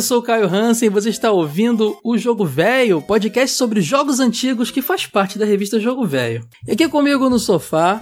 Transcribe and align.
eu 0.00 0.02
sou 0.02 0.20
o 0.20 0.22
Caio 0.22 0.46
Hansen 0.46 0.86
e 0.86 0.90
você 0.90 1.10
está 1.10 1.30
ouvindo 1.30 1.94
o 2.02 2.16
Jogo 2.16 2.46
Velho, 2.46 3.02
podcast 3.02 3.54
sobre 3.54 3.82
jogos 3.82 4.18
antigos 4.18 4.70
que 4.70 4.80
faz 4.80 5.06
parte 5.06 5.38
da 5.38 5.44
revista 5.44 5.78
Jogo 5.78 6.06
Velho. 6.06 6.42
E 6.66 6.72
aqui 6.72 6.88
comigo 6.88 7.28
no 7.28 7.38
sofá... 7.38 8.00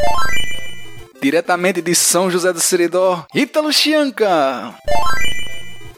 Diretamente 1.21 1.83
de 1.83 1.97
São 1.97 2.31
José 2.31 2.53
do 2.53 2.61
Seridó, 2.61 3.27
Ítalo 3.35 3.73
Chianca. 3.73 4.77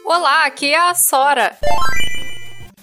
Olá, 0.03 0.45
aqui 0.47 0.73
é 0.73 0.89
a 0.89 0.95
Sora. 0.95 1.55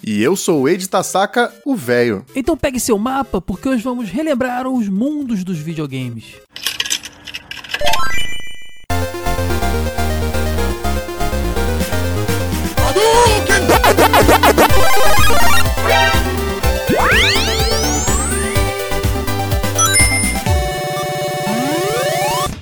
E 0.01 0.23
eu 0.23 0.37
sou 0.37 0.61
o 0.61 0.69
Ed 0.69 0.87
Tasaka, 0.87 1.53
o 1.65 1.75
velho. 1.75 2.25
Então 2.33 2.55
pegue 2.55 2.79
seu 2.79 2.97
mapa, 2.97 3.41
porque 3.41 3.67
hoje 3.67 3.83
vamos 3.83 4.09
relembrar 4.09 4.65
os 4.65 4.87
mundos 4.87 5.43
dos 5.43 5.57
videogames. 5.57 6.35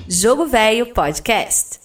Jogo 0.09 0.47
Velho 0.47 0.93
Podcast. 0.93 1.79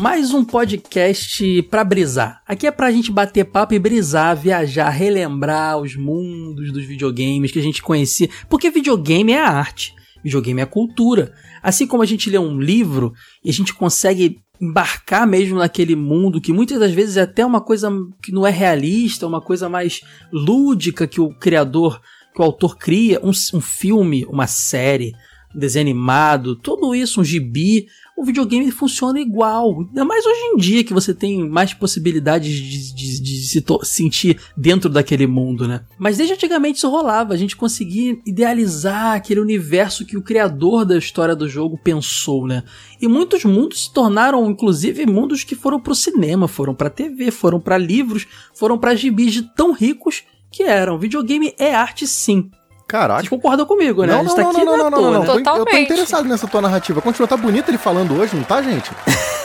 Mais 0.00 0.32
um 0.32 0.42
podcast 0.42 1.62
pra 1.64 1.84
brisar. 1.84 2.42
Aqui 2.46 2.66
é 2.66 2.70
pra 2.70 2.90
gente 2.90 3.12
bater 3.12 3.44
papo 3.44 3.74
e 3.74 3.78
brisar, 3.78 4.34
viajar, 4.34 4.88
relembrar 4.88 5.78
os 5.78 5.94
mundos 5.94 6.72
dos 6.72 6.86
videogames 6.86 7.52
que 7.52 7.58
a 7.58 7.62
gente 7.62 7.82
conhecia. 7.82 8.30
Porque 8.48 8.70
videogame 8.70 9.32
é 9.32 9.40
arte, 9.40 9.94
videogame 10.24 10.62
é 10.62 10.64
cultura. 10.64 11.34
Assim 11.62 11.86
como 11.86 12.02
a 12.02 12.06
gente 12.06 12.30
lê 12.30 12.38
um 12.38 12.58
livro 12.58 13.12
e 13.44 13.50
a 13.50 13.52
gente 13.52 13.74
consegue 13.74 14.40
embarcar 14.58 15.26
mesmo 15.26 15.58
naquele 15.58 15.94
mundo 15.94 16.40
que 16.40 16.52
muitas 16.52 16.80
das 16.80 16.92
vezes 16.92 17.18
é 17.18 17.22
até 17.22 17.44
uma 17.44 17.60
coisa 17.60 17.90
que 18.22 18.32
não 18.32 18.46
é 18.46 18.50
realista, 18.50 19.26
uma 19.26 19.42
coisa 19.42 19.68
mais 19.68 20.00
lúdica 20.32 21.06
que 21.06 21.20
o 21.20 21.28
criador, 21.34 22.00
que 22.34 22.40
o 22.40 22.44
autor 22.44 22.78
cria, 22.78 23.20
um, 23.22 23.32
um 23.52 23.60
filme, 23.60 24.24
uma 24.30 24.46
série, 24.46 25.12
um 25.54 25.58
desenho 25.58 25.82
animado, 25.82 26.56
tudo 26.56 26.94
isso, 26.94 27.20
um 27.20 27.24
gibi, 27.24 27.86
o 28.20 28.24
videogame 28.24 28.70
funciona 28.70 29.18
igual. 29.18 29.80
Ainda 29.80 30.04
mais 30.04 30.26
hoje 30.26 30.40
em 30.52 30.56
dia 30.58 30.84
que 30.84 30.92
você 30.92 31.14
tem 31.14 31.48
mais 31.48 31.72
possibilidades 31.72 32.52
de, 32.52 32.94
de, 32.94 33.22
de 33.22 33.36
se 33.40 33.64
sentir 33.82 34.38
dentro 34.54 34.90
daquele 34.90 35.26
mundo, 35.26 35.66
né? 35.66 35.80
Mas 35.98 36.18
desde 36.18 36.34
antigamente 36.34 36.76
isso 36.76 36.90
rolava. 36.90 37.32
A 37.32 37.36
gente 37.36 37.56
conseguia 37.56 38.18
idealizar 38.26 39.14
aquele 39.14 39.40
universo 39.40 40.04
que 40.04 40.18
o 40.18 40.22
criador 40.22 40.84
da 40.84 40.98
história 40.98 41.34
do 41.34 41.48
jogo 41.48 41.80
pensou, 41.82 42.46
né? 42.46 42.62
E 43.00 43.08
muitos 43.08 43.42
mundos 43.42 43.84
se 43.84 43.92
tornaram, 43.92 44.50
inclusive, 44.50 45.06
mundos 45.06 45.42
que 45.42 45.54
foram 45.54 45.80
pro 45.80 45.94
cinema, 45.94 46.46
foram 46.46 46.74
pra 46.74 46.90
TV, 46.90 47.30
foram 47.30 47.58
para 47.58 47.78
livros, 47.78 48.26
foram 48.54 48.76
para 48.76 48.94
gibis 48.94 49.32
de 49.32 49.42
tão 49.54 49.72
ricos 49.72 50.24
que 50.50 50.62
eram. 50.62 50.98
Videogame 50.98 51.54
é 51.58 51.74
arte 51.74 52.06
sim. 52.06 52.50
Caraca. 52.90 53.20
Vocês 53.20 53.28
concordam 53.28 53.64
comigo, 53.66 54.04
né? 54.04 54.12
Não, 54.12 54.24
não, 54.24 54.34
não, 54.34 54.52
não, 54.52 54.64
não, 54.64 54.76
não, 54.76 54.90
não, 54.90 55.12
não, 55.12 55.24
Totalmente. 55.24 55.46
Eu 55.58 55.64
tô 55.64 55.76
interessado 55.78 56.28
nessa 56.28 56.48
tua 56.48 56.60
narrativa. 56.60 57.00
Continua, 57.00 57.28
tá 57.28 57.36
bonito 57.36 57.68
ele 57.70 57.78
falando 57.78 58.18
hoje, 58.18 58.34
não 58.34 58.42
tá, 58.42 58.60
gente? 58.60 58.90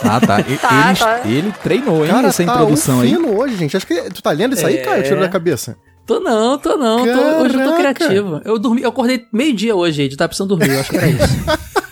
Ah, 0.02 0.20
tá. 0.20 0.40
E- 0.40 0.56
Tá, 0.58 0.88
ele, 0.90 0.98
tá. 0.98 1.20
ele 1.28 1.54
treinou, 1.62 2.04
hein, 2.04 2.10
Cara, 2.10 2.28
essa 2.28 2.44
tá 2.44 2.52
introdução 2.54 2.98
um 2.98 3.00
aí. 3.02 3.16
hoje, 3.16 3.56
gente. 3.56 3.76
Acho 3.76 3.86
que 3.86 3.94
tu 4.10 4.20
tá 4.22 4.32
lendo 4.32 4.54
isso 4.54 4.66
aí, 4.66 4.78
É. 4.78 4.82
Caio? 4.82 5.02
Tiro 5.04 5.20
da 5.20 5.28
cabeça. 5.28 5.76
Tô 6.04 6.20
não, 6.20 6.58
tô 6.58 6.76
não. 6.76 6.98
tô- 7.04 7.42
hoje 7.42 7.54
eu 7.60 7.70
tô 7.70 7.76
criativo. 7.76 8.40
Eu 8.44 8.58
dormi, 8.58 8.82
eu 8.82 8.88
acordei 8.90 9.24
meio-dia 9.32 9.74
hoje, 9.76 9.96
gente. 9.96 10.16
Tava 10.16 10.28
precisando 10.28 10.48
dormir, 10.56 10.72
eu 10.74 10.80
acho 10.80 10.90
que 10.90 10.96
era 10.96 11.08
isso. 11.08 11.16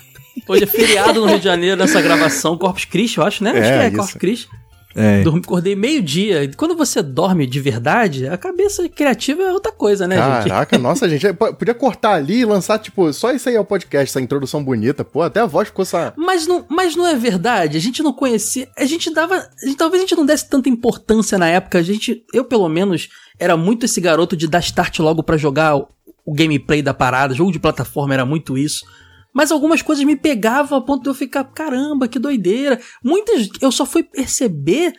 Hoje 0.47 0.65
é 0.65 0.67
feriado 0.67 1.23
no 1.23 1.27
Rio 1.27 1.39
de 1.39 1.45
Janeiro 1.45 1.75
nessa 1.75 2.03
gravação, 2.03 2.59
Corpus 2.59 2.85
Christi, 2.85 3.17
eu 3.17 3.25
acho, 3.25 3.43
né? 3.43 3.51
acho 3.53 3.59
É, 3.61 3.63
que 3.63 3.69
é 3.69 3.89
isso. 3.89 3.97
Corpus 3.97 4.15
Christi. 4.15 4.49
É. 4.95 5.23
Dormi, 5.23 5.41
acordei 5.45 5.75
meio-dia. 5.75 6.51
Quando 6.57 6.77
você 6.77 7.03
dorme 7.03 7.47
de 7.47 7.59
verdade, 7.61 8.29
a 8.29 8.37
cabeça 8.39 8.89
criativa 8.89 9.43
é 9.43 9.53
outra 9.53 9.73
coisa, 9.73 10.07
né, 10.07 10.17
gente? 10.17 10.49
Caraca, 10.49 10.79
nossa, 10.79 11.09
gente. 11.09 11.33
P- 11.33 11.53
Podia 11.55 11.75
cortar 11.75 12.13
ali 12.15 12.41
e 12.41 12.45
lançar, 12.45 12.79
tipo, 12.79 13.13
só 13.13 13.33
isso 13.33 13.49
aí 13.49 13.57
é 13.57 13.61
o 13.61 13.65
podcast, 13.65 14.11
essa 14.11 14.21
introdução 14.21 14.63
bonita. 14.63 15.05
Pô, 15.05 15.23
até 15.23 15.41
a 15.41 15.47
voz 15.47 15.69
ficou 15.69 15.83
essa. 15.83 16.13
Mas 16.17 16.47
não, 16.47 16.65
mas 16.69 16.95
não 16.95 17.07
é 17.07 17.17
verdade. 17.17 17.77
A 17.77 17.81
gente 17.81 18.03
não 18.03 18.13
conhecia. 18.13 18.69
A 18.79 18.85
gente 18.85 19.13
dava. 19.13 19.35
a 19.35 19.67
gente- 19.67 19.77
talvez 19.77 20.03
a 20.03 20.07
gente 20.07 20.17
não 20.17 20.25
desse 20.25 20.49
tanta 20.49 20.69
importância 20.69 21.37
na 21.39 21.49
época. 21.49 21.79
A 21.79 21.83
gente. 21.83 22.25
Eu, 22.33 22.45
pelo 22.45 22.69
menos, 22.69 23.09
era 23.39 23.57
muito 23.57 23.87
esse 23.87 24.01
garoto 24.01 24.37
de 24.37 24.47
dar 24.47 24.61
start 24.61 25.01
logo 25.01 25.23
pra 25.25 25.37
jogar 25.37 25.77
o, 25.77 25.89
o 26.25 26.33
gameplay 26.33 26.83
da 26.83 26.95
parada. 26.95 27.35
Jogo 27.35 27.51
de 27.51 27.59
plataforma 27.59 28.15
era 28.15 28.25
muito 28.25 28.57
isso. 28.57 28.85
Mas 29.35 29.51
algumas 29.51 29.83
coisas 29.83 30.05
me 30.05 30.15
pegavam 30.15 30.79
a 30.79 30.81
ponto 30.81 31.03
de 31.03 31.11
eu 31.11 31.15
ficar, 31.15 31.43
caramba, 31.45 32.07
que 32.07 32.21
doideira. 32.21 32.81
Muitas. 33.03 33.49
Eu 33.61 33.73
só 33.73 33.85
fui 33.85 34.05
perceber 34.05 34.95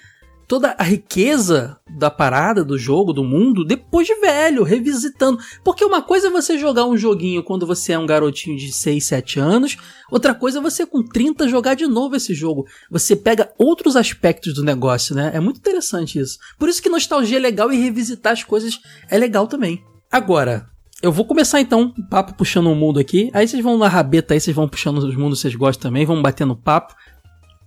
toda 0.47 0.75
a 0.77 0.83
riqueza 0.83 1.77
da 1.89 2.09
parada, 2.09 2.63
do 2.63 2.77
jogo, 2.77 3.13
do 3.13 3.23
mundo, 3.23 3.65
depois 3.65 4.07
de 4.07 4.15
velho, 4.15 4.63
revisitando. 4.63 5.39
Porque 5.63 5.83
uma 5.83 6.01
coisa 6.01 6.27
é 6.27 6.29
você 6.29 6.57
jogar 6.57 6.85
um 6.85 6.97
joguinho 6.97 7.43
quando 7.43 7.65
você 7.65 7.93
é 7.93 7.99
um 7.99 8.05
garotinho 8.05 8.57
de 8.57 8.71
6, 8.71 9.03
7 9.05 9.39
anos, 9.39 9.77
outra 10.11 10.33
coisa 10.33 10.59
é 10.59 10.61
você 10.61 10.85
com 10.85 11.03
30 11.03 11.47
jogar 11.47 11.73
de 11.75 11.87
novo 11.87 12.15
esse 12.15 12.33
jogo. 12.33 12.65
Você 12.91 13.15
pega 13.15 13.51
outros 13.57 13.95
aspectos 13.95 14.53
do 14.53 14.63
negócio, 14.63 15.15
né? 15.15 15.31
É 15.33 15.39
muito 15.39 15.57
interessante 15.57 16.19
isso. 16.19 16.37
Por 16.57 16.69
isso 16.69 16.81
que 16.81 16.89
nostalgia 16.89 17.37
é 17.37 17.41
legal 17.41 17.71
e 17.71 17.77
revisitar 17.77 18.33
as 18.33 18.43
coisas 18.43 18.79
é 19.09 19.17
legal 19.17 19.47
também. 19.47 19.83
Agora, 20.11 20.69
eu 21.01 21.11
vou 21.11 21.25
começar 21.25 21.59
então, 21.59 21.93
um 21.97 22.03
papo 22.03 22.33
puxando 22.33 22.67
um 22.67 22.75
mundo 22.75 22.99
aqui. 22.99 23.29
Aí 23.33 23.47
vocês 23.47 23.63
vão 23.63 23.77
na 23.77 23.87
rabeta 23.87 24.33
aí, 24.33 24.39
vocês 24.39 24.55
vão 24.55 24.67
puxando 24.67 24.99
os 24.99 25.15
mundos 25.15 25.39
que 25.39 25.41
vocês 25.43 25.55
gostam 25.55 25.89
também, 25.89 26.05
vão 26.05 26.21
batendo 26.21 26.55
papo. 26.55 26.95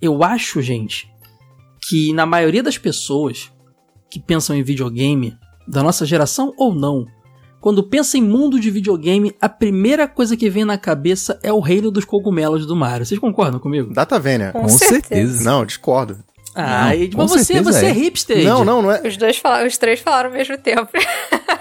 Eu 0.00 0.22
acho, 0.22 0.62
gente, 0.62 1.10
que 1.88 2.12
na 2.12 2.24
maioria 2.24 2.62
das 2.62 2.78
pessoas 2.78 3.52
que 4.10 4.18
pensam 4.18 4.56
em 4.56 4.62
videogame, 4.62 5.36
da 5.66 5.82
nossa 5.82 6.06
geração 6.06 6.54
ou 6.56 6.74
não, 6.74 7.06
quando 7.60 7.82
pensa 7.82 8.16
em 8.16 8.22
mundo 8.22 8.58
de 8.58 8.70
videogame, 8.70 9.34
a 9.40 9.48
primeira 9.48 10.06
coisa 10.06 10.36
que 10.36 10.48
vem 10.48 10.64
na 10.64 10.78
cabeça 10.78 11.38
é 11.42 11.52
o 11.52 11.60
reino 11.60 11.90
dos 11.90 12.04
cogumelos 12.04 12.64
do 12.64 12.76
Mario. 12.76 13.04
Vocês 13.04 13.20
concordam 13.20 13.60
comigo? 13.60 13.92
Data 13.92 14.18
Vênia. 14.18 14.52
Com 14.52 14.62
Com 14.62 14.68
certeza. 14.68 15.44
Não, 15.44 15.66
discordo. 15.66 16.18
Ah, 16.54 16.86
Não, 16.86 16.92
Ed, 16.92 17.14
com 17.14 17.22
mas 17.22 17.30
você, 17.30 17.44
certeza 17.44 17.72
você 17.72 17.86
é 17.86 17.88
é. 17.90 17.92
hipster. 17.92 18.44
Não, 18.44 18.64
não, 18.64 18.82
não 18.82 18.90
é. 18.92 19.06
Os 19.06 19.16
dois 19.16 19.36
falaram, 19.36 19.66
os 19.66 19.76
três 19.78 20.00
falaram 20.00 20.30
ao 20.30 20.36
mesmo 20.36 20.56
tempo. 20.58 20.88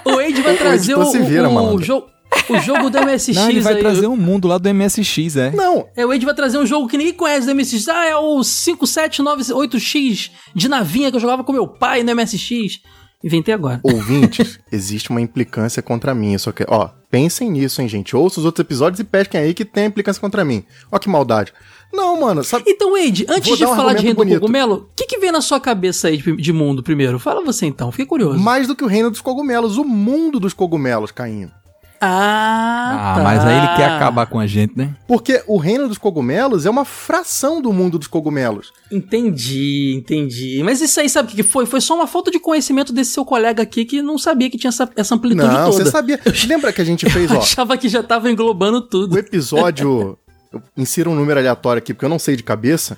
O 0.06 0.20
Ed 0.22 0.42
vai 0.42 0.56
O 0.56 0.58
trazer 0.58 0.98
o, 0.98 1.06
se 1.06 1.20
vira, 1.20 1.48
o, 1.50 1.76
o, 1.76 1.82
jogo, 1.84 2.08
o 2.50 2.60
jogo 2.60 2.90
do 2.90 2.98
MSX 3.06 3.36
Não, 3.36 3.50
ele 3.50 3.60
vai 3.62 3.74
aí. 3.74 3.80
trazer 3.80 4.08
um 4.08 4.16
mundo 4.16 4.48
lá 4.48 4.58
do 4.58 4.74
MSX, 4.74 5.36
é. 5.36 5.52
Não, 5.52 5.88
É, 5.96 6.06
o 6.06 6.14
Ed 6.14 6.26
vai 6.26 6.34
trazer 6.34 6.58
um 6.58 6.66
jogo 6.66 6.88
que 6.88 6.98
ninguém 6.98 7.14
conhece 7.14 7.46
do 7.46 7.54
MSX. 7.54 7.88
Ah, 7.90 8.06
é 8.06 8.16
o 8.16 8.40
5798X 8.40 10.32
de 10.56 10.68
navinha 10.68 11.10
que 11.12 11.18
eu 11.18 11.22
jogava 11.22 11.44
com 11.44 11.52
meu 11.52 11.68
pai 11.68 12.04
no 12.04 12.16
MSX. 12.16 12.80
Inventei 13.24 13.54
agora. 13.54 13.80
ouvintes, 13.84 14.60
existe 14.72 15.10
uma 15.10 15.20
implicância 15.20 15.82
contra 15.82 16.14
mim. 16.14 16.38
Só 16.38 16.52
que, 16.52 16.64
ó, 16.68 16.90
pensem 17.10 17.50
nisso, 17.50 17.82
hein, 17.82 17.88
gente. 17.88 18.16
Ouça 18.16 18.40
os 18.40 18.46
outros 18.46 18.64
episódios 18.64 19.00
e 19.00 19.04
pesquem 19.04 19.42
aí 19.42 19.54
que 19.54 19.66
tem 19.66 19.86
implicância 19.86 20.22
contra 20.22 20.46
mim. 20.46 20.64
Ó 20.92 21.00
que 21.00 21.10
maldade. 21.10 21.52
Não, 21.94 22.20
mano, 22.20 22.44
sabe? 22.44 22.66
Então, 22.68 22.96
Ed, 22.98 23.26
antes 23.30 23.48
Vou 23.48 23.58
de 23.58 23.66
um 23.66 23.76
falar 23.76 23.94
de 23.94 24.02
reino 24.04 24.16
do 24.16 24.18
bonito. 24.18 24.40
cogumelo, 24.40 24.76
o 24.76 24.96
que, 24.96 25.06
que 25.06 25.18
vem 25.18 25.32
na 25.32 25.42
sua 25.42 25.60
cabeça 25.60 26.08
aí 26.10 26.18
de, 26.18 26.36
de 26.36 26.54
mundo 26.54 26.84
primeiro? 26.84 27.18
Fala 27.18 27.44
você 27.44 27.66
então, 27.66 27.92
fiquei 27.92 28.06
curioso. 28.06 28.40
Mais 28.40 28.68
do 28.68 28.76
que 28.76 28.84
o 28.84 28.88
reino 28.88 29.10
dos 29.10 29.22
cogumelos, 29.22 29.78
o 29.78 29.84
mundo 29.84 30.40
dos 30.40 30.54
cogumelos, 30.54 31.12
Cainho. 31.12 31.52
Ah, 32.00 33.14
Ah, 33.14 33.16
tá. 33.18 33.24
mas 33.24 33.44
aí 33.44 33.58
ele 33.58 33.76
quer 33.76 33.86
acabar 33.90 34.28
com 34.28 34.40
a 34.40 34.46
gente, 34.46 34.78
né? 34.78 34.96
Porque 35.08 35.42
o 35.48 35.58
reino 35.58 35.88
dos 35.88 35.98
cogumelos 35.98 36.64
é 36.66 36.70
uma 36.70 36.86
fração 36.86 37.60
do 37.60 37.74
mundo 37.74 37.98
dos 37.98 38.08
cogumelos. 38.08 38.72
Entendi, 38.92 39.96
entendi. 39.98 40.62
Mas 40.64 40.80
isso 40.80 41.00
aí, 41.00 41.10
sabe 41.10 41.34
o 41.34 41.36
que 41.36 41.42
foi? 41.42 41.66
Foi 41.66 41.82
só 41.82 41.96
uma 41.96 42.06
falta 42.06 42.30
de 42.30 42.40
conhecimento 42.40 42.94
desse 42.94 43.12
seu 43.14 43.26
colega 43.26 43.64
aqui 43.64 43.84
que 43.84 44.02
não 44.04 44.18
sabia 44.20 44.48
que 44.50 44.60
tinha 44.60 44.70
essa, 44.70 44.88
essa 44.96 45.16
amplitude 45.16 45.48
Não, 45.48 45.72
toda. 45.72 45.84
você 45.86 45.90
sabia. 45.90 46.20
Lembra 46.48 46.72
que 46.72 46.82
a 46.82 46.86
gente 46.86 47.10
fez, 47.10 47.32
Eu 47.32 47.38
ó, 47.38 47.40
achava 47.40 47.76
que 47.78 47.90
já 47.90 48.04
tava 48.04 48.30
englobando 48.30 48.78
o 48.78 48.82
tudo. 48.82 49.18
episódio. 49.18 50.16
eu 50.58 50.64
insiro 50.84 51.12
um 51.12 51.16
número 51.16 51.40
aleatório 51.40 51.80
aqui, 51.80 51.94
porque 51.94 52.06
eu 52.06 52.10
não 52.10 52.20
sei 52.20 52.36
de 52.36 52.44
cabeça. 52.44 52.98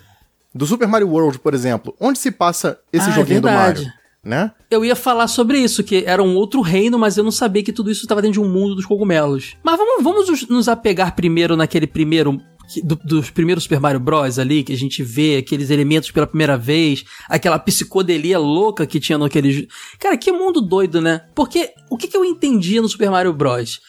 Do 0.53 0.65
Super 0.65 0.87
Mario 0.87 1.09
World, 1.09 1.39
por 1.39 1.53
exemplo. 1.53 1.95
Onde 1.99 2.17
se 2.19 2.31
passa 2.31 2.79
esse 2.91 3.07
Ah, 3.09 3.11
é 3.11 3.15
joguinho 3.15 3.41
do 3.41 3.47
verdade. 3.47 3.81
Mario? 3.81 3.99
Né? 4.21 4.51
Eu 4.69 4.83
ia 4.83 4.95
falar 4.95 5.27
sobre 5.27 5.57
isso, 5.59 5.81
que 5.83 6.03
era 6.05 6.21
um 6.21 6.35
outro 6.35 6.59
reino, 6.61 6.99
mas 6.99 7.17
eu 7.17 7.23
não 7.23 7.31
sabia 7.31 7.63
que 7.63 7.71
tudo 7.71 7.89
isso 7.89 8.01
estava 8.01 8.21
dentro 8.21 8.41
de 8.41 8.47
um 8.47 8.51
mundo 8.51 8.75
dos 8.75 8.85
cogumelos. 8.85 9.55
Mas 9.63 9.77
vamos, 9.77 10.03
vamos 10.03 10.47
nos- 10.49 10.67
apegar 10.67 11.15
primeiro 11.15 11.55
naquele 11.55 11.87
primeiro. 11.87 12.39
do- 12.83 12.97
dos 13.03 13.31
primeiros 13.31 13.63
Super 13.63 13.79
Mario 13.79 13.99
Bros. 13.99 14.37
ali, 14.37 14.61
que 14.63 14.71
a 14.71 14.77
gente 14.77 15.01
vê 15.01 15.37
aqueles 15.37 15.71
elementos 15.71 16.11
pela 16.11 16.27
primeira 16.27 16.55
vez, 16.55 17.03
aquela 17.27 17.57
psicodelia 17.57 18.37
louca 18.37 18.85
que 18.85 18.99
tinha 18.99 19.17
naquele. 19.17 19.67
Cara, 19.99 20.15
que 20.15 20.31
mundo 20.31 20.61
doido, 20.61 21.01
né? 21.01 21.21
Porque 21.33 21.71
o 21.89 21.97
que, 21.97 22.07
que 22.07 22.15
eu 22.15 22.23
entendia 22.23 22.79
no 22.79 22.87
Super 22.87 23.09
Mario 23.09 23.33
Bros? 23.33 23.79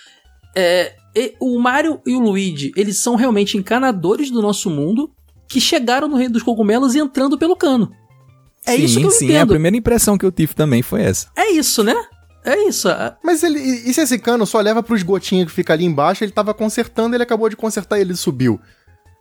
É, 0.56 0.94
e- 1.16 1.34
o 1.40 1.58
Mario 1.58 2.00
e 2.06 2.14
o 2.14 2.20
Luigi, 2.20 2.72
eles 2.76 2.98
são 2.98 3.14
realmente 3.16 3.56
encanadores 3.56 4.30
do 4.30 4.40
nosso 4.42 4.70
mundo 4.70 5.10
que 5.48 5.60
chegaram 5.60 6.06
no 6.08 6.16
reino 6.16 6.34
dos 6.34 6.42
cogumelos 6.42 6.94
entrando 6.94 7.36
pelo 7.38 7.56
cano. 7.56 7.90
É 8.66 8.76
sim, 8.76 8.84
isso 8.84 8.98
que 9.00 9.06
eu 9.06 9.10
sim, 9.10 9.26
a 9.26 9.30
entendo. 9.36 9.48
primeira 9.48 9.76
impressão 9.76 10.16
que 10.18 10.24
eu 10.24 10.30
tive 10.30 10.54
também 10.54 10.82
foi 10.82 11.02
essa. 11.02 11.28
É 11.36 11.50
isso, 11.52 11.82
né? 11.82 11.94
É 12.44 12.68
isso. 12.68 12.88
a- 12.88 13.16
Mas 13.24 13.42
ele. 13.42 13.58
E 13.58 13.90
e 13.90 13.94
se 13.94 14.00
esse 14.00 14.18
cano 14.18 14.46
só 14.46 14.60
leva 14.60 14.82
pro 14.82 14.96
esgotinho 14.96 15.44
que 15.46 15.52
fica 15.52 15.72
ali 15.72 15.84
embaixo, 15.84 16.22
ele 16.24 16.32
tava 16.32 16.54
consertando, 16.54 17.14
ele 17.16 17.22
acabou 17.22 17.48
de 17.48 17.56
consertar 17.56 17.98
e 17.98 18.02
ele 18.02 18.14
subiu. 18.16 18.60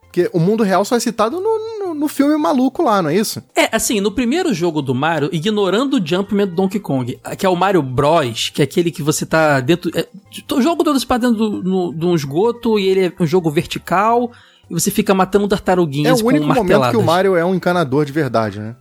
Porque 0.10 0.28
o 0.34 0.40
mundo 0.40 0.64
real 0.64 0.84
só 0.84 0.96
é 0.96 1.00
citado 1.00 1.40
no, 1.40 1.86
no, 1.86 1.94
no 1.94 2.08
filme 2.08 2.36
maluco 2.36 2.82
lá, 2.82 3.00
não 3.00 3.12
é 3.12 3.16
isso? 3.16 3.44
É, 3.56 3.76
assim, 3.76 4.02
no 4.02 4.12
primeiro 4.12 4.52
jogo 4.56 4.82
do 4.82 4.96
Mario, 4.96 5.30
ignorando 5.32 5.98
o 5.98 6.06
Jumpman 6.06 6.48
do 6.48 6.56
Donkey 6.56 6.80
Kong, 6.80 7.20
que 7.38 7.46
é 7.46 7.50
o 7.50 7.56
Mario 7.56 7.84
Bros, 7.84 8.50
que 8.50 8.62
é 8.62 8.66
aquele 8.66 8.90
que 8.90 9.04
você 9.04 9.24
tá 9.24 9.60
dentro. 9.60 9.92
É, 9.96 10.08
o 10.52 10.62
jogo 10.62 10.84
todo 10.84 11.00
se 11.00 11.06
passa 11.06 11.30
dentro 11.30 11.62
de 11.94 12.06
um 12.06 12.16
esgoto 12.16 12.80
e 12.80 12.88
ele 12.88 13.06
é 13.06 13.14
um 13.20 13.28
jogo 13.28 13.52
vertical 13.52 14.32
e 14.68 14.74
você 14.74 14.90
fica 14.90 15.14
matando 15.14 15.46
É 15.46 15.50
tartaruguinhas 15.50 16.20
o 16.20 16.24
com 16.24 16.30
único 16.30 16.48
momento 16.48 16.90
que 16.90 16.98
o 16.98 17.04
Mario 17.04 17.36
é 17.36 17.46
um 17.46 17.54
encanador 17.54 18.04
de 18.04 18.12
verdade, 18.12 18.60
né? 18.60 18.76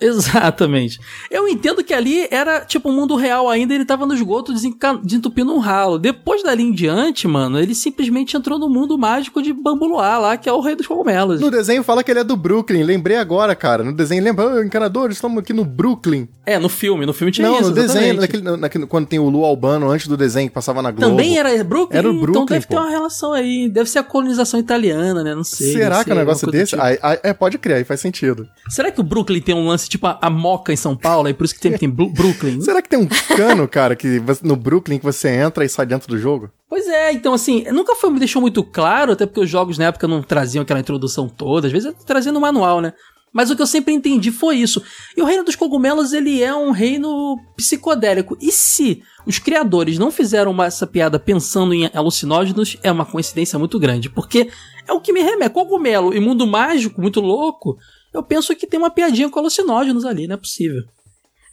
Exatamente. 0.34 0.98
Eu 1.30 1.46
entendo 1.48 1.82
que 1.84 1.92
ali 1.92 2.26
era 2.30 2.60
tipo 2.64 2.88
um 2.88 2.92
mundo 2.94 3.16
real 3.16 3.48
ainda, 3.48 3.74
ele 3.74 3.84
tava 3.84 4.06
no 4.06 4.14
esgoto 4.14 4.52
desentupindo 4.52 5.52
um 5.52 5.58
ralo. 5.58 5.98
Depois 5.98 6.42
dali 6.42 6.62
em 6.62 6.72
diante, 6.72 7.26
mano, 7.28 7.58
ele 7.58 7.74
simplesmente 7.74 8.36
entrou 8.36 8.58
no 8.58 8.68
mundo 8.68 8.96
mágico 8.98 9.42
de 9.42 9.52
Bambuluá 9.52 10.18
lá, 10.18 10.36
que 10.36 10.48
é 10.48 10.52
o 10.52 10.60
rei 10.60 10.74
dos 10.74 10.86
cogumelos. 10.86 11.40
No 11.40 11.50
desenho 11.50 11.82
fala 11.82 12.02
que 12.02 12.10
ele 12.10 12.20
é 12.20 12.24
do 12.24 12.36
Brooklyn, 12.36 12.82
lembrei 12.82 13.16
agora, 13.16 13.54
cara. 13.54 13.82
No 13.84 13.92
desenho 13.92 14.22
lembra, 14.24 14.58
"Ah, 14.60 14.64
encanadores, 14.64 15.16
estamos 15.16 15.38
aqui 15.38 15.52
no 15.52 15.64
Brooklyn. 15.64 16.28
É, 16.46 16.58
no 16.58 16.68
filme, 16.68 17.04
no 17.06 17.12
filme 17.12 17.30
tinha 17.32 17.46
não, 17.48 17.60
isso. 17.60 17.68
no 17.68 17.74
desenho, 17.74 18.12
exatamente. 18.14 18.20
naquele, 18.20 18.56
naquele- 18.56 18.86
quando 18.86 19.06
tem 19.06 19.18
o 19.18 19.28
Lu 19.28 19.44
Albano, 19.44 19.90
antes 19.90 20.06
do 20.08 20.16
desenho 20.16 20.48
que 20.48 20.54
passava 20.54 20.82
na 20.82 20.90
Globo. 20.90 21.10
Também 21.10 21.38
era 21.38 21.62
Brooklyn? 21.62 21.98
Era 21.98 22.08
o 22.08 22.12
então 22.12 22.20
Brooklyn, 22.22 22.46
deve 22.46 22.66
ter 22.66 22.74
pô. 22.74 22.80
uma 22.80 22.90
relação 22.90 23.32
aí. 23.32 23.68
Deve 23.68 23.88
ser 23.88 23.98
a 24.00 24.02
colonização 24.02 24.58
italiana, 24.58 25.22
né? 25.22 25.34
Não 25.34 25.44
sei. 25.44 25.72
Será 25.72 25.98
não 25.98 26.04
que 26.04 26.10
é 26.10 26.12
um 26.12 26.16
sei, 26.16 26.24
negócio 26.24 26.50
desse? 26.50 26.70
tipo. 26.72 26.82
Aí- 26.82 26.98
é, 27.22 27.32
pode 27.32 27.58
criar, 27.58 27.76
aí 27.76 27.84
faz 27.84 28.00
sentido. 28.00 28.48
Será 28.68 28.90
que 28.90 29.00
o 29.00 29.04
Brooklyn 29.04 29.40
tem 29.40 29.54
um 29.54 29.66
lance 29.68 29.88
tipo 29.90 30.06
a, 30.06 30.18
a 30.22 30.30
Moca 30.30 30.72
em 30.72 30.76
São 30.76 30.96
Paulo? 30.96 31.28
E 31.28 31.34
por 31.34 31.44
isso 31.44 31.54
que 31.54 31.60
tem, 31.60 31.76
tem 31.76 31.90
Brooklyn? 31.90 32.60
Será 32.62 32.80
que 32.80 32.88
tem 32.88 32.98
um 32.98 33.06
cano, 33.36 33.68
cara, 33.68 33.94
que 33.96 34.22
no 34.42 34.56
Brooklyn 34.56 34.98
que 34.98 35.04
você 35.04 35.28
entra 35.28 35.64
e 35.64 35.68
sai 35.68 35.84
dentro 35.84 36.08
do 36.08 36.16
jogo? 36.18 36.50
Pois 36.68 36.86
é, 36.86 37.12
então 37.12 37.34
assim, 37.34 37.64
nunca 37.72 37.94
foi, 37.96 38.10
me 38.10 38.18
deixou 38.18 38.40
muito 38.40 38.62
claro, 38.62 39.12
até 39.12 39.26
porque 39.26 39.40
os 39.40 39.50
jogos 39.50 39.76
na 39.76 39.86
época 39.86 40.06
não 40.06 40.22
traziam 40.22 40.62
aquela 40.62 40.80
introdução 40.80 41.28
toda, 41.28 41.66
às 41.66 41.72
vezes 41.72 41.92
trazendo 42.06 42.34
no 42.34 42.40
manual, 42.40 42.80
né? 42.80 42.92
Mas 43.32 43.48
o 43.48 43.54
que 43.54 43.62
eu 43.62 43.66
sempre 43.66 43.94
entendi 43.94 44.32
foi 44.32 44.56
isso. 44.56 44.82
E 45.16 45.22
o 45.22 45.24
reino 45.24 45.44
dos 45.44 45.54
cogumelos, 45.54 46.12
ele 46.12 46.42
é 46.42 46.52
um 46.52 46.72
reino 46.72 47.38
psicodélico. 47.56 48.36
E 48.40 48.50
se 48.50 49.02
os 49.24 49.38
criadores 49.38 49.98
não 49.98 50.10
fizeram 50.10 50.50
uma- 50.50 50.66
essa 50.66 50.84
piada 50.84 51.16
pensando 51.16 51.72
em 51.72 51.88
alucinógenos, 51.94 52.76
é 52.82 52.90
uma 52.90 53.06
coincidência 53.06 53.56
muito 53.56 53.78
grande. 53.78 54.10
Porque 54.10 54.48
é 54.84 54.92
o 54.92 55.00
que 55.00 55.12
me 55.12 55.22
remete. 55.22 55.54
Cogumelo 55.54 56.12
e 56.12 56.18
mundo 56.18 56.44
mágico, 56.44 57.00
muito 57.00 57.20
louco, 57.20 57.76
eu 58.12 58.22
penso 58.22 58.54
que 58.54 58.66
tem 58.66 58.78
uma 58.78 58.90
piadinha 58.90 59.28
com 59.28 59.38
alucinógenos 59.38 60.04
ali, 60.04 60.26
não 60.26 60.34
é 60.34 60.38
possível. 60.38 60.82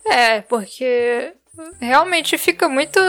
É, 0.05 0.41
porque 0.41 1.33
realmente 1.79 2.37
fica 2.37 2.69
muito 2.69 2.99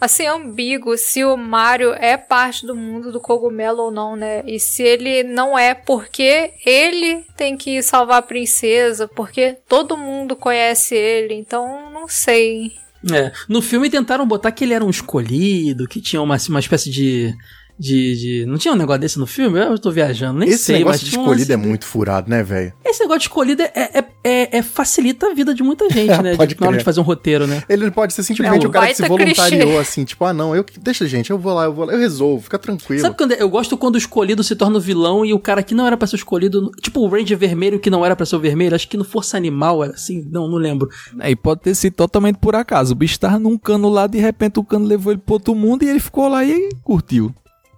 assim 0.00 0.26
ambíguo 0.26 0.96
se 0.98 1.24
o 1.24 1.36
Mario 1.36 1.94
é 1.94 2.16
parte 2.16 2.66
do 2.66 2.74
mundo 2.74 3.10
do 3.10 3.20
cogumelo 3.20 3.84
ou 3.84 3.90
não, 3.90 4.16
né? 4.16 4.42
E 4.46 4.60
se 4.60 4.82
ele 4.82 5.22
não 5.22 5.58
é 5.58 5.74
porque 5.74 6.52
ele 6.64 7.24
tem 7.36 7.56
que 7.56 7.82
salvar 7.82 8.18
a 8.18 8.22
princesa, 8.22 9.08
porque 9.08 9.56
todo 9.68 9.96
mundo 9.96 10.36
conhece 10.36 10.94
ele, 10.94 11.34
então 11.34 11.90
não 11.90 12.06
sei. 12.06 12.72
É. 13.12 13.32
No 13.48 13.60
filme 13.60 13.90
tentaram 13.90 14.26
botar 14.26 14.52
que 14.52 14.64
ele 14.64 14.74
era 14.74 14.84
um 14.84 14.90
escolhido, 14.90 15.88
que 15.88 16.00
tinha 16.00 16.22
uma, 16.22 16.36
uma 16.48 16.60
espécie 16.60 16.90
de. 16.90 17.34
De, 17.78 18.16
de- 18.16 18.46
Não 18.46 18.56
tinha 18.56 18.72
um 18.72 18.76
negócio 18.76 19.00
desse 19.00 19.18
no 19.18 19.26
filme? 19.26 19.58
Eu 19.58 19.76
tô 19.78 19.90
viajando, 19.90 20.38
nem 20.38 20.48
Esse 20.48 20.64
sei, 20.64 20.76
mas 20.76 20.84
negócio 20.84 21.04
de 21.04 21.10
tinha 21.10 21.20
um 21.20 21.24
escolhido 21.24 21.52
é 21.52 21.56
muito 21.56 21.84
furado, 21.84 22.30
né, 22.30 22.42
velho? 22.42 22.72
Esse 22.84 23.00
negócio 23.00 23.20
de 23.20 23.24
escolhido 23.26 23.62
é, 23.62 23.72
é, 23.74 24.04
é- 24.22 24.58
é- 24.58 24.62
facilita 24.62 25.26
a 25.26 25.34
vida 25.34 25.52
de 25.52 25.62
muita 25.62 25.90
gente, 25.90 26.16
né? 26.22 26.36
Pode 26.36 26.54
de, 26.54 26.60
na 26.60 26.68
hora 26.68 26.78
de 26.78 26.84
fazer 26.84 27.00
um 27.00 27.02
roteiro, 27.02 27.46
né? 27.48 27.62
Ele 27.68 27.90
pode 27.90 28.12
ser 28.14 28.22
simplesmente 28.22 28.64
É 28.64 28.68
o 28.68 28.70
cara 28.70 28.86
que 28.86 28.94
se 28.94 29.02
voluntariou, 29.08 29.66
clichê. 29.66 29.78
assim, 29.78 30.04
tipo, 30.04 30.24
ah, 30.24 30.32
não, 30.32 30.54
eu 30.54 30.64
deixa, 30.80 31.06
gente, 31.08 31.30
eu 31.30 31.38
vou 31.38 31.52
lá, 31.52 31.64
eu 31.64 31.72
vou 31.74 31.84
lá, 31.84 31.92
eu 31.92 31.98
resolvo, 31.98 32.44
fica 32.44 32.58
tranquilo. 32.58 33.00
Sabe 33.02 33.16
quando 33.16 33.32
é- 33.32 33.42
eu 33.42 33.48
gosto 33.48 33.76
quando 33.76 33.96
o 33.96 33.98
escolhido 33.98 34.44
se 34.44 34.54
torna 34.54 34.76
o 34.78 34.80
vilão 34.80 35.24
e 35.24 35.34
o 35.34 35.38
cara 35.40 35.62
que 35.62 35.74
não 35.74 35.84
era 35.86 35.96
pra 35.96 36.06
ser 36.06 36.16
escolhido, 36.16 36.70
tipo 36.80 37.00
o 37.00 37.08
Ranger 37.08 37.36
vermelho 37.36 37.80
que 37.80 37.90
não 37.90 38.04
era 38.06 38.14
pra 38.14 38.24
ser 38.24 38.36
o 38.36 38.40
vermelho, 38.40 38.76
acho 38.76 38.88
que 38.88 38.96
no 38.96 39.04
Força 39.04 39.36
Animal 39.36 39.82
era 39.82 39.94
assim, 39.94 40.24
não, 40.30 40.46
não 40.48 40.58
lembro. 40.58 40.88
Aí 41.18 41.34
pode 41.34 41.62
ter 41.62 41.74
sido 41.74 41.94
totalmente 41.94 42.36
por 42.36 42.54
acaso. 42.54 42.92
O 42.92 42.96
bicho 42.96 43.18
tava 43.18 43.38
num 43.38 43.58
cano 43.58 43.88
lá, 43.88 44.06
de 44.06 44.18
repente 44.18 44.60
o 44.60 44.64
cano 44.64 44.86
levou 44.86 45.12
ele 45.12 45.20
pro 45.24 45.34
outro 45.34 45.54
mundo 45.56 45.82
e 45.82 45.88
ele 45.88 45.98
ficou 45.98 46.28
lá 46.28 46.44
e 46.44 46.68
curtiu. 46.84 47.34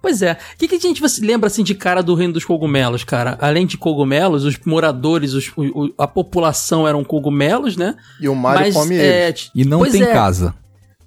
Pois 0.06 0.22
é. 0.22 0.32
O 0.54 0.56
que, 0.56 0.68
que 0.68 0.76
a 0.76 0.78
gente 0.78 1.02
lembra 1.20 1.48
assim 1.48 1.64
de 1.64 1.74
cara 1.74 2.00
do 2.00 2.14
reino 2.14 2.32
dos 2.34 2.44
cogumelos, 2.44 3.02
cara? 3.02 3.36
Além 3.40 3.66
de 3.66 3.76
cogumelos, 3.76 4.44
os 4.44 4.56
moradores, 4.64 5.32
os- 5.34 5.48
o- 5.56 5.86
o- 5.86 5.94
a 5.98 6.06
população 6.06 6.86
eram 6.86 7.02
cogumelos, 7.02 7.76
né? 7.76 7.96
E 8.20 8.28
o 8.28 8.34
Mario 8.36 8.60
Mas, 8.66 8.74
come 8.74 8.94
é, 8.96 9.24
ele. 9.24 9.32
t- 9.32 9.50
E 9.52 9.64
não 9.64 9.78
pois 9.80 9.90
tem 9.90 10.02
é. 10.04 10.12
casa. 10.12 10.54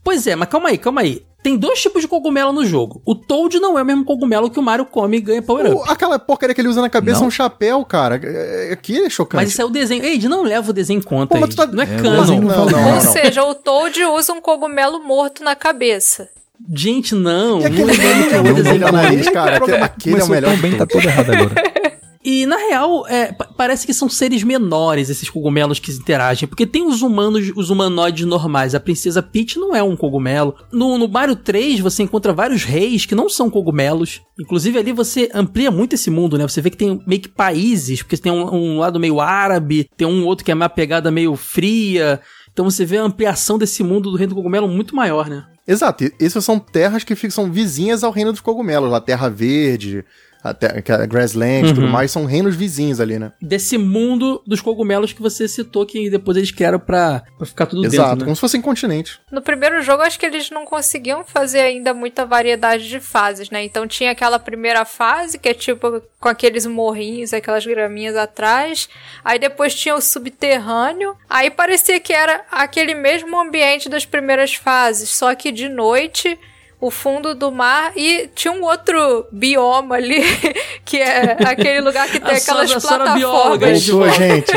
Pois 0.03 0.27
é, 0.27 0.35
mas 0.35 0.49
calma 0.49 0.67
aí, 0.67 0.77
calma 0.77 0.99
aí. 0.99 1.23
Tem 1.41 1.55
dois 1.55 1.81
tipos 1.81 2.01
de 2.01 2.09
cogumelo 2.09 2.51
no 2.51 2.65
jogo. 2.65 3.01
O 3.05 3.15
Toad 3.15 3.57
não 3.61 3.79
é 3.79 3.81
o 3.81 3.85
mesmo 3.85 4.03
cogumelo 4.03 4.49
que 4.49 4.59
o 4.59 4.61
Mario 4.61 4.85
come 4.85 5.15
e 5.15 5.21
ganha 5.21 5.41
power 5.41 5.67
up. 5.67 5.75
O- 5.75 5.83
aquela 5.89 6.19
porcaria 6.19 6.53
que 6.53 6.59
ele 6.59 6.67
usa 6.67 6.81
na 6.81 6.89
cabeça 6.89 7.19
Não. 7.19 7.25
é 7.25 7.27
um 7.29 7.31
chapéu, 7.31 7.85
cara. 7.85 8.19
É- 8.21 8.73
Aqui 8.73 8.99
é 9.05 9.09
chocante. 9.09 9.41
Mas 9.43 9.51
isso 9.53 9.61
é 9.61 9.65
o 9.65 9.69
desenho. 9.69 10.03
Eide, 10.03 10.27
não 10.27 10.43
leva 10.43 10.71
o 10.71 10.73
desenho 10.73 10.97
em 10.97 11.01
conta. 11.01 11.39
Pô, 11.39 11.47
tá- 11.47 11.65
Não 11.67 11.81
é, 11.81 11.85
É, 11.89 11.99
o 11.99 12.03
canon. 12.03 12.19
desenho 12.21 12.41
não, 12.41 12.65
não 12.65 12.69
não, 12.69 12.95
Ou 12.95 12.99
seja, 13.01 13.45
o 13.45 13.55
Toad 13.55 14.03
usa 14.03 14.33
um 14.33 14.41
cogumelo 14.41 15.01
morto 15.01 15.41
na 15.41 15.55
cabeça. 15.55 16.27
Gente, 16.75 17.15
não. 17.15 17.61
E 17.61 17.65
aquele 17.65 17.85
meme 17.97 18.27
que 18.27 18.33
é 18.35 18.79
conta. 18.79 18.91
nariz, 18.91 19.29
cara. 19.29 19.57
Aquele, 19.57 19.77
aquele 19.77 20.19
é 20.21 20.23
o 20.23 20.29
melhor. 20.29 20.57
bem, 20.57 20.77
tá 20.77 20.85
todo 20.85 21.03
errado 21.05 21.31
agora. 21.31 21.53
E 22.21 22.45
na 22.45 22.57
real, 22.57 23.07
é, 23.07 23.31
pa- 23.31 23.47
parece 23.55 23.87
que 23.87 23.93
são 23.93 24.09
seres 24.09 24.43
menores 24.43 25.09
esses 25.09 25.29
cogumelos 25.29 25.79
que 25.79 25.89
interagem, 25.89 26.49
porque 26.49 26.67
tem 26.67 26.85
os 26.85 27.01
humanos, 27.01 27.49
os 27.55 27.69
humanoides 27.69 28.25
normais. 28.25 28.75
A 28.75 28.79
princesa 28.79 29.23
Peach 29.23 29.57
não 29.57 29.73
é 29.73 29.81
um 29.81 29.95
cogumelo. 29.95 30.53
No, 30.69 30.97
no 30.97 31.07
Mario 31.07 31.35
3 31.37 31.79
você 31.79 32.03
encontra 32.03 32.33
vários 32.33 32.65
reis 32.65 33.05
que 33.05 33.15
não 33.15 33.29
são 33.29 33.49
cogumelos. 33.49 34.21
Inclusive 34.37 34.77
ali 34.77 34.91
você 34.91 35.29
amplia 35.33 35.71
muito 35.71 35.93
esse 35.95 36.11
mundo, 36.11 36.37
né? 36.37 36.45
Você 36.45 36.61
vê 36.61 36.69
que 36.69 36.77
tem 36.77 37.01
meio 37.07 37.21
que 37.21 37.29
países, 37.29 38.01
porque 38.03 38.17
tem 38.17 38.31
um, 38.31 38.53
um 38.53 38.79
lado 38.79 38.99
meio 38.99 39.21
árabe, 39.21 39.89
tem 39.95 40.05
um 40.05 40.25
outro 40.25 40.43
que 40.43 40.51
é 40.51 40.55
uma 40.55 40.67
pegada 40.69 41.09
meio 41.09 41.37
fria. 41.37 42.19
Então 42.51 42.65
você 42.69 42.85
vê 42.85 42.97
a 42.97 43.03
ampliação 43.03 43.57
desse 43.57 43.81
mundo 43.81 44.11
do 44.11 44.17
reino 44.17 44.31
do 44.31 44.35
cogumelo 44.35 44.67
muito 44.67 44.93
maior, 44.93 45.29
né? 45.29 45.45
Exato, 45.69 46.03
essas 46.19 46.43
são 46.43 46.57
terras 46.57 47.03
que 47.03 47.15
ficam, 47.15 47.51
vizinhas 47.51 48.03
ao 48.03 48.11
reino 48.11 48.31
dos 48.31 48.41
cogumelos. 48.41 48.91
A 48.91 48.99
Terra 48.99 49.29
Verde, 49.29 50.03
a, 50.43 50.53
te, 50.53 50.81
que 50.81 50.91
é 50.91 50.95
a 50.95 51.05
Grassland 51.05 51.67
e 51.67 51.73
tudo 51.73 51.85
Uhum. 51.85 51.91
mais, 51.91 52.11
são 52.11 52.25
reinos 52.25 52.55
vizinhos 52.55 52.99
ali, 52.99 53.19
né? 53.19 53.31
Desse 53.41 53.77
mundo 53.77 54.41
dos 54.47 54.61
cogumelos 54.61 55.11
que 55.13 55.21
você 55.21 55.47
citou, 55.47 55.85
que 55.85 56.09
depois 56.09 56.37
eles 56.37 56.51
criaram 56.51 56.79
pra, 56.79 57.23
pra 57.37 57.45
ficar 57.45 57.65
tudo 57.65 57.85
Exato, 57.85 58.09
dentro, 58.09 58.19
né? 58.19 58.25
como 58.25 58.35
se 58.35 58.41
fossem 58.41 58.61
continentes. 58.61 59.19
No 59.31 59.41
primeiro 59.41 59.81
jogo, 59.81 60.03
acho 60.03 60.19
que 60.19 60.25
eles 60.25 60.49
não 60.49 60.65
conseguiam 60.65 61.23
fazer 61.25 61.59
ainda 61.61 61.93
muita 61.93 62.25
variedade 62.25 62.87
de 62.87 62.99
fases, 62.99 63.49
né? 63.49 63.63
Então 63.63 63.85
tinha 63.87 64.11
aquela 64.11 64.39
primeira 64.39 64.85
fase, 64.85 65.37
que 65.37 65.49
é 65.49 65.53
tipo 65.53 66.01
com 66.19 66.27
aqueles 66.29 66.65
morrinhos, 66.65 67.33
aquelas 67.33 67.65
graminhas 67.65 68.15
atrás. 68.15 68.89
Aí 69.23 69.39
depois 69.39 69.73
tinha 69.73 69.95
o 69.95 70.01
subterrâneo. 70.01 71.15
Aí 71.29 71.49
parecia 71.49 71.99
que 71.99 72.13
era 72.13 72.41
aquele 72.51 72.93
mesmo 72.95 73.39
ambiente 73.39 73.89
das 73.89 74.05
primeiras 74.05 74.53
fases, 74.53 75.09
só 75.09 75.33
que 75.35 75.51
de 75.51 75.69
noite. 75.69 76.37
O 76.81 76.89
fundo 76.89 77.35
do 77.35 77.51
mar 77.51 77.91
e 77.95 78.29
tinha 78.33 78.53
um 78.53 78.63
outro 78.63 79.27
bioma 79.31 79.95
ali, 79.95 80.21
que 80.85 80.97
é 80.97 81.37
aquele 81.45 81.81
lugar 81.81 82.07
que 82.07 82.19
tem 82.19 82.35
A 82.35 82.37
aquelas 82.37 82.69
Sora- 82.69 82.77
a 82.77 82.79
Sora 82.79 83.13
bióloga, 83.13 83.67
plataformas. 83.67 83.87
Voltou, 83.87 84.09
gente. 84.13 84.51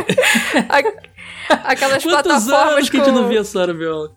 a- 0.69 1.13
Aquelas 1.73 2.03
Quantos 2.03 2.23
plataformas 2.23 2.73
anos 2.75 2.91
que 2.91 2.97
a 2.97 3.01
com 3.01 3.07
gente 3.07 3.15
não 3.15 3.29
via 3.29 3.43
Sora 3.45 3.75
Viola? 3.75 4.11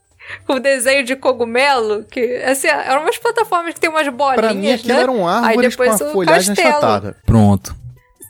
com 0.48 0.60
desenho 0.60 1.04
de 1.04 1.16
cogumelo, 1.16 2.04
que 2.10 2.20
assim, 2.44 2.68
eram 2.68 3.02
umas 3.02 3.18
plataformas 3.18 3.74
que 3.74 3.80
tem 3.80 3.90
umas 3.90 4.08
bolinhas, 4.08 4.36
Pra 4.40 4.54
mim, 4.54 4.72
aquilo 4.72 4.94
né? 4.94 5.02
eram 5.02 5.28
Aí 5.28 5.34
árvores 5.50 5.76
com 5.76 5.84
depois 5.84 6.02
a 6.02 6.12
folhagem 6.12 6.56
castelo. 6.56 6.70
achatada. 6.78 7.16
Pronto. 7.26 7.76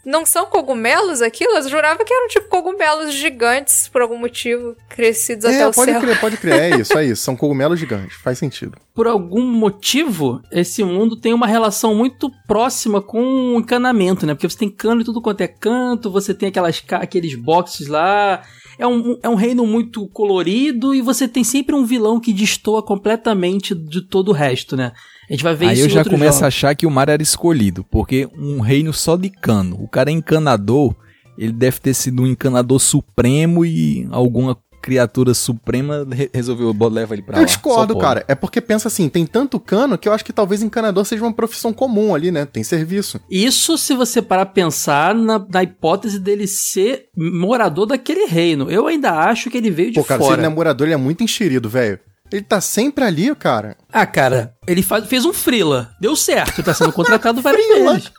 Não 0.06 0.26
são 0.26 0.46
cogumelos 0.46 1.22
aquilo? 1.22 1.54
Eu 1.58 1.68
jurava 1.70 2.04
que 2.06 2.14
eram 2.14 2.28
tipo 2.28 2.48
cogumelos 2.48 3.14
gigantes 3.14 3.88
por 3.88 4.02
algum 4.02 4.18
motivo, 4.18 4.76
crescidos 4.88 5.46
até 5.46 5.62
É, 5.62 5.68
o 5.68 5.72
pode 5.74 5.92
céu. 5.92 6.02
crer, 6.02 6.20
pode 6.20 6.38
crer. 6.38 6.54
É 6.74 6.78
isso, 6.80 6.98
é 6.98 7.06
isso. 7.06 7.24
São 7.24 7.36
cogumelos 7.36 7.80
gigantes. 7.80 8.16
Faz 8.18 8.38
sentido. 8.38 8.78
Por 8.94 9.08
algum 9.08 9.42
motivo, 9.42 10.42
esse 10.52 10.84
mundo 10.84 11.16
tem 11.20 11.34
uma 11.34 11.48
relação 11.48 11.96
muito 11.96 12.32
próxima 12.48 13.02
com 13.02 13.20
o 13.56 13.60
encanamento, 13.60 14.26
né? 14.26 14.34
Porque 14.36 14.48
você 14.48 14.58
tem 14.58 14.70
cano 14.70 15.00
de 15.00 15.06
tudo 15.06 15.22
quanto 15.22 15.42
é 15.42 15.48
canto, 15.48 16.12
você 16.12 16.34
tem 16.34 16.50
aquelas, 16.50 16.84
aqueles 16.92 17.36
boxes 17.36 17.88
lá. 17.88 18.44
É 18.78 18.86
um, 18.86 19.18
é 19.24 19.30
um 19.30 19.36
reino 19.36 19.66
muito 19.66 20.06
colorido 20.10 20.94
e 20.94 21.02
você 21.02 21.28
tem 21.28 21.44
sempre 21.44 21.74
um 21.74 21.86
vilão 21.86 22.20
que 22.20 22.34
destoa 22.34 22.84
completamente 22.84 23.74
de 23.74 24.02
todo 24.02 24.30
o 24.30 24.34
resto, 24.34 24.76
né? 24.76 24.92
A 25.30 25.34
gente 25.34 25.44
vai 25.44 25.56
ver 25.56 25.68
Aí 25.68 25.74
isso 25.74 25.84
eu 25.84 25.88
em 25.88 25.90
já 25.92 26.04
começo 26.04 26.24
a 26.38 26.42
jogos. 26.42 26.44
achar 26.44 26.76
que 26.76 26.86
o 26.86 26.92
Mario 26.92 27.14
era 27.14 27.24
escolhido, 27.24 27.84
porque 27.84 28.28
um 28.38 28.60
reino 28.60 28.94
só 28.94 29.16
de 29.18 29.30
cano. 29.30 29.78
O 29.82 29.88
cara 29.88 30.10
é 30.10 30.14
encanador, 30.14 30.96
ele 31.38 31.52
deve 31.52 31.80
ter 31.80 31.94
sido 31.94 32.22
um 32.24 32.28
encanador 32.28 32.80
supremo 32.80 33.66
e 33.66 34.08
alguma 34.12 34.58
criatura 34.82 35.34
suprema, 35.34 36.06
re- 36.12 36.30
resolveu 36.32 36.72
leva 36.92 37.16
ele 37.16 37.24
pra 37.24 37.38
lá. 37.38 37.42
Eu 37.42 37.46
discordo, 37.48 37.98
cara. 37.98 38.24
É 38.28 38.36
porque 38.36 38.62
pensa 38.62 38.88
assim, 38.88 39.10
tem 39.10 39.26
tanto 39.26 39.60
cano 39.60 39.98
que 39.98 40.08
eu 40.08 40.14
acho 40.14 40.24
que 40.24 40.32
talvez 40.32 40.62
encanador 40.62 41.04
seja 41.06 41.24
uma 41.24 41.34
profissão 41.34 41.74
comum 41.74 42.14
ali, 42.14 42.30
né? 42.30 42.46
Tem 42.46 42.64
serviço. 42.64 43.20
Isso 43.28 43.80
se 43.80 43.96
você 43.96 44.22
parar 44.22 44.46
pensar 44.46 45.16
na, 45.16 45.44
na 45.52 45.64
hipótese 45.64 46.20
dele 46.20 46.46
ser 46.46 47.06
morador 47.18 47.88
daquele 47.88 48.28
reino. 48.28 48.70
Eu 48.70 48.86
ainda 48.86 49.12
acho 49.12 49.50
que 49.50 49.58
ele 49.58 49.72
veio 49.72 49.90
de 49.90 49.96
Pô, 49.96 50.04
cara, 50.06 50.22
se 50.22 50.28
fora. 50.28 50.40
ele 50.40 50.48
não 50.48 50.52
é 50.54 50.56
morador, 50.56 50.86
ele 50.86 50.94
é 50.94 50.98
muito 50.98 51.24
enxerido, 51.24 51.68
velho. 51.68 52.00
Ele 52.36 52.44
tá 52.44 52.60
sempre 52.60 53.04
ali, 53.06 53.34
cara. 53.36 53.78
Ah, 53.92 54.06
cara, 54.06 54.54
ele 54.68 54.82
faz- 54.84 55.06
fez 55.08 55.24
um 55.26 55.32
frila. 55.32 55.92
Deu 56.02 56.16
certo, 56.16 56.62
tá 56.62 56.74
sendo 56.74 56.92
contratado 56.92 57.42
várias 57.42 57.66
vezes. 57.66 58.12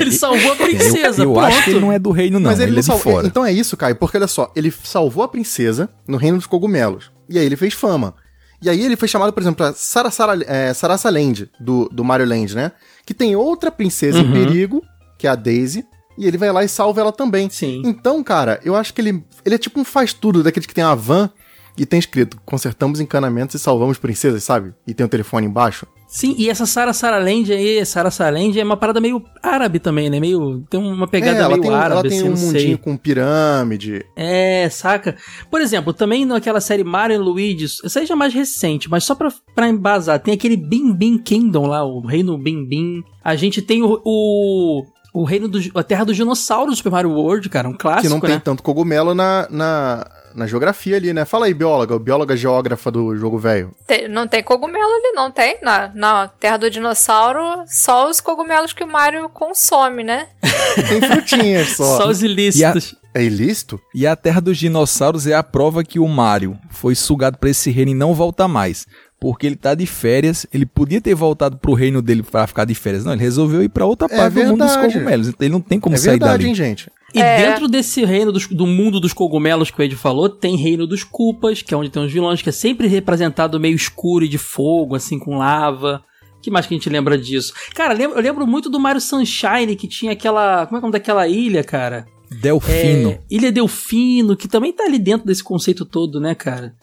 ele 0.00 0.12
salvou 0.12 0.52
a 0.52 0.54
É, 0.54 0.58
princesa, 0.58 1.22
eu, 1.22 1.30
eu 1.30 1.32
pronto. 1.32 1.46
acho 1.46 1.64
que 1.64 1.70
ele 1.70 1.80
não 1.80 1.90
é 1.92 1.98
do 1.98 2.10
reino, 2.12 2.38
não. 2.38 2.50
Mas 2.50 2.60
ele, 2.60 2.68
ele, 2.68 2.72
não 2.72 2.78
é 2.78 2.80
de 2.82 2.86
salvou. 2.86 3.12
fora. 3.14 3.26
Então 3.26 3.44
é 3.44 3.52
isso, 3.52 3.76
Caio, 3.76 3.96
porque 3.96 4.16
olha 4.16 4.26
só, 4.28 4.52
ele 4.54 4.70
salvou 4.70 5.24
a 5.24 5.28
princesa 5.28 5.88
no 6.06 6.16
reino 6.16 6.36
dos 6.38 6.46
cogumelos. 6.46 7.10
E 7.28 7.38
aí 7.38 7.44
ele 7.44 7.56
fez 7.56 7.74
fama. 7.74 8.14
E 8.62 8.70
aí 8.70 8.80
ele 8.82 8.96
foi 8.96 9.08
chamado, 9.08 9.32
por 9.32 9.42
exemplo, 9.42 9.56
pra 9.56 9.72
Sara, 9.74 10.10
Sara, 10.10 10.38
é, 10.46 10.72
Sarasa 10.72 11.10
Land, 11.10 11.50
do, 11.60 11.88
do 11.90 12.04
Mario 12.04 12.26
Land, 12.26 12.54
né? 12.54 12.72
Que 13.04 13.12
tem 13.12 13.34
outra 13.36 13.70
princesa 13.70 14.18
em 14.20 14.24
Uhum. 14.24 14.32
perigo, 14.32 14.82
que 15.18 15.26
é 15.26 15.30
a 15.30 15.34
Daisy. 15.34 15.84
E 16.16 16.26
ele 16.28 16.38
vai 16.38 16.52
lá 16.52 16.62
e 16.62 16.68
salva 16.68 17.00
ela 17.00 17.10
também. 17.12 17.50
Sim. 17.50 17.82
Então, 17.84 18.22
cara, 18.22 18.60
eu 18.64 18.76
acho 18.76 18.94
que 18.94 19.00
ele, 19.00 19.24
ele 19.44 19.56
é 19.56 19.58
tipo 19.58 19.80
um 19.80 19.84
faz-tudo 19.84 20.44
daqueles 20.44 20.64
que 20.66 20.72
tem 20.72 20.84
uma 20.84 20.94
van 20.94 21.28
e 21.76 21.84
tem 21.86 21.98
escrito: 21.98 22.38
consertamos 22.44 23.00
encanamentos 23.00 23.54
e 23.54 23.58
salvamos 23.58 23.98
princesas, 23.98 24.42
sabe? 24.44 24.72
E 24.86 24.94
tem 24.94 25.04
o 25.04 25.08
telefone 25.08 25.46
embaixo. 25.46 25.86
Sim, 26.06 26.34
e 26.38 26.48
essa 26.48 26.64
Sara 26.64 26.92
Saraland 26.92 27.52
aí, 27.52 27.84
Sara 27.84 28.08
Saraland 28.08 28.56
é 28.56 28.62
uma 28.62 28.76
parada 28.76 29.00
meio 29.00 29.24
árabe 29.42 29.80
também, 29.80 30.08
né? 30.08 30.20
Meio. 30.20 30.60
Tem 30.70 30.78
uma 30.78 31.08
pegada 31.08 31.38
é, 31.38 31.40
ela 31.40 31.48
meio 31.48 31.62
tem, 31.62 31.70
um- 31.70 31.74
árabe, 31.74 31.92
ela 31.92 32.02
tem 32.02 32.18
assim, 32.18 32.26
um 32.26 32.30
não 32.30 32.36
sei. 32.36 32.46
mundinho 32.46 32.78
com 32.78 32.96
pirâmide. 32.96 34.06
É, 34.14 34.68
saca? 34.70 35.16
Por 35.50 35.60
exemplo, 35.60 35.92
também 35.92 36.24
naquela 36.24 36.60
série 36.60 36.84
Mario 36.84 37.20
Luigi, 37.20 37.64
essa 37.84 37.98
aí 37.98 38.06
já 38.06 38.14
é 38.14 38.16
mais 38.16 38.32
recente, 38.32 38.88
mas 38.88 39.02
só 39.02 39.14
pra, 39.16 39.32
pra 39.56 39.68
embasar, 39.68 40.20
tem 40.20 40.32
aquele 40.34 40.56
Bim 40.56 40.92
Bim 40.92 41.18
Kingdom 41.18 41.66
lá, 41.66 41.84
o 41.84 42.00
reino 42.06 42.38
Bim 42.38 42.64
Bim. 42.64 43.02
A 43.24 43.34
gente 43.34 43.60
tem 43.60 43.82
o. 43.82 44.00
o 44.04 44.84
o 45.12 45.22
reino 45.22 45.46
do. 45.46 45.60
A 45.76 45.82
terra 45.84 46.04
dos 46.04 46.16
dinossauros 46.16 46.74
do 46.74 46.76
Super 46.76 46.90
Mario 46.90 47.10
World, 47.12 47.48
cara, 47.48 47.68
um 47.68 47.72
clássico, 47.72 48.02
que 48.08 48.12
não 48.12 48.20
tem 48.20 48.30
né? 48.30 48.42
tanto 48.44 48.64
cogumelo 48.64 49.14
na, 49.14 49.46
na, 49.48 50.04
na 50.34 50.46
geografia 50.46 50.96
ali, 50.96 51.12
né? 51.12 51.24
Fala 51.24 51.46
aí, 51.46 51.54
bióloga, 51.54 51.98
bióloga 51.98 52.36
geógrafa 52.36 52.90
do 52.90 53.16
jogo 53.16 53.38
velho. 53.38 53.74
Não 54.10 54.26
tem 54.26 54.42
cogumelo 54.42 54.84
ali, 54.84 55.12
não 55.14 55.30
tem? 55.30 55.58
Na, 55.62 55.90
na 55.94 56.28
Terra 56.28 56.56
do 56.56 56.70
Dinossauro, 56.70 57.64
só 57.66 58.08
os 58.10 58.20
cogumelos 58.20 58.72
que 58.72 58.82
o 58.84 58.86
Mario 58.88 59.28
consome, 59.28 60.02
né? 60.04 60.26
Tem 60.88 61.00
frutinhas 61.00 61.68
só. 61.76 61.98
Só 61.98 62.08
os 62.08 62.22
ilícitos. 62.22 62.96
É 63.14 63.22
ilícito? 63.22 63.80
E 63.94 64.06
a 64.08 64.16
Terra 64.16 64.40
dos 64.40 64.58
Dinossauros 64.58 65.26
é 65.26 65.34
a 65.34 65.42
prova 65.42 65.84
que 65.84 66.00
o 66.00 66.08
Mario 66.08 66.58
foi 66.70 66.96
sugado 66.96 67.38
pra 67.38 67.48
esse 67.48 67.70
reino 67.70 67.92
e 67.92 67.94
não 67.94 68.12
volta 68.12 68.48
mais. 68.48 68.86
Porque 69.20 69.46
ele 69.46 69.54
tá 69.56 69.74
de 69.74 69.86
férias, 69.86 70.44
ele 70.52 70.66
podia 70.66 71.00
ter 71.00 71.14
voltado 71.14 71.56
pro 71.56 71.72
reino 71.74 72.02
dele 72.02 72.22
pra 72.24 72.46
ficar 72.46 72.64
de 72.64 72.74
férias. 72.74 73.04
Não, 73.04 73.12
ele 73.12 73.22
resolveu 73.22 73.62
ir 73.62 73.68
pra 73.68 73.86
outra 73.86 74.08
É 74.10 74.16
parte 74.16 74.34
do 74.34 74.40
mundo 74.46 74.58
dos 74.64 74.72
verdade. 74.74 74.92
cogumelos. 74.94 75.28
Então 75.28 75.46
ele 75.46 75.52
não 75.52 75.60
tem 75.60 75.78
como 75.78 75.94
é 75.94 75.98
sair 75.98 76.10
verdade, 76.18 76.32
dali. 76.38 76.48
hein, 76.48 76.54
gente? 76.54 76.90
E 77.14 77.20
É. 77.20 77.36
dentro 77.48 77.68
desse 77.68 78.04
reino 78.04 78.32
dos- 78.32 78.48
do 78.48 78.66
mundo 78.66 78.98
dos 78.98 79.12
cogumelos 79.12 79.70
que 79.70 79.80
o 79.80 79.82
Ed 79.84 79.94
falou, 79.94 80.28
tem 80.28 80.56
reino 80.56 80.86
dos 80.86 81.04
Koopas, 81.04 81.62
que 81.62 81.72
é 81.72 81.76
onde 81.76 81.88
tem 81.90 82.04
os 82.04 82.12
vilões, 82.12 82.42
que 82.42 82.48
é 82.48 82.52
sempre 82.52 82.88
representado 82.88 83.60
meio 83.60 83.76
escuro 83.76 84.24
e 84.24 84.28
de 84.28 84.38
fogo, 84.38 84.94
assim, 84.96 85.18
com 85.18 85.36
lava. 85.38 86.02
que 86.42 86.50
mais 86.50 86.66
que 86.66 86.74
a 86.74 86.76
gente 86.76 86.90
lembra 86.90 87.16
disso? 87.16 87.54
Cara, 87.74 87.94
lembro- 87.94 88.18
eu 88.18 88.22
lembro 88.22 88.46
muito 88.46 88.68
do 88.68 88.78
Mario 88.78 89.00
Sunshine, 89.00 89.74
que 89.76 89.88
tinha 89.88 90.12
aquela. 90.12 90.66
Como 90.66 90.76
é 90.76 90.80
que 90.80 90.84
é 90.84 90.86
o 90.86 90.90
nome 90.90 90.92
daquela 90.92 91.26
ilha, 91.26 91.64
cara? 91.64 92.04
Delfino. 92.42 93.10
É, 93.12 93.20
ilha 93.30 93.50
Delfino, 93.50 94.36
que 94.36 94.46
também 94.46 94.70
tá 94.70 94.84
ali 94.84 94.98
dentro 94.98 95.26
desse 95.26 95.42
conceito 95.42 95.86
todo, 95.86 96.20
né, 96.20 96.34
cara? 96.34 96.74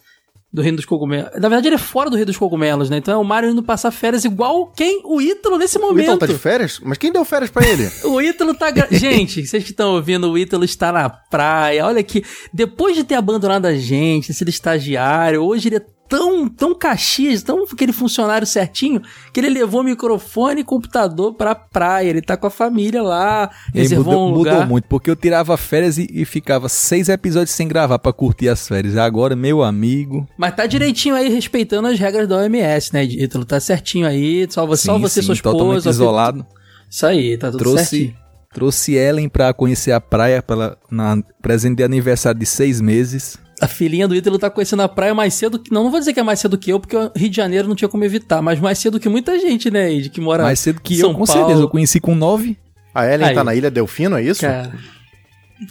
Do 0.52 0.60
Reino 0.60 0.76
dos 0.76 0.84
Cogumelos. 0.84 1.30
Na 1.40 1.48
verdade, 1.48 1.68
ele 1.68 1.76
é 1.76 1.78
fora 1.78 2.10
do 2.10 2.14
Reino 2.16 2.26
dos 2.26 2.36
Cogumelos, 2.36 2.90
né? 2.90 2.98
Então 2.98 3.14
é 3.14 3.16
o 3.16 3.24
Mario 3.24 3.50
indo 3.50 3.62
passar 3.62 3.90
férias 3.90 4.22
igual 4.24 4.66
quem? 4.76 5.00
O 5.04 5.18
Ítalo 5.20 5.56
nesse 5.56 5.76
O 5.76 5.80
Ítalo 5.80 5.94
momento. 5.94 6.18
tá 6.18 6.26
de 6.26 6.34
férias? 6.38 6.78
Mas 6.84 6.98
quem 6.98 7.10
deu 7.10 7.24
férias 7.24 7.50
pra 7.50 7.66
ele? 7.66 7.90
O 8.04 8.20
Ítalo 8.20 8.52
tá. 8.54 8.70
gra- 8.70 8.88
Gente, 8.90 9.46
vocês 9.46 9.64
que 9.64 9.70
estão 9.70 9.94
ouvindo, 9.94 10.30
o 10.30 10.36
Ítalo 10.36 10.64
está 10.64 10.92
na 10.92 11.08
praia. 11.08 11.86
Olha 11.86 12.00
aqui, 12.00 12.22
depois 12.52 12.94
de 12.94 13.02
ter 13.02 13.14
abandonado 13.14 13.64
a 13.64 13.74
gente, 13.74 14.34
sido 14.34 14.48
estagiário, 14.50 15.42
hoje 15.42 15.68
ele 15.68 15.76
é 15.76 15.86
tão, 16.12 16.46
tão 16.46 16.74
caxias, 16.74 17.42
tão 17.42 17.64
aquele 17.64 17.90
funcionário 17.90 18.46
certinho, 18.46 19.00
que 19.32 19.40
ele 19.40 19.48
levou 19.48 19.82
microfone 19.82 20.60
e 20.60 20.64
computador 20.64 21.32
pra 21.32 21.54
praia. 21.54 22.10
Ele 22.10 22.20
tá 22.20 22.36
com 22.36 22.46
a 22.46 22.50
família 22.50 23.02
lá, 23.02 23.50
E 23.74 23.78
reservou 23.78 24.04
mudou, 24.12 24.26
um 24.26 24.28
mudou 24.28 24.52
lugar. 24.52 24.68
muito, 24.68 24.84
porque 24.88 25.08
eu 25.10 25.16
tirava 25.16 25.56
férias 25.56 25.96
e, 25.96 26.06
e 26.12 26.26
ficava 26.26 26.68
seis 26.68 27.08
episódios 27.08 27.52
sem 27.52 27.66
gravar 27.66 27.98
pra 27.98 28.12
curtir 28.12 28.50
as 28.50 28.68
férias. 28.68 28.98
Agora, 28.98 29.34
meu 29.34 29.62
amigo. 29.62 30.28
Mas 30.36 30.54
tá 30.54 30.66
direitinho 30.66 31.14
aí, 31.14 31.30
respeitando 31.30 31.88
as 31.88 31.98
regras 31.98 32.28
da 32.28 32.36
OMS, 32.36 32.92
né, 32.92 33.04
Ítalo? 33.04 33.46
Tá 33.46 33.58
certinho 33.58 34.06
aí, 34.06 34.46
só 34.50 34.66
você, 34.66 34.84
só 34.84 34.96
sim, 34.96 35.00
você 35.00 35.20
e 35.20 35.22
sim, 35.22 35.26
sua 35.28 35.34
esposa. 35.34 35.56
totalmente 35.56 35.88
isolado. 35.88 36.46
Isso 36.90 37.06
aí, 37.06 37.38
tá 37.38 37.50
tudo 37.50 37.58
Trouxe, 37.60 37.84
certinho. 37.86 38.14
trouxe 38.52 38.92
Ellen 38.96 39.30
pra 39.30 39.54
conhecer 39.54 39.92
a 39.92 40.00
praia 40.00 40.42
pra 40.42 40.76
na 40.90 41.22
presente 41.40 41.76
de 41.76 41.82
aniversário 41.82 42.38
de 42.38 42.44
seis 42.44 42.82
meses. 42.82 43.38
A 43.62 43.68
filhinha 43.68 44.08
do 44.08 44.14
Ítalo 44.14 44.38
tá 44.38 44.50
conhecendo 44.50 44.82
a 44.82 44.88
praia 44.88 45.14
mais 45.14 45.34
cedo 45.34 45.58
que. 45.58 45.72
Não, 45.72 45.84
não 45.84 45.90
vou 45.90 46.00
dizer 46.00 46.12
que 46.12 46.20
é 46.20 46.22
mais 46.22 46.40
cedo 46.40 46.58
que 46.58 46.70
eu, 46.72 46.80
porque 46.80 46.96
o 46.96 47.10
Rio 47.16 47.30
de 47.30 47.36
Janeiro 47.36 47.68
não 47.68 47.74
tinha 47.76 47.88
como 47.88 48.02
evitar, 48.04 48.42
mas 48.42 48.58
mais 48.60 48.78
cedo 48.78 48.98
que 48.98 49.08
muita 49.08 49.38
gente, 49.38 49.70
né, 49.70 49.92
Ed, 49.92 50.10
que 50.10 50.20
mora. 50.20 50.42
Mais 50.42 50.58
cedo 50.58 50.80
que 50.80 50.96
São 50.96 51.10
eu, 51.10 51.16
com 51.16 51.24
Paulo. 51.24 51.40
certeza. 51.40 51.60
Eu 51.62 51.68
conheci 51.68 52.00
com 52.00 52.14
nove. 52.14 52.58
A 52.94 53.06
Ellen 53.06 53.28
Aí. 53.28 53.34
tá 53.34 53.44
na 53.44 53.54
Ilha 53.54 53.70
Delfino, 53.70 54.16
é 54.16 54.22
isso? 54.22 54.40
Cara. 54.40 54.72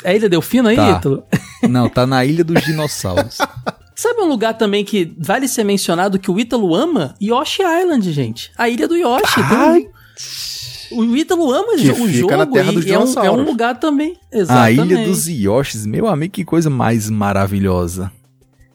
É 0.05 0.15
Ilha 0.15 0.29
Delfino 0.29 0.69
aí, 0.69 0.75
Tá. 0.77 0.97
Ítalo? 0.97 1.23
Não, 1.69 1.89
tá 1.89 2.07
na 2.07 2.23
Ilha 2.25 2.43
dos 2.43 2.63
Dinossauros. 2.63 3.37
Sabe 3.93 4.21
um 4.21 4.25
lugar 4.27 4.53
também 4.57 4.83
que 4.85 5.13
vale 5.19 5.47
ser 5.47 5.63
mencionado 5.65 6.17
que 6.17 6.31
o 6.31 6.39
Ítalo 6.39 6.73
ama? 6.73 7.13
Yoshi 7.21 7.61
Island, 7.61 8.09
gente. 8.11 8.51
A 8.57 8.67
ilha 8.69 8.87
do 8.87 8.95
Yoshi. 8.95 9.35
tem 9.35 9.43
um- 9.57 9.61
Ai, 9.61 9.87
O 10.91 11.15
Ítalo 11.15 11.51
ama 11.51 11.75
Que 11.75 11.89
o 11.91 11.95
fica 11.95 12.11
jogo 12.11 12.37
na 12.37 12.45
terra 12.45 12.71
e 12.71 12.75
dos 12.75 12.85
é, 12.87 12.99
um, 12.99 13.23
é 13.25 13.31
um 13.31 13.43
lugar 13.43 13.79
também. 13.79 14.17
a 14.31 14.37
Exatamente. 14.37 14.93
Ilha 14.93 15.05
dos 15.07 15.27
Yoshis. 15.27 15.85
Meu 15.85 16.07
amigo, 16.07 16.33
que 16.33 16.43
coisa 16.45 16.69
mais 16.69 17.09
maravilhosa. 17.09 18.11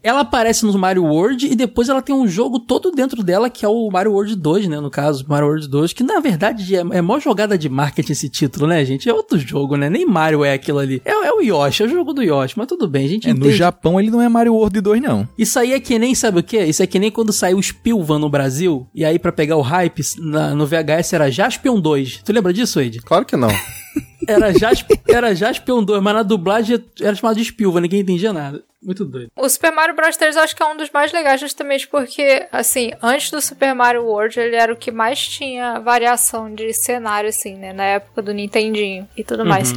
Ela 0.07 0.21
aparece 0.21 0.65
no 0.65 0.79
Mario 0.79 1.05
World 1.05 1.47
e 1.47 1.57
depois 1.57 1.89
ela 1.89 2.01
tem 2.01 2.15
um 2.15 2.29
jogo 2.29 2.61
todo 2.61 2.93
dentro 2.93 3.25
dela, 3.25 3.51
que 3.51 3.65
é 3.65 3.69
o 3.69 3.91
Mario 3.91 4.13
World 4.13 4.37
2, 4.37 4.69
né? 4.69 4.79
No 4.79 4.89
caso, 4.91 5.25
Mario 5.29 5.49
World 5.49 5.67
2, 5.69 5.93
que 5.93 6.05
na 6.05 6.21
verdade 6.21 6.77
é, 6.77 6.81
é 6.93 7.03
mó 7.03 7.19
jogada 7.19 7.59
de 7.59 7.69
marketing 7.69 8.13
esse 8.13 8.29
título, 8.29 8.67
né, 8.69 8.85
gente? 8.85 9.09
É 9.09 9.13
outro 9.13 9.37
jogo, 9.39 9.77
né? 9.77 9.91
Nem 9.91 10.07
Mario 10.07 10.45
é 10.45 10.53
aquilo 10.53 10.79
ali. 10.79 11.03
É, 11.05 11.11
é 11.11 11.33
o 11.33 11.41
Yoshi, 11.41 11.83
é 11.83 11.87
o 11.87 11.89
jogo 11.89 12.13
do 12.13 12.23
Yoshi, 12.23 12.55
mas 12.57 12.67
tudo 12.69 12.87
bem, 12.87 13.05
a 13.07 13.09
gente 13.09 13.29
É, 13.29 13.33
no 13.33 13.41
entende. 13.41 13.57
Japão 13.57 13.99
ele 13.99 14.11
não 14.11 14.23
é 14.23 14.29
Mario 14.29 14.55
World 14.55 14.81
2, 14.81 15.03
não. 15.03 15.29
Isso 15.37 15.59
aí 15.59 15.73
é 15.73 15.81
que 15.81 15.99
nem, 15.99 16.15
sabe 16.15 16.39
o 16.39 16.43
quê? 16.43 16.65
Isso 16.65 16.83
é 16.83 16.87
que 16.87 16.99
nem 17.01 17.11
quando 17.11 17.33
saiu 17.33 17.59
o 17.59 17.63
Spilvan 17.63 18.19
no 18.21 18.29
Brasil, 18.31 18.87
e 18.95 19.05
aí 19.05 19.19
pra 19.19 19.33
pegar 19.33 19.57
o 19.57 19.61
hype, 19.61 20.03
na- 20.19 20.55
no 20.55 20.67
VHS 20.67 21.13
era 21.15 21.31
Jaspion 21.33 21.81
2. 21.81 22.21
Tu 22.25 22.33
lembra 22.33 22.53
disso, 22.53 22.81
Ed? 22.81 23.01
Claro 23.01 23.25
que 23.25 23.37
não. 23.37 23.49
Era, 24.27 24.53
Jasp, 24.53 24.89
era 25.09 25.35
Jaspion 25.35 25.83
2, 25.83 26.03
mas 26.03 26.15
na 26.15 26.23
dublagem 26.23 26.85
era 27.01 27.15
chamado 27.15 27.37
de 27.37 27.45
Spilvan, 27.45 27.81
ninguém 27.81 28.01
entendia 28.01 28.33
nada. 28.33 28.63
Muito 28.83 29.05
doido. 29.05 29.31
O 29.37 29.49
Super 29.49 29.73
Mario 29.73 29.97
Bros 29.97 30.17
3 30.17 30.37
eu 30.37 30.43
acho 30.43 30.55
que 30.55 30.63
é 30.63 30.67
um 30.67 30.77
dos 30.77 30.91
mais 30.91 31.13
legais, 31.13 31.41
justamente 31.41 31.89
porque, 31.89 32.47
assim, 32.53 32.93
antes 33.03 33.31
do 33.31 33.41
Super 33.41 33.75
Mario 33.75 34.05
World, 34.05 34.39
ele 34.39 34.55
era 34.55 34.73
o 34.73 34.77
que 34.77 34.93
mais 34.93 35.27
tinha 35.27 35.81
variação 35.81 36.55
de 36.55 36.73
cenário, 36.73 37.29
assim, 37.29 37.57
né? 37.57 37.73
Na 37.73 37.85
época 37.85 38.23
do 38.23 38.33
Nintendinho 38.33 39.09
e 39.17 39.25
tudo 39.25 39.45
mais. 39.45 39.73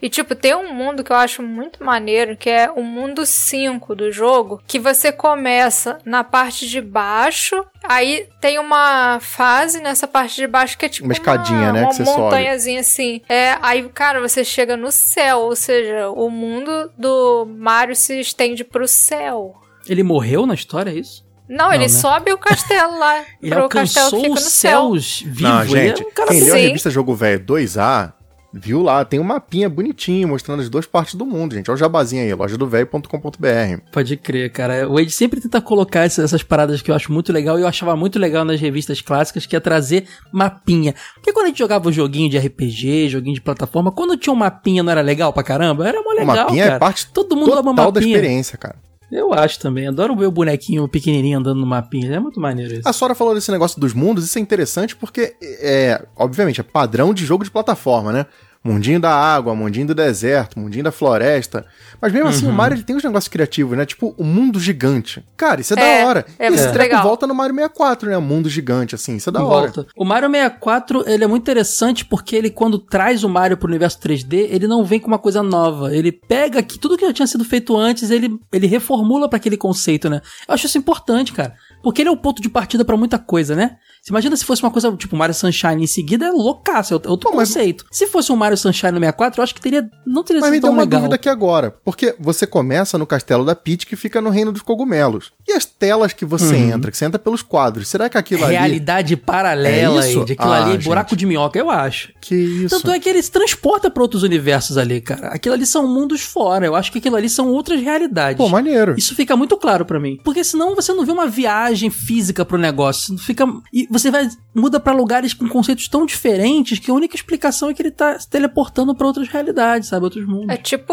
E, 0.00 0.08
tipo, 0.08 0.34
tem 0.34 0.54
um 0.54 0.72
mundo 0.72 1.02
que 1.02 1.10
eu 1.12 1.16
acho 1.16 1.42
muito 1.42 1.84
maneiro, 1.84 2.36
que 2.36 2.50
é 2.50 2.70
o 2.70 2.82
mundo 2.82 3.24
5 3.24 3.94
do 3.94 4.12
jogo, 4.12 4.60
que 4.66 4.78
você 4.78 5.10
começa 5.12 5.98
na 6.04 6.22
parte 6.24 6.68
de 6.68 6.80
baixo, 6.80 7.64
aí 7.84 8.28
tem 8.40 8.58
uma 8.58 9.18
fase 9.20 9.80
nessa 9.80 10.06
parte 10.06 10.36
de 10.36 10.46
baixo 10.46 10.76
que 10.78 10.86
é 10.86 10.88
tipo 10.88 11.06
Uma 11.06 11.12
escadinha, 11.12 11.72
né, 11.72 11.80
uma 11.82 11.88
que 11.90 11.96
você 11.96 12.04
sobe. 12.04 12.20
montanhazinha 12.20 12.80
assim. 12.80 13.20
É, 13.28 13.56
aí, 13.62 13.88
cara, 13.90 14.20
você 14.20 14.44
chega 14.44 14.76
no 14.76 14.90
céu, 14.92 15.38
ou 15.40 15.56
seja, 15.56 16.10
o 16.10 16.28
mundo 16.30 16.90
do 16.96 17.46
Mario 17.46 17.94
se 17.96 18.20
estende 18.20 18.64
pro 18.64 18.86
céu. 18.86 19.54
Ele 19.88 20.02
morreu 20.02 20.46
na 20.46 20.54
história, 20.54 20.90
é 20.90 20.94
isso? 20.94 21.24
Não, 21.48 21.66
Não, 21.66 21.72
ele 21.72 21.84
né? 21.84 21.88
sobe 21.88 22.32
o 22.32 22.38
castelo 22.38 22.98
lá. 22.98 23.24
Ele 23.40 23.54
pro 23.54 23.68
castelo 23.68 24.06
alcançou 24.06 24.18
fica 24.20 24.28
no 24.28 24.34
os 24.34 24.42
céu. 24.52 24.80
céus 24.80 25.22
vivo. 25.24 25.42
Não, 25.48 25.62
ele 25.62 25.70
gente, 25.70 26.02
é 26.02 26.06
um 26.06 26.10
cara 26.10 26.28
quem 26.30 26.40
leu 26.42 26.54
a 26.54 26.56
revista 26.58 26.90
Jogo 26.90 27.14
Velho 27.14 27.44
2A, 27.46 28.12
viu 28.52 28.82
lá, 28.82 29.04
tem 29.04 29.20
um 29.20 29.24
mapinha 29.24 29.68
bonitinho 29.68 30.28
mostrando 30.28 30.60
as 30.62 30.68
duas 30.68 30.86
partes 30.86 31.14
do 31.14 31.26
mundo, 31.26 31.54
gente. 31.54 31.70
Olha 31.70 31.74
o 31.76 31.78
jabazinho 31.78 32.22
aí, 32.22 32.32
lojadovelho.com.br. 32.34 33.80
Pode 33.92 34.16
crer, 34.16 34.50
cara. 34.50 34.88
O 34.88 34.94
Wade 34.94 35.10
sempre 35.10 35.40
tenta 35.40 35.60
colocar 35.60 36.00
essas, 36.04 36.42
paradas 36.42 36.80
que 36.82 36.90
eu 36.90 36.94
acho 36.94 37.12
muito 37.12 37.32
legal 37.32 37.58
e 37.58 37.62
eu 37.62 37.68
achava 37.68 37.96
muito 37.96 38.18
legal 38.18 38.44
nas 38.44 38.60
revistas 38.60 39.00
clássicas, 39.00 39.46
que 39.46 39.56
é 39.56 39.60
trazer 39.60 40.06
mapinha. 40.32 40.94
Porque 41.14 41.32
quando 41.32 41.46
a 41.46 41.48
gente 41.48 41.58
jogava 41.58 41.88
o 41.88 41.92
joguinho 41.92 42.30
de 42.30 42.38
RPG, 42.38 43.08
joguinho 43.08 43.34
de 43.34 43.40
plataforma, 43.40 43.90
quando 43.92 44.16
tinha 44.16 44.32
um 44.32 44.36
mapinha 44.36 44.82
não 44.82 44.92
era 44.92 45.00
legal 45.00 45.32
pra 45.32 45.42
caramba? 45.42 45.86
Era 45.86 46.00
mó 46.02 46.10
O 46.10 46.14
legal, 46.14 46.36
mapinha 46.36 46.64
cara. 46.64 46.76
é 46.76 46.78
parte 46.78 47.06
Todo 47.08 47.36
mundo 47.36 47.52
ama 47.52 47.70
total 47.70 47.92
da 47.92 48.00
mapinha. 48.00 48.16
experiência, 48.16 48.56
cara. 48.58 48.76
Eu 49.10 49.32
acho 49.32 49.60
também. 49.60 49.86
Adoro 49.86 50.16
ver 50.16 50.26
o 50.26 50.30
bonequinho 50.30 50.88
pequenininho 50.88 51.38
andando 51.38 51.60
no 51.60 51.66
mapinha. 51.66 52.16
É 52.16 52.20
muito 52.20 52.40
maneiro 52.40 52.74
isso. 52.74 52.88
A 52.88 52.92
Sora 52.92 53.14
falou 53.14 53.34
desse 53.34 53.50
negócio 53.50 53.80
dos 53.80 53.92
mundos, 53.92 54.24
isso 54.24 54.38
é 54.38 54.40
interessante 54.40 54.96
porque, 54.96 55.36
é, 55.42 56.04
obviamente, 56.16 56.60
é 56.60 56.64
padrão 56.64 57.14
de 57.14 57.24
jogo 57.24 57.44
de 57.44 57.50
plataforma, 57.50 58.12
né? 58.12 58.26
Mundinho 58.66 58.98
da 59.00 59.10
água, 59.14 59.54
mundinho 59.54 59.86
do 59.86 59.94
deserto, 59.94 60.58
mundinho 60.58 60.82
da 60.84 60.90
floresta. 60.92 61.64
Mas 62.00 62.12
mesmo 62.12 62.28
assim, 62.28 62.46
o 62.46 62.52
Mario 62.52 62.74
ele 62.76 62.82
tem 62.82 62.96
uns 62.96 63.04
negócios 63.04 63.28
criativos, 63.28 63.76
né? 63.78 63.86
Tipo, 63.86 64.14
o 64.18 64.24
mundo 64.24 64.58
gigante. 64.60 65.24
Cara, 65.36 65.60
isso 65.60 65.72
é, 65.78 65.80
É, 65.80 66.00
da 66.02 66.06
hora. 66.08 66.26
é 66.38 66.44
e 66.44 66.48
esse 66.52 66.62
muito 66.64 66.72
treco 66.74 66.90
legal. 66.90 67.02
volta 67.04 67.26
no 67.26 67.34
Mario 67.34 67.54
64, 67.54 68.10
né? 68.10 68.16
O 68.18 68.22
mundo 68.22 68.48
gigante, 68.48 68.94
assim. 68.94 69.16
Isso 69.16 69.28
é 69.30 69.32
da 69.32 69.42
hora. 69.44 69.72
Volta. 69.72 69.86
O 69.96 70.04
Mario 70.04 70.28
64, 70.30 71.04
ele 71.08 71.24
é 71.24 71.26
muito 71.26 71.42
interessante 71.42 72.04
porque 72.04 72.34
ele, 72.36 72.50
quando 72.50 72.78
traz 72.78 73.22
o 73.24 73.28
Mario 73.28 73.56
pro 73.56 73.68
universo 73.68 73.98
3D, 74.00 74.48
ele 74.50 74.66
não 74.66 74.84
vem 74.84 74.98
com 75.00 75.06
uma 75.06 75.18
coisa 75.18 75.42
nova. 75.42 75.94
Ele 75.94 76.10
pega 76.12 76.62
que 76.62 76.78
tudo 76.78 76.96
que 76.98 77.06
já 77.06 77.12
tinha 77.12 77.26
sido 77.26 77.44
feito 77.44 77.76
antes, 77.76 78.10
ele, 78.10 78.36
ele 78.52 78.66
reformula 78.66 79.28
pra 79.28 79.36
aquele 79.36 79.56
conceito, 79.56 80.10
né? 80.10 80.20
Eu 80.46 80.54
acho 80.54 80.66
isso 80.66 80.76
importante, 80.78 81.32
cara. 81.32 81.54
Porque 81.82 82.02
ele 82.02 82.08
é 82.08 82.12
o 82.12 82.16
ponto 82.16 82.42
de 82.42 82.48
partida 82.48 82.84
pra 82.84 82.96
muita 82.96 83.18
coisa, 83.18 83.54
né? 83.54 83.76
Você 84.06 84.12
imagina 84.12 84.36
se 84.36 84.44
fosse 84.44 84.62
uma 84.62 84.70
coisa 84.70 84.92
tipo 84.92 85.16
Mario 85.16 85.34
Sunshine 85.34 85.82
em 85.82 85.86
seguida, 85.88 86.26
é 86.26 86.30
loucaço, 86.30 86.94
é 86.94 86.96
outro 86.96 87.18
Pô, 87.18 87.34
mas- 87.34 87.48
conceito. 87.48 87.84
Se 87.90 88.06
fosse 88.06 88.30
um 88.30 88.36
Mario 88.36 88.56
Sunshine 88.56 88.92
no 88.92 89.00
64, 89.00 89.40
eu 89.40 89.42
acho 89.42 89.52
que 89.52 89.60
teria, 89.60 89.90
não 90.06 90.22
teria 90.22 90.40
Mas 90.40 90.50
me 90.50 90.56
sido 90.58 90.62
deu 90.62 90.68
tão 90.70 90.74
uma 90.76 90.82
legal. 90.84 91.00
dúvida 91.00 91.16
aqui 91.16 91.28
agora. 91.28 91.74
Porque 91.84 92.14
você 92.20 92.46
começa 92.46 92.96
no 92.96 93.04
castelo 93.04 93.44
da 93.44 93.56
Peach, 93.56 93.84
que 93.84 93.96
fica 93.96 94.20
no 94.20 94.30
reino 94.30 94.52
dos 94.52 94.62
cogumelos. 94.62 95.32
E 95.48 95.52
as 95.54 95.64
telas 95.64 96.12
que 96.12 96.24
você 96.24 96.54
Uhum. 96.54 96.70
entra, 96.74 96.92
que 96.92 96.96
você 96.96 97.04
entra 97.04 97.18
pelos 97.18 97.42
quadros, 97.42 97.88
será 97.88 98.08
que 98.08 98.16
aquilo 98.16 98.44
ali... 98.44 98.54
Realidade 98.54 99.16
paralela, 99.16 100.04
É 100.04 100.10
isso? 100.10 100.20
Ed, 100.22 100.32
aquilo 100.34 100.52
Ah, 100.52 100.56
ali 100.62 100.70
é 100.70 100.72
gente. 100.74 100.84
buraco 100.84 101.16
de 101.16 101.26
minhoca, 101.26 101.58
eu 101.58 101.68
acho. 101.68 102.12
Que 102.20 102.36
isso? 102.36 102.76
Tanto 102.76 102.92
é 102.92 103.00
que 103.00 103.08
ele 103.08 103.20
se 103.20 103.30
transporta 103.32 103.90
pra 103.90 104.04
outros 104.04 104.22
universos 104.22 104.78
ali, 104.78 105.00
cara. 105.00 105.30
Aquilo 105.30 105.56
ali 105.56 105.66
são 105.66 105.84
mundos 105.84 106.20
fora. 106.22 106.64
Eu 106.64 106.76
acho 106.76 106.92
que 106.92 106.98
aquilo 106.98 107.16
ali 107.16 107.28
são 107.28 107.48
outras 107.48 107.80
realidades. 107.80 108.36
Pô, 108.38 108.48
maneiro. 108.48 108.94
Isso 108.96 109.16
fica 109.16 109.36
muito 109.36 109.56
claro 109.56 109.84
pra 109.84 109.98
mim. 109.98 110.20
Porque 110.22 110.44
senão 110.44 110.76
você 110.76 110.92
não 110.92 111.04
vê 111.04 111.10
uma 111.10 111.26
viagem 111.26 111.90
física 111.90 112.44
pro 112.44 112.56
negócio. 112.56 113.18
Fica 113.18 113.44
e 113.72 113.88
você 113.98 114.10
vai 114.10 114.28
muda 114.54 114.78
pra 114.80 114.92
lugares 114.92 115.32
com 115.34 115.48
conceitos 115.48 115.88
tão 115.88 116.04
diferentes 116.06 116.78
que 116.78 116.90
a 116.90 116.94
única 116.94 117.14
explicação 117.16 117.70
é 117.70 117.74
que 117.74 117.82
ele 117.82 117.90
tá 117.90 118.18
se 118.18 118.28
teleportando 118.28 118.94
pra 118.94 119.06
outras 119.06 119.28
realidades, 119.28 119.88
sabe, 119.88 120.04
outros 120.04 120.26
mundos. 120.26 120.48
É 120.48 120.56
tipo, 120.56 120.92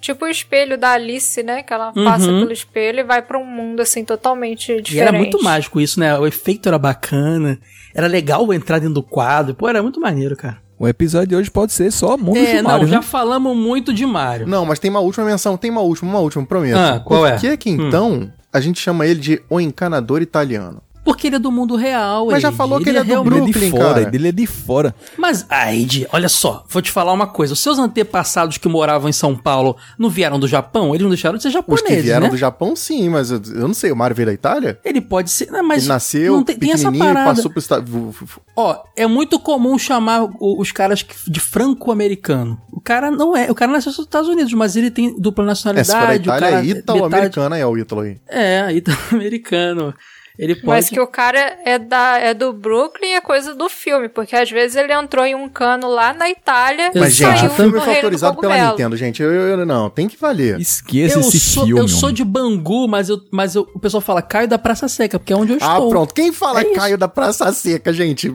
tipo 0.00 0.24
o 0.24 0.28
espelho 0.28 0.78
da 0.78 0.92
Alice, 0.92 1.42
né? 1.42 1.62
Que 1.62 1.72
ela 1.72 1.92
passa 1.92 2.26
Uhum. 2.30 2.40
pelo 2.40 2.52
espelho 2.52 3.00
e 3.00 3.04
vai 3.04 3.22
pra 3.22 3.38
um 3.38 3.44
mundo 3.46 3.80
assim 3.80 4.04
totalmente 4.04 4.66
diferente. 4.80 4.94
E 4.94 5.00
era 5.00 5.12
muito 5.12 5.42
mágico 5.42 5.80
isso, 5.80 5.98
né? 6.00 6.16
O 6.18 6.26
efeito 6.26 6.68
era 6.68 6.78
bacana. 6.78 7.58
Era 7.94 8.06
legal 8.06 8.52
entrar 8.52 8.78
dentro 8.78 8.94
do 8.94 9.02
quadro. 9.02 9.54
Pô, 9.54 9.68
era 9.68 9.82
muito 9.82 10.00
maneiro, 10.00 10.36
cara. 10.36 10.58
O 10.78 10.88
episódio 10.88 11.26
de 11.28 11.36
hoje 11.36 11.50
pode 11.50 11.72
ser 11.72 11.90
só 11.90 12.16
mundo 12.16 12.38
é, 12.38 12.56
de 12.56 12.62
não, 12.62 12.70
Mario, 12.70 12.88
já 12.88 12.96
né? 12.96 13.02
falamos 13.02 13.54
muito 13.54 13.92
de 13.92 14.06
Mario. 14.06 14.46
Não, 14.46 14.64
mas 14.64 14.78
tem 14.78 14.90
uma 14.90 15.00
última 15.00 15.26
menção, 15.26 15.56
tem 15.58 15.70
uma 15.70 15.82
última, 15.82 16.10
uma 16.10 16.20
última, 16.20 16.46
prometo. 16.46 16.78
Ah, 16.78 17.00
qual 17.04 17.20
Por 17.20 17.28
é? 17.28 17.36
que 17.36 17.56
que 17.58 17.70
Hum. 17.70 17.88
então 17.88 18.32
a 18.50 18.60
gente 18.60 18.80
chama 18.80 19.06
ele 19.06 19.20
de 19.20 19.42
o 19.50 19.60
encanador 19.60 20.22
italiano? 20.22 20.80
Porque 21.02 21.26
ele 21.28 21.36
é 21.36 21.38
do 21.38 21.50
mundo 21.50 21.76
real, 21.76 22.26
Mas 22.26 22.42
já 22.42 22.48
Ed. 22.48 22.56
falou 22.56 22.78
que 22.80 22.88
ele 22.88 22.98
é 22.98 23.02
do 23.02 23.06
realmente- 23.06 23.34
Ele 23.34 23.42
é 23.42 23.46
de 23.46 23.52
Brooklyn, 23.52 23.70
fora, 23.70 24.04
cara. 24.04 24.16
ele 24.16 24.28
é 24.28 24.32
de 24.32 24.46
fora. 24.46 24.94
Mas, 25.16 25.46
ai, 25.48 25.78
Ed, 25.80 26.06
olha 26.12 26.28
só, 26.28 26.64
vou 26.68 26.82
te 26.82 26.90
falar 26.90 27.12
uma 27.12 27.26
coisa. 27.26 27.54
Os 27.54 27.60
seus 27.60 27.78
antepassados 27.78 28.58
que 28.58 28.68
moravam 28.68 29.08
em 29.08 29.12
São 29.12 29.34
Paulo 29.34 29.76
não 29.98 30.10
vieram 30.10 30.38
do 30.38 30.46
Japão? 30.46 30.90
Eles 30.94 31.02
não 31.02 31.08
deixaram 31.08 31.36
de 31.36 31.42
ser 31.42 31.48
Os 31.48 31.54
japoneses, 31.54 31.88
que 31.96 32.02
vieram 32.02 32.24
né? 32.26 32.28
do 32.30 32.36
Japão, 32.36 32.76
sim, 32.76 33.08
mas 33.08 33.30
eu, 33.30 33.40
eu 33.54 33.66
não 33.66 33.74
sei, 33.74 33.90
o 33.90 33.96
Mario 33.96 34.14
veio 34.14 34.26
da 34.26 34.32
Itália? 34.34 34.78
Ele 34.84 35.00
pode 35.00 35.30
ser... 35.30 35.50
Não, 35.50 35.62
mas 35.64 35.84
ele 35.84 35.88
nasceu 35.88 36.44
tem, 36.44 36.58
tem 36.58 36.72
essa 36.72 36.92
passou 36.92 37.50
pro 37.50 37.58
estado... 37.58 38.14
Ó, 38.54 38.76
é 38.94 39.06
muito 39.06 39.38
comum 39.40 39.78
chamar 39.78 40.28
os 40.38 40.70
caras 40.70 41.04
de 41.26 41.40
franco-americano. 41.40 42.60
O 42.70 42.80
cara 42.80 43.10
não 43.10 43.36
é... 43.36 43.50
O 43.50 43.54
cara 43.54 43.72
nasceu 43.72 43.90
nos 43.90 43.98
Estados 44.00 44.28
Unidos, 44.28 44.52
mas 44.52 44.76
ele 44.76 44.90
tem 44.90 45.18
dupla 45.18 45.44
É, 45.50 45.54
se 45.54 45.62
for 45.62 45.66
nacionalidade. 45.66 46.18
da 46.26 46.32
o 46.34 46.36
Itália, 46.36 46.50
cara 46.50 46.66
é 46.66 46.68
italo-americana, 46.68 47.58
é 47.58 47.66
o 47.66 47.78
Ítalo 47.78 48.02
aí. 48.02 48.18
É, 48.28 48.72
italo-americano. 48.72 49.94
Ele 50.40 50.54
pode... 50.54 50.66
Mas 50.68 50.88
que 50.88 50.98
o 50.98 51.06
cara 51.06 51.58
é, 51.66 51.78
da, 51.78 52.18
é 52.18 52.32
do 52.32 52.50
Brooklyn 52.50 53.10
é 53.12 53.20
coisa 53.20 53.54
do 53.54 53.68
filme, 53.68 54.08
porque 54.08 54.34
às 54.34 54.50
vezes 54.50 54.74
ele 54.74 54.90
entrou 54.90 55.22
em 55.26 55.34
um 55.34 55.46
cano 55.50 55.86
lá 55.86 56.14
na 56.14 56.30
Itália 56.30 56.90
Mas, 56.94 57.12
e 57.12 57.16
gente, 57.16 57.44
o 57.44 57.50
filme 57.50 57.78
foi 57.78 57.94
autorizado 57.96 58.40
pela. 58.40 58.70
Nintendo, 58.70 58.96
gente. 58.96 59.22
Eu, 59.22 59.30
eu- 59.30 59.66
não, 59.66 59.90
tem 59.90 60.08
que 60.08 60.16
valer. 60.16 60.58
Esqueça 60.58 61.16
eu 61.18 61.20
esse 61.20 61.38
sou, 61.38 61.66
filme. 61.66 61.82
eu 61.82 61.86
sou 61.88 62.04
homem. 62.08 62.14
de 62.14 62.24
Bangu, 62.24 62.88
mas, 62.88 63.10
eu, 63.10 63.20
mas 63.30 63.54
eu- 63.54 63.68
o 63.74 63.78
pessoal 63.78 64.00
fala 64.00 64.22
Caio 64.22 64.48
da 64.48 64.56
Praça 64.58 64.88
Seca, 64.88 65.18
porque 65.18 65.30
é 65.32 65.36
onde 65.36 65.52
eu 65.52 65.58
Ah, 65.60 65.74
estou. 65.74 65.90
pronto. 65.90 66.14
Quem 66.14 66.32
fala 66.32 66.62
É. 66.62 66.64
Caio 66.72 66.96
da 66.96 67.06
Praça 67.06 67.52
Seca, 67.52 67.92
gente? 67.92 68.34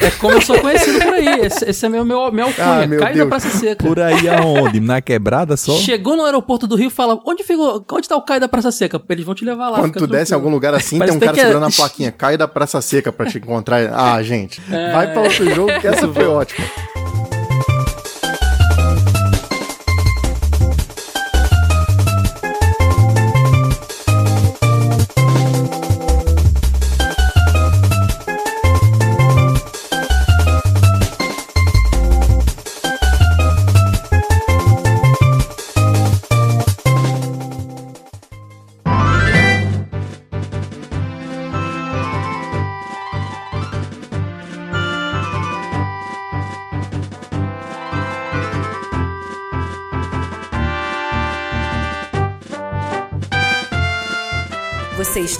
É 0.00 0.10
como 0.18 0.34
eu 0.34 0.40
sou 0.42 0.58
conhecido 0.60 0.98
por 1.00 1.14
aí. 1.14 1.40
Esse, 1.42 1.70
esse 1.70 1.86
é 1.86 1.88
meu, 1.88 2.04
meu, 2.04 2.32
meu 2.32 2.46
alcunha. 2.46 2.82
Ah, 2.82 2.86
meu 2.86 2.98
Caio 2.98 3.14
Deus. 3.14 3.28
da 3.30 3.30
Praça 3.38 3.58
Seca. 3.58 3.86
Por 3.86 4.00
aí 4.00 4.28
aonde? 4.28 4.80
Na 4.80 5.00
quebrada 5.00 5.56
só? 5.56 5.72
Chegou 5.78 6.16
no 6.16 6.24
aeroporto 6.24 6.66
do 6.66 6.74
Rio 6.74 6.88
e 6.88 6.90
fala: 6.90 7.20
onde, 7.24 7.44
ficou, 7.44 7.84
onde 7.92 8.08
tá 8.08 8.16
o 8.16 8.22
Caio 8.22 8.40
da 8.40 8.48
Praça 8.48 8.72
Seca? 8.72 9.00
Eles 9.08 9.24
vão 9.24 9.34
te 9.34 9.44
levar 9.44 9.68
lá. 9.70 9.78
Quando 9.78 9.92
tu 9.94 10.06
desce 10.06 10.32
em 10.32 10.34
algum 10.34 10.50
lugar 10.50 10.74
assim, 10.74 10.98
tem 11.18 11.28
um 11.28 11.32
cara 11.32 11.32
que 11.34 11.40
é- 11.40 11.44
segurando 11.44 11.66
a 11.66 11.74
plaquinha 11.74 12.12
Caio 12.12 12.38
da 12.38 12.48
Praça 12.48 12.80
Seca 12.82 13.12
pra 13.12 13.26
te 13.26 13.38
encontrar. 13.38 13.80
Ah, 13.92 14.22
gente. 14.22 14.60
É. 14.70 14.92
Vai 14.92 15.12
pra 15.12 15.22
outro 15.22 15.54
jogo 15.54 15.80
que 15.80 15.86
essa 15.86 16.06
foi 16.08 16.26
ótima. 16.28 16.66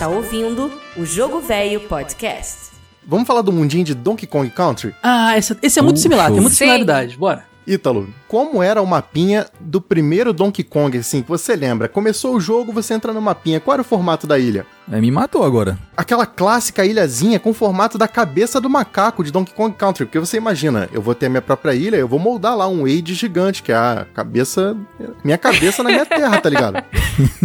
Está 0.02 0.08
ouvindo 0.08 0.68
o 0.96 1.04
Jogo 1.06 1.38
Velho 1.38 1.78
Podcast. 1.82 2.72
Vamos 3.06 3.24
falar 3.24 3.40
do 3.40 3.52
mundinho 3.52 3.84
de 3.84 3.94
Donkey 3.94 4.26
Kong 4.26 4.50
Country? 4.50 4.92
Ah, 5.00 5.38
esse, 5.38 5.56
esse 5.62 5.78
é 5.78 5.82
muito 5.82 5.98
Uh, 5.98 6.00
similar, 6.00 6.26
tem 6.26 6.40
muita 6.40 6.50
Sim. 6.50 6.56
similaridade. 6.56 7.16
Bora. 7.16 7.44
Ítalo, 7.64 8.12
como 8.26 8.60
era 8.60 8.82
o 8.82 8.86
mapinha 8.86 9.46
do 9.60 9.80
primeiro 9.80 10.32
Donkey 10.32 10.64
Kong, 10.64 10.98
assim, 10.98 11.22
que 11.22 11.28
você 11.28 11.54
lembra? 11.54 11.88
Começou 11.88 12.34
o 12.34 12.40
jogo, 12.40 12.72
você 12.72 12.94
entra 12.94 13.12
no 13.12 13.22
mapinha. 13.22 13.60
Qual 13.60 13.74
era 13.74 13.82
o 13.82 13.84
formato 13.84 14.26
da 14.26 14.40
ilha? 14.40 14.66
É, 14.90 15.00
me 15.00 15.12
matou 15.12 15.44
agora. 15.44 15.78
Aquela 15.96 16.26
clássica 16.26 16.84
ilhazinha 16.84 17.38
com 17.38 17.50
o 17.50 17.54
formato 17.54 17.96
da 17.96 18.08
cabeça 18.08 18.60
do 18.60 18.68
macaco 18.68 19.22
de 19.22 19.30
Donkey 19.30 19.54
Kong 19.54 19.72
Country. 19.76 20.06
Porque 20.06 20.18
você 20.18 20.36
imagina, 20.36 20.88
eu 20.92 21.00
vou 21.00 21.14
ter 21.14 21.26
a 21.26 21.30
minha 21.30 21.42
própria 21.42 21.76
ilha, 21.76 21.94
eu 21.94 22.08
vou 22.08 22.18
moldar 22.18 22.56
lá 22.56 22.66
um 22.66 22.80
Wade 22.80 23.14
gigante, 23.14 23.62
que 23.62 23.70
é 23.70 23.76
a 23.76 24.04
cabeça. 24.12 24.76
Minha 25.22 25.38
cabeça 25.38 25.84
na 25.84 25.90
minha 25.90 26.06
terra, 26.06 26.40
tá 26.40 26.48
ligado? 26.48 26.82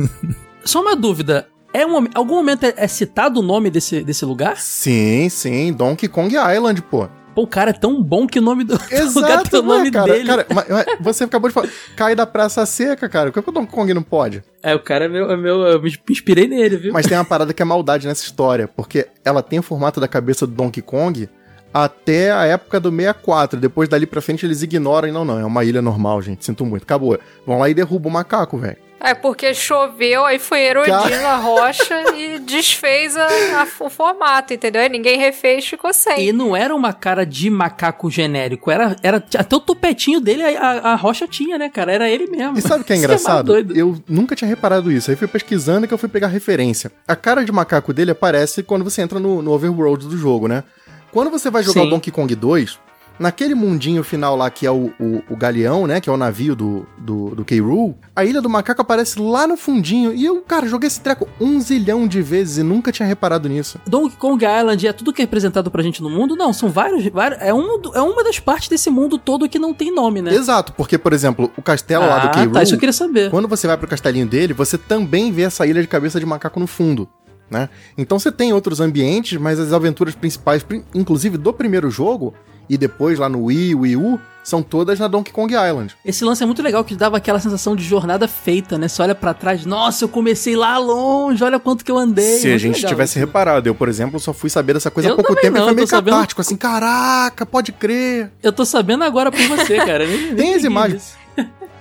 Só 0.65 0.81
uma 0.81 0.95
dúvida. 0.95 1.47
É 1.73 1.85
um, 1.85 2.07
algum 2.13 2.35
momento 2.35 2.65
é, 2.65 2.73
é 2.77 2.87
citado 2.87 3.39
o 3.39 3.43
nome 3.43 3.69
desse, 3.69 4.01
desse 4.03 4.25
lugar? 4.25 4.57
Sim, 4.57 5.29
sim, 5.29 5.71
Donkey 5.73 6.07
Kong 6.07 6.33
Island, 6.35 6.81
pô. 6.83 7.07
Pô, 7.35 7.43
o 7.43 7.47
cara 7.47 7.69
é 7.69 7.73
tão 7.73 8.01
bom 8.01 8.25
que 8.25 8.39
o 8.39 8.41
nome 8.41 8.63
do, 8.63 8.73
do 8.79 8.83
lugar 8.83 8.99
Exato, 9.03 9.49
tem 9.51 9.59
o 9.59 9.63
nome 9.63 9.85
né, 9.85 9.91
cara? 9.91 10.11
dele. 10.11 10.25
Cara, 10.27 10.45
mas- 10.49 10.65
mas 10.67 10.85
você 10.99 11.23
acabou 11.25 11.49
de 11.49 11.53
falar, 11.53 11.69
cai 11.95 12.15
da 12.15 12.25
Praça 12.25 12.65
Seca, 12.65 13.07
cara. 13.07 13.31
Por 13.31 13.43
que 13.43 13.49
o 13.49 13.53
Donkey 13.53 13.71
Kong 13.71 13.93
não 13.93 14.01
pode? 14.01 14.43
É, 14.63 14.73
o 14.73 14.79
cara 14.79 15.05
é 15.05 15.07
meu, 15.07 15.29
é 15.29 15.37
meu. 15.37 15.61
Eu 15.61 15.79
me 15.81 15.93
inspirei 16.09 16.47
nele, 16.47 16.77
viu? 16.77 16.93
Mas 16.93 17.05
tem 17.05 17.15
uma 17.15 17.23
parada 17.25 17.53
que 17.53 17.61
é 17.61 17.65
maldade 17.65 18.07
nessa 18.07 18.23
história, 18.23 18.67
porque 18.67 19.07
ela 19.23 19.43
tem 19.43 19.59
o 19.59 19.63
formato 19.63 19.99
da 19.99 20.07
cabeça 20.07 20.47
do 20.47 20.53
Donkey 20.53 20.81
Kong 20.81 21.29
até 21.71 22.31
a 22.31 22.45
época 22.45 22.79
do 22.79 22.89
64. 22.89 23.59
Depois 23.59 23.87
dali 23.87 24.07
pra 24.07 24.19
frente 24.21 24.43
eles 24.43 24.63
ignoram 24.63 25.07
e 25.07 25.11
não, 25.11 25.23
não, 25.23 25.39
é 25.39 25.45
uma 25.45 25.63
ilha 25.63 25.81
normal, 25.81 26.19
gente. 26.23 26.43
Sinto 26.43 26.65
muito. 26.65 26.83
Acabou. 26.83 27.19
Vão 27.45 27.59
lá 27.59 27.69
e 27.69 27.73
derrubam 27.75 28.09
o 28.09 28.13
macaco, 28.13 28.57
velho. 28.57 28.77
É 29.09 29.13
porque 29.13 29.53
choveu, 29.53 30.25
aí 30.25 30.37
foi 30.39 30.59
erodindo 30.61 31.25
a 31.25 31.35
rocha 31.37 32.15
e 32.15 32.39
desfez 32.39 33.15
a- 33.15 33.25
a- 33.61 33.67
o 33.85 33.89
formato, 33.89 34.53
entendeu? 34.53 34.81
Aí 34.81 34.89
ninguém 34.89 35.17
refez, 35.17 35.65
ficou 35.65 35.93
sem. 35.93 36.27
E 36.27 36.33
não 36.33 36.55
era 36.55 36.75
uma 36.75 36.91
cara 36.93 37.25
de 37.25 37.49
macaco 37.49 38.09
genérico, 38.11 38.69
era, 38.69 38.95
era 39.01 39.17
até 39.17 39.55
o 39.55 39.59
topetinho 39.59 40.19
dele, 40.19 40.43
a, 40.43 40.69
a- 40.91 40.95
rocha 40.95 41.27
tinha, 41.27 41.57
né, 41.57 41.69
cara? 41.69 41.91
Era 41.93 42.09
ele 42.09 42.27
mesmo. 42.27 42.57
E 42.57 42.61
sabe 42.61 42.81
o 42.81 42.83
que 42.83 42.91
é 42.93 42.95
Isso 42.95 43.05
engraçado? 43.05 43.45
doido. 43.47 43.75
Eu 43.77 43.97
nunca 44.07 44.35
tinha 44.35 44.47
reparado 44.47 44.91
isso. 44.91 45.09
Aí 45.09 45.15
fui 45.17 45.27
pesquisando 45.27 45.87
que 45.87 45.93
eu 45.93 45.97
fui 45.97 46.09
pegar 46.09 46.27
referência. 46.27 46.91
A 47.07 47.15
cara 47.15 47.45
de 47.45 47.51
macaco 47.51 47.93
dele 47.93 48.11
aparece 48.11 48.61
quando 48.63 48.83
você 48.83 49.01
entra 49.01 49.19
no, 49.19 49.41
no 49.41 49.51
overworld 49.51 50.05
do 50.07 50.17
jogo, 50.17 50.47
né? 50.47 50.63
Quando 51.11 51.31
você 51.31 51.49
vai 51.49 51.63
jogar 51.63 51.81
Sim. 51.81 51.87
o 51.87 51.89
Donkey 51.89 52.11
Kong 52.11 52.35
2, 52.35 52.77
naquele 53.19 53.55
mundinho 53.55 54.03
final 54.03 54.35
lá 54.35 54.49
que 54.49 54.65
é 54.65 54.71
o, 54.71 54.91
o, 54.99 55.23
o 55.29 55.35
galeão, 55.35 55.87
né? 55.87 55.99
Que 55.99 56.09
é 56.09 56.13
o 56.13 56.17
navio 56.17 56.55
do, 56.55 56.85
do, 56.97 57.35
do 57.35 57.45
K-Rool, 57.45 57.97
a 58.15 58.23
ilha 58.25 58.41
do 58.41 58.49
macaco 58.49 58.81
aparece 58.81 59.19
lá 59.19 59.47
no 59.47 59.57
fundinho. 59.57 60.13
E 60.13 60.25
eu, 60.25 60.41
cara, 60.41 60.67
joguei 60.67 60.87
esse 60.87 60.99
treco 61.01 61.27
um 61.39 61.59
zilhão 61.59 62.07
de 62.07 62.21
vezes 62.21 62.57
e 62.57 62.63
nunca 62.63 62.91
tinha 62.91 63.07
reparado 63.07 63.47
nisso. 63.49 63.79
Donkey 63.87 64.17
Kong 64.17 64.43
Island 64.45 64.87
é 64.87 64.93
tudo 64.93 65.13
que 65.13 65.21
é 65.21 65.25
representado 65.25 65.69
pra 65.71 65.83
gente 65.83 66.01
no 66.01 66.09
mundo? 66.09 66.35
Não, 66.35 66.51
são 66.53 66.69
vários. 66.69 67.05
vários 67.07 67.41
é, 67.41 67.53
um, 67.53 67.79
é 67.93 68.01
uma 68.01 68.23
das 68.23 68.39
partes 68.39 68.69
desse 68.69 68.89
mundo 68.89 69.17
todo 69.17 69.47
que 69.49 69.59
não 69.59 69.73
tem 69.73 69.93
nome, 69.93 70.21
né? 70.21 70.33
Exato, 70.33 70.73
porque, 70.73 70.97
por 70.97 71.13
exemplo, 71.13 71.51
o 71.57 71.61
castelo 71.61 72.05
lá 72.05 72.19
do 72.19 72.27
ah, 72.27 72.31
K-Rool. 72.31 72.53
tá, 72.53 72.63
isso 72.63 72.75
eu 72.75 72.79
queria 72.79 72.93
saber. 72.93 73.29
Quando 73.31 73.47
você 73.47 73.67
vai 73.67 73.77
pro 73.77 73.87
castelinho 73.87 74.25
dele, 74.27 74.53
você 74.53 74.77
também 74.77 75.31
vê 75.31 75.43
essa 75.43 75.65
ilha 75.65 75.81
de 75.81 75.87
cabeça 75.87 76.19
de 76.19 76.25
macaco 76.25 76.59
no 76.59 76.67
fundo, 76.67 77.07
né? 77.49 77.69
Então 77.97 78.19
você 78.19 78.31
tem 78.31 78.53
outros 78.53 78.79
ambientes, 78.79 79.39
mas 79.39 79.59
as 79.59 79.73
aventuras 79.73 80.15
principais, 80.15 80.63
pri- 80.63 80.83
inclusive 80.93 81.37
do 81.37 81.53
primeiro 81.53 81.89
jogo, 81.89 82.33
e 82.69 82.77
depois 82.77 83.17
lá 83.19 83.27
no 83.29 83.45
Wii, 83.45 83.75
Wii 83.75 83.95
U, 83.97 84.19
são 84.43 84.61
todas 84.63 84.97
na 84.97 85.07
Donkey 85.09 85.31
Kong 85.33 85.53
Island. 85.53 85.93
Esse 86.05 86.23
lance 86.23 86.41
é 86.41 86.45
muito 86.45 86.61
legal, 86.61 86.83
que 86.83 86.95
dava 86.95 87.17
aquela 87.17 87.39
sensação 87.39 87.75
de 87.75 87.83
jornada 87.83 88.27
feita, 88.29 88.77
né? 88.77 88.87
Você 88.87 89.01
olha 89.01 89.13
pra 89.13 89.33
trás, 89.33 89.65
nossa, 89.65 90.05
eu 90.05 90.09
comecei 90.09 90.55
lá 90.55 90.77
longe, 90.77 91.43
olha 91.43 91.59
quanto 91.59 91.83
que 91.83 91.91
eu 91.91 91.97
andei. 91.97 92.37
Se 92.39 92.51
a 92.51 92.57
gente 92.57 92.75
legal 92.77 92.89
tivesse 92.89 93.11
isso. 93.19 93.19
reparado, 93.25 93.67
eu, 93.67 93.75
por 93.75 93.89
exemplo, 93.89 94.19
só 94.19 94.31
fui 94.31 94.49
saber 94.49 94.73
dessa 94.73 94.89
coisa 94.89 95.09
Eu 95.09 95.13
há 95.13 95.15
pouco 95.15 95.35
tempo 95.35 95.57
não, 95.57 95.63
e 95.63 95.67
foi 95.67 95.75
meio 95.75 95.87
sabendo- 95.87 96.13
catártico, 96.13 96.39
assim, 96.41 96.55
caraca, 96.55 97.45
pode 97.45 97.73
crer. 97.73 98.31
Eu 98.41 98.53
tô 98.53 98.63
sabendo 98.63 99.03
agora 99.03 99.31
por 99.31 99.41
você, 99.41 99.75
cara. 99.85 100.07
Nem- 100.07 100.27
nem 100.27 100.35
Tem 100.35 100.53
as 100.55 100.63
imagens. 100.63 101.15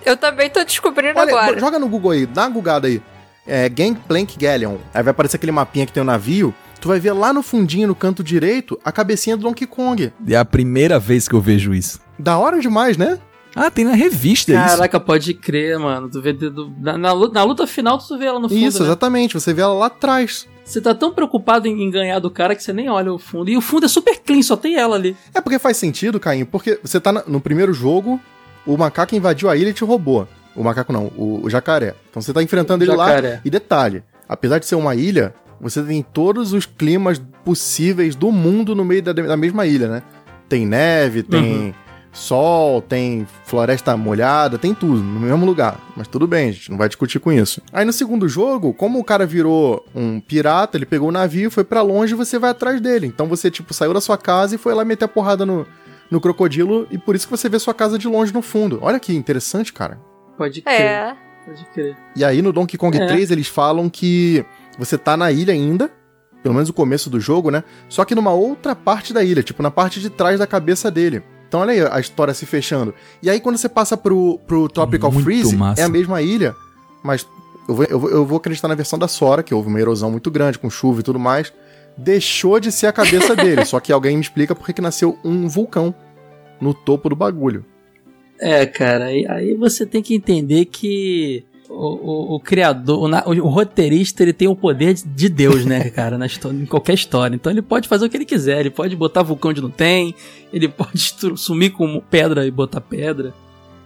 Eu 0.05 0.17
também 0.17 0.49
tô 0.51 0.63
descobrindo 0.65 1.19
Olha, 1.19 1.31
agora. 1.37 1.59
joga 1.61 1.79
no 1.79 1.89
Google 1.89 2.13
aí, 2.13 2.27
dá 2.27 2.43
uma 2.43 2.51
gugada 2.51 2.87
aí. 2.89 3.01
É 3.47 3.69
Gangplank 3.69 4.37
Galleon. 4.39 4.77
Aí 4.93 5.03
vai 5.05 5.13
aparecer 5.13 5.37
aquele 5.37 5.53
mapinha 5.53 5.87
que 5.87 5.93
tem 5.93 6.03
o 6.03 6.07
navio. 6.07 6.53
Tu 6.81 6.89
vai 6.89 7.01
ver 7.01 7.13
lá 7.13 7.33
no 7.33 7.43
fundinho, 7.43 7.89
no 7.89 7.95
canto 7.95 8.23
direito, 8.23 8.79
a 8.85 8.93
cabecinha 8.93 9.37
do 9.37 9.43
Donkey 9.43 9.67
Kong. 9.67 10.13
É 10.29 10.37
a 10.37 10.45
primeira 10.45 10.99
vez 10.99 11.27
que 11.29 11.35
eu 11.35 11.41
vejo 11.41 11.75
isso. 11.75 12.01
Da 12.19 12.39
hora 12.39 12.61
demais, 12.61 12.97
né? 12.97 13.19
Ah, 13.55 13.71
tem 13.71 13.85
na 13.87 13.95
revista 13.95 14.53
isso. 14.53 14.61
Caraca, 14.61 15.01
pode 15.01 15.33
crer, 15.33 15.79
mano. 15.79 16.11
Tu 16.11 16.21
vê 16.21 16.33
do- 16.35 16.71
na, 16.79 16.99
na 16.99 17.13
luta, 17.13 17.33
na 17.35 17.43
luta 17.43 17.67
final, 17.67 17.97
tu 17.99 18.19
vê 18.19 18.27
ela 18.27 18.39
no 18.39 18.49
fundo. 18.49 18.59
Isso, 18.61 18.81
né? 18.81 18.85
exatamente. 18.87 19.33
Você 19.35 19.55
vê 19.55 19.63
ela 19.63 19.73
lá 19.73 19.87
atrás. 19.87 20.47
Você 20.63 20.81
tá 20.81 20.95
tão 20.95 21.13
preocupado 21.13 21.67
em, 21.67 21.83
em 21.85 21.91
ganhar 21.91 22.19
do 22.19 22.31
cara 22.31 22.55
que 22.55 22.63
você 22.63 22.73
nem 22.73 22.91
olha 22.91 23.13
o 23.13 23.19
fundo. 23.19 23.49
E 23.49 23.57
o 23.57 23.61
fundo 23.63 23.87
é 23.87 23.89
super 23.89 24.19
clean, 24.21 24.43
só 24.43 24.57
tem 24.57 24.77
ela 24.77 24.97
ali. 24.97 25.17
É 25.33 25.41
porque 25.41 25.59
faz 25.59 25.79
sentido, 25.79 26.21
Caim, 26.21 26.45
porque 26.45 26.79
você 26.83 27.01
tá 27.01 27.11
na- 27.13 27.23
no 27.27 27.41
primeiro 27.41 27.73
jogo, 27.73 28.21
o 28.67 28.77
macaco 28.77 29.15
invadiu 29.17 29.49
a 29.49 29.57
ilha 29.57 29.71
e 29.71 29.75
te 29.75 29.85
roubou. 29.85 30.29
O 30.55 30.63
macaco 30.63 30.93
não, 30.93 31.07
o, 31.17 31.41
o 31.45 31.49
jacaré. 31.49 31.95
Então 32.11 32.21
você 32.21 32.33
tá 32.35 32.43
enfrentando 32.43 32.85
ele 32.85 32.91
Jacaré. 32.91 33.35
lá. 33.37 33.41
E 33.45 33.49
detalhe, 33.49 34.03
apesar 34.29 34.59
de 34.59 34.67
ser 34.67 34.75
uma 34.75 34.95
ilha, 34.95 35.35
você 35.61 35.83
tem 35.83 36.03
todos 36.03 36.53
os 36.53 36.67
climas 36.67 37.21
possíveis 37.45 38.15
do 38.15 38.31
mundo 38.33 38.75
no 38.75 38.85
meio 38.85 39.03
da, 39.03 39.13
da 39.13 39.37
mesma 39.37 39.67
ilha, 39.67 39.89
né? 39.89 40.03
Tem 40.49 40.67
neve, 40.67 41.23
tem 41.23 41.43
Uhum. 41.67 41.73
sol, 42.13 42.81
tem 42.81 43.27
floresta 43.45 43.97
molhada, 43.97 44.59
tem 44.59 44.73
tudo 44.75 44.97
no 45.03 45.21
mesmo 45.21 45.45
lugar. 45.45 45.79
Mas 45.97 46.09
tudo 46.09 46.27
bem, 46.27 46.49
a 46.49 46.53
gente 46.53 46.71
não 46.71 46.79
vai 46.79 46.89
discutir 46.89 47.19
com 47.19 47.31
isso. 47.33 47.61
Aí 47.73 47.85
no 47.85 47.93
segundo 47.93 48.29
jogo, 48.29 48.73
como 48.73 48.99
o 48.99 49.05
cara 49.05 49.27
virou 49.27 49.85
um 49.95 50.19
pirata, 50.21 50.77
ele 50.79 50.87
pegou 50.87 51.09
o 51.09 51.13
navio, 51.13 51.51
foi 51.51 51.65
pra 51.65 51.83
longe 51.83 52.15
e 52.15 52.17
você 52.17 52.39
vai 52.39 52.51
atrás 52.51 52.81
dele. 52.81 53.07
Então 53.07 53.27
você, 53.27 53.51
tipo, 53.51 53.75
saiu 53.75 53.93
da 53.93 54.01
sua 54.01 54.17
casa 54.17 54.55
e 54.55 54.59
foi 54.59 54.73
lá 54.75 54.85
meter 54.85 55.05
a 55.05 55.09
porrada 55.09 55.45
no, 55.45 55.67
no 56.11 56.21
crocodilo 56.21 56.87
e 56.91 56.97
por 56.97 57.15
isso 57.15 57.27
que 57.27 57.37
você 57.37 57.49
vê 57.49 57.59
sua 57.59 57.75
casa 57.75 57.99
de 57.99 58.09
longe 58.09 58.33
no 58.33 58.41
fundo. 58.41 58.79
Olha 58.81 58.99
que 58.99 59.15
interessante, 59.15 59.73
cara. 59.73 59.99
Pode 60.39 60.63
crer. 60.63 60.81
É. 60.81 61.17
Pode 61.45 61.65
crer. 61.75 61.97
E 62.17 62.25
aí 62.25 62.41
no 62.43 62.53
Donkey 62.53 62.77
Kong 62.79 62.97
É. 62.97 63.07
3 63.07 63.31
eles 63.31 63.47
falam 63.47 63.89
que 63.91 64.45
você 64.79 64.99
tá 64.99 65.17
na 65.17 65.31
ilha 65.33 65.53
ainda, 65.53 65.91
pelo 66.43 66.55
menos 66.55 66.69
o 66.69 66.73
começo 66.73 67.11
do 67.11 67.19
jogo, 67.19 67.51
né? 67.51 67.65
Só 67.89 68.05
que 68.05 68.15
numa 68.15 68.33
outra 68.33 68.75
parte 68.75 69.13
da 69.13 69.23
ilha, 69.23 69.43
tipo 69.43 69.63
na 69.63 69.71
parte 69.71 70.01
de 70.01 70.11
trás 70.11 70.39
da 70.39 70.47
cabeça 70.47 70.91
dele. 70.91 71.23
Então 71.49 71.61
olha 71.61 71.73
aí 71.73 71.81
a 71.91 72.01
história 72.01 72.35
se 72.35 72.45
fechando. 72.47 72.95
E 73.23 73.31
aí 73.31 73.41
quando 73.41 73.57
você 73.57 73.69
passa 73.69 73.97
pro, 73.97 74.39
pro 74.47 74.69
Tropical 74.69 75.11
Muito 75.11 75.25
Freeze, 75.25 75.57
massa. 75.57 75.81
é 75.81 75.85
a 75.85 75.89
mesma 75.89 76.21
ilha, 76.23 76.55
mas 77.03 77.27
eu 77.69 77.75
vou, 77.75 77.85
eu, 77.85 78.01
vou, 78.01 78.11
eu 78.11 78.27
vou 78.27 78.39
acreditar 78.39 78.69
na 78.69 78.75
versão 78.75 78.99
da 78.99 79.09
Sora, 79.09 79.43
que 79.43 79.55
houve 79.55 79.69
uma 79.69 79.81
erosão 79.81 80.11
muito 80.11 80.31
grande, 80.31 80.59
com 80.59 80.71
chuva 80.71 81.01
e 81.01 81.03
tudo 81.03 81.19
mais. 81.19 81.53
Deixou 81.97 82.61
de 82.61 82.71
ser 82.71 82.87
a 82.87 82.93
cabeça 82.93 83.35
dele, 83.37 83.65
só 83.65 83.81
que 83.81 83.93
alguém 83.93 84.17
me 84.17 84.23
explica 84.23 84.55
por 84.55 84.67
que 84.67 84.73
que 84.73 84.83
nasceu 84.83 85.19
um 85.25 85.49
vulcão 85.49 85.95
no 86.61 86.73
topo 86.73 87.09
do 87.09 87.17
bagulho. 87.17 87.65
É, 88.39 88.67
cara, 88.67 89.07
aí, 89.07 89.27
aí 89.29 89.55
você 89.55 89.87
tem 89.87 90.03
que 90.03 90.15
entender 90.15 90.67
que 90.67 91.45
o, 91.69 91.75
o, 91.75 92.35
o 92.37 92.41
criador, 92.41 93.03
o, 93.03 93.09
na- 93.09 93.25
o, 93.27 93.49
roteirista, 93.49 94.23
ele 94.23 94.33
tem 94.33 94.47
o 94.49 94.55
poder 94.57 94.95
de- 94.95 95.05
de 95.05 95.29
Deus, 95.29 95.65
né, 95.65 95.89
cara, 95.95 96.17
na 96.19 96.27
história, 96.27 96.57
em 96.57 96.67
qualquer 96.67 96.95
história. 96.95 97.35
Então 97.35 97.51
ele 97.53 97.63
pode 97.63 97.89
fazer 97.89 98.07
o 98.07 98.11
que 98.11 98.17
ele 98.17 98.25
quiser, 98.25 98.61
ele 98.61 98.71
pode 98.71 98.95
botar 98.97 99.23
vulcão 99.23 99.51
onde 99.51 99.61
não 99.61 99.71
tem, 99.71 100.15
ele 100.53 100.69
pode 100.69 100.99
sumir 101.37 101.71
com 101.71 102.01
pedra 102.11 102.47
e 102.47 102.51
botar 102.51 102.81
pedra. 102.81 103.35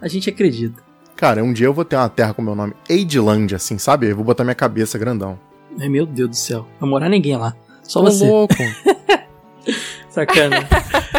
A 0.01 0.07
gente 0.07 0.29
acredita. 0.29 0.81
Cara, 1.15 1.43
um 1.43 1.53
dia 1.53 1.67
eu 1.67 1.73
vou 1.73 1.85
ter 1.85 1.95
uma 1.95 2.09
terra 2.09 2.33
com 2.33 2.41
meu 2.41 2.55
nome 2.55 2.73
Aidland, 2.89 3.53
assim, 3.53 3.77
sabe? 3.77 4.07
Eu 4.09 4.15
vou 4.15 4.25
botar 4.25 4.43
minha 4.43 4.55
cabeça 4.55 4.97
grandão. 4.97 5.37
Ai, 5.79 5.87
meu 5.87 6.05
Deus 6.05 6.29
do 6.29 6.35
céu. 6.35 6.67
Vai 6.79 6.89
morar 6.89 7.09
ninguém 7.09 7.37
lá. 7.37 7.55
Só 7.83 7.99
Ô, 8.01 8.03
você. 8.05 8.25
louco. 8.27 8.55
Sacana. 10.09 10.67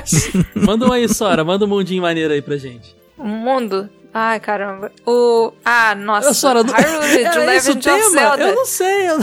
manda 0.54 0.86
um 0.86 0.92
aí, 0.92 1.08
Sora. 1.08 1.44
Manda 1.44 1.64
um 1.64 1.68
mundinho 1.68 2.02
maneiro 2.02 2.32
aí 2.34 2.42
pra 2.42 2.56
gente. 2.56 2.94
O 3.16 3.24
mundo. 3.26 3.88
Ai, 4.14 4.38
caramba. 4.40 4.92
O. 5.06 5.52
Ah, 5.64 5.94
nossa. 5.94 6.30
Ô, 6.30 6.34
Sora, 6.34 6.62
não- 6.62 6.74
Hyrule 6.74 7.08
de 7.08 7.24
Era 7.24 7.30
esse 7.56 7.70
o 7.70 7.74
Legend 7.74 7.78
of 7.78 7.98
tema? 7.98 8.10
Zelda. 8.10 8.42
Eu 8.44 8.54
não 8.56 8.66
sei. 8.66 9.10
eu- 9.10 9.18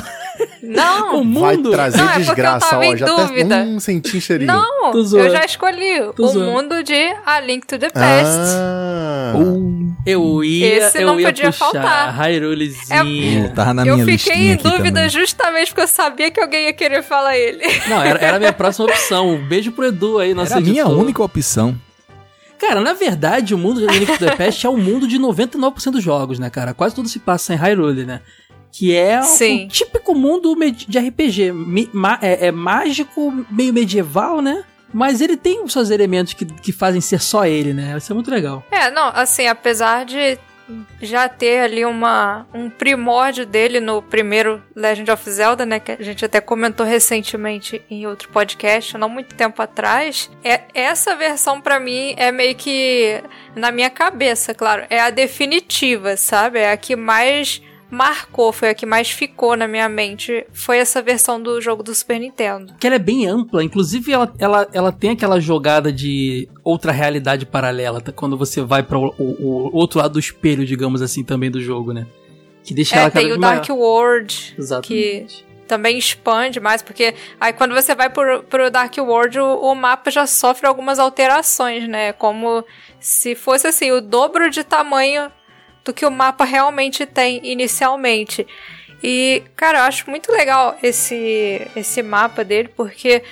Não, 0.63 1.15
O 1.21 1.23
Vai 1.39 1.55
mundo. 1.57 1.71
trazer 1.71 1.97
Não, 1.97 2.05
é 2.05 2.07
porque 2.07 2.21
eu 2.21 2.25
desgraça, 2.25 2.69
tava 2.69 2.81
ó. 2.81 2.83
em 2.85 2.97
Já 2.97 3.05
dúvida. 3.05 3.55
até 3.55 3.63
um 3.69 3.79
senti 3.79 4.19
cheirinho. 4.21 4.51
não, 4.53 4.93
eu 4.93 5.29
já 5.29 5.45
escolhi. 5.45 6.11
Tô 6.15 6.25
o 6.25 6.27
zoando. 6.29 6.51
mundo 6.51 6.83
de 6.83 7.13
A 7.25 7.39
Link 7.41 7.67
to 7.67 7.77
the 7.77 7.89
Past. 7.89 8.39
Ah. 8.55 9.33
Eu 10.05 10.43
ia, 10.43 10.77
Esse 10.77 11.01
eu 11.01 11.07
não 11.07 11.19
ia 11.19 11.27
podia 11.27 11.45
puxar 11.51 11.65
faltar. 11.71 12.15
Hyrulezinho. 12.27 13.53
Tava 13.53 13.73
na 13.73 13.85
eu 13.85 13.95
minha 13.97 14.05
fiquei 14.17 14.33
listinha 14.33 14.53
em 14.53 14.57
dúvida 14.57 14.91
também. 15.01 15.09
justamente 15.09 15.67
porque 15.67 15.81
eu 15.81 15.87
sabia 15.87 16.31
que 16.31 16.39
alguém 16.39 16.65
ia 16.65 16.73
querer 16.73 17.03
falar 17.03 17.37
ele. 17.37 17.61
Não, 17.87 18.01
era, 18.01 18.17
era 18.19 18.37
a 18.37 18.39
minha 18.39 18.53
próxima 18.53 18.85
opção. 18.85 19.29
Um 19.29 19.45
beijo 19.47 19.71
pro 19.71 19.85
Edu 19.85 20.17
aí, 20.19 20.33
nosso 20.33 20.53
Era 20.53 20.61
a 20.61 20.63
minha 20.63 20.87
única 20.87 21.21
opção. 21.21 21.75
Cara, 22.59 22.81
na 22.81 22.93
verdade, 22.93 23.55
o 23.55 23.57
mundo 23.57 23.79
de 23.79 23.87
Link 23.97 24.17
to 24.17 24.25
the 24.25 24.35
Past 24.37 24.65
é 24.65 24.69
o 24.69 24.77
mundo 24.77 25.07
de 25.07 25.17
99% 25.17 25.91
dos 25.91 26.03
jogos, 26.03 26.37
né, 26.37 26.49
cara? 26.49 26.73
Quase 26.73 26.93
tudo 26.93 27.07
se 27.07 27.17
passa 27.17 27.53
em 27.53 27.57
Hyrule, 27.57 28.05
né? 28.05 28.21
Que 28.71 28.95
é 28.95 29.21
Sim. 29.23 29.65
o 29.65 29.67
típico 29.69 30.13
mundo 30.13 30.55
de 30.55 30.99
RPG. 30.99 31.53
É, 32.21 32.47
é 32.47 32.51
mágico, 32.51 33.45
meio 33.49 33.73
medieval, 33.73 34.41
né? 34.41 34.63
Mas 34.93 35.21
ele 35.21 35.37
tem 35.37 35.63
os 35.63 35.71
seus 35.71 35.89
elementos 35.89 36.33
que, 36.33 36.45
que 36.45 36.71
fazem 36.71 36.99
ser 36.99 37.21
só 37.21 37.45
ele, 37.45 37.73
né? 37.73 37.95
Isso 37.97 38.11
é 38.11 38.15
muito 38.15 38.29
legal. 38.29 38.63
É, 38.69 38.91
não, 38.91 39.07
assim, 39.07 39.47
apesar 39.47 40.03
de 40.03 40.37
já 41.01 41.27
ter 41.27 41.59
ali 41.59 41.85
uma, 41.85 42.47
um 42.53 42.69
primórdio 42.69 43.45
dele 43.45 43.79
no 43.79 44.01
primeiro 44.01 44.61
Legend 44.75 45.11
of 45.11 45.29
Zelda, 45.29 45.65
né, 45.65 45.79
que 45.79 45.91
a 45.91 46.03
gente 46.03 46.23
até 46.23 46.39
comentou 46.41 46.85
recentemente 46.85 47.81
em 47.89 48.05
outro 48.05 48.29
podcast, 48.29 48.97
não 48.97 49.09
muito 49.09 49.35
tempo 49.35 49.61
atrás, 49.61 50.29
é 50.43 50.61
essa 50.73 51.15
versão 51.15 51.61
pra 51.61 51.79
mim 51.79 52.13
é 52.17 52.31
meio 52.31 52.55
que 52.55 53.21
na 53.55 53.71
minha 53.71 53.89
cabeça, 53.89 54.53
claro, 54.53 54.85
é 54.89 54.99
a 54.99 55.09
definitiva, 55.09 56.15
sabe? 56.17 56.59
É 56.59 56.71
a 56.71 56.77
que 56.77 56.95
mais 56.95 57.61
marcou, 57.89 58.51
foi 58.51 58.69
a 58.69 58.73
que 58.73 58.85
mais 58.85 59.09
ficou 59.09 59.55
na 59.57 59.67
minha 59.67 59.89
mente, 59.89 60.45
foi 60.53 60.77
essa 60.77 61.01
versão 61.01 61.41
do 61.41 61.59
jogo 61.59 61.81
do 61.83 61.93
Super 61.95 62.19
Nintendo. 62.19 62.73
Que 62.79 62.87
ela 62.87 62.95
é 62.97 62.99
bem 62.99 63.25
ampla, 63.25 63.63
inclusive 63.63 64.11
ela, 64.11 64.31
ela, 64.37 64.67
ela 64.73 64.91
tem 64.91 65.11
aquela 65.11 65.39
jogada 65.39 65.91
de 65.91 66.47
outra 66.63 66.91
realidade 66.91 67.45
paralela, 67.45 67.99
tá? 68.01 68.11
quando 68.11 68.37
você 68.37 68.61
vai 68.61 68.83
para 68.83 68.97
o, 68.97 69.13
o- 69.17 69.69
outro 69.75 69.99
lado 69.99 70.13
do 70.13 70.19
espelho, 70.19 70.65
digamos 70.65 71.01
assim, 71.01 71.23
também 71.23 71.49
do 71.49 71.59
jogo, 71.61 71.91
né? 71.93 72.05
Que 72.63 72.73
deixa 72.73 72.95
É, 72.95 72.99
ela 72.99 73.11
cada 73.11 73.25
tem 73.25 73.33
o 73.33 73.39
Dark 73.39 73.67
maior. 73.69 73.79
World, 73.81 74.55
Exatamente. 74.57 75.45
também 75.67 75.97
expande 75.97 76.59
mais, 76.59 76.81
porque 76.81 77.15
aí 77.39 77.53
quando 77.53 77.73
você 77.73 77.95
vai 77.95 78.09
pro, 78.09 78.43
pro 78.43 78.69
Dark 78.69 78.95
World, 78.97 79.39
o, 79.39 79.55
o 79.61 79.75
mapa 79.75 80.11
já 80.11 80.27
sofre 80.27 80.67
algumas 80.67 80.99
alterações, 80.99 81.87
né? 81.87 82.13
Como 82.13 82.63
se 82.99 83.33
fosse 83.33 83.65
assim, 83.67 83.91
o 83.91 84.01
dobro 84.01 84.49
de 84.49 84.63
tamanho 84.63 85.31
do 85.83 85.93
que 85.93 86.05
o 86.05 86.11
mapa 86.11 86.43
realmente 86.43 87.05
tem 87.05 87.39
inicialmente. 87.43 88.45
E, 89.03 89.43
cara, 89.55 89.79
eu 89.79 89.83
acho 89.83 90.09
muito 90.09 90.31
legal 90.31 90.77
esse, 90.83 91.67
esse 91.75 92.03
mapa 92.03 92.43
dele, 92.43 92.69
porque 92.75 93.23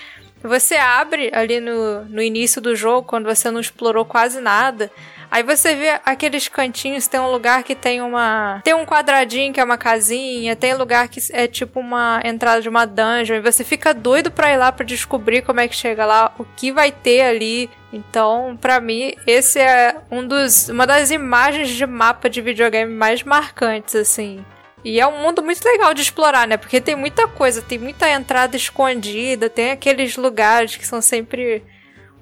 você 0.42 0.76
abre 0.76 1.30
ali 1.34 1.60
no, 1.60 2.06
no 2.06 2.22
início 2.22 2.62
do 2.62 2.76
jogo, 2.76 3.08
quando 3.08 3.26
você 3.26 3.52
não 3.52 3.60
explorou 3.60 4.06
quase 4.06 4.40
nada. 4.40 4.92
Aí 5.30 5.44
você 5.44 5.76
vê 5.76 6.00
aqueles 6.06 6.48
cantinhos, 6.48 7.08
tem 7.08 7.20
um 7.20 7.30
lugar 7.30 7.63
que 7.63 7.76
tem 7.76 8.02
uma. 8.02 8.62
Tem 8.63 8.74
um 8.74 8.86
quadradinho 8.86 9.54
que 9.54 9.60
é 9.60 9.63
uma 9.63 9.78
casinha, 9.78 10.56
tem 10.56 10.74
lugar 10.74 11.08
que 11.10 11.20
é 11.32 11.48
tipo 11.48 11.80
uma 11.80 12.22
entrada 12.24 12.62
de 12.62 12.70
uma 12.70 12.86
dungeon, 12.86 13.36
e 13.36 13.42
você 13.42 13.63
fica 13.63 13.94
doido 13.94 14.32
pra 14.32 14.52
ir 14.54 14.58
lá 14.58 14.72
pra 14.72 14.86
descobrir 14.86 15.42
como 15.42 15.60
é 15.60 15.68
que 15.68 15.76
chega 15.76 16.06
lá, 16.06 16.34
o 16.38 16.46
que 16.46 16.72
vai 16.72 16.92
ter 16.92 17.22
ali. 17.22 17.70
Então, 17.92 18.58
pra 18.60 18.80
mim, 18.80 19.13
esse 19.26 19.60
é 19.60 19.98
um 20.10 20.26
dos, 20.26 20.70
uma 20.70 20.88
das 20.88 21.12
imagens 21.12 21.70
de 21.70 21.86
mapa 21.86 22.30
de 22.30 22.42
videogame 22.42 22.94
mais 22.94 23.24
marcantes, 23.24 23.96
assim. 23.96 24.44
E 24.84 25.00
é 25.00 25.08
um 25.08 25.22
mundo 25.22 25.44
muito 25.44 25.63
legal 25.66 25.94
de 25.94 26.02
explorar, 26.02 26.48
né? 26.48 26.56
Porque 26.56 26.80
tem 26.80 26.96
muita 26.96 27.28
coisa, 27.28 27.62
tem 27.62 27.78
muita 27.78 28.10
entrada 28.10 28.56
escondida, 28.56 29.50
tem 29.50 29.72
aqueles 29.72 30.16
lugares 30.16 30.78
que 30.78 30.88
são 30.88 31.02
sempre 31.02 31.63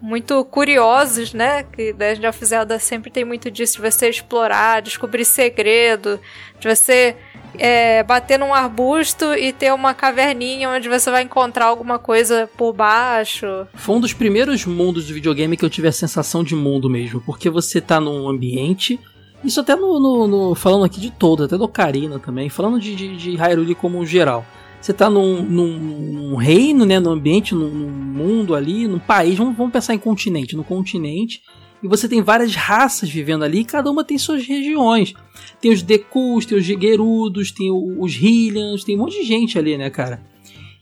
muito 0.05 0.45
curiosos, 0.45 1.33
né? 1.33 1.63
Que 1.63 1.91
Legend 1.97 2.27
of 2.27 2.45
Zelda 2.45 2.77
sempre 2.77 3.09
tem 3.09 3.25
muito 3.25 3.49
disso, 3.49 3.81
de 3.81 3.81
você 3.91 4.07
explorar, 4.09 4.81
descobrir 4.81 5.25
segredo, 5.25 6.19
de 6.59 6.67
você 6.73 7.15
é, 7.57 8.03
bater 8.03 8.37
num 8.37 8.53
arbusto 8.53 9.33
e 9.33 9.51
ter 9.51 9.73
uma 9.73 9.93
caverninha 9.93 10.69
onde 10.69 10.87
você 10.87 11.09
vai 11.09 11.23
encontrar 11.23 11.65
alguma 11.65 11.97
coisa 11.97 12.47
por 12.55 12.71
baixo. 12.71 13.47
Foi 13.73 13.95
um 13.95 13.99
dos 13.99 14.13
primeiros 14.13 14.65
mundos 14.65 15.07
de 15.07 15.13
videogame 15.13 15.57
que 15.57 15.65
eu 15.65 15.69
tive 15.69 15.87
a 15.87 15.91
sensação 15.91 16.43
de 16.43 16.53
mundo 16.55 16.89
mesmo, 16.89 17.19
porque 17.21 17.49
você 17.49 17.81
tá 17.81 17.99
num 17.99 18.29
ambiente. 18.29 18.99
Isso 19.43 19.59
até 19.59 19.75
no, 19.75 19.99
no- 19.99 20.27
no- 20.27 20.55
falando 20.55 20.85
aqui 20.85 20.99
de 20.99 21.11
todo, 21.11 21.43
até 21.43 21.57
do 21.57 21.63
Ocarina 21.65 22.19
também, 22.19 22.49
falando 22.49 22.79
de, 22.79 22.95
de, 22.95 23.15
de 23.17 23.35
Hyrule 23.35 23.73
como 23.75 24.05
geral. 24.05 24.45
Você 24.85 24.93
tá 24.93 25.09
num, 25.09 25.41
num, 25.41 25.79
num 25.79 26.35
reino, 26.35 26.85
né? 26.85 26.99
Num 26.99 27.09
ambiente, 27.09 27.55
num, 27.55 27.71
num 27.71 27.89
mundo 27.89 28.53
ali, 28.53 28.87
num 28.87 28.99
país. 28.99 29.35
Vamos, 29.35 29.57
vamos 29.57 29.73
pensar 29.73 29.95
em 29.95 29.97
continente. 29.97 30.55
No 30.55 30.63
continente. 30.63 31.41
E 31.81 31.87
você 31.87 32.07
tem 32.07 32.21
várias 32.21 32.53
raças 32.53 33.09
vivendo 33.09 33.43
ali, 33.43 33.61
e 33.61 33.65
cada 33.65 33.89
uma 33.89 34.03
tem 34.03 34.15
suas 34.19 34.45
regiões. 34.45 35.15
Tem 35.59 35.71
os 35.71 35.81
Dekus, 35.81 36.45
tem 36.45 36.55
os 36.55 36.63
Gerudos, 36.63 37.51
tem 37.51 37.71
os 37.71 38.13
Hylians, 38.13 38.83
tem 38.83 38.95
um 38.95 38.99
monte 38.99 39.19
de 39.19 39.25
gente 39.25 39.57
ali, 39.57 39.75
né, 39.75 39.89
cara? 39.89 40.21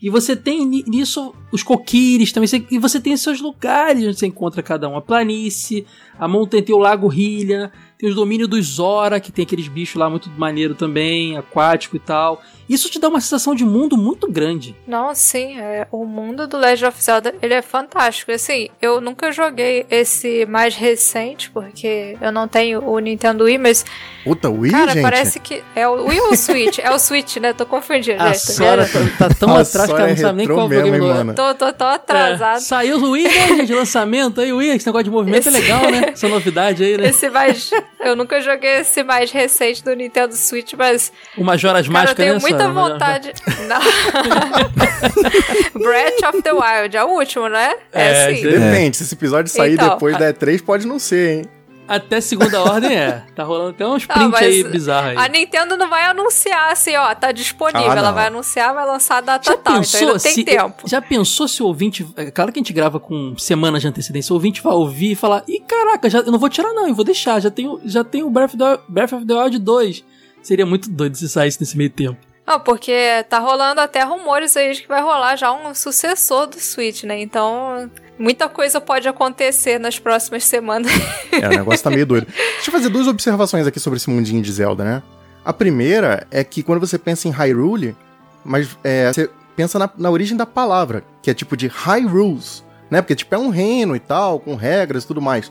E 0.02 0.10
você 0.10 0.36
tem 0.36 0.66
ni- 0.66 0.84
nisso 0.86 1.34
os 1.50 1.62
coquires 1.62 2.30
também. 2.30 2.66
E 2.70 2.78
você 2.78 3.00
tem 3.00 3.16
seus 3.16 3.40
lugares 3.40 4.04
onde 4.06 4.18
você 4.18 4.26
encontra 4.26 4.62
cada 4.62 4.86
um. 4.86 4.96
A 4.98 5.00
planície, 5.00 5.86
a 6.18 6.28
montanha 6.28 6.62
tem 6.62 6.74
o 6.74 6.78
Lago 6.78 7.08
Hylian, 7.08 7.72
tem 8.04 8.10
os 8.10 8.16
domínios 8.16 8.48
dos 8.50 8.66
Zora, 8.66 9.18
que 9.18 9.32
tem 9.32 9.44
aqueles 9.44 9.66
bichos 9.66 9.96
lá 9.96 10.10
muito 10.10 10.28
maneiro 10.36 10.74
também, 10.74 11.38
aquático 11.38 11.96
e 11.96 11.98
tal. 11.98 12.42
Isso 12.68 12.88
te 12.90 12.98
dá 12.98 13.08
uma 13.08 13.20
sensação 13.20 13.54
de 13.54 13.62
mundo 13.64 13.94
muito 13.94 14.30
grande. 14.30 14.74
Não, 14.86 15.14
sim, 15.14 15.58
é, 15.58 15.86
o 15.92 16.06
mundo 16.06 16.46
do 16.46 16.56
Legend 16.56 16.86
of 16.86 17.02
Zelda, 17.02 17.34
ele 17.42 17.52
é 17.52 17.60
fantástico. 17.60 18.32
Assim, 18.32 18.68
eu 18.80 19.02
nunca 19.02 19.30
joguei 19.32 19.84
esse 19.90 20.46
mais 20.46 20.74
recente, 20.74 21.50
porque 21.50 22.16
eu 22.22 22.32
não 22.32 22.48
tenho 22.48 22.82
o 22.82 22.98
Nintendo 22.98 23.44
Wii, 23.44 23.58
mas, 23.58 23.84
Puta, 24.24 24.48
Wii, 24.48 24.70
cara, 24.72 24.92
gente. 24.92 25.02
parece 25.02 25.40
que 25.40 25.62
é 25.76 25.86
o 25.86 26.06
Wii 26.06 26.20
ou 26.20 26.32
o 26.32 26.36
Switch? 26.36 26.78
É 26.78 26.90
o 26.90 26.98
Switch, 26.98 27.36
né? 27.36 27.52
Tô 27.52 27.66
confundindo, 27.66 28.22
A 28.22 28.28
tá 28.28 28.34
Sora 28.34 28.86
tá, 28.88 29.28
tá 29.28 29.34
tão 29.34 29.50
atrás 29.54 29.86
que 29.86 29.92
ela 30.00 30.06
é 30.08 30.10
não 30.12 30.16
sabe 30.16 30.38
nem 30.38 30.46
qual 30.46 30.66
mesmo, 30.68 30.86
hein, 30.86 31.00
do- 31.00 31.06
mano? 31.06 31.34
Tô, 31.34 31.54
tô, 31.54 31.66
É, 31.66 31.94
atrasado. 31.94 32.60
saiu 32.60 32.96
o 32.98 33.10
Wii, 33.10 33.24
né, 33.24 33.48
gente, 33.48 33.66
de 33.66 33.74
lançamento 33.74 34.40
aí, 34.40 34.50
o 34.52 34.56
Wii, 34.56 34.70
esse 34.70 34.86
negócio 34.86 35.04
de 35.04 35.10
movimento 35.10 35.46
Esse- 35.46 35.54
é 35.54 35.60
legal, 35.60 35.90
né? 35.90 36.08
Essa 36.14 36.28
novidade 36.28 36.82
aí, 36.82 36.96
né? 36.96 37.08
Esse 37.08 37.28
mais. 37.28 37.70
Eu 38.00 38.16
nunca 38.16 38.40
joguei 38.40 38.80
esse 38.80 39.02
mais 39.02 39.30
recente 39.30 39.82
do 39.82 39.94
Nintendo 39.94 40.34
Switch, 40.34 40.74
mas. 40.74 41.12
O 41.36 41.44
Majora's 41.44 41.88
Cara, 41.88 41.98
eu 41.98 42.06
Mask, 42.06 42.16
tenho 42.16 42.34
né? 42.34 42.40
muita? 42.40 42.68
Majora's 42.68 42.92
vontade. 42.92 43.32
Não. 43.68 43.80
Breath 45.82 46.22
of 46.28 46.42
the 46.42 46.52
Wild, 46.52 46.96
é 46.96 47.04
o 47.04 47.08
último, 47.08 47.48
né? 47.48 47.74
É, 47.92 48.30
sim. 48.30 48.36
sim. 48.36 48.50
Depende, 48.50 48.96
se 48.96 49.02
esse 49.04 49.14
episódio 49.14 49.50
sair 49.50 49.74
Então, 49.74 49.90
depois 49.90 50.16
da 50.18 50.32
E3, 50.32 50.62
pode 50.62 50.86
não 50.86 50.98
ser, 50.98 51.38
hein? 51.38 51.44
Até 51.86 52.20
segunda 52.20 52.62
ordem 52.62 52.96
é. 52.96 53.24
Tá 53.34 53.44
rolando 53.44 53.70
até 53.70 53.86
uns 53.86 54.04
Ah, 54.08 54.14
prints 54.14 54.30
mas 54.30 54.42
aí 54.42 54.64
bizarros 54.64 55.18
A. 55.20 55.28
Nintendo 55.28 55.76
não 55.76 55.88
vai 55.88 56.04
anunciar 56.04 56.72
assim, 56.72 56.96
ó, 56.96 57.14
tá 57.14 57.30
disponível. 57.30 57.90
Ah, 57.90 57.96
Ela 57.96 58.10
vai 58.10 58.26
anunciar, 58.28 58.72
vai 58.74 58.86
lançar 58.86 59.18
a 59.18 59.20
data 59.20 59.50
Já 59.50 59.56
tal. 59.56 59.74
Então 59.74 59.82
pensou, 59.82 60.08
ainda 60.08 60.18
tem 60.20 60.32
se, 60.32 60.44
tempo. 60.44 60.88
já 60.88 61.02
pensou 61.02 61.46
se 61.46 61.62
o 61.62 61.66
ouvinte. 61.66 62.06
É 62.16 62.30
claro 62.30 62.50
que 62.52 62.58
a 62.58 62.62
gente 62.62 62.72
grava 62.72 62.98
com 62.98 63.36
semanas 63.36 63.82
de 63.82 63.88
antecedência. 63.88 64.32
O 64.32 64.36
ouvinte 64.36 64.62
vai 64.62 64.72
ouvir 64.72 65.12
e 65.12 65.14
falar: 65.14 65.44
Ih, 65.46 65.60
caraca, 65.60 66.08
já, 66.08 66.20
eu 66.20 66.32
não 66.32 66.38
vou 66.38 66.48
tirar, 66.48 66.72
não, 66.72 66.88
eu 66.88 66.94
vou 66.94 67.04
deixar. 67.04 67.38
Já 67.40 67.50
tenho, 67.50 67.78
já 67.84 68.02
tenho 68.02 68.26
o 68.26 68.30
Breath 68.30 68.54
of, 68.54 68.56
the, 68.58 68.78
Breath 68.88 69.12
of 69.12 69.26
the 69.26 69.34
Wild 69.34 69.58
2. 69.58 70.04
Seria 70.42 70.64
muito 70.66 70.90
doido 70.90 71.16
se 71.16 71.28
saísse 71.28 71.60
nesse 71.60 71.76
meio 71.76 71.90
tempo. 71.90 72.18
Não, 72.46 72.60
porque 72.60 73.24
tá 73.28 73.38
rolando 73.38 73.80
até 73.80 74.02
rumores 74.04 74.56
aí 74.56 74.74
de 74.74 74.82
que 74.82 74.88
vai 74.88 75.00
rolar 75.00 75.36
já 75.36 75.50
um 75.52 75.74
sucessor 75.74 76.46
do 76.46 76.60
Switch, 76.60 77.04
né? 77.04 77.18
Então, 77.20 77.90
muita 78.18 78.48
coisa 78.48 78.80
pode 78.80 79.08
acontecer 79.08 79.78
nas 79.78 79.98
próximas 79.98 80.44
semanas. 80.44 80.92
É, 81.32 81.48
o 81.48 81.50
negócio 81.50 81.82
tá 81.82 81.90
meio 81.90 82.06
doido. 82.06 82.26
Deixa 82.26 82.70
eu 82.70 82.72
fazer 82.72 82.88
duas 82.88 83.08
observações 83.08 83.66
aqui 83.66 83.80
sobre 83.80 83.96
esse 83.96 84.08
mundinho 84.08 84.40
de 84.40 84.52
Zelda, 84.52 84.84
né? 84.84 85.02
A 85.44 85.52
primeira 85.52 86.26
é 86.30 86.44
que 86.44 86.62
quando 86.62 86.78
você 86.78 86.96
pensa 86.96 87.26
em 87.26 87.32
Hyrule, 87.32 87.96
mas 88.44 88.78
é, 88.84 89.12
você 89.12 89.28
pensa 89.56 89.78
na, 89.78 89.90
na 89.98 90.10
origem 90.10 90.36
da 90.36 90.46
palavra, 90.46 91.02
que 91.20 91.30
é 91.30 91.34
tipo 91.34 91.56
de 91.56 91.66
High 91.66 92.06
Rules, 92.06 92.64
né? 92.88 93.02
Porque 93.02 93.16
tipo 93.16 93.34
é 93.34 93.38
um 93.38 93.48
reino 93.48 93.96
e 93.96 94.00
tal, 94.00 94.38
com 94.38 94.54
regras 94.54 95.02
e 95.02 95.06
tudo 95.06 95.20
mais. 95.20 95.50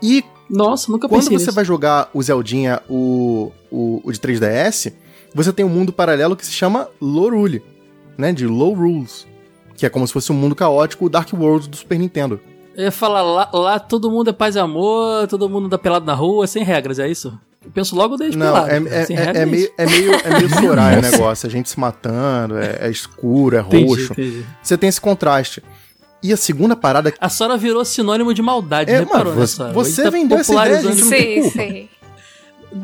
E 0.00 0.24
Nossa, 0.48 0.90
nunca 0.92 1.08
quando 1.08 1.22
você 1.24 1.30
nisso. 1.30 1.52
vai 1.52 1.64
jogar 1.64 2.08
o 2.14 2.22
Zeldinha, 2.22 2.80
o, 2.88 3.50
o, 3.70 4.00
o 4.04 4.12
de 4.12 4.18
3DS, 4.20 4.92
você 5.34 5.52
tem 5.52 5.64
um 5.64 5.68
mundo 5.68 5.92
paralelo 5.92 6.36
que 6.36 6.44
se 6.46 6.52
chama 6.52 6.88
Lorule, 7.00 7.62
né? 8.18 8.32
De 8.32 8.46
Low 8.46 8.74
Rules. 8.74 9.26
Que 9.76 9.86
é 9.86 9.88
como 9.88 10.06
se 10.06 10.12
fosse 10.12 10.30
um 10.30 10.34
mundo 10.34 10.54
caótico, 10.54 11.06
o 11.06 11.08
Dark 11.08 11.32
World 11.32 11.68
do 11.68 11.76
Super 11.76 11.98
Nintendo. 11.98 12.38
Eu 12.76 12.84
ia 12.84 12.92
falar, 12.92 13.22
lá, 13.22 13.50
lá 13.52 13.78
todo 13.78 14.10
mundo 14.10 14.30
é 14.30 14.32
paz 14.32 14.54
e 14.54 14.58
amor, 14.58 15.26
todo 15.26 15.48
mundo 15.48 15.68
dá 15.68 15.76
pelado 15.78 16.04
na 16.06 16.14
rua, 16.14 16.46
sem 16.46 16.62
regras, 16.62 16.98
é 16.98 17.08
isso? 17.08 17.36
Eu 17.64 17.70
penso 17.70 17.94
logo 17.96 18.16
desde 18.16 18.38
Não, 18.38 18.46
pelado. 18.46 18.70
é, 18.70 19.00
é, 19.00 19.04
sem 19.06 19.16
é- 19.16 19.20
é 19.22 19.36
é 19.42 19.46
meio, 19.46 19.70
é 19.76 19.86
meio, 19.86 20.12
é 20.14 20.30
meio 20.38 20.48
Soraya 20.60 20.98
o 20.98 21.02
negócio. 21.02 21.46
A 21.46 21.50
gente 21.50 21.68
se 21.68 21.78
matando, 21.80 22.56
é, 22.58 22.78
é 22.80 22.90
escuro, 22.90 23.56
é 23.56 23.60
Entendi, 23.60 23.84
roxo. 23.88 24.12
entendi. 24.12 24.44
Você 24.62 24.78
tem 24.78 24.88
esse 24.88 25.00
contraste. 25.00 25.62
E 26.22 26.32
a 26.32 26.36
segunda 26.36 26.76
parada. 26.76 27.12
A 27.18 27.28
Sora 27.30 27.56
virou 27.56 27.82
sinônimo 27.84 28.32
de 28.34 28.42
maldade, 28.42 28.90
É, 28.90 29.00
reparou, 29.00 29.26
mano, 29.32 29.40
né, 29.40 29.46
você- 29.46 29.56
Sora? 29.56 29.72
você 29.72 30.02
tá 30.02 30.10
vendeu 30.10 30.38
essa 30.38 30.54
ideia, 30.54 30.82
gente, 30.82 31.00
não 31.02 31.10
tem 31.10 31.34
sim, 31.34 31.42
culpa. 31.42 31.58
sim. 31.58 31.88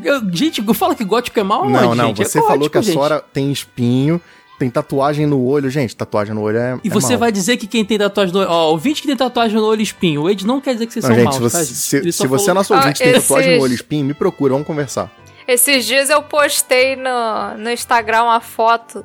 Eu- 0.03 0.21
gente, 0.33 0.63
fala 0.75 0.95
que 0.95 1.05
gótico 1.05 1.39
é 1.39 1.43
mal 1.43 1.69
não, 1.69 1.95
não, 1.95 2.07
gente? 2.09 2.19
você 2.25 2.39
é 2.39 2.43
falou 2.43 2.59
gótico, 2.59 2.73
que 2.73 2.79
a 2.79 2.83
gente. 2.83 2.95
Sora 2.95 3.21
tem 3.33 3.53
espinho, 3.53 4.21
tem 4.59 4.69
tatuagem 4.71 5.27
no 5.27 5.43
olho. 5.45 5.71
Gente, 5.71 5.95
tatuagem 5.95 6.35
no 6.35 6.41
olho 6.43 6.59
é. 6.59 6.81
E 6.83 6.89
é 6.89 6.91
você 6.91 7.11
mal. 7.11 7.19
vai 7.19 7.33
dizer 7.33 7.57
que 7.57 7.67
quem 7.67 7.85
tem 7.85 7.99
tatuagem 7.99 8.33
no 8.35 8.41
olho. 8.41 8.51
Ó, 8.51 8.71
ouvinte 8.71 9.01
que 9.03 9.07
tem 9.09 9.17
tatuagem 9.17 9.57
no 9.57 9.65
olho 9.65 9.81
e 9.81 9.85
espinho. 9.85 10.23
O 10.23 10.31
Ed 10.31 10.47
não 10.47 10.61
quer 10.61 10.73
dizer 10.75 10.87
que 10.87 10.93
vocês 10.93 11.05
Não, 11.05 11.11
são 11.11 11.17
gente, 11.17 11.25
maus, 11.25 11.37
se 11.37 11.41
você, 11.43 11.57
tá, 11.59 11.65
gente? 11.65 11.77
se, 11.77 12.13
se 12.13 12.27
você 12.27 12.45
é 12.45 12.47
falou- 12.47 12.55
nosso 12.55 12.75
ouvinte 12.75 13.01
e 13.01 13.03
Ah, 13.03 13.13
tem 13.13 13.21
tatuagem 13.21 13.49
esses- 13.51 13.59
no 13.59 13.65
olho 13.65 13.73
e 13.73 13.75
espinho, 13.77 14.05
me 14.05 14.15
procura, 14.15 14.53
vamos 14.55 14.67
conversar. 14.67 15.11
Esses 15.47 15.85
dias 15.85 16.11
eu 16.11 16.23
postei 16.23 16.97
no, 16.97 17.57
no 17.59 17.71
Instagram 17.71 18.25
uma 18.25 18.41
foto. 18.41 19.05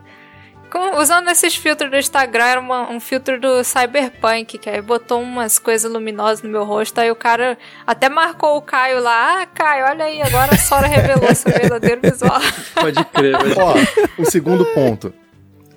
Com- 0.71 0.97
usando 0.99 1.29
esses 1.29 1.55
filtros 1.55 1.91
do 1.91 1.97
Instagram, 1.97 2.43
era 2.45 2.59
uma- 2.59 2.89
um 2.89 2.99
filtro 2.99 3.39
do 3.39 3.63
Cyberpunk, 3.63 4.57
que 4.57 4.69
aí 4.69 4.81
botou 4.81 5.21
umas 5.21 5.59
coisas 5.59 5.91
luminosas 5.91 6.41
no 6.41 6.49
meu 6.49 6.63
rosto. 6.63 6.97
Aí 6.99 7.11
o 7.11 7.15
cara 7.15 7.57
até 7.85 8.07
marcou 8.09 8.57
o 8.57 8.61
Caio 8.61 9.01
lá. 9.01 9.41
Ah, 9.41 9.45
Caio, 9.45 9.85
olha 9.85 10.05
aí, 10.05 10.21
agora 10.21 10.53
a 10.53 10.57
Sora 10.57 10.87
revelou 10.87 11.33
seu 11.35 11.51
verdadeiro 11.51 12.01
visual. 12.01 12.39
Pode 12.73 13.03
crer, 13.05 13.37
velho. 13.37 13.55
Ó, 13.59 13.75
o 14.17 14.25
segundo 14.25 14.65
ponto. 14.67 15.13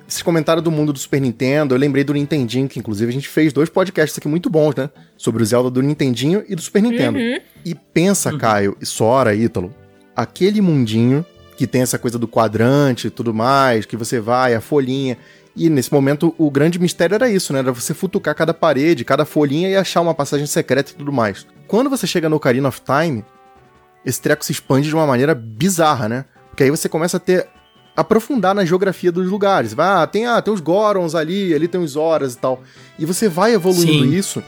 Esses 0.07 0.23
comentários 0.23 0.63
do 0.63 0.71
mundo 0.71 0.93
do 0.93 0.99
Super 0.99 1.21
Nintendo, 1.21 1.75
eu 1.75 1.79
lembrei 1.79 2.05
do 2.05 2.13
Nintendinho, 2.13 2.69
que 2.69 2.79
inclusive 2.79 3.11
a 3.11 3.13
gente 3.13 3.27
fez 3.29 3.53
dois 3.53 3.69
podcasts 3.71 4.17
aqui 4.19 4.29
muito 4.29 4.49
bons, 4.51 4.75
né? 4.77 4.91
Sobre 5.17 5.43
o 5.43 5.47
Zelda 5.47 5.71
do 5.71 5.83
Nintendinho 5.83 6.45
e 6.47 6.55
do 6.55 6.61
Super 6.63 6.83
Nintendo. 6.83 7.19
E 7.65 7.75
pensa, 7.75 8.37
Caio, 8.39 8.77
e 8.81 8.87
Sora, 8.87 9.35
Ítalo, 9.35 9.75
aquele 10.15 10.61
mundinho 10.61 11.25
que 11.57 11.67
tem 11.67 11.83
essa 11.83 11.99
coisa 11.99 12.19
do 12.19 12.27
quadrante 12.27 13.07
e 13.07 13.11
tudo 13.11 13.33
mais, 13.33 13.87
que 13.87 13.97
você 13.97 14.21
vai, 14.21 14.55
a 14.55 14.61
folhinha. 14.61 15.17
E 15.57 15.71
nesse 15.71 15.93
momento 15.93 16.35
o 16.37 16.51
grande 16.51 16.79
mistério 16.79 17.15
era 17.15 17.31
isso, 17.31 17.53
né? 17.53 17.61
Era 17.61 17.73
você 17.73 17.95
futucar 17.95 18.35
cada 18.35 18.53
parede, 18.53 19.05
cada 19.05 19.25
folhinha 19.25 19.69
e 19.69 19.77
achar 19.77 20.01
uma 20.01 20.15
passagem 20.15 20.47
secreta 20.47 20.91
e 20.91 20.95
tudo 20.95 21.13
mais. 21.13 21.47
Quando 21.69 21.89
você 21.89 22.07
chega 22.07 22.29
no 22.29 22.37
Ocarina 22.37 22.69
of 22.69 22.81
Time, 22.81 23.25
esse 24.05 24.21
treco 24.21 24.45
se 24.45 24.53
expande 24.53 24.89
de 24.89 24.95
uma 24.95 25.07
maneira 25.07 25.35
bizarra, 25.35 26.09
né? 26.09 26.25
Porque 26.51 26.65
aí 26.65 26.71
você 26.71 26.89
começa 26.89 27.17
a 27.17 27.21
ter 27.21 27.47
aprofundar 27.97 28.55
na 28.55 28.65
geografia 28.65 29.13
dos 29.13 29.29
lugares. 29.29 29.73
Vai, 29.73 30.03
ah, 30.03 30.07
tem, 30.07 30.27
ah, 30.27 30.43
tem 30.43 30.53
os 30.53 30.61
Gorons 30.61 31.15
ali, 31.15 31.55
ali 31.55 31.69
tem 31.69 31.81
os 31.81 31.95
Horas 31.95 32.35
e 32.35 32.39
tal. 32.39 32.61
E 32.99 33.07
você 33.07 33.29
vai 33.29 33.55
evoluindo 33.55 34.05
Sim. 34.05 34.13
isso 34.13 34.43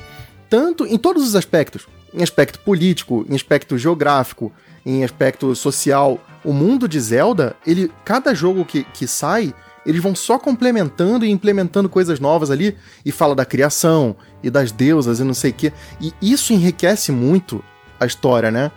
tanto 0.49 0.87
em 0.87 0.99
todos 0.99 1.27
os 1.27 1.35
aspectos. 1.35 1.87
Em 2.17 2.23
aspecto 2.23 2.59
político, 2.61 3.27
em 3.29 3.35
aspecto 3.35 3.77
geográfico, 3.77 4.51
em 4.85 5.05
aspecto 5.05 5.55
social. 5.55 6.19
O 6.43 6.53
mundo 6.53 6.89
de 6.89 6.99
Zelda, 6.99 7.55
ele 7.67 7.93
cada 8.05 8.35
jogo 8.35 8.65
que, 8.65 8.85
que 8.85 9.07
sai, 9.07 9.53
eles 9.85 10.03
vão 10.03 10.15
só 10.15 10.39
complementando 10.39 11.25
e 11.25 11.31
implementando 11.31 11.89
coisas 11.89 12.19
novas 12.19 12.51
ali 12.51 12.77
e 13.05 13.13
fala 13.13 13.35
da 13.35 13.45
criação 13.45 14.17
e 14.43 14.51
das 14.51 14.73
deusas 14.73 15.21
e 15.21 15.25
não 15.25 15.35
sei 15.35 15.51
o 15.51 15.55
quê. 15.55 15.73
E 16.01 16.13
isso 16.23 16.53
enriquece 16.53 17.13
muito 17.13 17.63
a 18.01 18.07
história, 18.07 18.51
né? 18.51 18.71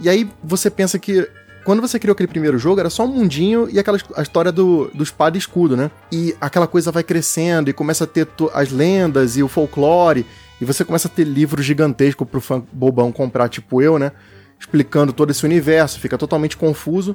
E 0.00 0.08
aí 0.08 0.28
você 0.42 0.70
pensa 0.70 0.98
que 0.98 1.28
quando 1.64 1.80
você 1.80 1.98
criou 1.98 2.12
aquele 2.12 2.28
primeiro 2.28 2.58
jogo, 2.58 2.78
era 2.78 2.88
só 2.88 3.04
um 3.04 3.08
mundinho 3.08 3.68
e 3.68 3.78
aquela 3.78 3.98
a 4.14 4.22
história 4.22 4.52
do, 4.52 4.88
do 4.94 5.02
espada 5.02 5.36
e 5.36 5.40
escudo, 5.40 5.76
né? 5.76 5.90
E 6.12 6.36
aquela 6.40 6.66
coisa 6.66 6.92
vai 6.92 7.02
crescendo 7.02 7.68
e 7.68 7.72
começa 7.72 8.04
a 8.04 8.06
ter 8.06 8.28
as 8.54 8.70
lendas 8.70 9.36
e 9.36 9.42
o 9.42 9.48
folclore. 9.48 10.24
E 10.60 10.64
você 10.64 10.84
começa 10.84 11.08
a 11.08 11.10
ter 11.10 11.24
livros 11.24 11.64
gigantescos 11.64 12.26
pro 12.28 12.40
fã 12.40 12.62
bobão 12.72 13.12
comprar, 13.12 13.48
tipo 13.48 13.82
eu, 13.82 13.98
né? 13.98 14.12
Explicando 14.58 15.12
todo 15.12 15.30
esse 15.30 15.44
universo, 15.44 16.00
fica 16.00 16.16
totalmente 16.16 16.56
confuso. 16.56 17.14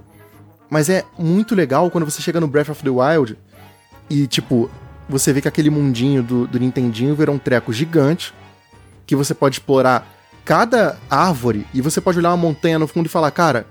Mas 0.70 0.90
é 0.90 1.04
muito 1.18 1.56
legal 1.56 1.90
quando 1.90 2.06
você 2.06 2.22
chega 2.22 2.40
no 2.40 2.48
Breath 2.48 2.70
of 2.70 2.84
the 2.84 2.90
Wild 2.90 3.38
e, 4.10 4.28
tipo, 4.28 4.70
você 5.10 5.34
vê 5.34 5.42
que 5.42 5.48
aquele 5.48 5.70
mundinho 5.70 6.24
do, 6.24 6.48
do 6.48 6.60
Nintendinho 6.60 7.16
virou 7.16 7.36
um 7.36 7.40
treco 7.40 7.74
gigante 7.74 8.34
que 9.06 9.16
você 9.16 9.34
pode 9.34 9.56
explorar 9.56 10.08
cada 10.46 10.98
árvore 11.10 11.68
e 11.74 11.82
você 11.82 12.00
pode 12.00 12.20
olhar 12.20 12.30
uma 12.30 12.38
montanha 12.38 12.80
no 12.80 12.88
fundo 12.88 13.08
e 13.08 13.10
falar, 13.10 13.32
cara, 13.32 13.68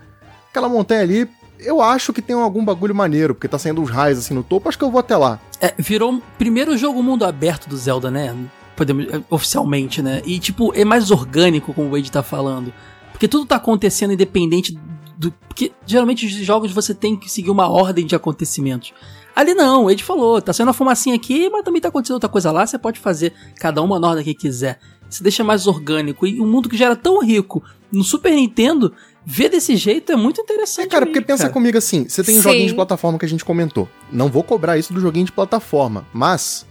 aquela 0.51 0.69
montanha 0.69 1.01
ali, 1.01 1.29
eu 1.59 1.81
acho 1.81 2.13
que 2.13 2.21
tem 2.21 2.37
algum 2.37 2.65
bagulho 2.65 2.95
maneiro, 2.95 3.35
porque 3.35 3.49
tá 3.49 3.59
saindo 3.59 3.81
uns 3.81 3.91
raios 3.91 4.19
assim 4.19 4.35
no 4.35 4.43
topo, 4.43 4.69
acho 4.69 4.77
que 4.77 4.85
eu 4.85 4.91
vou 4.91 5.01
até 5.01 5.17
lá. 5.17 5.41
É, 5.61 5.75
virou 5.79 6.15
o 6.15 6.23
primeiro 6.39 6.77
jogo 6.77 7.03
mundo 7.03 7.25
aberto 7.25 7.69
do 7.69 7.77
Zelda, 7.77 8.11
né? 8.11 8.35
Podemos, 8.81 9.13
é, 9.13 9.23
oficialmente, 9.29 10.01
né? 10.01 10.23
E, 10.25 10.39
tipo, 10.39 10.73
é 10.75 10.87
mais 10.87 11.11
orgânico, 11.11 11.75
como 11.75 11.89
o 11.89 11.91
Wade 11.91 12.11
tá 12.11 12.23
falando. 12.23 12.73
Porque 13.13 13.29
tudo 13.29 13.45
tá 13.45 13.57
acontecendo 13.57 14.15
independente 14.15 14.75
do. 15.19 15.31
Porque 15.47 15.71
geralmente 15.85 16.25
os 16.25 16.33
jogos 16.33 16.73
você 16.73 16.95
tem 16.95 17.15
que 17.15 17.31
seguir 17.31 17.51
uma 17.51 17.69
ordem 17.69 18.07
de 18.07 18.15
acontecimentos. 18.17 18.95
Ali 19.37 19.53
não, 19.53 19.83
o 19.83 19.89
Wade 19.89 20.03
falou, 20.03 20.41
tá 20.41 20.51
saindo 20.55 20.69
uma 20.69 20.73
fumacinha 20.73 21.15
aqui, 21.15 21.51
mas 21.51 21.63
também 21.63 21.79
tá 21.79 21.89
acontecendo 21.89 22.15
outra 22.15 22.29
coisa 22.31 22.51
lá, 22.51 22.67
você 22.67 22.79
pode 22.79 22.99
fazer 22.99 23.35
cada 23.57 23.83
uma 23.83 24.01
na 24.01 24.09
ordem 24.09 24.25
que 24.25 24.33
quiser. 24.35 24.81
Se 25.11 25.23
deixa 25.23 25.45
mais 25.45 25.67
orgânico. 25.67 26.27
E 26.27 26.41
um 26.41 26.47
mundo 26.47 26.67
que 26.67 26.77
já 26.77 26.87
era 26.87 26.97
tão 26.97 27.23
rico 27.23 27.63
no 27.93 28.03
Super 28.03 28.33
Nintendo 28.33 28.95
ver 29.27 29.51
desse 29.51 29.77
jeito 29.77 30.11
é 30.11 30.17
muito 30.17 30.41
interessante. 30.41 30.87
É, 30.87 30.89
cara, 30.89 31.05
porque 31.05 31.19
mesmo, 31.19 31.27
pensa 31.27 31.43
cara. 31.43 31.53
comigo 31.53 31.77
assim, 31.77 32.09
você 32.09 32.25
tem 32.25 32.39
um 32.39 32.41
joguinho 32.41 32.69
de 32.69 32.75
plataforma 32.75 33.19
que 33.19 33.27
a 33.27 33.29
gente 33.29 33.45
comentou. 33.45 33.87
Não 34.11 34.29
vou 34.29 34.43
cobrar 34.43 34.79
isso 34.79 34.91
do 34.95 35.01
joguinho 35.01 35.27
de 35.27 35.33
plataforma, 35.33 36.07
mas 36.15 36.65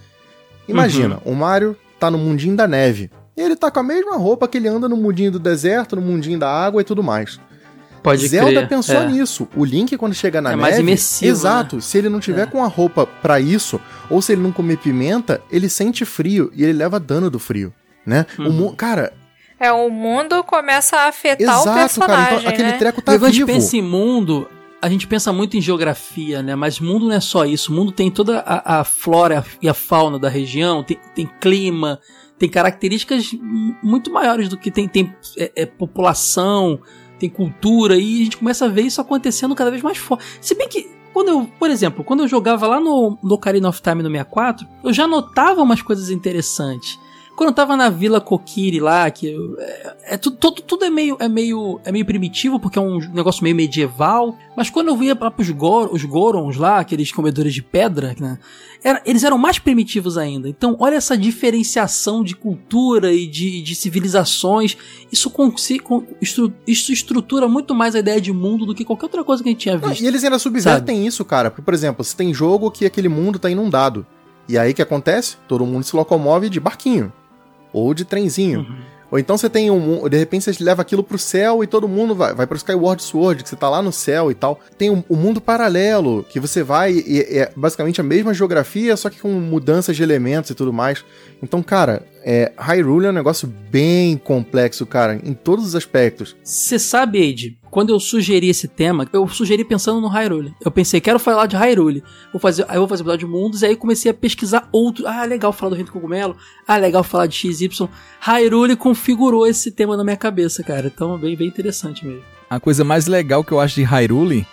imagina, 0.68 1.22
Uhum. 1.24 1.34
o 1.34 1.36
Mario 1.36 1.78
tá 2.00 2.10
no 2.12 2.18
mundinho 2.18 2.56
da 2.56 2.68
neve. 2.68 3.12
E 3.38 3.42
ele 3.42 3.56
tá 3.56 3.70
com 3.72 3.80
a 3.80 3.84
mesma 3.84 4.16
roupa 4.18 4.48
que 4.48 4.58
ele 4.58 4.68
anda 4.68 4.88
no 4.90 4.98
mundinho 4.98 5.32
do 5.32 5.40
deserto, 5.40 5.96
no 5.96 6.02
mundinho 6.02 6.38
da 6.40 6.50
água 6.50 6.82
e 6.82 6.84
tudo 6.84 7.02
mais. 7.04 7.40
Pode 8.02 8.26
Zelda 8.28 8.52
crer, 8.52 8.68
pensou 8.70 8.96
é. 8.96 9.08
nisso. 9.08 9.48
O 9.56 9.66
Link, 9.66 9.98
quando 9.98 10.14
chega 10.14 10.40
na 10.42 10.50
É 10.50 10.56
neve. 10.56 10.62
mais 10.62 10.80
imersivo, 10.80 11.32
Exato. 11.32 11.82
Se 11.82 11.98
ele 11.98 12.08
não 12.08 12.20
tiver 12.22 12.44
É. 12.44 12.46
com 12.46 12.64
a 12.64 12.68
roupa 12.68 13.06
pra 13.06 13.40
isso, 13.42 13.80
ou 14.10 14.22
se 14.22 14.32
ele 14.32 14.42
não 14.42 14.52
comer 14.54 14.78
pimenta, 14.78 15.42
ele 15.52 15.68
sente 15.68 16.06
frio 16.06 16.50
e 16.56 16.64
ele 16.64 16.74
leva 16.74 16.98
dano 17.00 17.30
do 17.30 17.40
frio. 17.40 17.74
Né? 18.06 18.26
O 18.38 18.44
Uhum. 18.44 18.52
mu- 18.52 18.76
cara, 18.76 19.12
É, 19.60 19.70
o 19.74 19.90
mundo 19.90 20.42
começa 20.46 20.96
a 20.96 21.08
afetar 21.10 21.58
o 21.60 21.62
exato, 21.62 21.78
personagem, 21.78 22.26
cara. 22.26 22.40
Então 22.40 22.50
aquele 22.50 22.72
né? 22.72 22.78
treco 22.78 23.02
tá 23.02 23.18
gente 23.18 23.32
vivo. 23.34 23.48
pensa 23.48 23.76
em 23.76 23.82
mundo, 23.82 24.48
a 24.82 24.90
gente 24.90 25.08
pensa 25.08 25.34
muito 25.34 25.58
em 25.58 25.62
geografia, 25.62 26.42
né? 26.42 26.56
Mas 26.56 26.80
mundo 26.80 27.08
não 27.08 27.14
é 27.14 27.20
só 27.20 27.46
isso. 27.46 27.72
O 27.72 27.76
mundo 27.76 27.92
tem 27.92 28.10
toda 28.10 28.40
a, 28.40 28.80
a 28.80 28.84
flora 28.84 29.44
e 29.62 29.68
a 29.68 29.74
fauna 29.74 30.18
da 30.18 30.30
região, 30.30 30.84
tem, 30.84 30.98
tem 31.14 31.30
clima, 31.40 32.00
tem 32.38 32.50
características 32.50 33.32
muito 33.84 34.12
maiores 34.12 34.48
do 34.48 34.58
que 34.58 34.72
tem, 34.72 34.88
tem 34.88 35.14
é, 35.38 35.52
é, 35.56 35.66
população, 35.66 36.80
tem 37.20 37.30
cultura, 37.30 37.98
e 37.98 38.22
a 38.22 38.24
gente 38.24 38.38
começa 38.38 38.66
a 38.66 38.70
ver 38.70 38.84
isso 38.84 39.02
acontecendo 39.02 39.54
cada 39.54 39.70
vez 39.70 39.84
mais 39.84 39.98
forte. 39.98 40.24
Se 40.42 40.56
bem 40.56 40.68
que. 40.68 40.98
Quando 41.12 41.30
eu, 41.30 41.50
por 41.60 41.72
exemplo, 41.72 42.04
quando 42.04 42.22
eu 42.22 42.28
jogava 42.28 42.68
lá 42.68 42.80
no, 42.80 43.18
no 43.22 43.34
Ocarina 43.34 43.68
of 43.68 43.82
Time 43.82 44.04
no 44.04 44.10
64, 44.10 44.66
eu 44.84 44.94
já 44.94 45.08
notava 45.08 45.62
umas 45.62 45.82
coisas 45.82 46.12
interessantes. 46.12 47.00
Quando 47.40 47.52
eu 47.52 47.56
tava 47.56 47.78
na 47.78 47.90
Vila 47.90 48.20
Kokiri 48.20 48.82
lá, 48.82 49.10
que 49.10 49.34
é, 49.60 50.16
é 50.16 50.18
tudo, 50.18 50.36
tudo, 50.36 50.62
tudo 50.62 50.84
é 50.84 50.90
meio 50.90 51.16
é 51.22 51.30
meio 51.30 51.80
é 51.86 51.92
meio 51.94 52.06
primitivo 52.06 52.60
porque 52.60 52.78
é 52.78 52.82
um 52.82 53.00
negócio 53.14 53.42
meio 53.42 53.56
medieval, 53.56 54.38
mas 54.58 54.70
quando 54.70 54.90
eu 54.90 55.02
ia 55.02 55.18
lá 55.18 55.32
pros 55.32 55.50
Gor, 55.50 55.88
os 55.94 56.04
Gorons 56.04 56.58
lá, 56.58 56.80
aqueles 56.80 57.14
comedores 57.14 57.54
de 57.54 57.62
pedra, 57.64 58.14
né, 58.20 58.38
era- 58.84 59.02
eles 59.06 59.24
eram 59.24 59.38
mais 59.38 59.58
primitivos 59.58 60.18
ainda. 60.18 60.50
Então, 60.50 60.76
olha 60.82 60.96
essa 60.96 61.18
diferenciação 61.18 62.26
de 62.26 62.36
cultura 62.36 63.14
e 63.14 63.26
de, 63.26 63.62
de 63.62 63.74
civilizações. 63.74 64.76
Isso, 65.10 65.32
se- 65.56 65.80
con- 65.80 66.04
estru- 66.22 66.54
isso 66.68 66.92
estrutura 66.92 67.48
muito 67.48 67.74
mais 67.74 67.96
a 67.96 68.00
ideia 68.00 68.20
de 68.20 68.34
mundo 68.34 68.66
do 68.66 68.76
que 68.76 68.84
qualquer 68.84 69.06
outra 69.06 69.24
coisa 69.24 69.42
que 69.42 69.48
a 69.48 69.52
gente 69.54 69.62
tinha 69.62 69.78
Não, 69.78 69.88
visto. 69.88 70.02
e 70.04 70.08
eles 70.08 70.24
ainda 70.26 70.38
subvertem 70.40 71.08
isso, 71.08 71.24
cara. 71.24 71.50
Porque, 71.50 71.62
por 71.62 71.74
exemplo, 71.74 72.04
se 72.04 72.14
tem 72.18 72.34
jogo 72.34 72.70
que 72.70 72.86
aquele 72.86 73.08
mundo 73.08 73.40
tá 73.40 73.50
inundado. 73.50 74.06
E 74.48 74.58
aí 74.58 74.72
o 74.72 74.76
que 74.76 74.82
acontece? 74.82 75.38
Todo 75.48 75.66
mundo 75.66 75.84
se 75.86 75.96
locomove 75.96 76.50
de 76.50 76.60
barquinho. 76.60 77.14
Ou 77.72 77.94
de 77.94 78.06
trenzinho. 78.06 78.66
Ou 79.12 79.18
então 79.18 79.38
você 79.38 79.50
tem 79.50 79.72
um. 79.72 80.08
De 80.08 80.18
repente 80.18 80.44
você 80.44 80.64
leva 80.64 80.82
aquilo 80.82 81.04
pro 81.04 81.18
céu 81.18 81.64
e 81.64 81.68
todo 81.68 81.88
mundo 81.88 82.14
vai, 82.14 82.34
vai 82.34 82.46
pro 82.46 82.58
Skyward 82.58 83.02
Sword, 83.02 83.44
que 83.44 83.50
você 83.50 83.56
tá 83.56 83.70
lá 83.70 83.82
no 83.82 83.92
céu 83.92 84.30
e 84.30 84.36
tal. 84.36 84.60
Tem 84.78 84.90
o 84.90 85.04
um, 85.10 85.16
mundo 85.16 85.42
paralelo, 85.42 86.26
que 86.30 86.40
você 86.40 86.62
vai 86.62 86.94
e 86.94 87.22
é 87.22 87.52
basicamente 87.56 88.00
a 88.00 88.04
mesma 88.04 88.34
geografia, 88.34 88.96
só 88.96 89.10
que 89.10 89.20
com 89.20 89.30
mudanças 89.30 89.96
de 89.96 90.04
elementos 90.04 90.52
e 90.52 90.56
tudo 90.56 90.72
mais. 90.72 91.04
Então, 91.42 91.64
cara, 91.64 92.04
é, 92.24 92.52
Hyrule 92.58 93.08
é 93.08 93.10
um 93.10 93.14
negócio 93.14 93.48
bem 93.48 94.18
complexo, 94.18 94.86
cara, 94.86 95.20
em 95.24 95.34
todos 95.34 95.66
os 95.66 95.76
aspectos. 95.76 96.36
Você 96.44 96.78
sabe, 96.78 97.20
Eide, 97.20 97.59
quando 97.70 97.90
eu 97.90 98.00
sugeri 98.00 98.50
esse 98.50 98.68
tema, 98.68 99.08
eu 99.14 99.28
sugeri 99.28 99.64
pensando 99.64 100.02
no 100.02 100.08
Hyrule. 100.08 100.54
Eu 100.64 100.72
pensei, 100.72 101.00
quero 101.00 101.20
falar 101.20 101.46
de 101.46 101.56
Hyrule. 101.56 102.04
Vou 102.32 102.40
fazer, 102.40 102.66
aí 102.68 102.76
eu 102.76 102.82
vou 102.82 102.88
fazer 102.88 103.04
episódio 103.04 103.28
de 103.28 103.34
mundos, 103.34 103.62
e 103.62 103.68
aí 103.68 103.76
comecei 103.76 104.10
a 104.10 104.14
pesquisar 104.14 104.68
outro. 104.72 105.08
Ah, 105.08 105.24
legal 105.26 105.54
falar 105.54 105.70
do 105.70 105.76
Reino 105.76 105.90
do 105.90 105.94
Cogumelo. 105.94 106.36
Ah, 106.68 106.78
legal 106.78 107.04
falar 107.04 107.28
de 107.28 107.36
XY. 107.36 107.90
Hyrule 108.20 108.76
configurou 108.76 109.46
esse 109.46 109.72
tema 109.72 109.96
na 109.96 110.04
minha 110.04 110.18
cabeça, 110.18 110.64
cara. 110.64 110.92
Então, 110.94 111.18
bem, 111.18 111.36
bem 111.36 111.48
interessante 111.48 112.06
mesmo. 112.06 112.24
A 112.50 112.60
coisa 112.60 112.84
mais 112.84 113.06
legal 113.06 113.44
que 113.44 113.52
eu 113.52 113.60
acho 113.60 113.76
de 113.76 113.84
Hyrule 113.84 114.46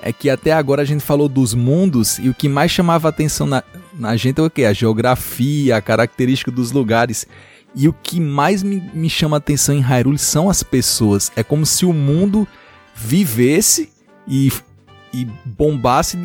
é 0.00 0.12
que 0.12 0.28
até 0.28 0.52
agora 0.52 0.82
a 0.82 0.84
gente 0.84 1.02
falou 1.02 1.28
dos 1.28 1.54
mundos 1.54 2.18
e 2.18 2.28
o 2.28 2.34
que 2.34 2.48
mais 2.48 2.70
chamava 2.70 3.08
atenção 3.08 3.46
na, 3.46 3.62
na 3.96 4.16
gente 4.16 4.40
é 4.40 4.42
o 4.42 4.50
quê? 4.50 4.64
A 4.64 4.72
geografia, 4.72 5.76
a 5.76 5.80
característica 5.80 6.50
dos 6.50 6.72
lugares. 6.72 7.26
E 7.76 7.88
o 7.88 7.92
que 7.92 8.20
mais 8.20 8.62
me, 8.62 8.80
me 8.92 9.08
chama 9.08 9.36
atenção 9.36 9.74
em 9.74 9.80
Hyrule 9.80 10.18
são 10.18 10.50
as 10.50 10.62
pessoas. 10.62 11.32
É 11.34 11.42
como 11.42 11.64
se 11.64 11.86
o 11.86 11.92
mundo 11.92 12.46
vivesse 12.94 13.88
e, 14.26 14.50
e 15.12 15.26
bombasse 15.44 16.18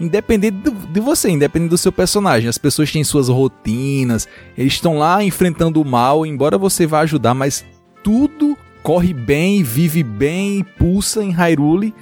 independente 0.00 0.56
do- 0.58 0.70
de 0.72 1.00
você, 1.00 1.30
independente 1.30 1.70
do 1.70 1.78
seu 1.78 1.92
personagem. 1.92 2.48
As 2.48 2.58
pessoas 2.58 2.90
têm 2.90 3.04
suas 3.04 3.28
rotinas, 3.28 4.26
eles 4.58 4.72
estão 4.72 4.98
lá 4.98 5.22
enfrentando 5.22 5.80
o 5.80 5.84
mal, 5.84 6.26
embora 6.26 6.58
você 6.58 6.86
vá 6.86 7.00
ajudar, 7.00 7.34
mas 7.34 7.64
tudo 8.02 8.56
corre 8.82 9.14
bem, 9.14 9.62
vive 9.62 10.02
bem, 10.02 10.64
pulsa 10.76 11.22
em 11.22 11.30
Hyrule. 11.30 11.94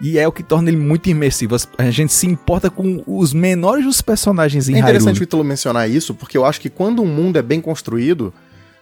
E 0.00 0.16
é 0.16 0.28
o 0.28 0.30
que 0.30 0.44
torna 0.44 0.68
ele 0.70 0.76
muito 0.76 1.10
imersivo. 1.10 1.56
A 1.76 1.90
gente 1.90 2.12
se 2.12 2.24
importa 2.28 2.70
com 2.70 3.02
os 3.04 3.32
menores 3.32 3.84
dos 3.84 4.00
personagens 4.00 4.68
em 4.68 4.76
É 4.76 4.78
interessante 4.78 5.06
o 5.06 5.10
Hyrule. 5.14 5.24
Ítalo 5.24 5.42
mencionar 5.44 5.90
isso, 5.90 6.14
porque 6.14 6.38
eu 6.38 6.44
acho 6.44 6.60
que 6.60 6.70
quando 6.70 7.02
um 7.02 7.06
mundo 7.06 7.36
é 7.36 7.42
bem 7.42 7.60
construído, 7.60 8.32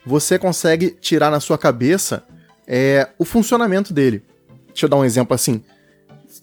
você 0.05 0.39
consegue 0.39 0.91
tirar 1.01 1.31
na 1.31 1.41
sua 1.41 1.57
cabeça 1.57 2.23
é, 2.67 3.09
o 3.19 3.25
funcionamento 3.25 3.93
dele. 3.93 4.23
Deixa 4.69 4.87
eu 4.87 4.89
dar 4.91 4.97
um 4.97 5.05
exemplo 5.05 5.35
assim. 5.35 5.63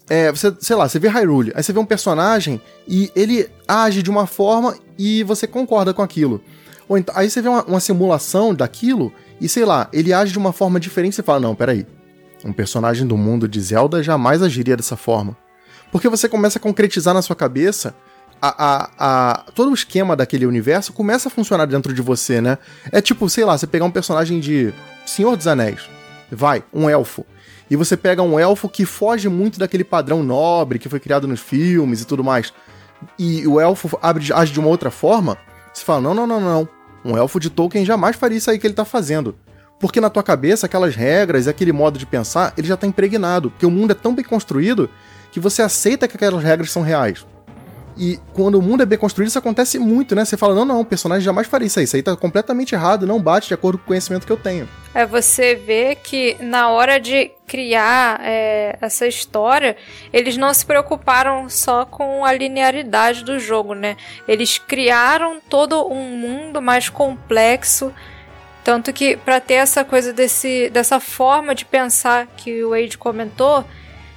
É, 0.08 0.30
você, 0.30 0.54
sei 0.60 0.76
lá, 0.76 0.88
você 0.88 0.98
vê 0.98 1.08
Hyrule, 1.08 1.52
aí 1.54 1.62
você 1.62 1.72
vê 1.72 1.78
um 1.78 1.84
personagem 1.86 2.60
e 2.86 3.10
ele 3.14 3.48
age 3.66 4.02
de 4.02 4.10
uma 4.10 4.26
forma 4.26 4.76
e 4.98 5.22
você 5.22 5.46
concorda 5.46 5.94
com 5.94 6.02
aquilo. 6.02 6.42
Ou 6.88 6.98
então, 6.98 7.14
aí 7.16 7.30
você 7.30 7.40
vê 7.40 7.48
uma, 7.48 7.64
uma 7.64 7.80
simulação 7.80 8.54
daquilo 8.54 9.12
e, 9.40 9.48
sei 9.48 9.64
lá, 9.64 9.88
ele 9.92 10.12
age 10.12 10.32
de 10.32 10.38
uma 10.38 10.52
forma 10.52 10.78
diferente 10.78 11.12
e 11.12 11.16
você 11.16 11.22
fala, 11.22 11.40
não, 11.40 11.54
peraí. 11.54 11.86
Um 12.44 12.52
personagem 12.52 13.06
do 13.06 13.16
mundo 13.16 13.48
de 13.48 13.58
Zelda 13.60 14.02
jamais 14.02 14.42
agiria 14.42 14.76
dessa 14.76 14.96
forma. 14.96 15.34
Porque 15.90 16.08
você 16.08 16.28
começa 16.28 16.58
a 16.58 16.60
concretizar 16.62 17.14
na 17.14 17.22
sua 17.22 17.34
cabeça 17.36 17.94
a, 18.42 18.48
a, 18.48 18.90
a- 18.98 19.44
todo 19.54 19.70
o 19.70 19.74
esquema 19.74 20.14
daquele 20.14 20.44
universo 20.44 20.92
começa 20.92 21.28
a 21.28 21.30
funcionar 21.30 21.64
dentro 21.66 21.94
de 21.94 22.02
você, 22.02 22.42
né? 22.42 22.58
É 22.92 23.00
tipo, 23.00 23.30
sei 23.30 23.44
lá, 23.46 23.56
você 23.56 23.66
pegar 23.66 23.86
um 23.86 23.90
personagem 23.90 24.38
de 24.40 24.74
Senhor 25.06 25.34
dos 25.36 25.46
Anéis, 25.46 25.88
vai, 26.30 26.62
um 26.72 26.88
elfo, 26.88 27.24
e 27.70 27.76
você 27.76 27.96
pega 27.96 28.22
um 28.22 28.38
elfo 28.38 28.68
que 28.68 28.84
foge 28.84 29.28
muito 29.28 29.58
daquele 29.58 29.84
padrão 29.84 30.22
nobre 30.22 30.78
que 30.78 30.88
foi 30.88 31.00
criado 31.00 31.26
nos 31.26 31.40
filmes 31.40 32.02
e 32.02 32.06
tudo 32.06 32.22
mais, 32.22 32.52
e 33.18 33.46
o 33.46 33.60
elfo 33.60 33.98
abre, 34.00 34.32
age 34.32 34.52
de 34.52 34.60
uma 34.60 34.68
outra 34.68 34.90
forma, 34.90 35.36
você 35.72 35.84
fala, 35.84 36.00
não, 36.00 36.14
não, 36.14 36.26
não, 36.26 36.40
não, 36.40 36.68
um 37.04 37.16
elfo 37.16 37.38
de 37.38 37.50
Tolkien 37.50 37.84
jamais 37.84 38.16
faria 38.16 38.38
isso 38.38 38.50
aí 38.50 38.58
que 38.58 38.66
ele 38.66 38.74
tá 38.74 38.84
fazendo. 38.84 39.36
Porque 39.78 40.00
na 40.00 40.08
tua 40.08 40.22
cabeça, 40.22 40.64
aquelas 40.64 40.96
regras 40.96 41.44
e 41.46 41.50
aquele 41.50 41.72
modo 41.72 41.98
de 41.98 42.06
pensar, 42.06 42.54
ele 42.56 42.66
já 42.66 42.76
tá 42.76 42.86
impregnado. 42.86 43.50
Porque 43.50 43.66
o 43.66 43.70
mundo 43.70 43.90
é 43.90 43.94
tão 43.94 44.14
bem 44.14 44.24
construído 44.24 44.88
que 45.30 45.38
você 45.38 45.60
aceita 45.60 46.08
que 46.08 46.16
aquelas 46.16 46.42
regras 46.42 46.70
são 46.70 46.80
reais. 46.80 47.26
E 47.96 48.18
quando 48.32 48.56
o 48.56 48.62
mundo 48.62 48.82
é 48.82 48.86
bem 48.86 48.98
construído, 48.98 49.28
isso 49.28 49.38
acontece 49.38 49.78
muito, 49.78 50.14
né? 50.14 50.24
Você 50.24 50.36
fala, 50.36 50.54
não, 50.54 50.64
não, 50.64 50.80
o 50.80 50.84
personagem 50.84 51.24
jamais 51.24 51.46
faria 51.46 51.66
isso 51.66 51.78
aí. 51.78 51.84
Isso 51.84 51.94
aí 51.94 52.02
tá 52.02 52.16
completamente 52.16 52.74
errado, 52.74 53.06
não 53.06 53.20
bate 53.20 53.48
de 53.48 53.54
acordo 53.54 53.78
com 53.78 53.84
o 53.84 53.86
conhecimento 53.86 54.26
que 54.26 54.32
eu 54.32 54.36
tenho. 54.36 54.68
É 54.94 55.06
você 55.06 55.54
vê 55.54 55.94
que 55.94 56.36
na 56.40 56.70
hora 56.70 56.98
de 56.98 57.30
criar 57.46 58.20
é, 58.22 58.76
essa 58.80 59.06
história, 59.06 59.76
eles 60.12 60.36
não 60.36 60.52
se 60.52 60.66
preocuparam 60.66 61.48
só 61.48 61.84
com 61.84 62.24
a 62.24 62.32
linearidade 62.32 63.24
do 63.24 63.38
jogo, 63.38 63.74
né? 63.74 63.96
Eles 64.26 64.58
criaram 64.58 65.40
todo 65.48 65.86
um 65.86 66.16
mundo 66.16 66.60
mais 66.60 66.88
complexo. 66.88 67.92
Tanto 68.64 68.92
que 68.92 69.16
para 69.16 69.40
ter 69.40 69.54
essa 69.54 69.84
coisa 69.84 70.12
desse, 70.12 70.70
dessa 70.70 70.98
forma 70.98 71.54
de 71.54 71.64
pensar 71.64 72.26
que 72.36 72.64
o 72.64 72.70
Wade 72.70 72.96
comentou, 72.96 73.64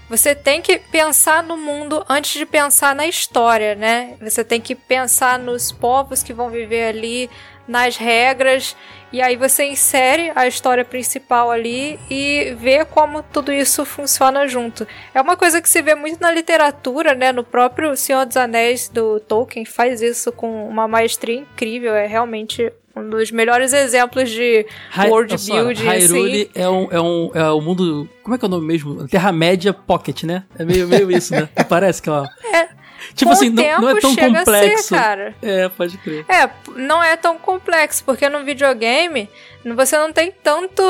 você 0.10 0.34
tem 0.34 0.62
que 0.62 0.80
pensar 0.80 1.44
no 1.44 1.58
mundo 1.58 2.06
antes 2.08 2.32
de 2.32 2.46
pensar 2.46 2.96
na 2.96 3.06
história, 3.06 3.76
né? 3.76 4.16
Você 4.22 4.44
tem 4.44 4.62
que 4.62 4.74
pensar 4.74 5.38
nos 5.38 5.72
povos 5.72 6.24
que 6.24 6.34
vão 6.34 6.50
viver 6.50 6.88
ali, 6.88 7.30
nas 7.68 7.98
regras, 7.98 8.76
e 9.12 9.22
aí 9.22 9.36
você 9.36 9.66
insere 9.66 10.32
a 10.36 10.48
história 10.48 10.84
principal 10.86 11.50
ali 11.52 12.00
e 12.10 12.56
vê 12.60 12.84
como 12.86 13.24
tudo 13.24 13.52
isso 13.52 13.86
funciona 13.86 14.48
junto. 14.48 14.88
É 15.14 15.22
uma 15.22 15.38
coisa 15.38 15.62
que 15.62 15.70
se 15.70 15.82
vê 15.82 15.96
muito 15.96 16.20
na 16.22 16.32
literatura, 16.32 17.14
né? 17.16 17.32
No 17.32 17.44
próprio 17.44 17.96
Senhor 17.96 18.26
dos 18.26 18.38
Anéis 18.38 18.90
do 18.90 19.20
Tolkien 19.20 19.66
faz 19.66 20.02
isso 20.02 20.32
com 20.32 20.68
uma 20.68 20.88
maestria 20.88 21.36
incrível, 21.40 21.94
é 21.96 22.06
realmente 22.08 22.72
um 22.96 23.10
dos 23.10 23.30
melhores 23.30 23.74
exemplos 23.74 24.30
de 24.32 24.66
Hy- 24.92 25.10
world 25.10 25.36
building 25.38 25.88
assim. 25.88 26.08
Hyrule 26.08 26.52
é 26.56 26.68
um, 26.68 26.88
é 26.92 27.00
um 27.00 27.32
é 27.36 27.52
o 27.52 27.62
mundo. 27.62 28.10
Como 28.24 28.36
é 28.36 28.40
que 28.40 28.44
é 28.46 28.48
o 28.48 28.52
nome 28.52 28.66
mesmo? 28.66 29.08
Terra-média 29.08 29.72
Pocket, 29.72 30.24
né? 30.24 30.44
É 30.58 30.66
meio, 30.66 30.88
meio 30.88 31.12
isso, 31.12 31.32
né? 31.34 31.48
Parece 31.70 32.02
que, 32.02 32.10
ó. 32.10 32.26
É. 32.52 32.70
Tipo 33.14 33.32
assim, 33.32 33.50
não, 33.50 33.82
não 33.82 33.90
é 33.90 34.00
tão 34.00 34.16
complexo. 34.16 34.84
ser, 34.84 34.96
cara. 34.96 35.36
É, 35.42 35.70
pode 35.70 35.98
crer. 35.98 36.26
É, 36.28 36.50
não 36.76 37.04
é 37.04 37.16
tão 37.16 37.38
complexo, 37.38 38.04
porque 38.04 38.28
no 38.30 38.44
videogame 38.44 39.30
você 39.66 39.98
não 39.98 40.12
tem 40.12 40.32
tanto 40.32 40.84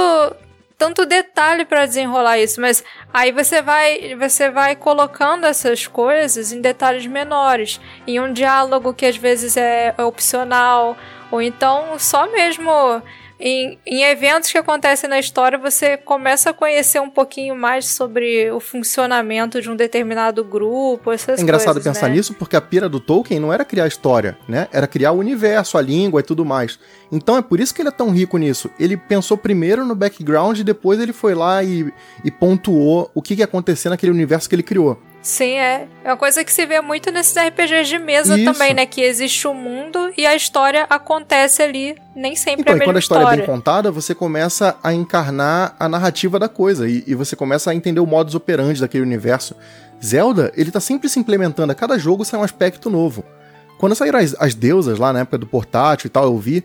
tanto 0.77 1.07
detalhe 1.07 1.65
pra 1.65 1.87
desenrolar 1.87 2.37
isso, 2.37 2.61
mas 2.61 2.83
aí 3.11 3.31
você 3.31 3.61
vai 3.61 4.15
você 4.15 4.49
vai 4.49 4.75
colocando 4.75 5.45
essas 5.45 5.87
coisas 5.87 6.51
em 6.51 6.61
detalhes 6.61 7.07
menores, 7.07 7.81
em 8.05 8.19
um 8.19 8.31
diálogo 8.31 8.93
que 8.93 9.05
às 9.05 9.17
vezes 9.17 9.57
é 9.57 9.95
opcional, 9.97 10.95
ou 11.31 11.41
então 11.41 11.97
só 11.97 12.31
mesmo 12.31 13.01
em, 13.39 13.77
em 13.85 14.03
eventos 14.03 14.51
que 14.51 14.57
acontecem 14.57 15.07
na 15.09 15.19
história, 15.19 15.57
você 15.57 15.95
começa 15.95 16.49
a 16.49 16.53
conhecer 16.53 16.99
um 16.99 17.09
pouquinho 17.09 17.55
mais 17.55 17.85
sobre 17.85 18.49
o 18.51 18.59
funcionamento 18.59 19.61
de 19.61 19.69
um 19.69 19.75
determinado 19.75 20.43
grupo, 20.43 21.11
essas 21.11 21.39
É 21.39 21.43
engraçado 21.43 21.75
coisas, 21.75 21.93
pensar 21.93 22.09
né? 22.09 22.15
nisso 22.15 22.33
porque 22.33 22.55
a 22.55 22.61
pira 22.61 22.89
do 22.89 22.99
Tolkien 22.99 23.39
não 23.39 23.53
era 23.53 23.63
criar 23.63 23.83
a 23.83 23.87
história, 23.87 24.37
né? 24.47 24.67
Era 24.71 24.87
criar 24.87 25.11
o 25.11 25.19
universo, 25.19 25.77
a 25.77 25.81
língua 25.81 26.21
e 26.21 26.23
tudo 26.23 26.43
mais. 26.43 26.79
Então 27.11 27.37
é 27.37 27.41
por 27.41 27.59
isso 27.59 27.73
que 27.75 27.81
ele 27.81 27.89
é 27.89 27.91
tão 27.91 28.09
rico 28.09 28.37
nisso. 28.37 28.71
Ele 28.79 28.97
pensou 28.97 29.37
primeiro 29.37 29.85
no 29.85 29.93
background 29.93 30.57
e 30.57 30.63
depois 30.63 30.99
ele 30.99 31.13
foi 31.13 31.35
lá 31.35 31.63
e, 31.63 31.93
e 32.23 32.31
pontuou 32.31 33.11
o 33.13 33.21
que, 33.21 33.35
que 33.35 33.41
ia 33.41 33.45
acontecer 33.45 33.89
naquele 33.89 34.11
universo 34.11 34.49
que 34.49 34.55
ele 34.55 34.63
criou. 34.63 34.99
Sim, 35.21 35.57
é. 35.57 35.87
É 36.03 36.09
uma 36.09 36.17
coisa 36.17 36.43
que 36.43 36.51
se 36.51 36.65
vê 36.65 36.79
muito 36.79 37.11
nesses 37.11 37.35
RPGs 37.35 37.89
de 37.89 37.99
mesa 37.99 38.37
Isso. 38.37 38.51
também, 38.51 38.73
né? 38.73 38.85
Que 38.85 39.01
existe 39.01 39.47
o 39.47 39.53
mundo 39.53 40.11
e 40.17 40.25
a 40.25 40.35
história 40.35 40.85
acontece 40.89 41.61
ali, 41.61 41.97
nem 42.15 42.35
sempre 42.35 42.61
Então, 42.61 42.71
é 42.71 42.75
a 42.75 42.77
mesma 42.77 42.85
quando 42.85 42.95
a 42.95 42.99
história, 42.99 43.23
história. 43.23 43.41
é 43.41 43.45
bem 43.45 43.55
contada, 43.55 43.91
você 43.91 44.15
começa 44.15 44.77
a 44.81 44.93
encarnar 44.93 45.75
a 45.79 45.89
narrativa 45.89 46.39
da 46.39 46.47
coisa 46.47 46.87
e, 46.87 47.03
e 47.05 47.13
você 47.13 47.35
começa 47.35 47.71
a 47.71 47.75
entender 47.75 47.99
o 47.99 48.05
modus 48.05 48.35
operandi 48.35 48.79
daquele 48.79 49.03
universo. 49.03 49.55
Zelda, 50.03 50.51
ele 50.55 50.71
tá 50.71 50.79
sempre 50.79 51.09
se 51.09 51.19
implementando, 51.19 51.71
a 51.71 51.75
cada 51.75 51.97
jogo 51.97 52.23
sai 52.23 52.39
um 52.39 52.43
aspecto 52.43 52.89
novo. 52.89 53.23
Quando 53.77 53.95
saíram 53.95 54.19
as, 54.19 54.35
as 54.39 54.55
deusas 54.55 54.97
lá 54.97 55.11
na 55.11 55.19
época 55.19 55.37
do 55.37 55.45
portátil 55.45 56.07
e 56.07 56.09
tal, 56.09 56.23
eu 56.25 56.37
vi 56.37 56.63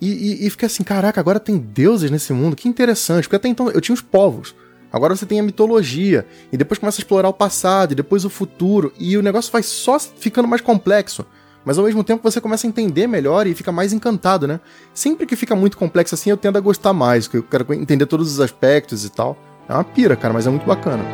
e, 0.00 0.42
e, 0.42 0.46
e 0.46 0.50
fiquei 0.50 0.66
assim, 0.66 0.82
caraca, 0.82 1.20
agora 1.20 1.38
tem 1.38 1.56
deuses 1.56 2.10
nesse 2.10 2.32
mundo, 2.32 2.56
que 2.56 2.68
interessante, 2.68 3.22
porque 3.24 3.36
até 3.36 3.48
então 3.48 3.70
eu 3.70 3.80
tinha 3.80 3.94
os 3.94 4.00
povos. 4.00 4.52
Agora 4.92 5.16
você 5.16 5.24
tem 5.24 5.40
a 5.40 5.42
mitologia, 5.42 6.26
e 6.52 6.56
depois 6.56 6.78
começa 6.78 7.00
a 7.00 7.02
explorar 7.02 7.28
o 7.28 7.32
passado, 7.32 7.92
e 7.92 7.94
depois 7.94 8.24
o 8.24 8.30
futuro, 8.30 8.92
e 8.98 9.16
o 9.16 9.22
negócio 9.22 9.50
vai 9.50 9.62
só 9.62 9.98
ficando 9.98 10.46
mais 10.46 10.60
complexo. 10.60 11.24
Mas 11.64 11.78
ao 11.78 11.84
mesmo 11.84 12.04
tempo 12.04 12.22
você 12.22 12.40
começa 12.40 12.66
a 12.66 12.68
entender 12.68 13.06
melhor 13.06 13.46
e 13.46 13.54
fica 13.54 13.72
mais 13.72 13.92
encantado, 13.92 14.46
né? 14.46 14.60
Sempre 14.92 15.26
que 15.26 15.36
fica 15.36 15.54
muito 15.54 15.78
complexo 15.78 16.14
assim, 16.14 16.30
eu 16.30 16.36
tendo 16.36 16.58
a 16.58 16.60
gostar 16.60 16.92
mais, 16.92 17.26
porque 17.26 17.38
eu 17.38 17.42
quero 17.44 17.72
entender 17.74 18.06
todos 18.06 18.32
os 18.32 18.40
aspectos 18.40 19.04
e 19.04 19.10
tal. 19.10 19.36
É 19.68 19.72
uma 19.72 19.84
pira, 19.84 20.16
cara, 20.16 20.34
mas 20.34 20.46
é 20.46 20.50
muito 20.50 20.66
bacana. 20.66 21.04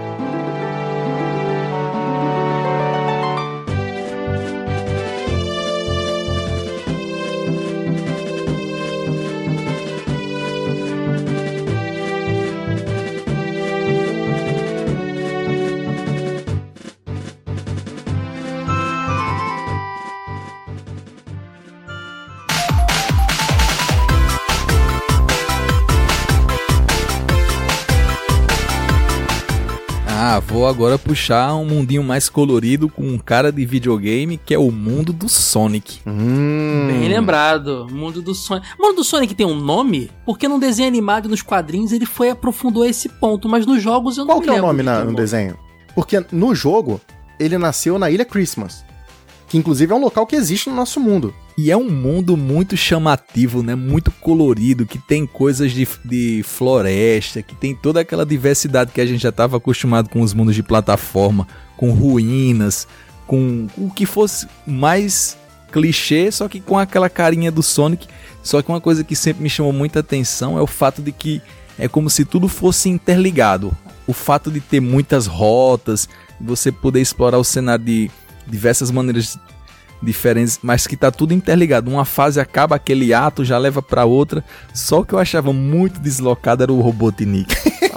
Ah, 30.39 30.41
vou 30.41 30.69
agora 30.69 30.97
puxar 30.97 31.53
um 31.57 31.65
mundinho 31.65 32.05
mais 32.05 32.29
colorido 32.29 32.89
com 32.89 33.03
um 33.03 33.19
cara 33.19 33.51
de 33.51 33.67
videogame 33.67 34.39
que 34.39 34.55
é 34.55 34.59
o 34.59 34.71
mundo 34.71 35.13
do 35.13 35.29
Sonic. 35.29 35.99
Hum. 36.07 36.87
Bem 36.87 37.09
lembrado. 37.09 37.89
Mundo 37.91 38.23
do 38.23 38.33
Sonic. 38.37 38.69
O 38.79 38.83
mundo 38.87 38.97
do 38.99 39.05
Sonic 39.05 39.35
tem 39.35 39.45
um 39.45 39.57
nome? 39.57 40.13
Porque 40.25 40.47
no 40.47 40.61
desenho 40.61 40.87
animado 40.87 41.27
e 41.27 41.29
nos 41.29 41.43
quadrinhos 41.43 41.91
ele 41.91 42.07
foi 42.07 42.31
aprofundou 42.31 42.85
esse 42.85 43.09
ponto, 43.09 43.49
mas 43.49 43.67
nos 43.67 43.83
jogos 43.83 44.17
eu 44.17 44.25
não 44.25 44.35
Qual 44.37 44.39
me 44.41 44.45
que 44.47 44.51
é 44.51 44.59
o 44.61 44.63
nome 44.63 44.81
na- 44.85 45.03
no 45.05 45.11
um 45.11 45.15
desenho? 45.15 45.59
Porque 45.93 46.25
no 46.31 46.55
jogo, 46.55 47.01
ele 47.41 47.59
nasceu 47.59 47.99
na 47.99 48.09
Ilha 48.09 48.25
Christmas. 48.25 48.85
Que 49.49 49.59
inclusive 49.59 49.93
é 49.93 49.97
um 49.97 50.01
local 50.01 50.25
que 50.25 50.37
existe 50.37 50.71
no 50.71 50.77
nosso 50.77 51.01
mundo. 51.01 51.35
E 51.61 51.73
é 51.73 51.77
um 51.77 51.91
mundo 51.91 52.37
muito 52.37 52.77
chamativo, 52.77 53.65
né? 53.65 53.75
Muito 53.75 54.13
colorido, 54.13 54.87
que 54.87 54.97
tem 54.97 55.27
coisas 55.27 55.73
de, 55.73 55.89
de 56.05 56.41
floresta, 56.45 57.43
que 57.43 57.53
tem 57.57 57.75
toda 57.75 57.99
aquela 57.99 58.25
diversidade 58.25 58.93
que 58.93 59.01
a 59.01 59.05
gente 59.05 59.21
já 59.21 59.31
estava 59.31 59.57
acostumado 59.57 60.09
com 60.09 60.21
os 60.21 60.33
mundos 60.33 60.55
de 60.55 60.63
plataforma, 60.63 61.49
com 61.77 61.91
ruínas, 61.91 62.87
com 63.27 63.67
o 63.77 63.91
que 63.91 64.07
fosse 64.07 64.47
mais 64.65 65.37
clichê, 65.73 66.31
só 66.31 66.47
que 66.47 66.61
com 66.61 66.79
aquela 66.79 67.11
carinha 67.11 67.51
do 67.51 67.61
Sonic. 67.61 68.07
Só 68.41 68.63
que 68.63 68.69
uma 68.69 68.81
coisa 68.81 69.03
que 69.03 69.17
sempre 69.17 69.43
me 69.43 69.51
chamou 69.51 69.73
muita 69.73 69.99
atenção 69.99 70.57
é 70.57 70.63
o 70.63 70.67
fato 70.67 71.03
de 71.03 71.11
que 71.11 71.43
é 71.77 71.89
como 71.89 72.09
se 72.09 72.25
tudo 72.25 72.47
fosse 72.47 72.89
interligado. 72.89 73.77
O 74.07 74.13
fato 74.13 74.49
de 74.49 74.61
ter 74.61 74.79
muitas 74.79 75.27
rotas, 75.27 76.09
você 76.41 76.71
poder 76.71 77.01
explorar 77.01 77.39
o 77.39 77.43
cenário 77.43 77.85
de 77.85 78.09
diversas 78.47 78.93
maneiras 78.93 79.37
diferentes, 80.03 80.59
mas 80.63 80.87
que 80.87 80.97
tá 80.97 81.11
tudo 81.11 81.35
interligado. 81.35 81.91
Uma 81.91 82.05
fase 82.05 82.41
acaba 82.41 82.77
aquele 82.77 83.13
ato, 83.13 83.45
já 83.45 83.59
leva 83.59 83.83
pra 83.83 84.05
outra. 84.05 84.45
Só 84.75 85.01
o 85.01 85.05
que 85.05 85.13
eu 85.15 85.19
achava 85.19 85.53
muito 85.53 86.01
deslocado 86.01 86.63
era 86.63 86.73
o 86.73 86.81
Robotnik. 86.81 87.55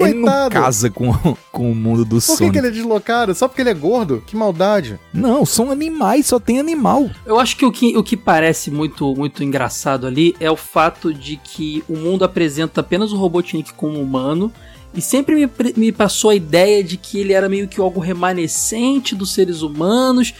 Ele 0.00 0.14
não 0.14 0.24
Coitado. 0.24 0.50
casa 0.54 0.90
com, 0.90 1.12
com 1.52 1.70
o 1.70 1.74
mundo 1.74 2.04
do 2.04 2.16
Por 2.16 2.20
que, 2.20 2.36
Sonic. 2.36 2.52
que 2.52 2.58
ele 2.58 2.66
é 2.66 2.70
deslocado? 2.70 3.34
Só 3.34 3.46
porque 3.48 3.62
ele 3.62 3.70
é 3.70 3.74
gordo? 3.74 4.22
Que 4.26 4.36
maldade. 4.36 4.98
Não, 5.12 5.46
são 5.46 5.70
animais, 5.70 6.26
só 6.26 6.38
tem 6.38 6.58
animal. 6.58 7.08
Eu 7.24 7.38
acho 7.38 7.56
que 7.56 7.64
o 7.64 7.72
que, 7.72 7.96
o 7.96 8.02
que 8.02 8.16
parece 8.16 8.70
muito, 8.70 9.14
muito 9.14 9.42
engraçado 9.42 10.06
ali 10.06 10.34
é 10.40 10.50
o 10.50 10.56
fato 10.56 11.14
de 11.14 11.36
que 11.36 11.82
o 11.88 11.96
mundo 11.96 12.24
apresenta 12.24 12.80
apenas 12.80 13.12
o 13.12 13.16
Robotnik 13.16 13.72
como 13.74 14.00
humano. 14.00 14.52
E 14.92 15.00
sempre 15.00 15.34
me, 15.34 15.50
me 15.76 15.90
passou 15.92 16.30
a 16.30 16.34
ideia 16.34 16.82
de 16.84 16.96
que 16.96 17.18
ele 17.18 17.32
era 17.32 17.48
meio 17.48 17.66
que 17.66 17.80
algo 17.80 17.98
remanescente 18.00 19.14
dos 19.14 19.32
seres 19.32 19.62
humanos 19.62 20.34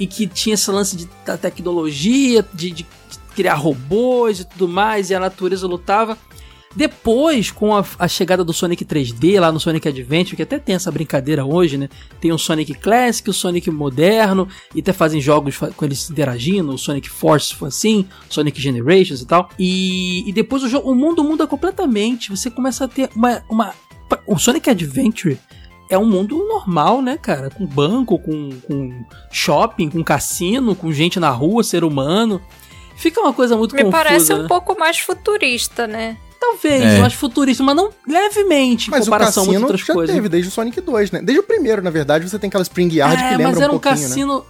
e 0.00 0.06
que 0.06 0.26
tinha 0.26 0.54
esse 0.54 0.70
lance 0.70 0.96
de, 0.96 1.06
tecnologia, 1.42 2.42
de, 2.54 2.70
de 2.70 2.86
criar 3.36 3.54
robôs 3.54 4.40
e 4.40 4.44
tudo 4.46 4.66
mais, 4.66 5.10
e 5.10 5.14
a 5.14 5.20
natureza 5.20 5.66
lutava. 5.66 6.16
Depois, 6.74 7.50
com 7.50 7.76
a, 7.76 7.84
a 7.98 8.08
chegada 8.08 8.42
do 8.42 8.52
Sonic 8.52 8.82
3D 8.82 9.38
lá 9.38 9.52
no 9.52 9.60
Sonic 9.60 9.86
Adventure, 9.86 10.36
que 10.36 10.42
até 10.42 10.58
tem 10.58 10.74
essa 10.74 10.90
brincadeira 10.90 11.44
hoje, 11.44 11.76
né? 11.76 11.88
Tem 12.18 12.32
o 12.32 12.38
Sonic 12.38 12.72
Classic, 12.74 13.28
o 13.28 13.32
Sonic 13.32 13.70
moderno, 13.70 14.48
e 14.74 14.80
até 14.80 14.92
fazem 14.92 15.20
jogos 15.20 15.58
com 15.58 15.84
eles 15.84 16.08
interagindo, 16.08 16.72
o 16.72 16.78
Sonic 16.78 17.10
Force 17.10 17.54
foi 17.54 17.68
assim, 17.68 18.06
Sonic 18.30 18.58
Generations 18.58 19.20
e 19.20 19.26
tal. 19.26 19.50
E, 19.58 20.26
e 20.26 20.32
depois 20.32 20.62
o, 20.62 20.68
jo- 20.68 20.80
o 20.80 20.94
mundo 20.94 21.22
muda 21.22 21.46
completamente, 21.46 22.30
você 22.30 22.48
começa 22.50 22.84
a 22.84 22.88
ter 22.88 23.10
uma, 23.14 23.42
uma. 23.50 23.74
O 24.26 24.38
Sonic 24.38 24.70
Adventure 24.70 25.38
é 25.90 25.98
um 25.98 26.06
mundo 26.06 26.38
normal, 26.48 27.02
né, 27.02 27.18
cara? 27.20 27.50
Com 27.50 27.66
banco, 27.66 28.18
com, 28.18 28.50
com 28.66 29.04
shopping, 29.30 29.90
com 29.90 30.02
cassino, 30.02 30.74
com 30.74 30.90
gente 30.92 31.20
na 31.20 31.28
rua, 31.30 31.62
ser 31.62 31.84
humano. 31.84 32.40
Fica 32.96 33.20
uma 33.20 33.32
coisa 33.32 33.56
muito 33.56 33.74
Me 33.74 33.82
confusa. 33.82 34.02
parece 34.04 34.32
um 34.32 34.42
né? 34.42 34.48
pouco 34.48 34.78
mais 34.78 34.98
futurista, 34.98 35.86
né? 35.86 36.16
Talvez, 36.40 36.82
É. 36.82 36.98
eu 37.00 37.04
acho 37.04 37.16
futurista, 37.18 37.62
mas 37.62 37.76
não 37.76 37.90
levemente 38.06 38.88
em 38.88 38.90
Mas 38.90 39.02
o 39.02 39.04
comparação 39.10 39.44
cassino 39.44 39.62
outras 39.62 39.80
já 39.80 39.92
coisas. 39.92 40.14
teve 40.14 40.28
desde 40.28 40.48
o 40.48 40.52
Sonic 40.52 40.80
2, 40.80 41.10
né? 41.10 41.20
Desde 41.22 41.40
o 41.40 41.42
primeiro, 41.42 41.82
na 41.82 41.90
verdade, 41.90 42.28
você 42.28 42.38
tem 42.38 42.48
aquela 42.48 42.62
Spring 42.62 42.88
Yard 42.94 43.16
que 43.16 43.22
é, 43.22 43.30
lembra 43.32 43.48
mas 43.48 43.58
um 43.58 43.62
era 43.62 43.72
um 43.72 43.78
pouquinho, 43.78 44.08
né? 44.38 44.42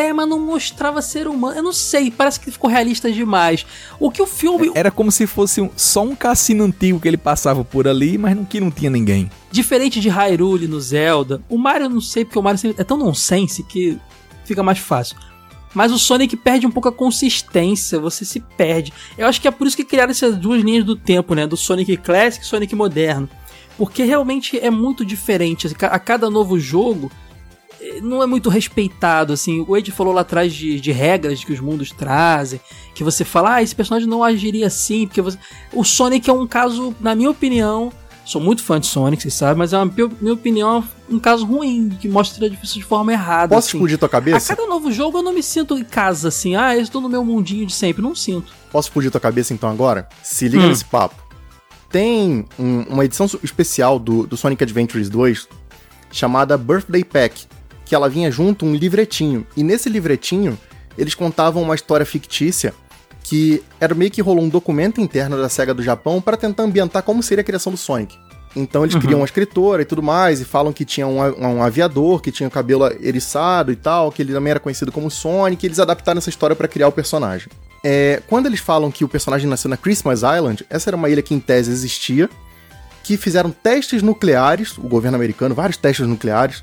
É, 0.00 0.12
mas 0.12 0.28
não 0.28 0.38
mostrava 0.40 1.02
ser 1.02 1.26
humano. 1.28 1.56
Eu 1.56 1.62
não 1.62 1.72
sei, 1.72 2.10
parece 2.10 2.40
que 2.40 2.50
ficou 2.50 2.70
realista 2.70 3.10
demais. 3.12 3.66
O 3.98 4.10
que 4.10 4.22
o 4.22 4.26
filme, 4.26 4.70
Era 4.74 4.90
como 4.90 5.10
se 5.12 5.26
fosse 5.26 5.60
um- 5.60 5.70
só 5.76 6.02
um 6.02 6.14
cassino 6.14 6.64
antigo 6.64 6.98
que 6.98 7.06
ele 7.08 7.16
passava 7.16 7.64
por 7.64 7.86
ali, 7.86 8.16
mas 8.16 8.34
não, 8.36 8.44
que 8.44 8.60
não 8.60 8.70
tinha 8.70 8.90
ninguém. 8.90 9.30
diferente 9.52 10.00
de 10.00 10.08
Hyrule 10.08 10.66
no 10.68 10.80
Zelda, 10.80 11.42
o 11.48 11.58
Mario 11.58 11.86
eu 11.86 11.90
não 11.90 12.00
sei, 12.00 12.24
porque 12.24 12.38
o 12.38 12.42
Mario 12.42 12.74
é 12.78 12.84
tão 12.84 12.96
nonsense 12.96 13.62
que 13.64 13.98
fica 14.44 14.62
mais 14.62 14.78
fácil. 14.78 15.16
Mas 15.74 15.92
o 15.92 15.98
Sonic 15.98 16.36
perde 16.36 16.66
um 16.66 16.70
pouco 16.70 16.88
a 16.88 16.92
consistência, 16.92 17.98
você 18.00 18.24
se 18.24 18.40
perde. 18.40 18.92
Eu 19.16 19.26
acho 19.26 19.40
que 19.40 19.46
é 19.46 19.50
por 19.52 19.66
isso 19.66 19.76
que 19.76 19.84
criaram 19.84 20.10
essas 20.10 20.36
duas 20.36 20.62
linhas 20.62 20.84
do 20.84 20.96
tempo, 20.96 21.34
né? 21.34 21.46
Do 21.46 21.56
Sonic 21.56 21.96
Classic 21.98 22.44
e 22.44 22.48
Sonic 22.48 22.74
Moderno. 22.74 23.28
Porque 23.78 24.02
realmente 24.02 24.58
é 24.58 24.68
muito 24.70 25.04
diferente. 25.04 25.66
A 25.68 25.70
ca- 25.74 25.86
A 25.88 25.98
cada 25.98 26.28
novo 26.28 26.58
jogo 26.58 27.10
não 28.02 28.22
é 28.22 28.26
muito 28.26 28.48
respeitado, 28.48 29.32
assim. 29.32 29.64
O 29.66 29.76
Ed 29.76 29.90
falou 29.90 30.12
lá 30.12 30.20
atrás 30.22 30.52
de, 30.54 30.80
de 30.80 30.92
regras 30.92 31.42
que 31.44 31.52
os 31.52 31.60
mundos 31.60 31.90
trazem. 31.90 32.60
Que 32.94 33.02
você 33.04 33.24
fala, 33.24 33.54
ah, 33.56 33.62
esse 33.62 33.74
personagem 33.74 34.08
não 34.08 34.22
agiria 34.22 34.66
assim. 34.66 35.06
Porque 35.06 35.22
você... 35.22 35.38
O 35.72 35.84
Sonic 35.84 36.28
é 36.28 36.32
um 36.32 36.46
caso, 36.46 36.94
na 37.00 37.14
minha 37.14 37.30
opinião, 37.30 37.92
Sou 38.22 38.40
muito 38.40 38.62
fã 38.62 38.78
de 38.78 38.86
Sonic, 38.86 39.20
vocês 39.22 39.34
sabem, 39.34 39.56
mas 39.56 39.72
é 39.72 39.78
uma 39.78 39.92
minha 40.20 40.34
opinião 40.34 40.84
um 41.08 41.18
caso 41.18 41.44
ruim, 41.44 41.88
que 42.00 42.08
mostra 42.08 42.46
isso 42.62 42.74
de 42.78 42.84
forma 42.84 43.10
errada. 43.12 43.52
Posso 43.56 43.68
assim. 43.68 43.76
explodir 43.78 43.98
tua 43.98 44.06
A 44.06 44.10
cabeça? 44.10 44.54
cada 44.54 44.68
novo 44.68 44.92
jogo 44.92 45.18
eu 45.18 45.22
não 45.22 45.32
me 45.32 45.42
sinto 45.42 45.76
em 45.76 45.82
casa 45.82 46.28
assim, 46.28 46.54
ah, 46.54 46.76
eu 46.76 46.80
estou 46.82 47.00
no 47.00 47.08
meu 47.08 47.24
mundinho 47.24 47.66
de 47.66 47.72
sempre, 47.72 48.00
não 48.02 48.14
sinto. 48.14 48.52
Posso 48.70 48.86
explodir 48.88 49.10
tua 49.10 49.20
cabeça 49.20 49.52
então 49.52 49.68
agora? 49.68 50.08
Se 50.22 50.46
liga 50.46 50.62
Hum. 50.64 50.68
nesse 50.68 50.84
papo. 50.84 51.16
Tem 51.90 52.44
um- 52.56 52.82
uma 52.82 53.04
edição 53.04 53.26
especial 53.42 53.98
do, 53.98 54.24
do 54.26 54.36
Sonic 54.36 54.62
Adventures 54.62 55.08
2 55.08 55.48
chamada 56.12 56.56
Birthday 56.56 57.02
Pack, 57.02 57.46
que 57.90 57.94
ela 57.96 58.08
vinha 58.08 58.30
junto 58.30 58.64
um 58.64 58.72
livretinho. 58.72 59.44
E 59.56 59.64
nesse 59.64 59.88
livretinho, 59.88 60.56
eles 60.96 61.12
contavam 61.12 61.60
uma 61.60 61.74
história 61.74 62.06
fictícia 62.06 62.72
que 63.20 63.64
era 63.80 63.96
meio 63.96 64.12
que 64.12 64.22
rolou 64.22 64.44
um 64.44 64.48
documento 64.48 65.00
interno 65.00 65.36
da 65.36 65.48
SEGA 65.48 65.74
do 65.74 65.82
Japão 65.82 66.20
para 66.20 66.36
tentar 66.36 66.62
ambientar 66.62 67.02
como 67.02 67.20
seria 67.20 67.42
a 67.42 67.44
criação 67.44 67.72
do 67.72 67.76
Sonic. 67.76 68.16
Então 68.54 68.84
eles 68.84 68.94
criam 68.94 69.18
uma 69.18 69.24
escritora 69.24 69.82
e 69.82 69.84
tudo 69.84 70.04
mais, 70.04 70.40
e 70.40 70.44
falam 70.44 70.72
que 70.72 70.84
tinha 70.84 71.04
um, 71.04 71.18
um 71.18 71.62
aviador 71.64 72.22
que 72.22 72.30
tinha 72.30 72.48
o 72.48 72.50
cabelo 72.50 72.86
eriçado 73.00 73.72
e 73.72 73.76
tal, 73.76 74.12
que 74.12 74.22
ele 74.22 74.32
também 74.32 74.52
era 74.52 74.60
conhecido 74.60 74.92
como 74.92 75.10
Sonic, 75.10 75.64
e 75.64 75.66
eles 75.66 75.80
adaptaram 75.80 76.18
essa 76.18 76.30
história 76.30 76.54
para 76.54 76.68
criar 76.68 76.86
o 76.86 76.92
personagem. 76.92 77.48
é, 77.82 78.22
quando 78.28 78.46
eles 78.46 78.60
falam 78.60 78.88
que 78.88 79.04
o 79.04 79.08
personagem 79.08 79.48
nasceu 79.48 79.68
na 79.68 79.76
Christmas 79.76 80.20
Island, 80.20 80.64
essa 80.70 80.90
era 80.90 80.96
uma 80.96 81.08
ilha 81.08 81.22
que 81.22 81.34
em 81.34 81.40
tese 81.40 81.72
existia, 81.72 82.30
que 83.02 83.16
fizeram 83.16 83.50
testes 83.50 84.00
nucleares, 84.00 84.78
o 84.78 84.82
governo 84.82 85.16
americano, 85.16 85.56
vários 85.56 85.76
testes 85.76 86.06
nucleares, 86.06 86.62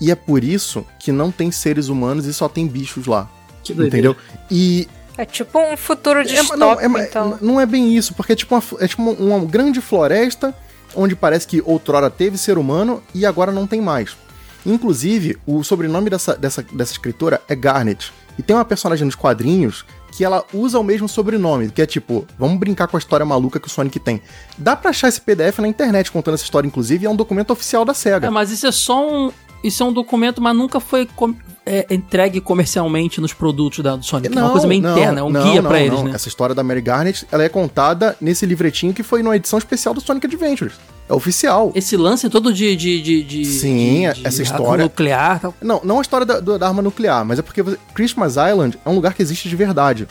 e 0.00 0.10
é 0.10 0.14
por 0.14 0.44
isso 0.44 0.86
que 0.98 1.12
não 1.12 1.30
tem 1.30 1.50
seres 1.50 1.88
humanos 1.88 2.26
e 2.26 2.32
só 2.32 2.48
tem 2.48 2.66
bichos 2.66 3.06
lá. 3.06 3.28
Que 3.62 3.74
doideira. 3.74 4.08
Entendeu? 4.10 4.16
E 4.50 4.88
É 5.16 5.24
tipo 5.24 5.58
um 5.58 5.76
futuro 5.76 6.20
é, 6.20 6.24
distópico, 6.24 6.56
não, 6.56 6.98
é, 6.98 7.04
então. 7.04 7.38
não 7.40 7.60
é 7.60 7.66
bem 7.66 7.96
isso, 7.96 8.14
porque 8.14 8.32
é 8.32 8.36
tipo, 8.36 8.54
uma, 8.54 8.62
é 8.80 8.86
tipo 8.86 9.02
uma, 9.02 9.12
uma 9.36 9.44
grande 9.44 9.80
floresta 9.80 10.54
onde 10.94 11.14
parece 11.14 11.46
que 11.46 11.62
outrora 11.64 12.10
teve 12.10 12.38
ser 12.38 12.58
humano 12.58 13.02
e 13.14 13.26
agora 13.26 13.52
não 13.52 13.66
tem 13.66 13.80
mais. 13.80 14.16
Inclusive, 14.64 15.38
o 15.46 15.62
sobrenome 15.62 16.10
dessa, 16.10 16.34
dessa, 16.36 16.62
dessa 16.62 16.92
escritora 16.92 17.40
é 17.48 17.54
Garnet. 17.54 18.12
E 18.38 18.42
tem 18.42 18.54
uma 18.54 18.64
personagem 18.64 19.04
nos 19.04 19.14
quadrinhos 19.14 19.84
que 20.12 20.24
ela 20.24 20.44
usa 20.52 20.78
o 20.78 20.82
mesmo 20.82 21.08
sobrenome, 21.08 21.70
que 21.70 21.80
é 21.80 21.86
tipo, 21.86 22.26
vamos 22.38 22.58
brincar 22.58 22.88
com 22.88 22.96
a 22.96 22.98
história 22.98 23.24
maluca 23.24 23.60
que 23.60 23.68
o 23.68 23.70
Sonic 23.70 24.00
tem. 24.00 24.20
Dá 24.56 24.74
pra 24.74 24.90
achar 24.90 25.08
esse 25.08 25.20
PDF 25.20 25.58
na 25.58 25.68
internet 25.68 26.10
contando 26.10 26.34
essa 26.34 26.44
história, 26.44 26.66
inclusive, 26.66 27.04
e 27.04 27.06
é 27.06 27.10
um 27.10 27.16
documento 27.16 27.52
oficial 27.52 27.84
da 27.84 27.94
SEGA. 27.94 28.26
É, 28.26 28.30
mas 28.30 28.50
isso 28.50 28.66
é 28.66 28.72
só 28.72 29.06
um. 29.08 29.32
Isso 29.62 29.82
é 29.82 29.86
um 29.86 29.92
documento, 29.92 30.40
mas 30.40 30.56
nunca 30.56 30.78
foi 30.80 31.06
com- 31.16 31.34
é, 31.66 31.86
entregue 31.90 32.40
comercialmente 32.40 33.20
nos 33.20 33.32
produtos 33.32 33.80
da, 33.84 33.96
do 33.96 34.04
Sonic. 34.04 34.36
é 34.36 34.40
uma 34.40 34.50
coisa 34.50 34.66
meio 34.66 34.80
interna, 34.80 35.20
é 35.20 35.22
um 35.22 35.32
guia 35.32 35.62
pra 35.62 35.80
eles, 35.80 36.02
né? 36.02 36.12
Essa 36.14 36.28
história 36.28 36.54
da 36.54 36.62
Mary 36.62 36.80
Garnet, 36.80 37.26
ela 37.30 37.42
é 37.44 37.48
contada 37.48 38.16
nesse 38.20 38.46
livretinho 38.46 38.94
que 38.94 39.02
foi 39.02 39.22
numa 39.22 39.36
edição 39.36 39.58
especial 39.58 39.92
do 39.94 40.00
Sonic 40.00 40.26
Adventures. 40.26 40.74
É 41.08 41.12
oficial. 41.12 41.72
Esse 41.74 41.96
lance 41.96 42.28
todo 42.28 42.52
de. 42.52 42.76
de, 42.76 43.02
de, 43.02 43.22
de 43.24 43.44
Sim, 43.46 44.10
de- 44.14 44.26
essa 44.26 44.42
história- 44.42 44.84
nuclear 44.84 45.40
tal. 45.40 45.54
Não, 45.60 45.80
não 45.82 45.98
a 45.98 46.02
história 46.02 46.24
da, 46.26 46.38
da 46.40 46.66
arma 46.68 46.80
nuclear, 46.82 47.24
mas 47.24 47.38
é 47.38 47.42
porque 47.42 47.62
Christmas 47.94 48.32
Island 48.36 48.78
é 48.84 48.88
um 48.88 48.94
lugar 48.94 49.12
que 49.14 49.22
existe 49.22 49.48
de 49.48 49.56
verdade. 49.56 50.06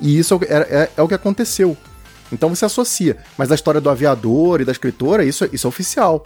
E 0.00 0.18
isso 0.18 0.34
é, 0.34 0.36
o 0.36 0.40
que- 0.40 0.46
é- 0.46 0.56
é- 0.70 0.90
é 0.96 1.02
o 1.02 1.08
que 1.08 1.14
aconteceu. 1.14 1.76
Então 2.32 2.48
você 2.48 2.64
associa. 2.64 3.18
Mas 3.38 3.52
a 3.52 3.54
história 3.54 3.80
do 3.80 3.88
aviador 3.88 4.60
e 4.60 4.64
da 4.64 4.72
escritora, 4.72 5.24
isso, 5.24 5.48
isso 5.52 5.66
é 5.66 5.68
oficial. 5.68 6.24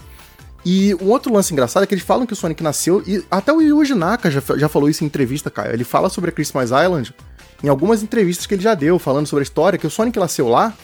E 0.65 0.95
um 0.97 1.09
outro 1.11 1.33
lance 1.33 1.53
engraçado 1.53 1.83
é 1.83 1.87
que 1.87 1.95
eles 1.95 2.05
falam 2.05 2.27
que 2.27 2.33
o 2.33 2.37
Sonic 2.37 2.63
nasceu, 2.63 3.03
e 3.07 3.25
até 3.31 3.53
o 3.53 3.61
Yuji 3.61 3.95
Naka 3.95 4.31
já, 4.31 4.43
já 4.57 4.69
falou 4.69 4.89
isso 4.89 5.05
em 5.05 5.07
entrevista, 5.07 5.51
Caio. 5.51 5.73
Ele 5.73 5.85
fala 5.85 6.09
sobre 6.11 6.31
a 6.31 6.33
Christmas 6.33 6.71
Island 6.71 7.15
em 7.63 7.69
algumas 7.69 8.03
entrevistas 8.03 8.47
que 8.47 8.55
ele 8.55 8.63
já 8.63 8.75
deu, 8.75 8.99
falando 8.99 9.27
sobre 9.27 9.43
a 9.43 9.45
história, 9.45 9.79
que 9.79 9.87
o 9.87 9.91
Sonic 9.91 10.19
nasceu 10.19 10.49
lá, 10.49 10.75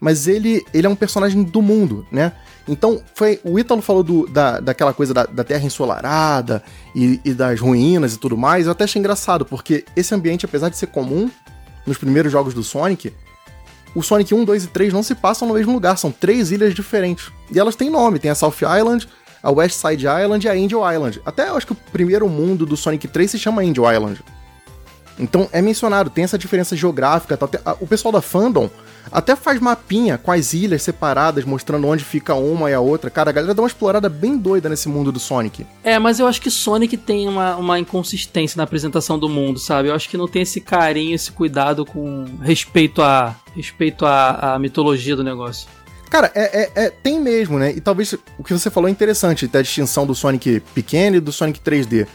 mas 0.00 0.26
ele, 0.26 0.64
ele 0.72 0.86
é 0.86 0.90
um 0.90 0.96
personagem 0.96 1.42
do 1.42 1.62
mundo, 1.62 2.06
né? 2.10 2.32
Então, 2.68 3.00
foi 3.14 3.40
o 3.44 3.58
Ítalo 3.58 3.80
falou 3.80 4.02
do, 4.02 4.26
da, 4.26 4.58
daquela 4.58 4.92
coisa 4.92 5.14
da, 5.14 5.24
da 5.24 5.44
Terra 5.44 5.64
ensolarada 5.64 6.62
e, 6.94 7.20
e 7.24 7.32
das 7.32 7.60
ruínas 7.60 8.14
e 8.14 8.18
tudo 8.18 8.36
mais. 8.36 8.66
Eu 8.66 8.72
até 8.72 8.84
achei 8.84 8.98
engraçado, 8.98 9.44
porque 9.44 9.84
esse 9.94 10.14
ambiente, 10.14 10.44
apesar 10.44 10.68
de 10.68 10.76
ser 10.76 10.88
comum 10.88 11.30
nos 11.86 11.96
primeiros 11.96 12.32
jogos 12.32 12.52
do 12.52 12.64
Sonic, 12.64 13.12
o 13.96 14.02
Sonic 14.02 14.34
1, 14.34 14.44
2 14.44 14.64
e 14.64 14.66
3 14.66 14.92
não 14.92 15.02
se 15.02 15.14
passam 15.14 15.48
no 15.48 15.54
mesmo 15.54 15.72
lugar, 15.72 15.96
são 15.96 16.12
três 16.12 16.52
ilhas 16.52 16.74
diferentes. 16.74 17.32
E 17.50 17.58
elas 17.58 17.74
têm 17.74 17.88
nome, 17.88 18.18
tem 18.18 18.30
a 18.30 18.34
South 18.34 18.56
Island, 18.60 19.08
a 19.42 19.50
West 19.50 19.80
Side 19.80 20.04
Island 20.04 20.46
e 20.46 20.50
a 20.50 20.52
Angel 20.52 20.92
Island. 20.92 21.22
Até 21.24 21.48
eu 21.48 21.56
acho 21.56 21.66
que 21.66 21.72
o 21.72 21.76
primeiro 21.90 22.28
mundo 22.28 22.66
do 22.66 22.76
Sonic 22.76 23.08
3 23.08 23.30
se 23.30 23.38
chama 23.38 23.62
Angel 23.62 23.90
Island. 23.90 24.22
Então 25.18 25.48
é 25.52 25.62
mencionado, 25.62 26.10
tem 26.10 26.24
essa 26.24 26.36
diferença 26.38 26.76
geográfica. 26.76 27.38
a- 27.64 27.76
O 27.80 27.86
pessoal 27.86 28.12
da 28.12 28.20
fandom 28.20 28.68
até 29.10 29.36
faz 29.36 29.60
mapinha 29.60 30.18
com 30.18 30.32
as 30.32 30.52
ilhas 30.52 30.82
separadas, 30.82 31.44
mostrando 31.44 31.86
onde 31.86 32.04
fica 32.04 32.34
uma 32.34 32.70
e 32.70 32.74
a 32.74 32.80
outra. 32.80 33.08
Cara, 33.08 33.30
a 33.30 33.32
galera 33.32 33.54
dá 33.54 33.62
uma 33.62 33.68
explorada 33.68 34.08
bem 34.08 34.36
doida 34.36 34.68
nesse 34.68 34.88
mundo 34.88 35.12
do 35.12 35.20
Sonic. 35.20 35.64
É, 35.84 35.96
mas 35.98 36.18
eu 36.18 36.26
acho 36.26 36.40
que 36.42 36.50
Sonic 36.50 36.96
tem 36.96 37.28
uma, 37.28 37.56
uma 37.56 37.78
inconsistência 37.78 38.58
na 38.58 38.64
apresentação 38.64 39.18
do 39.18 39.28
mundo, 39.28 39.58
sabe? 39.60 39.88
Eu 39.88 39.94
acho 39.94 40.08
que 40.08 40.16
não 40.16 40.26
tem 40.26 40.42
esse 40.42 40.60
carinho, 40.60 41.14
esse 41.14 41.30
cuidado 41.32 41.86
com 41.86 42.24
respeito 42.42 43.00
à 43.00 43.34
respeito 43.54 44.04
à, 44.04 44.54
à 44.54 44.58
mitologia 44.58 45.14
do 45.16 45.22
negócio. 45.24 45.68
Cara, 46.10 46.30
é, 46.34 46.62
é- 46.62 46.72
é- 46.86 46.90
tem 46.90 47.20
mesmo, 47.20 47.58
né? 47.58 47.72
E 47.72 47.80
talvez 47.80 48.12
o 48.38 48.44
que 48.44 48.52
você 48.52 48.70
falou 48.70 48.88
é 48.88 48.90
interessante, 48.92 49.46
da 49.46 49.62
distinção 49.62 50.06
do 50.06 50.14
Sonic 50.14 50.60
pequeno 50.74 51.16
e 51.16 51.20
do 51.20 51.32
Sonic 51.32 51.60
3D. 51.60 52.06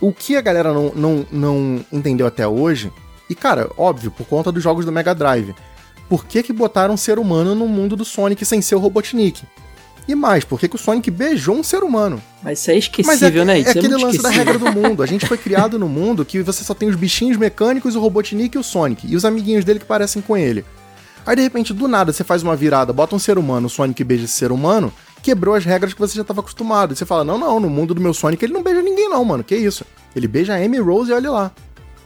O 0.00 0.12
que 0.12 0.36
a 0.36 0.40
galera 0.40 0.72
não, 0.72 0.92
não, 0.94 1.26
não 1.32 1.84
entendeu 1.92 2.26
até 2.26 2.46
hoje, 2.46 2.92
e 3.30 3.34
cara, 3.34 3.70
óbvio, 3.76 4.10
por 4.10 4.26
conta 4.26 4.52
dos 4.52 4.62
jogos 4.62 4.84
do 4.84 4.92
Mega 4.92 5.14
Drive, 5.14 5.54
por 6.08 6.24
que 6.26 6.42
que 6.42 6.52
botaram 6.52 6.94
um 6.94 6.98
ser 6.98 7.18
humano 7.18 7.54
no 7.54 7.66
mundo 7.66 7.96
do 7.96 8.04
Sonic 8.04 8.44
sem 8.44 8.60
ser 8.62 8.74
o 8.74 8.78
Robotnik? 8.78 9.42
E 10.08 10.14
mais, 10.14 10.44
por 10.44 10.60
que 10.60 10.68
que 10.68 10.76
o 10.76 10.78
Sonic 10.78 11.10
beijou 11.10 11.56
um 11.56 11.64
ser 11.64 11.82
humano? 11.82 12.22
Mas 12.40 12.60
isso 12.60 12.70
é 12.70 12.74
Mas 12.74 12.84
é, 12.84 12.88
esquecível, 12.88 13.44
né? 13.44 13.56
é 13.56 13.60
Isso 13.62 13.70
aquele 13.70 13.88
muito 13.88 14.06
lance 14.06 14.22
da 14.22 14.28
esquecível. 14.30 14.52
regra 14.52 14.70
do 14.70 14.70
mundo. 14.80 15.02
A 15.02 15.06
gente 15.06 15.26
foi 15.26 15.36
criado 15.36 15.80
no 15.80 15.88
mundo 15.88 16.24
que 16.24 16.42
você 16.42 16.62
só 16.62 16.74
tem 16.74 16.88
os 16.88 16.94
bichinhos 16.94 17.36
mecânicos, 17.36 17.96
o 17.96 18.00
Robotnik 18.00 18.56
e 18.56 18.60
o 18.60 18.62
Sonic, 18.62 19.04
e 19.10 19.16
os 19.16 19.24
amiguinhos 19.24 19.64
dele 19.64 19.80
que 19.80 19.84
parecem 19.84 20.22
com 20.22 20.36
ele. 20.36 20.64
Aí 21.26 21.34
de 21.34 21.42
repente, 21.42 21.72
do 21.74 21.88
nada, 21.88 22.12
você 22.12 22.22
faz 22.22 22.40
uma 22.44 22.54
virada, 22.54 22.92
bota 22.92 23.16
um 23.16 23.18
ser 23.18 23.36
humano, 23.36 23.66
o 23.66 23.70
Sonic 23.70 24.04
beija 24.04 24.26
esse 24.26 24.34
ser 24.34 24.52
humano, 24.52 24.92
quebrou 25.26 25.54
as 25.56 25.64
regras 25.64 25.92
que 25.92 25.98
você 26.00 26.14
já 26.14 26.22
estava 26.22 26.40
acostumado. 26.40 26.92
E 26.92 26.96
você 26.96 27.04
fala: 27.04 27.24
não, 27.24 27.36
não, 27.36 27.58
no 27.58 27.68
mundo 27.68 27.92
do 27.94 28.00
meu 28.00 28.14
Sonic 28.14 28.44
ele 28.44 28.52
não 28.52 28.62
beija 28.62 28.80
ninguém, 28.80 29.08
não, 29.08 29.24
mano. 29.24 29.42
Que 29.42 29.56
isso? 29.56 29.84
Ele 30.14 30.28
beija 30.28 30.54
a 30.54 30.56
Amy 30.56 30.78
Rose 30.78 31.10
e 31.10 31.14
olha 31.14 31.30
lá. 31.30 31.52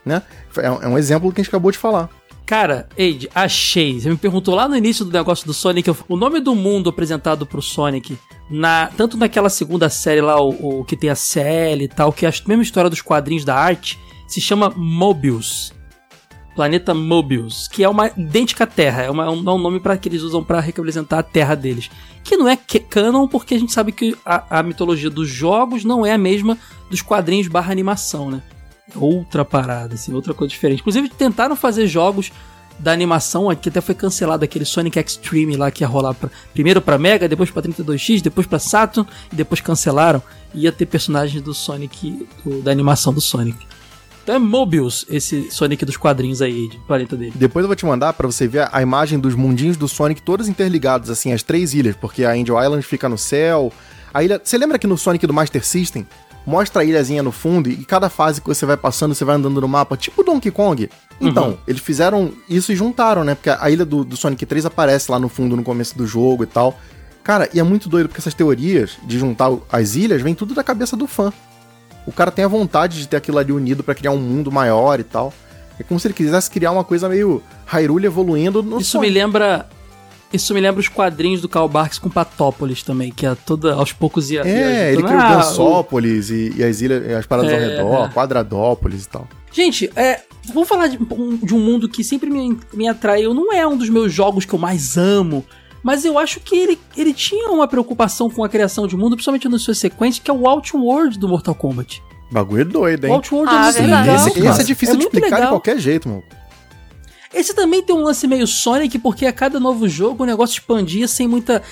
Né? 0.04 0.22
É 0.56 0.70
um- 0.70 0.96
é 0.96 0.98
exemplo 0.98 1.30
que 1.32 1.40
a 1.40 1.44
gente 1.44 1.50
acabou 1.50 1.70
de 1.70 1.78
falar. 1.78 2.08
Cara, 2.46 2.88
Eide, 2.96 3.28
achei. 3.34 4.00
Você 4.00 4.08
me 4.08 4.16
perguntou 4.16 4.54
lá 4.54 4.66
no 4.66 4.76
início 4.76 5.04
do 5.04 5.12
negócio 5.12 5.46
do 5.46 5.54
Sonic, 5.54 5.88
o 6.08 6.16
nome 6.16 6.40
do 6.40 6.54
mundo 6.54 6.90
apresentado 6.90 7.46
pro 7.46 7.62
Sonic, 7.62 8.18
na, 8.50 8.88
tanto 8.96 9.16
naquela 9.16 9.48
segunda 9.48 9.88
série 9.88 10.20
lá, 10.20 10.40
o, 10.40 10.80
o 10.80 10.84
que 10.84 10.96
tem 10.96 11.10
a 11.10 11.14
CL 11.14 11.84
e 11.84 11.88
tal, 11.88 12.12
que 12.12 12.26
é 12.26 12.28
a 12.28 12.32
mesma 12.48 12.62
história 12.64 12.90
dos 12.90 13.02
quadrinhos 13.02 13.44
da 13.44 13.54
arte, 13.54 14.00
se 14.26 14.40
chama 14.40 14.72
Mobius. 14.76 15.72
Planeta 16.54 16.92
Mobius, 16.92 17.68
que 17.68 17.82
é 17.84 17.88
uma 17.88 18.08
idêntica 18.16 18.66
Terra, 18.66 19.02
é, 19.02 19.10
uma- 19.10 19.24
é 19.24 19.30
um, 19.30 19.40
é 19.40 19.42
nome 19.42 19.80
para 19.80 19.96
que 19.96 20.08
eles 20.08 20.22
usam 20.22 20.42
pra 20.44 20.60
representar 20.60 21.18
a 21.20 21.22
Terra 21.22 21.54
deles. 21.54 21.90
Que 22.24 22.36
não 22.36 22.48
é 22.48 22.56
canon, 22.56 23.26
porque 23.28 23.54
a 23.54 23.58
gente 23.58 23.72
sabe 23.72 23.92
que 23.92 24.16
a, 24.26 24.58
a 24.58 24.62
mitologia 24.62 25.08
dos 25.08 25.28
jogos 25.28 25.84
não 25.84 26.04
é 26.04 26.12
a 26.12 26.18
mesma 26.18 26.58
dos 26.90 27.00
quadrinhos 27.02 27.48
barra 27.48 27.72
animação, 27.72 28.30
né? 28.30 28.42
outra 28.96 29.44
parada, 29.44 29.94
assim, 29.94 30.12
outra 30.12 30.34
coisa 30.34 30.50
diferente. 30.50 30.80
Inclusive, 30.80 31.08
tentaram 31.08 31.54
fazer 31.54 31.86
jogos 31.86 32.32
da 32.76 32.90
animação, 32.90 33.54
que 33.54 33.68
até 33.68 33.80
foi 33.80 33.94
cancelado 33.94 34.44
aquele 34.44 34.64
Sonic 34.64 34.98
Extreme 34.98 35.54
lá 35.56 35.70
que 35.70 35.84
ia 35.84 35.86
rolar 35.86 36.12
pra, 36.14 36.28
primeiro 36.52 36.80
pra 36.82 36.98
Mega, 36.98 37.28
depois 37.28 37.50
pra 37.52 37.62
32X, 37.62 38.20
depois 38.20 38.48
pra 38.48 38.58
Saturn 38.58 39.08
e 39.32 39.36
depois 39.36 39.60
cancelaram. 39.60 40.20
Ia 40.52 40.72
ter 40.72 40.86
personagens 40.86 41.40
do 41.40 41.54
Sonic, 41.54 42.26
do- 42.44 42.62
da 42.62 42.72
animação 42.72 43.12
do 43.14 43.20
Sonic. 43.20 43.64
Então 44.30 44.36
é 44.36 44.38
Mobius 44.38 45.04
esse 45.10 45.50
Sonic 45.50 45.84
dos 45.84 45.96
quadrinhos 45.96 46.40
aí, 46.40 46.68
do 46.68 46.78
planeta 46.78 47.16
dele. 47.16 47.32
Depois 47.34 47.64
eu 47.64 47.66
vou 47.66 47.74
te 47.74 47.84
mandar 47.84 48.12
pra 48.12 48.28
você 48.28 48.46
ver 48.46 48.68
a 48.70 48.80
imagem 48.80 49.18
dos 49.18 49.34
mundinhos 49.34 49.76
do 49.76 49.88
Sonic 49.88 50.22
todos 50.22 50.46
interligados, 50.46 51.10
assim, 51.10 51.32
as 51.32 51.42
três 51.42 51.74
ilhas, 51.74 51.96
porque 51.96 52.24
a 52.24 52.30
Angel 52.30 52.62
Island 52.62 52.84
fica 52.84 53.08
no 53.08 53.18
céu. 53.18 53.72
A 54.14 54.22
ilha. 54.22 54.40
Você 54.42 54.56
lembra 54.56 54.78
que 54.78 54.86
no 54.86 54.96
Sonic 54.96 55.26
do 55.26 55.34
Master 55.34 55.66
System 55.66 56.06
mostra 56.46 56.82
a 56.82 56.84
ilhazinha 56.84 57.24
no 57.24 57.32
fundo 57.32 57.68
e 57.68 57.84
cada 57.84 58.08
fase 58.08 58.40
que 58.40 58.46
você 58.46 58.64
vai 58.64 58.76
passando, 58.76 59.16
você 59.16 59.24
vai 59.24 59.34
andando 59.34 59.60
no 59.60 59.66
mapa, 59.66 59.96
tipo 59.96 60.22
Donkey 60.22 60.52
Kong? 60.52 60.88
Então, 61.20 61.58
eles 61.66 61.82
fizeram 61.82 62.32
isso 62.48 62.70
e 62.70 62.76
juntaram, 62.76 63.24
né? 63.24 63.34
Porque 63.34 63.50
a 63.50 63.68
ilha 63.68 63.84
do, 63.84 64.04
do 64.04 64.16
Sonic 64.16 64.46
3 64.46 64.64
aparece 64.64 65.10
lá 65.10 65.18
no 65.18 65.28
fundo 65.28 65.56
no 65.56 65.64
começo 65.64 65.98
do 65.98 66.06
jogo 66.06 66.44
e 66.44 66.46
tal. 66.46 66.78
Cara, 67.24 67.48
e 67.52 67.58
é 67.58 67.64
muito 67.64 67.88
doido 67.88 68.08
porque 68.08 68.20
essas 68.20 68.32
teorias 68.32 68.96
de 69.02 69.18
juntar 69.18 69.50
as 69.72 69.96
ilhas 69.96 70.22
vem 70.22 70.36
tudo 70.36 70.54
da 70.54 70.62
cabeça 70.62 70.96
do 70.96 71.08
fã. 71.08 71.32
O 72.06 72.12
cara 72.12 72.30
tem 72.30 72.44
a 72.44 72.48
vontade 72.48 72.98
de 72.98 73.06
ter 73.08 73.16
aquilo 73.16 73.38
ali 73.38 73.52
unido 73.52 73.82
pra 73.82 73.94
criar 73.94 74.10
um 74.12 74.18
mundo 74.18 74.50
maior 74.50 74.98
e 75.00 75.04
tal. 75.04 75.32
É 75.78 75.82
como 75.82 75.98
se 75.98 76.06
ele 76.06 76.14
quisesse 76.14 76.50
criar 76.50 76.72
uma 76.72 76.84
coisa 76.84 77.08
meio 77.08 77.42
Hyrule 77.66 78.06
evoluindo 78.06 78.62
no 78.62 78.80
Isso 78.80 78.92
Sonic. 78.92 79.08
me 79.12 79.18
lembra. 79.18 79.68
Isso 80.32 80.54
me 80.54 80.60
lembra 80.60 80.78
os 80.80 80.86
quadrinhos 80.88 81.40
do 81.40 81.48
Karl 81.48 81.66
Barks 81.66 81.98
com 81.98 82.08
Patópolis 82.08 82.84
também, 82.84 83.10
que 83.10 83.26
é 83.26 83.34
toda, 83.34 83.74
aos 83.74 83.92
poucos 83.92 84.30
ia. 84.30 84.42
ia 84.46 84.48
É, 84.48 84.92
ele 84.92 85.00
juntando. 85.00 85.08
criou 85.18 85.22
Ah, 85.22 85.32
o- 85.32 85.36
Gansópolis 85.38 86.30
e, 86.30 86.52
e 86.56 86.62
as 86.62 86.80
ilhas, 86.80 87.10
as 87.18 87.26
paradas 87.26 87.52
ao 87.52 87.58
É, 87.58 87.66
redor, 87.76 88.04
é. 88.06 88.08
Quadradópolis 88.12 89.04
e 89.06 89.08
tal. 89.08 89.26
Gente, 89.50 89.90
é, 89.96 90.20
vamos 90.54 90.68
falar 90.68 90.86
de 90.86 90.98
um, 91.02 91.36
de 91.36 91.52
um 91.52 91.58
mundo 91.58 91.88
que 91.88 92.04
sempre 92.04 92.30
me, 92.30 92.56
me 92.72 92.86
atraiu. 92.88 93.34
Não 93.34 93.52
é 93.52 93.66
um 93.66 93.76
dos 93.76 93.88
meus 93.88 94.12
jogos 94.12 94.44
que 94.44 94.52
eu 94.54 94.58
mais 94.58 94.96
amo, 94.96 95.44
mas 95.82 96.04
eu 96.04 96.18
acho 96.18 96.40
que 96.40 96.54
ele, 96.56 96.78
ele 96.96 97.12
tinha 97.14 97.48
uma 97.50 97.66
preocupação 97.68 98.28
com 98.30 98.42
a 98.44 98.48
criação 98.48 98.86
de 98.86 98.96
mundo, 98.96 99.16
principalmente 99.16 99.48
nas 99.48 99.62
suas 99.62 99.78
sequências, 99.78 100.22
que 100.24 100.30
é 100.30 100.34
o 100.34 100.46
Outworld 100.48 101.18
do 101.18 101.28
Mortal 101.28 101.54
Kombat. 101.54 102.02
Bagulho 102.32 102.64
doido, 102.64 103.04
O 103.04 103.06
hein? 103.08 103.12
Outworld 103.14 103.52
Ah, 103.52 103.58
é 103.58 103.62
muito 103.64 103.74
verdade. 103.76 104.06
legal. 104.08 104.16
Esse, 104.26 104.30
cara. 104.40 104.50
esse 104.50 104.60
é 104.60 104.64
difícil 104.64 104.94
de 104.96 105.02
muito 105.02 105.14
explicar 105.14 105.36
de 105.36 105.40
legal. 105.42 105.52
qualquer 105.52 105.78
jeito, 105.78 106.08
mano. 106.08 106.22
Esse 107.32 107.54
também 107.54 107.80
tem 107.80 107.94
um 107.94 108.02
lance 108.02 108.26
meio 108.26 108.44
Sonic, 108.44 108.98
porque 108.98 109.24
a 109.24 109.32
cada 109.32 109.60
novo 109.60 109.88
jogo 109.88 110.24
o 110.24 110.26
negócio 110.26 110.54
expandia 110.54 111.06
sem 111.06 111.28
muita. 111.28 111.62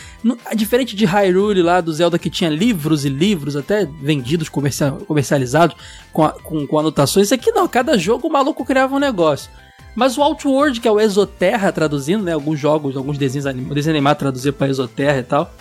Diferente 0.54 0.94
de 0.94 1.04
Hyrule 1.04 1.62
lá 1.62 1.80
do 1.80 1.92
Zelda 1.92 2.16
que 2.16 2.30
tinha 2.30 2.48
livros 2.48 3.04
e 3.04 3.09
livros, 3.09 3.56
até 3.56 3.84
vendidos, 3.84 4.48
comercia- 4.48 4.92
comercializados, 4.92 5.76
com, 6.12 6.22
a- 6.24 6.30
com, 6.30 6.64
com 6.64 6.78
anotações. 6.78 7.26
Esse 7.26 7.34
aqui 7.34 7.50
não, 7.50 7.66
cada 7.66 7.98
jogo 7.98 8.28
o 8.28 8.32
maluco 8.32 8.64
criava 8.64 8.94
um 8.94 9.00
negócio. 9.00 9.50
Mas 9.99 10.16
o 10.16 10.22
Outworld, 10.22 10.80
que 10.80 10.86
é 10.86 10.92
o 10.92 11.01
Exoterra 11.01 11.72
traduzindo, 11.72 12.22
né? 12.22 12.32
Alguns 12.32 12.61
jogos, 12.61 12.96
alguns 12.96 13.18
desenhos 13.18 13.46
anim- 13.46 13.64
desenho 13.64 13.96
animado 13.96 14.16
traduzir 14.18 14.53
pra 14.53 14.68
Exoterra 14.68 15.18
e 15.18 15.22
tal. 15.24 15.53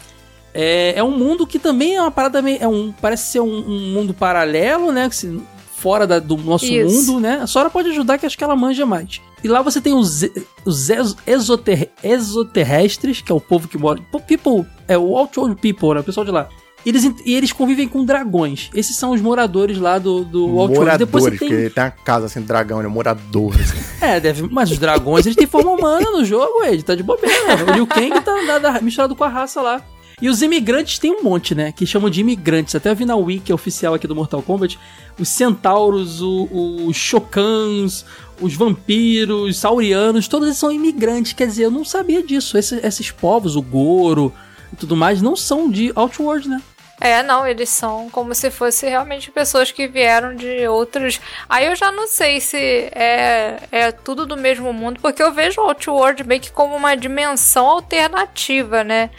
É, 0.53 0.93
é 0.95 1.03
um 1.03 1.09
mundo 1.17 1.47
que 1.47 1.57
também 1.57 1.95
é 1.95 2.01
uma 2.01 2.11
parada 2.11 2.39
meio. 2.39 2.59
É 2.61 2.67
um, 2.67 2.91
parece 3.01 3.31
ser 3.31 3.39
um, 3.39 3.47
um 3.67 3.79
mundo 3.93 4.13
paralelo, 4.13 4.91
né? 4.91 5.09
que 5.09 5.15
se- 5.15 5.41
fora 5.75 6.05
da- 6.05 6.19
do 6.19 6.37
nosso 6.37 6.65
Isso. 6.65 7.11
mundo, 7.13 7.19
né? 7.19 7.39
A 7.41 7.47
Sora 7.47 7.67
pode 7.69 7.89
ajudar, 7.89 8.19
que 8.19 8.27
acho 8.27 8.37
que 8.37 8.43
ela 8.43 8.55
manja 8.55 8.85
mais. 8.85 9.19
E 9.43 9.47
lá 9.47 9.61
você 9.63 9.81
tem 9.81 9.93
os, 9.95 10.23
os 10.65 10.89
ex- 10.91 11.15
exoter- 11.25 11.89
exoterrestres, 12.03 13.21
que 13.21 13.31
é 13.31 13.35
o 13.35 13.41
povo 13.41 13.67
que 13.67 13.77
mora. 13.77 13.99
People, 14.27 14.65
é 14.87 14.97
o 14.97 15.17
Outworld 15.17 15.55
People, 15.59 15.95
né? 15.95 16.01
O 16.01 16.03
pessoal 16.03 16.25
de 16.25 16.31
lá. 16.31 16.47
E 16.87 16.89
eles, 16.89 17.03
e 17.25 17.35
eles 17.35 17.51
convivem 17.51 17.85
com 17.85 18.05
dragões. 18.05 18.69
Esses 18.73 18.95
são 18.95 19.11
os 19.11 19.19
moradores 19.19 19.77
lá 19.77 19.99
do, 19.99 20.23
do 20.23 20.43
Outworld. 20.45 20.73
Moradores, 20.79 20.99
Depois 20.99 21.23
você 21.25 21.31
tem. 21.31 21.49
porque 21.49 21.69
tem 21.69 21.83
uma 21.83 21.91
casa 21.91 22.27
assim, 22.27 22.41
dragão, 22.41 22.81
né? 22.81 22.87
Morador. 22.87 23.53
assim. 23.55 23.77
É, 23.99 24.19
deve, 24.21 24.43
mas 24.49 24.71
os 24.71 24.77
dragões, 24.77 25.25
eles 25.25 25.35
têm 25.35 25.45
forma 25.47 25.71
humana 25.71 26.09
no 26.11 26.23
jogo, 26.23 26.63
Ed, 26.63 26.81
tá 26.83 26.95
de 26.95 27.03
bobeira. 27.03 27.65
O 27.69 27.73
Liu 27.73 27.85
Kang 27.85 28.11
tá 28.21 28.79
misturado 28.81 29.15
com 29.17 29.23
a 29.25 29.27
raça 29.27 29.59
lá. 29.61 29.81
E 30.21 30.29
os 30.29 30.41
imigrantes 30.41 30.97
tem 30.97 31.11
um 31.11 31.21
monte, 31.23 31.53
né? 31.53 31.71
Que 31.73 31.85
chamam 31.85 32.09
de 32.09 32.21
imigrantes. 32.21 32.73
Até 32.73 32.89
eu 32.89 32.95
vi 32.95 33.03
na 33.05 33.15
wiki 33.17 33.51
oficial 33.51 33.93
aqui 33.93 34.07
do 34.07 34.15
Mortal 34.15 34.41
Kombat. 34.41 34.79
Os 35.19 35.27
centauros, 35.27 36.21
os 36.21 36.95
chocans, 36.95 38.05
os 38.39 38.53
vampiros, 38.53 39.57
saurianos, 39.57 40.27
todos 40.27 40.47
eles 40.47 40.57
são 40.57 40.71
imigrantes. 40.71 41.33
Quer 41.33 41.47
dizer, 41.47 41.65
eu 41.65 41.71
não 41.71 41.83
sabia 41.83 42.23
disso. 42.23 42.57
Esse- 42.57 42.79
esses 42.81 43.11
povos, 43.11 43.55
o 43.57 43.61
Goro 43.61 44.31
e 44.71 44.75
tudo 44.75 44.95
mais, 44.95 45.21
não 45.21 45.35
são 45.35 45.69
de 45.69 45.91
Outworld, 45.95 46.47
né? 46.47 46.61
É, 46.99 47.21
não, 47.21 47.45
eles 47.45 47.69
são 47.69 48.09
como 48.09 48.33
se 48.33 48.49
fossem 48.49 48.89
realmente 48.89 49.29
pessoas 49.29 49.71
que 49.71 49.87
vieram 49.87 50.35
de 50.35 50.67
outros. 50.67 51.19
Aí 51.47 51.67
eu 51.67 51.75
já 51.75 51.91
não 51.91 52.07
sei 52.07 52.41
se 52.41 52.57
é, 52.91 53.59
é 53.71 53.91
tudo 53.91 54.25
do 54.25 54.35
mesmo 54.35 54.73
mundo, 54.73 54.99
porque 55.01 55.21
eu 55.21 55.31
vejo 55.31 55.61
o 55.61 55.65
Outworld 55.65 56.23
meio 56.23 56.41
que 56.41 56.51
como 56.51 56.75
uma 56.75 56.95
dimensão 56.95 57.67
alternativa, 57.67 58.83
né? 58.83 59.09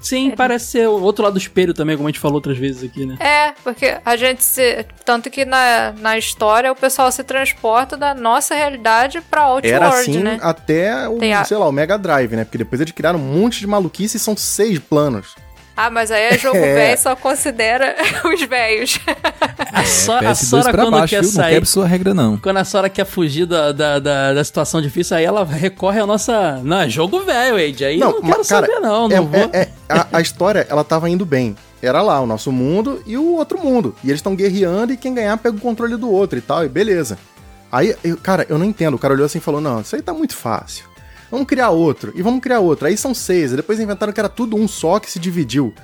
Sim, 0.00 0.30
parece 0.36 0.66
ser 0.66 0.88
o 0.88 1.02
outro 1.02 1.24
lado 1.24 1.32
do 1.34 1.38
espelho 1.38 1.74
também, 1.74 1.96
como 1.96 2.06
a 2.08 2.10
gente 2.12 2.20
falou 2.20 2.36
outras 2.36 2.56
vezes 2.56 2.84
aqui, 2.88 3.04
né? 3.04 3.16
É, 3.18 3.52
porque 3.64 3.96
a 4.04 4.16
gente 4.16 4.44
se. 4.44 4.84
Tanto 5.04 5.28
que 5.30 5.44
na, 5.44 5.92
na 5.98 6.16
história 6.16 6.70
o 6.70 6.76
pessoal 6.76 7.10
se 7.10 7.24
transporta 7.24 7.96
da 7.96 8.14
nossa 8.14 8.54
realidade 8.54 9.20
pra 9.22 9.42
Outworld, 9.42 9.74
Era 9.74 9.88
assim 9.88 10.18
né? 10.22 10.38
até 10.40 11.08
o, 11.08 11.18
Tem 11.18 11.34
a- 11.34 11.44
sei 11.44 11.56
lá, 11.56 11.66
o 11.66 11.72
Mega 11.72 11.98
Drive, 11.98 12.36
né? 12.36 12.44
Porque 12.44 12.58
depois 12.58 12.80
eles 12.80 12.92
criaram 12.92 13.18
um 13.18 13.22
monte 13.22 13.58
de 13.58 13.66
maluquice 13.66 14.16
e 14.16 14.20
são 14.20 14.36
seis 14.36 14.78
planos. 14.78 15.34
Ah, 15.76 15.90
mas 15.90 16.10
aí 16.10 16.22
é 16.22 16.38
jogo 16.38 16.56
É. 16.64 16.74
velho 16.74 16.98
só 16.98 17.14
considera 17.14 17.94
os 18.24 18.42
velhos. 18.44 18.98
A, 19.72 19.84
Sora, 19.84 20.30
a 20.30 20.32
PS2 20.32 20.44
Sora 20.46 20.72
quando 20.72 20.90
baixo, 20.92 21.10
quer 21.10 21.20
viu? 21.20 21.28
Não 21.30 21.34
sair. 21.36 21.52
quebra 21.54 21.66
sua 21.68 21.86
regra, 21.86 22.14
não. 22.14 22.36
Quando 22.38 22.56
a 22.56 22.64
Sora 22.64 22.88
quer 22.88 23.04
fugir 23.04 23.44
da, 23.46 23.72
da, 23.72 23.98
da, 23.98 24.32
da 24.34 24.44
situação 24.44 24.80
difícil, 24.80 25.16
aí 25.16 25.24
ela 25.24 25.44
recorre 25.44 26.00
à 26.00 26.06
nossa. 26.06 26.60
Não, 26.64 26.80
é 26.80 26.88
jogo 26.88 27.20
velho, 27.20 27.56
Age. 27.56 27.84
Aí 27.84 27.98
não, 27.98 28.12
não 28.12 28.20
quero 28.22 28.38
mas, 28.38 28.48
cara, 28.48 28.66
saber, 28.66 28.80
não. 28.80 29.06
é- 29.06 29.16
Não 29.16 29.26
vou. 29.26 29.50
é- 29.52 29.60
é- 29.60 29.68
a, 29.88 30.06
a 30.14 30.20
história, 30.20 30.66
ela 30.70 30.82
tava 30.82 31.10
indo 31.10 31.26
bem. 31.26 31.54
Era 31.82 32.00
lá, 32.00 32.20
o 32.20 32.26
nosso 32.26 32.50
mundo 32.50 33.02
e 33.06 33.18
o 33.18 33.34
outro 33.34 33.58
mundo. 33.62 33.94
E 34.02 34.08
eles 34.08 34.18
estão 34.18 34.34
guerreando 34.34 34.92
e 34.94 34.96
quem 34.96 35.12
ganhar 35.14 35.36
pega 35.36 35.56
o 35.56 35.60
controle 35.60 35.96
do 35.96 36.10
outro 36.10 36.38
e 36.38 36.40
tal, 36.40 36.64
e 36.64 36.68
beleza. 36.68 37.18
Aí, 37.70 37.94
eu- 38.02 38.16
cara, 38.16 38.46
eu 38.48 38.56
não 38.58 38.64
entendo. 38.64 38.94
O 38.94 38.98
cara 38.98 39.12
olhou 39.12 39.26
assim 39.26 39.38
e 39.38 39.42
falou: 39.42 39.60
não, 39.60 39.82
isso 39.82 39.94
aí 39.94 40.00
tá 40.00 40.14
muito 40.14 40.34
fácil. 40.34 40.86
Vamos 41.30 41.46
criar 41.46 41.70
outro. 41.70 42.12
E 42.14 42.22
vamos 42.22 42.40
criar 42.40 42.60
outro. 42.60 42.86
Aí 42.86 42.96
são 42.96 43.12
seis. 43.14 43.52
E 43.52 43.56
depois 43.56 43.80
inventaram 43.80 44.12
que 44.12 44.20
era 44.20 44.28
tudo 44.28 44.56
um 44.56 44.66
só 44.68 44.98
que 45.00 45.10
se 45.10 45.18
dividiu. 45.18 45.74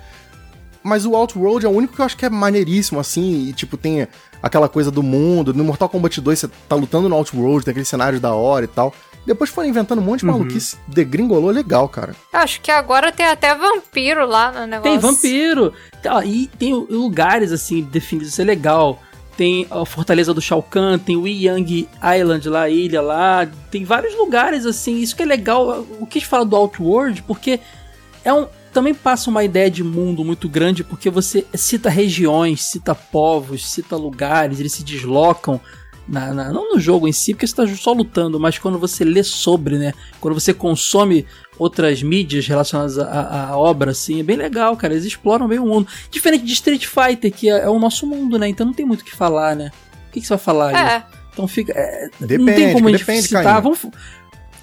Mas 0.82 1.06
o 1.06 1.14
Outworld 1.14 1.64
é 1.64 1.68
o 1.68 1.72
único 1.72 1.94
que 1.94 2.00
eu 2.00 2.04
acho 2.04 2.16
que 2.16 2.26
é 2.26 2.28
maneiríssimo, 2.30 2.98
assim, 2.98 3.46
e 3.48 3.52
tipo, 3.52 3.76
tem 3.76 4.06
aquela 4.42 4.68
coisa 4.68 4.90
do 4.90 5.00
mundo. 5.02 5.54
No 5.54 5.62
Mortal 5.62 5.88
Kombat 5.88 6.20
2 6.20 6.38
você 6.40 6.48
tá 6.68 6.74
lutando 6.74 7.08
no 7.08 7.14
Outworld, 7.14 7.64
tem 7.64 7.70
aquele 7.70 7.84
cenário 7.86 8.18
da 8.18 8.34
hora 8.34 8.64
e 8.64 8.68
tal. 8.68 8.92
Depois 9.24 9.48
foram 9.50 9.68
inventando 9.68 10.00
um 10.00 10.04
monte 10.04 10.24
Uhum. 10.26 10.32
de 10.32 10.38
maluquice, 10.38 10.76
degringolou 10.88 11.50
legal, 11.52 11.88
cara. 11.88 12.16
Acho 12.32 12.60
que 12.60 12.72
agora 12.72 13.12
tem 13.12 13.24
até 13.26 13.54
vampiro 13.54 14.26
lá 14.26 14.50
no 14.50 14.66
negócio. 14.66 14.82
Tem 14.90 14.98
vampiro. 14.98 15.72
Tá, 16.02 16.24
E 16.24 16.48
tem 16.58 16.74
lugares, 16.74 17.52
assim, 17.52 17.82
definidos. 17.82 18.32
Isso 18.32 18.42
é 18.42 18.44
legal. 18.44 19.00
Tem 19.36 19.66
a 19.70 19.84
Fortaleza 19.86 20.34
do 20.34 20.40
Shao 20.40 20.62
Kahn, 20.62 20.98
tem 20.98 21.16
o 21.16 21.26
Yang 21.26 21.88
Island 22.18 22.48
lá, 22.48 22.68
ilha 22.68 23.00
lá. 23.00 23.48
Tem 23.70 23.84
vários 23.84 24.14
lugares, 24.14 24.66
assim. 24.66 24.98
Isso 24.98 25.16
que 25.16 25.22
é 25.22 25.26
legal. 25.26 25.86
Eu 26.00 26.06
quis 26.06 26.24
falar 26.24 26.44
do 26.44 26.56
Outworld 26.56 27.22
porque 27.22 27.60
é 28.24 28.32
um. 28.32 28.46
Também 28.72 28.94
passa 28.94 29.28
uma 29.28 29.44
ideia 29.44 29.70
de 29.70 29.84
mundo 29.84 30.24
muito 30.24 30.48
grande, 30.48 30.82
porque 30.82 31.10
você 31.10 31.44
cita 31.52 31.90
regiões, 31.90 32.62
cita 32.62 32.94
povos, 32.94 33.68
cita 33.68 33.96
lugares, 33.96 34.60
eles 34.60 34.72
se 34.72 34.82
deslocam. 34.82 35.60
Na- 36.08 36.32
na- 36.34 36.52
não 36.52 36.72
no 36.74 36.80
jogo 36.80 37.06
em 37.06 37.12
si, 37.12 37.32
porque 37.32 37.46
você 37.46 37.54
tá 37.54 37.66
só 37.68 37.92
lutando, 37.92 38.38
mas 38.40 38.58
quando 38.58 38.78
você 38.78 39.04
lê 39.04 39.22
sobre, 39.22 39.78
né? 39.78 39.92
Quando 40.20 40.34
você 40.34 40.52
consome 40.52 41.24
outras 41.58 42.02
mídias 42.02 42.46
relacionadas 42.46 42.98
à, 42.98 43.56
obra, 43.56 43.92
assim, 43.92 44.20
é 44.20 44.22
bem 44.22 44.36
legal, 44.36 44.76
cara. 44.76 44.94
Eles 44.94 45.04
exploram 45.06 45.46
bem 45.46 45.58
o 45.58 45.66
mundo. 45.66 45.86
Diferente 46.10 46.44
de 46.44 46.52
Street 46.52 46.86
Fighter, 46.86 47.32
que 47.32 47.48
é, 47.48 47.60
é 47.64 47.68
o 47.68 47.78
nosso 47.78 48.06
mundo, 48.06 48.38
né? 48.38 48.48
Então 48.48 48.66
não 48.66 48.72
tem 48.74 48.84
muito 48.84 49.02
o 49.02 49.04
que 49.04 49.14
falar, 49.14 49.54
né? 49.56 49.70
O 50.08 50.12
que, 50.12 50.20
que 50.20 50.26
você 50.26 50.34
vai 50.34 50.38
falar 50.44 50.68
aí? 50.68 50.74
É, 50.98 51.02
Então 51.32 51.46
fica. 51.46 51.72
é, 51.74 52.08
não 52.20 52.26
Depende, 52.26 52.52
tem 52.54 52.72
como 52.72 52.88
a 52.88 52.90
gente 52.90 53.00
depende, 53.00 53.22
citar. 53.28 53.62
Vamos, 53.62 53.78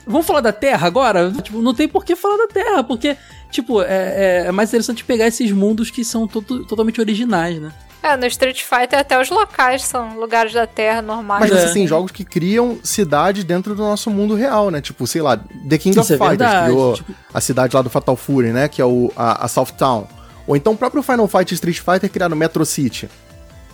vamos 0.05 0.27
falar 0.27 0.41
da 0.41 0.51
Terra 0.51 0.85
agora? 0.87 1.31
Tipo, 1.41 1.61
não 1.61 1.73
tem 1.73 1.87
por 1.87 2.03
que 2.03 2.15
falar 2.15 2.37
da 2.37 2.47
Terra, 2.47 2.83
porque, 2.83 3.15
tipo, 3.49 3.81
é, 3.81 3.87
é- 3.87 4.43
é 4.47 4.51
mais 4.51 4.69
interessante 4.69 5.03
pegar 5.05 5.27
esses 5.27 5.51
mundos 5.51 5.89
que 5.89 6.03
são 6.03 6.27
to- 6.27 6.41
totalmente 6.65 6.99
originais, 6.99 7.59
né? 7.61 7.71
É, 8.01 8.15
no 8.15 8.25
Street 8.27 8.63
Fighter 8.63 8.99
até 8.99 9.19
os 9.19 9.29
locais 9.29 9.83
são 9.83 10.17
lugares 10.17 10.53
da 10.53 10.65
Terra 10.65 11.01
normais. 11.01 11.41
Mas 11.41 11.51
é. 11.51 11.67
você 11.67 11.73
tem 11.73 11.87
jogos 11.87 12.11
que 12.11 12.23
criam 12.23 12.79
cidades 12.83 13.43
dentro 13.43 13.75
do 13.75 13.81
nosso 13.81 14.09
mundo 14.09 14.35
real, 14.35 14.71
né? 14.71 14.81
Tipo, 14.81 15.05
sei 15.05 15.21
lá, 15.21 15.37
The 15.37 15.77
King 15.77 15.99
Isso 15.99 16.01
of 16.01 16.13
é 16.13 16.17
Fighters 16.17 16.39
verdade, 16.39 16.65
criou 16.65 16.93
tipo- 16.93 17.13
a 17.33 17.41
cidade 17.41 17.75
lá 17.75 17.81
do 17.81 17.89
Fatal 17.89 18.15
Fury, 18.15 18.51
né? 18.51 18.67
Que 18.67 18.81
é 18.81 18.85
o, 18.85 19.11
a, 19.15 19.45
a 19.45 19.47
South 19.47 19.73
Town. 19.77 20.07
Ou 20.47 20.55
então 20.55 20.73
o 20.73 20.77
próprio 20.77 21.03
Final 21.03 21.27
Fight 21.27 21.51
e 21.51 21.55
Street 21.55 21.79
Fighter 21.79 22.09
criaram 22.09 22.35
Metro 22.35 22.65
City. 22.65 23.09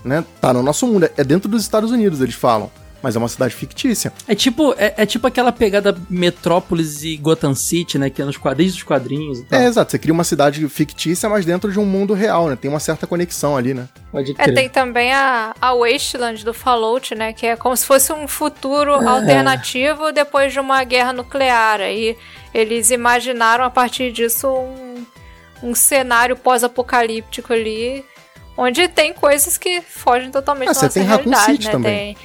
Né? 0.03 0.23
Tá 0.41 0.53
no 0.53 0.61
nosso 0.61 0.85
mundo. 0.85 1.09
É 1.15 1.23
dentro 1.23 1.49
dos 1.49 1.61
Estados 1.61 1.91
Unidos, 1.91 2.21
eles 2.21 2.35
falam. 2.35 2.69
Mas 3.03 3.15
é 3.15 3.19
uma 3.19 3.27
cidade 3.27 3.53
fictícia. 3.53 4.11
É 4.27 4.33
tipo, 4.33 4.73
é, 4.77 4.93
é 4.97 5.05
tipo 5.05 5.27
aquela 5.27 5.51
pegada 5.51 5.95
Metrópolis 6.09 7.03
e 7.03 7.15
Gotham 7.17 7.53
City, 7.53 7.99
né? 7.99 8.09
Que 8.09 8.21
é 8.21 8.25
nos 8.25 8.37
quadrinhos 8.37 8.73
dos 8.73 8.83
quadrinhos 8.83 9.39
e 9.39 9.43
tal. 9.45 9.59
É, 9.59 9.65
exato. 9.67 9.91
Você 9.91 9.99
cria 9.99 10.13
uma 10.13 10.23
cidade 10.23 10.67
fictícia, 10.69 11.29
mas 11.29 11.45
dentro 11.45 11.71
de 11.71 11.79
um 11.79 11.85
mundo 11.85 12.13
real, 12.15 12.49
né? 12.49 12.55
Tem 12.55 12.69
uma 12.69 12.79
certa 12.79 13.05
conexão 13.05 13.55
ali, 13.55 13.73
né? 13.75 13.87
Pode 14.11 14.31
É, 14.31 14.33
crer. 14.35 14.55
tem 14.55 14.69
também 14.69 15.13
a, 15.13 15.53
a 15.61 15.73
Wasteland 15.75 16.43
do 16.43 16.53
Fallout, 16.53 17.13
né? 17.13 17.31
Que 17.31 17.45
é 17.47 17.55
como 17.55 17.75
se 17.77 17.85
fosse 17.85 18.11
um 18.11 18.27
futuro 18.27 18.91
É. 18.93 19.05
alternativo 19.07 20.11
depois 20.11 20.51
de 20.51 20.59
uma 20.59 20.83
guerra 20.83 21.13
nuclear. 21.13 21.81
Aí 21.81 22.17
eles 22.53 22.89
imaginaram 22.89 23.63
a 23.63 23.69
partir 23.69 24.11
disso 24.11 24.47
um, 24.47 25.05
um 25.61 25.75
cenário 25.75 26.35
pós-apocalíptico 26.35 27.53
ali, 27.53 28.03
onde 28.57 28.87
tem 28.87 29.13
coisas 29.13 29.57
que 29.57 29.81
fogem 29.81 30.31
totalmente 30.31 30.69
Ah, 30.69 30.73
da 30.73 30.79
você 30.79 30.85
nossa 30.85 30.99
tem 30.99 31.03
Raccoon 31.07 31.29
realidade, 31.29 31.51
City 31.53 31.65
né? 31.65 31.71
também. 31.71 32.15
Tem 32.15 32.17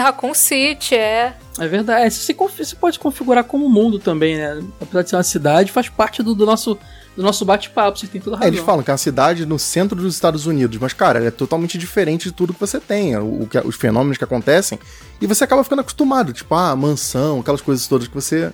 Raccoon 0.00 0.34
City, 0.34 0.94
é. 0.94 1.34
É 1.58 1.68
verdade. 1.68 2.06
É, 2.06 2.10
Você, 2.10 2.34
você 2.34 2.76
pode 2.76 2.98
configurar 2.98 3.44
como 3.44 3.68
mundo 3.68 3.98
também, 3.98 4.36
né? 4.36 4.62
Apesar 4.80 5.02
de 5.02 5.10
ser 5.10 5.16
uma 5.16 5.22
cidade, 5.22 5.70
faz 5.72 5.88
parte 5.88 6.22
do, 6.22 6.34
do 6.34 6.46
nosso, 6.46 6.78
do 7.16 7.22
nosso 7.22 7.44
bate-papo. 7.44 7.98
Você 7.98 8.06
tem 8.06 8.20
toda 8.20 8.36
a 8.36 8.38
É, 8.38 8.40
razão. 8.40 8.52
eles 8.54 8.64
falam 8.64 8.82
que 8.82 8.90
é 8.90 8.92
uma 8.94 8.98
cidade 8.98 9.44
no 9.46 9.58
centro 9.58 10.00
dos 10.00 10.14
Estados 10.14 10.46
Unidos, 10.46 10.78
mas, 10.80 10.92
cara, 10.92 11.18
ela 11.18 11.28
é 11.28 11.30
totalmente 11.30 11.76
diferente 11.76 12.24
de 12.24 12.32
tudo 12.32 12.54
que 12.54 12.60
você 12.60 12.80
tem, 12.80 13.16
o, 13.16 13.42
o 13.42 13.46
que, 13.46 13.58
os 13.58 13.76
fenômenos 13.76 14.16
que 14.16 14.24
acontecem, 14.24 14.78
e 15.20 15.26
você 15.26 15.44
acaba 15.44 15.62
ficando 15.64 15.80
acostumado, 15.80 16.32
tipo, 16.32 16.54
ah, 16.54 16.74
mansão, 16.74 17.40
aquelas 17.40 17.60
coisas 17.60 17.86
todas 17.86 18.08
que 18.08 18.14
você 18.14 18.52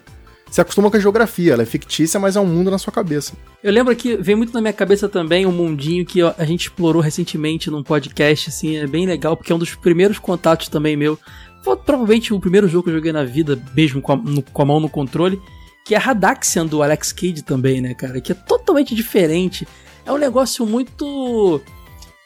se 0.51 0.61
acostuma 0.61 0.91
com 0.91 0.97
a 0.97 1.01
geografia, 1.01 1.53
ela 1.53 1.63
é 1.63 1.67
fictícia, 1.67 2.19
mas 2.21 2.37
é 2.37 2.41
um 2.41 2.47
mundo 2.47 2.71
na 2.71 2.79
sua 2.79 2.93
cabeça. 2.93 3.33
Eu 3.63 3.73
lembro 3.73 3.95
que 3.97 4.17
veio 4.17 4.39
muito 4.39 4.55
na 4.55 4.61
minha 4.61 4.73
cabeça 4.73 5.09
também 5.09 5.45
um 5.45 5.53
mundinho 5.53 6.07
que 6.07 6.23
a 6.23 6.45
gente 6.45 6.63
explorou 6.63 7.03
recentemente 7.03 7.71
num 7.71 7.83
podcast, 7.83 8.49
assim, 8.49 8.77
é 8.77 8.87
bem 8.87 9.07
legal, 9.07 9.37
porque 9.37 9.53
é 9.53 9.55
um 9.55 9.59
dos 9.59 9.75
primeiros 9.75 10.19
contatos 10.19 10.69
também 10.69 10.97
meu. 10.97 11.19
Foi 11.63 11.77
provavelmente 11.77 12.33
o 12.33 12.39
primeiro 12.39 12.69
jogo 12.69 12.85
que 12.85 12.91
eu 12.91 12.95
joguei 12.95 13.13
na 13.13 13.25
vida, 13.25 13.61
mesmo 13.75 14.01
com 14.01 14.13
a, 14.13 14.17
no- 14.17 14.43
com 14.43 14.63
a 14.63 14.65
mão 14.65 14.79
no 14.79 14.89
controle, 14.89 15.41
que 15.85 15.95
é 15.95 15.99
Radaxian 15.99 16.65
do 16.67 16.83
Alex 16.83 17.13
Kidd 17.13 17.43
também, 17.43 17.81
né, 17.81 17.93
cara? 17.95 18.21
Que 18.21 18.33
é 18.33 18.35
totalmente 18.35 18.95
diferente. 18.95 19.67
É 20.05 20.13
um 20.13 20.17
negócio 20.19 20.65
muito. 20.65 21.61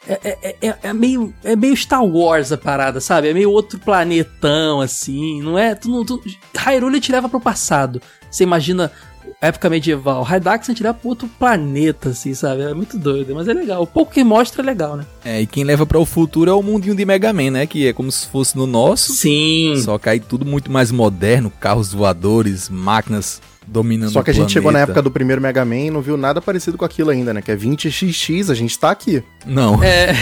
É, 0.07 0.37
é- 0.41 0.55
é- 0.69 0.77
é 0.83 0.93
meio, 0.93 1.33
é 1.43 1.55
meio 1.55 1.75
Star 1.77 2.03
Wars 2.03 2.51
a 2.51 2.57
parada, 2.57 2.99
sabe? 2.99 3.27
É 3.29 3.33
meio 3.33 3.51
outro 3.51 3.77
planetão, 3.79 4.81
assim. 4.81 5.41
Não 5.41 5.57
é. 5.57 5.75
Tu, 5.75 5.89
não- 5.89 6.03
tu, 6.05 6.21
Hyrule 6.57 6.99
te 6.99 7.11
leva 7.11 7.29
pro 7.29 7.39
passado. 7.39 8.01
Você 8.29 8.43
imagina 8.43 8.91
época 9.39 9.69
medieval. 9.69 10.23
Hydaxian 10.23 10.73
te 10.73 10.81
leva 10.83 10.95
pro 10.95 11.09
outro 11.09 11.27
planeta, 11.27 12.09
assim, 12.09 12.33
sabe? 12.33 12.63
É 12.63 12.73
muito 12.73 12.97
doido, 12.97 13.35
mas 13.35 13.47
é 13.47 13.53
legal. 13.53 13.83
O 13.83 13.87
pouco 13.87 14.11
que 14.11 14.23
mostra 14.23 14.61
é 14.63 14.65
legal, 14.65 14.97
né? 14.97 15.05
É, 15.23 15.41
e 15.41 15.45
quem 15.47 15.63
leva 15.63 15.85
para 15.85 15.99
o 15.99 16.05
futuro 16.05 16.49
é 16.49 16.53
o 16.53 16.63
mundinho 16.63 16.95
de 16.95 17.05
Mega 17.05 17.31
Man, 17.31 17.51
né? 17.51 17.67
Que 17.67 17.87
é 17.87 17.93
como 17.93 18.11
se 18.11 18.27
fosse 18.27 18.57
no 18.57 18.65
nosso. 18.65 19.13
Sim. 19.13 19.75
Só 19.83 19.99
que 19.99 20.09
aí 20.09 20.19
tudo 20.19 20.45
muito 20.45 20.71
mais 20.71 20.91
moderno, 20.91 21.51
carros 21.59 21.93
voadores, 21.93 22.69
máquinas 22.69 23.39
dominando 23.67 24.11
Só 24.11 24.23
que 24.23 24.31
a 24.31 24.33
gente 24.33 24.51
chegou 24.51 24.71
na 24.71 24.79
época 24.79 25.01
do 25.01 25.11
primeiro 25.11 25.41
Mega 25.41 25.63
Man 25.63 25.75
e 25.75 25.91
não 25.91 26.01
viu 26.01 26.17
nada 26.17 26.41
parecido 26.41 26.77
com 26.77 26.85
aquilo 26.85 27.09
ainda, 27.09 27.33
né? 27.33 27.41
Que 27.41 27.51
é 27.51 27.55
20XX, 27.55 28.49
a 28.49 28.53
gente 28.53 28.77
tá 28.77 28.91
aqui. 28.91 29.23
Não, 29.45 29.81
É. 29.83 30.13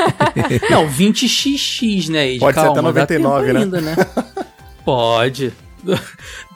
Não, 0.70 0.88
20xx, 0.88 2.08
né? 2.08 2.30
Ed? 2.30 2.40
Pode 2.40 2.54
ser 2.54 2.60
até 2.60 2.74
Calma, 2.74 2.92
dá 2.92 3.00
99, 3.00 3.46
tempo 3.46 3.52
né? 3.52 3.60
Ainda, 3.60 3.80
né? 3.80 3.96
Pode. 4.84 5.52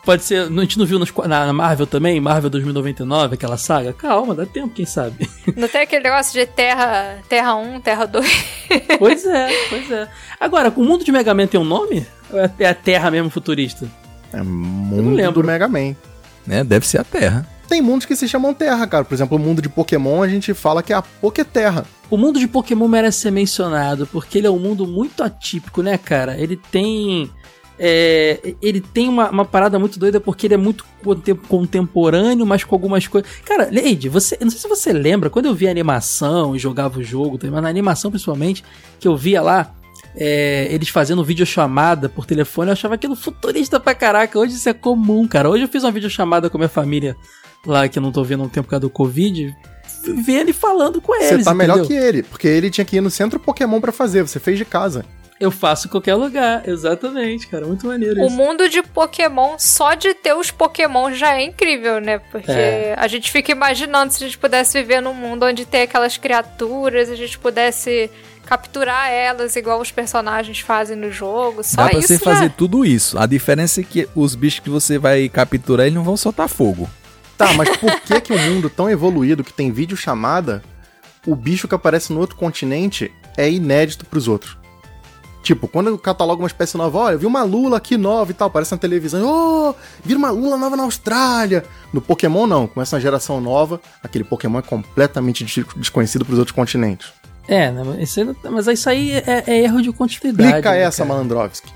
Pode 0.03 0.23
ser. 0.23 0.47
A 0.51 0.61
gente 0.61 0.77
não 0.77 0.85
viu 0.85 0.99
nos, 0.99 1.13
na, 1.27 1.53
Marvel 1.53 1.87
também? 1.87 2.19
Marvel 2.19 2.49
2099, 2.49 3.35
aquela 3.35 3.57
saga? 3.57 3.93
Calma, 3.93 4.35
dá 4.35 4.45
tempo, 4.45 4.73
quem 4.73 4.85
sabe? 4.85 5.29
Não 5.55 5.67
tem 5.67 5.81
aquele 5.81 6.03
negócio 6.03 6.33
de 6.33 6.45
Terra, 6.45 7.19
terra 7.29 7.55
1, 7.55 7.79
Terra 7.79 8.05
2? 8.05 8.45
pois 8.99 9.25
é, 9.25 9.49
pois 9.69 9.91
é. 9.91 10.07
Agora, 10.39 10.73
o 10.75 10.83
mundo 10.83 11.05
de 11.05 11.11
Mega 11.11 11.33
Man 11.33 11.47
tem 11.47 11.59
um 11.59 11.63
nome? 11.63 12.05
Ou 12.31 12.39
é 12.39 12.51
é 12.59 12.67
a 12.67 12.73
Terra 12.73 13.09
mesmo 13.09 13.29
futurista? 13.29 13.87
É 14.33 14.41
mundo 14.41 15.31
do 15.31 15.43
Mega 15.43 15.67
Man. 15.67 15.95
Né? 16.45 16.63
Deve 16.63 16.85
ser 16.87 16.99
a 16.99 17.03
Terra. 17.03 17.47
Tem 17.67 17.81
mundos 17.81 18.05
que 18.05 18.15
se 18.15 18.27
chamam 18.27 18.53
Terra, 18.53 18.85
cara. 18.85 19.03
Por 19.05 19.13
exemplo, 19.13 19.37
o 19.37 19.39
mundo 19.39 19.61
de 19.61 19.69
Pokémon 19.69 20.21
a 20.21 20.27
gente 20.27 20.53
fala 20.53 20.83
que 20.83 20.91
é 20.93 20.95
a 20.95 21.01
Pokéterra. 21.01 21.85
O 22.09 22.17
mundo 22.17 22.39
de 22.39 22.47
Pokémon 22.47 22.87
merece 22.87 23.19
ser 23.21 23.31
mencionado, 23.31 24.05
porque 24.07 24.37
ele 24.37 24.47
é 24.47 24.51
um 24.51 24.59
mundo 24.59 24.85
muito 24.85 25.23
atípico, 25.23 25.81
né, 25.81 25.97
cara? 25.97 26.37
Ele 26.37 26.57
tem. 26.57 27.31
é, 27.79 28.53
ele 28.61 28.79
tem 28.81 29.09
uma, 29.09 29.29
uma 29.31 29.45
parada 29.45 29.79
muito 29.79 29.97
doida 29.97 30.19
porque 30.19 30.45
ele 30.45 30.53
é 30.53 30.57
muito 30.57 30.85
contem- 31.03 31.35
contemporâneo, 31.35 32.45
mas 32.45 32.63
com 32.63 32.75
algumas 32.75 33.07
coisas. 33.07 33.29
Cara, 33.45 33.69
Leide, 33.71 34.09
você. 34.09 34.37
Não 34.41 34.49
sei 34.51 34.59
se 34.59 34.67
você 34.67 34.93
lembra, 34.93 35.29
quando 35.29 35.45
eu 35.47 35.55
via 35.55 35.69
a 35.69 35.71
animação 35.71 36.55
e 36.55 36.59
jogava 36.59 36.99
o 36.99 37.03
jogo, 37.03 37.39
mas 37.49 37.63
na 37.63 37.69
animação 37.69 38.11
principalmente, 38.11 38.63
que 38.99 39.07
eu 39.07 39.15
via 39.17 39.41
lá. 39.41 39.73
É, 40.15 40.67
eles 40.69 40.89
fazendo 40.89 41.23
videochamada 41.23 42.07
por 42.09 42.25
telefone, 42.25 42.69
eu 42.69 42.73
achava 42.73 42.95
aquilo 42.95 43.15
futurista 43.15 43.79
pra 43.79 43.93
caraca. 43.95 44.37
Hoje 44.37 44.55
isso 44.55 44.69
é 44.69 44.73
comum, 44.73 45.27
cara. 45.27 45.49
Hoje 45.49 45.63
eu 45.63 45.67
fiz 45.67 45.83
uma 45.83 45.91
videochamada 45.91 46.49
com 46.49 46.57
a 46.57 46.59
minha 46.59 46.69
família 46.69 47.15
lá, 47.65 47.87
que 47.87 47.97
eu 47.97 48.03
não 48.03 48.11
tô 48.11 48.23
vendo 48.23 48.43
há 48.43 48.45
um 48.45 48.49
tempo 48.49 48.65
por 48.65 48.71
causa 48.71 48.81
do 48.81 48.89
Covid. 48.89 49.55
Vendo 50.25 50.49
e 50.49 50.53
falando 50.53 50.99
com 51.01 51.13
Você 51.13 51.33
eles. 51.35 51.45
tá 51.45 51.53
melhor 51.53 51.79
entendeu? 51.79 51.87
que 51.87 52.05
ele, 52.05 52.23
porque 52.23 52.47
ele 52.47 52.69
tinha 52.69 52.83
que 52.83 52.97
ir 52.97 53.01
no 53.01 53.09
centro 53.09 53.39
Pokémon 53.39 53.79
pra 53.79 53.91
fazer, 53.91 54.21
você 54.21 54.39
fez 54.39 54.57
de 54.57 54.65
casa. 54.65 55.05
Eu 55.39 55.49
faço 55.49 55.87
em 55.87 55.89
qualquer 55.89 56.15
lugar, 56.15 56.67
exatamente, 56.69 57.47
cara. 57.47 57.65
Muito 57.65 57.87
maneiro 57.87 58.21
O 58.21 58.27
isso. 58.27 58.35
mundo 58.35 58.69
de 58.69 58.81
Pokémon, 58.83 59.55
só 59.57 59.93
de 59.93 60.13
ter 60.13 60.33
os 60.33 60.51
Pokémon 60.51 61.11
já 61.13 61.35
é 61.35 61.43
incrível, 61.43 61.99
né? 61.99 62.19
Porque 62.31 62.51
É. 62.51 62.95
a 62.97 63.07
gente 63.07 63.31
fica 63.31 63.51
imaginando 63.51 64.13
se 64.13 64.23
a 64.23 64.27
gente 64.27 64.37
pudesse 64.37 64.77
viver 64.79 65.01
num 65.01 65.13
mundo 65.13 65.45
onde 65.45 65.65
tem 65.65 65.81
aquelas 65.81 66.17
criaturas, 66.17 67.09
a 67.09 67.15
gente 67.15 67.37
pudesse 67.39 68.09
capturar 68.57 69.09
elas 69.09 69.55
igual 69.55 69.81
os 69.81 69.89
personagens 69.91 70.59
fazem 70.59 70.95
no 70.95 71.11
jogo. 71.11 71.63
Só 71.63 71.77
Dá 71.83 71.89
pra 71.89 71.99
isso 71.99 72.07
você 72.09 72.17
já- 72.17 72.23
fazer 72.23 72.51
tudo 72.51 72.85
isso. 72.85 73.17
A 73.17 73.25
diferença 73.25 73.81
é 73.81 73.83
que 73.83 74.07
os 74.15 74.35
bichos 74.35 74.59
que 74.59 74.69
você 74.69 74.99
vai 74.99 75.27
capturar, 75.27 75.87
eles 75.87 75.95
não 75.95 76.03
vão 76.03 76.15
soltar 76.15 76.47
fogo. 76.47 76.87
Tá, 77.35 77.51
mas 77.53 77.75
por 77.77 77.99
que 78.01 78.21
que 78.21 78.31
um 78.33 78.37
mundo 78.37 78.69
tão 78.69 78.87
evoluído 78.89 79.43
que 79.43 79.51
tem 79.51 79.71
vídeo 79.71 79.97
chamada, 79.97 80.63
o 81.25 81.35
bicho 81.35 81.67
que 81.67 81.73
aparece 81.73 82.13
no 82.13 82.19
outro 82.19 82.35
continente 82.35 83.11
é 83.35 83.49
inédito 83.49 84.05
pros 84.05 84.27
outros? 84.27 84.55
Tipo, 85.41 85.67
quando 85.67 85.97
cataloga 85.97 86.41
uma 86.43 86.47
espécie 86.47 86.77
nova, 86.77 86.97
olha, 86.99 87.17
vi 87.17 87.25
uma 87.25 87.43
lula 87.43 87.77
aqui 87.77 87.97
nova 87.97 88.29
e 88.31 88.33
tal, 88.35 88.47
aparece 88.47 88.71
na 88.71 88.77
televisão, 88.77 89.25
oh, 89.25 89.75
vi 90.05 90.15
uma 90.15 90.29
lula 90.29 90.55
nova 90.57 90.77
na 90.77 90.83
Austrália. 90.83 91.65
No 91.91 91.99
Pokémon 92.01 92.45
não, 92.47 92.67
começa 92.67 92.95
uma 92.95 93.01
geração 93.01 93.41
nova, 93.41 93.81
aquele 94.01 94.23
Pokémon 94.23 94.59
é 94.59 94.61
completamente 94.61 95.43
des- 95.43 95.65
desconhecido 95.75 96.23
pros 96.23 96.37
outros 96.39 96.55
continentes. 96.55 97.11
É, 97.47 97.71
né, 97.71 97.83
mas 97.85 97.99
isso 98.17 98.35
mas 98.49 98.67
isso 98.67 98.89
aí 98.89 99.11
é, 99.11 99.43
é 99.47 99.59
erro 99.63 99.81
de 99.81 99.91
continuidade. 99.91 100.49
Explica 100.49 100.71
né, 100.71 100.79
essa, 100.81 100.97
cara? 101.03 101.09
Malandrovski. 101.09 101.71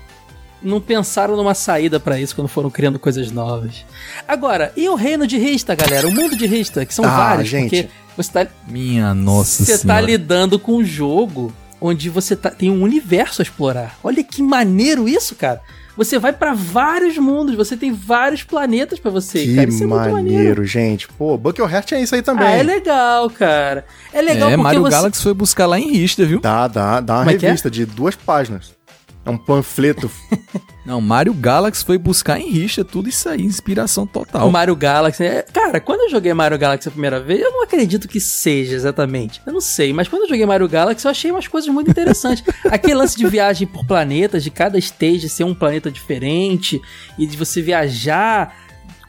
Não 0.62 0.80
pensaram 0.80 1.36
numa 1.36 1.54
saída 1.54 2.00
pra 2.00 2.18
isso 2.18 2.34
quando 2.34 2.48
foram 2.48 2.68
criando 2.70 2.98
coisas 2.98 3.30
novas. 3.30 3.84
Agora, 4.26 4.72
e 4.76 4.88
o 4.88 4.94
reino 4.96 5.26
de 5.26 5.38
Rista, 5.38 5.74
galera? 5.74 6.08
O 6.08 6.12
mundo 6.12 6.36
de 6.36 6.46
Rista, 6.46 6.84
que 6.84 6.92
são 6.92 7.04
Ah, 7.04 7.16
vários, 7.16 7.48
gente. 7.48 7.84
porque 7.84 7.88
você 8.16 8.32
tá, 8.32 8.46
Minha 8.66 9.14
nossa 9.14 9.64
você 9.64 9.72
tá 9.72 9.78
senhora. 9.78 10.00
lidando 10.00 10.58
com 10.58 10.76
um 10.78 10.84
jogo 10.84 11.52
onde 11.80 12.10
você 12.10 12.34
tá- 12.34 12.50
tem 12.50 12.70
um 12.72 12.82
universo 12.82 13.40
a 13.40 13.44
explorar. 13.44 13.96
Olha 14.02 14.24
que 14.24 14.42
maneiro 14.42 15.08
isso, 15.08 15.36
cara. 15.36 15.60
Você 15.98 16.16
vai 16.16 16.32
pra 16.32 16.54
vários 16.54 17.18
mundos, 17.18 17.56
você 17.56 17.76
tem 17.76 17.92
vários 17.92 18.44
planetas 18.44 19.00
pra 19.00 19.10
você, 19.10 19.40
Que 19.44 19.56
cara. 19.56 19.68
Isso 19.68 19.82
é 19.82 19.86
muito 19.86 20.00
maneiro. 20.00 20.14
maneiro, 20.32 20.64
gente. 20.64 21.08
Pô, 21.08 21.36
Buckyheart 21.36 21.90
é 21.90 22.00
isso 22.00 22.14
aí 22.14 22.22
também. 22.22 22.46
Ah, 22.46 22.52
é 22.52 22.62
legal, 22.62 23.28
cara. 23.28 23.84
É 24.12 24.22
legal 24.22 24.48
É, 24.48 24.52
porque 24.52 24.62
Mario 24.62 24.82
você... 24.82 24.90
Galaxy 24.92 25.20
foi 25.20 25.34
buscar 25.34 25.66
lá 25.66 25.76
em 25.80 25.90
Rista, 25.90 26.24
viu? 26.24 26.40
Dá, 26.40 26.68
dá, 26.68 27.00
dá 27.00 27.14
uma 27.14 27.24
Como 27.24 27.30
é 27.32 27.34
é? 27.34 27.38
revista 27.38 27.68
de 27.68 27.84
duas 27.84 28.14
páginas. 28.14 28.77
É 29.24 29.30
um 29.30 29.36
panfleto. 29.36 30.10
Não, 30.86 31.02
Mario 31.02 31.34
Galaxy 31.34 31.84
foi 31.84 31.98
buscar 31.98 32.40
em 32.40 32.48
Rista 32.48 32.82
tudo 32.82 33.10
isso 33.10 33.28
aí, 33.28 33.42
inspiração 33.42 34.06
total. 34.06 34.48
O 34.48 34.50
Mario 34.50 34.74
Galaxy. 34.74 35.22
é- 35.22 35.42
Cara, 35.52 35.80
quando 35.80 36.00
eu 36.00 36.10
joguei 36.10 36.32
Mario 36.32 36.56
Galaxy 36.56 36.88
a 36.88 36.90
primeira 36.90 37.20
vez, 37.20 37.40
eu 37.42 37.50
não 37.52 37.62
acredito 37.62 38.08
que 38.08 38.18
seja 38.18 38.74
exatamente. 38.74 39.42
Eu 39.46 39.52
não 39.52 39.60
sei, 39.60 39.92
mas 39.92 40.08
quando 40.08 40.22
eu 40.22 40.28
joguei 40.28 40.46
Mario 40.46 40.66
Galaxy, 40.66 41.04
eu 41.04 41.10
achei 41.10 41.30
umas 41.30 41.46
coisas 41.46 41.68
muito 41.68 41.90
interessantes. 41.90 42.42
Aquele 42.70 42.94
lance 42.94 43.18
de 43.18 43.26
viagem 43.26 43.66
por 43.68 43.84
planetas, 43.84 44.42
de 44.42 44.50
cada 44.50 44.78
stage 44.78 45.28
ser 45.28 45.44
um 45.44 45.54
planeta 45.54 45.90
diferente, 45.90 46.80
e 47.18 47.26
de 47.26 47.36
você 47.36 47.60
viajar 47.60 48.56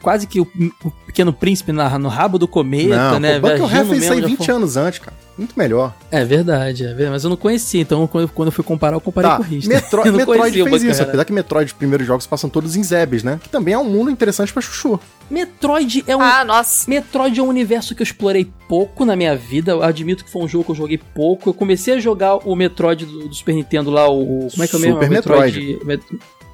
quase 0.02 0.26
que 0.26 0.40
o, 0.40 0.48
o 0.84 0.90
pequeno 1.06 1.32
príncipe 1.32 1.72
na- 1.72 1.98
no 1.98 2.08
rabo 2.08 2.38
do 2.38 2.48
cometa, 2.48 2.96
não, 3.12 3.20
né? 3.20 3.38
pô, 3.40 3.48
fez 3.48 3.60
isso 3.60 3.90
aí 3.90 3.98
mesmo, 3.98 4.20
já 4.22 4.26
20 4.26 4.46
foi- 4.46 4.54
anos 4.54 4.76
antes, 4.76 4.98
cara. 4.98 5.16
Muito 5.38 5.58
melhor. 5.58 5.94
É 6.10 6.22
verdade, 6.22 6.84
é 6.84 6.88
verdade, 6.88 7.10
mas 7.12 7.24
eu 7.24 7.30
não 7.30 7.36
conhecia, 7.36 7.80
então 7.80 8.06
quando, 8.06 8.28
quando 8.28 8.48
eu 8.48 8.52
fui 8.52 8.62
comparar, 8.62 8.96
eu 8.96 9.00
comparei 9.00 9.30
Tá, 9.30 9.36
com 9.38 9.42
o 9.42 9.46
Rista. 9.46 9.72
Metro- 9.72 10.02
Eu 10.04 10.12
não 10.12 10.18
Metroid 10.18 10.52
fez 10.52 10.66
isso, 10.66 10.70
Buckyheart. 10.86 11.00
apesar 11.08 11.24
que 11.24 11.32
Metroid, 11.32 11.66
os 11.66 11.72
primeiros 11.72 12.06
jogos 12.06 12.26
passam 12.26 12.50
todos 12.50 12.76
em 12.76 12.82
Zebes, 12.82 13.22
né? 13.22 13.40
Que 13.42 13.48
também 13.48 13.72
é 13.72 13.78
um 13.78 13.84
mundo 13.84 14.10
interessante 14.10 14.52
pra 14.52 14.60
chuchu. 14.60 15.00
Metroid 15.30 16.04
é 16.06 16.14
um, 16.16 16.20
Ah, 16.20 16.44
nossa. 16.44 16.90
Metroid 16.90 17.40
é 17.40 17.42
um 17.42 17.46
universo 17.48 17.94
que 17.94 18.02
eu 18.02 18.04
explorei 18.04 18.50
pouco 18.68 19.04
na 19.06 19.16
minha 19.16 19.34
vida. 19.34 19.72
Eu 19.72 19.82
admito 19.82 20.24
que 20.24 20.30
foi 20.30 20.42
um 20.42 20.48
jogo 20.48 20.64
que 20.64 20.70
eu 20.72 20.74
joguei 20.74 20.98
pouco. 20.98 21.48
Eu 21.48 21.54
comecei 21.54 21.94
a 21.94 22.00
jogar 22.00 22.36
o 22.46 22.54
Metroid 22.54 23.06
do, 23.06 23.28
do 23.28 23.34
Super 23.34 23.54
Nintendo 23.54 23.90
lá, 23.90 24.08
o. 24.10 24.48
Como 24.50 24.62
é 24.62 24.68
que 24.68 24.74
é 24.74 24.78
o 24.78 24.82
mesmo? 24.82 24.94
Super 24.96 25.80
O 25.82 25.86
Met- 25.86 26.04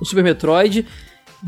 o 0.00 0.04
Super 0.04 0.22
Metroid. 0.22 0.86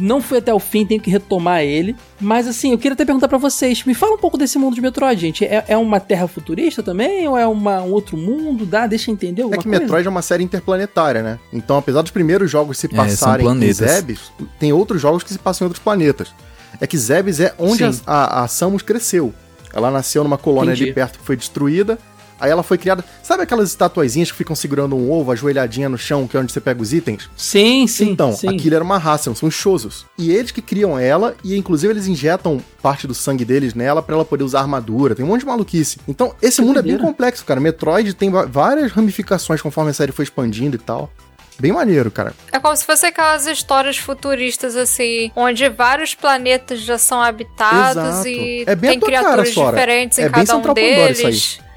Não 0.01 0.21
fui 0.21 0.39
até 0.39 0.55
o 0.55 0.61
fim, 0.61 0.87
tenho 0.87 1.01
que 1.01 1.11
retomar 1.11 1.63
ele. 1.63 1.97
Mas 2.21 2.47
assim, 2.47 2.73
eu 2.73 2.79
queria 2.79 2.95
até 2.95 3.05
perguntar 3.05 3.27
pra 3.29 3.39
vocês: 3.39 3.85
me 3.85 3.95
fala 3.95 4.15
um 4.15 4.19
pouco 4.19 4.39
desse 4.39 4.59
mundo 4.59 4.75
de 4.75 4.81
Metroid, 4.81 5.21
gente. 5.21 5.45
É, 5.45 5.65
é 5.69 5.77
uma 5.77 5.99
terra 5.99 6.29
futurista 6.29 6.83
também? 6.83 7.27
Ou 7.27 7.37
é 7.37 7.47
uma, 7.47 7.83
um 7.83 7.93
outro 7.93 8.17
mundo? 8.17 8.65
Dá, 8.65 8.87
deixa 8.87 9.11
eu 9.11 9.15
entender 9.15 9.43
É 9.43 9.45
alguma 9.45 9.63
que 9.63 9.69
coisa? 9.69 9.81
Metroid 9.81 10.07
é 10.07 10.11
uma 10.11 10.23
série 10.23 10.45
interplanetária, 10.45 11.23
né? 11.23 11.39
Então, 11.53 11.77
apesar 11.77 12.03
dos 12.03 12.11
primeiros 12.11 12.51
jogos 12.51 12.79
se 12.79 12.87
são 12.87 12.97
passarem 12.97 13.45
em 13.45 13.49
planetas. 13.49 13.77
Zebes, 13.77 14.33
tem 14.59 14.73
outros 14.73 15.03
jogos 15.03 15.23
que 15.23 15.33
se 15.33 15.39
passam 15.39 15.65
em 15.65 15.69
outros 15.69 15.83
planetas. 15.83 16.33
É 16.81 16.87
que 16.87 16.97
Zebes 16.97 17.41
é 17.41 17.55
onde 17.59 17.93
Sim. 17.93 18.03
a, 18.07 18.45
a 18.45 18.49
Samus 18.49 18.83
cresceu. 18.83 19.35
Ela 19.73 19.91
nasceu 19.91 20.23
numa 20.23 20.39
colônia 20.39 20.71
Entendi. 20.73 20.85
ali 20.85 20.93
perto 20.93 21.19
que 21.19 21.25
foi 21.25 21.37
destruída. 21.37 21.99
Aí 22.41 22.51
ela 22.51 22.63
foi 22.63 22.79
criada. 22.79 23.05
Sabe 23.23 23.43
aquelas 23.43 23.69
estatuazinhas 23.71 24.31
que 24.31 24.37
ficam 24.37 24.55
segurando 24.55 24.97
um 24.97 25.11
ovo, 25.11 25.33
ajoelhadinha 25.33 25.89
no 25.89 25.99
chão, 25.99 26.27
que 26.27 26.37
é 26.37 26.41
onde 26.41 26.53
você 26.53 26.61
pega 26.61 26.81
os 26.81 26.93
itens? 26.93 27.29
Sim, 27.37 27.87
sim. 27.87 28.11
então, 28.11 28.33
sim. 28.33 28.49
aquilo 28.49 28.75
era 28.77 28.85
uma 28.85 28.99
raça, 28.99 29.35
são 29.35 29.49
os 29.49 29.55
Shozos. 29.55 30.07
E 30.17 30.31
eles 30.31 30.51
que 30.51 30.63
criam 30.63 30.99
ela, 30.99 31.35
e 31.43 31.57
inclusive 31.57 31.93
eles 31.93 32.07
injetam 32.07 32.63
parte 32.83 33.07
do 33.07 33.15
sangue 33.15 33.45
deles 33.45 33.75
nela 33.75 34.03
pra 34.03 34.15
ela 34.15 34.25
poder 34.25 34.45
usar 34.45 34.61
armadura. 34.61 35.15
Tem 35.15 35.25
um 35.25 35.29
monte 35.29 35.41
de 35.41 35.47
maluquice. 35.47 35.99
Então, 36.07 36.35
esse 36.41 36.61
Que 36.61 36.67
mundo 36.67 36.79
é 36.79 36.83
bem 36.83 36.99
complexo, 36.99 37.45
cara. 37.45 37.61
Metroid 37.61 38.15
tem 38.15 38.31
várias 38.31 38.93
ramificações 38.93 39.61
conforme 39.61 39.91
a 39.91 39.95
série 39.95 40.13
foi 40.13 40.25
expandindo 40.25 40.77
e 40.77 40.79
tal. 40.79 41.11
Bem 41.59 41.73
maneiro, 41.73 42.09
cara. 42.09 42.33
É 42.53 42.61
como 42.61 42.77
se 42.77 42.85
fosse 42.85 43.07
aquelas 43.07 43.45
histórias 43.47 43.97
futuristas, 43.97 44.77
assim, 44.77 45.33
onde 45.35 45.69
vários 45.69 46.15
planetas 46.15 46.81
já 46.81 46.97
são 46.97 47.21
habitados 47.21 47.97
Exato. 48.21 48.29
e 48.29 48.63
É 48.65 48.77
tem 48.77 49.01
cara, 49.01 49.13
criaturas 49.13 49.49
Sora. 49.55 49.77
diferentes 49.77 50.19
em 50.19 50.23
É 50.23 50.29
bem 50.29 50.47
cada 50.47 50.57
um 50.57 50.63
Pandora 50.63 51.11
isso 51.11 51.27
aí. 51.27 51.68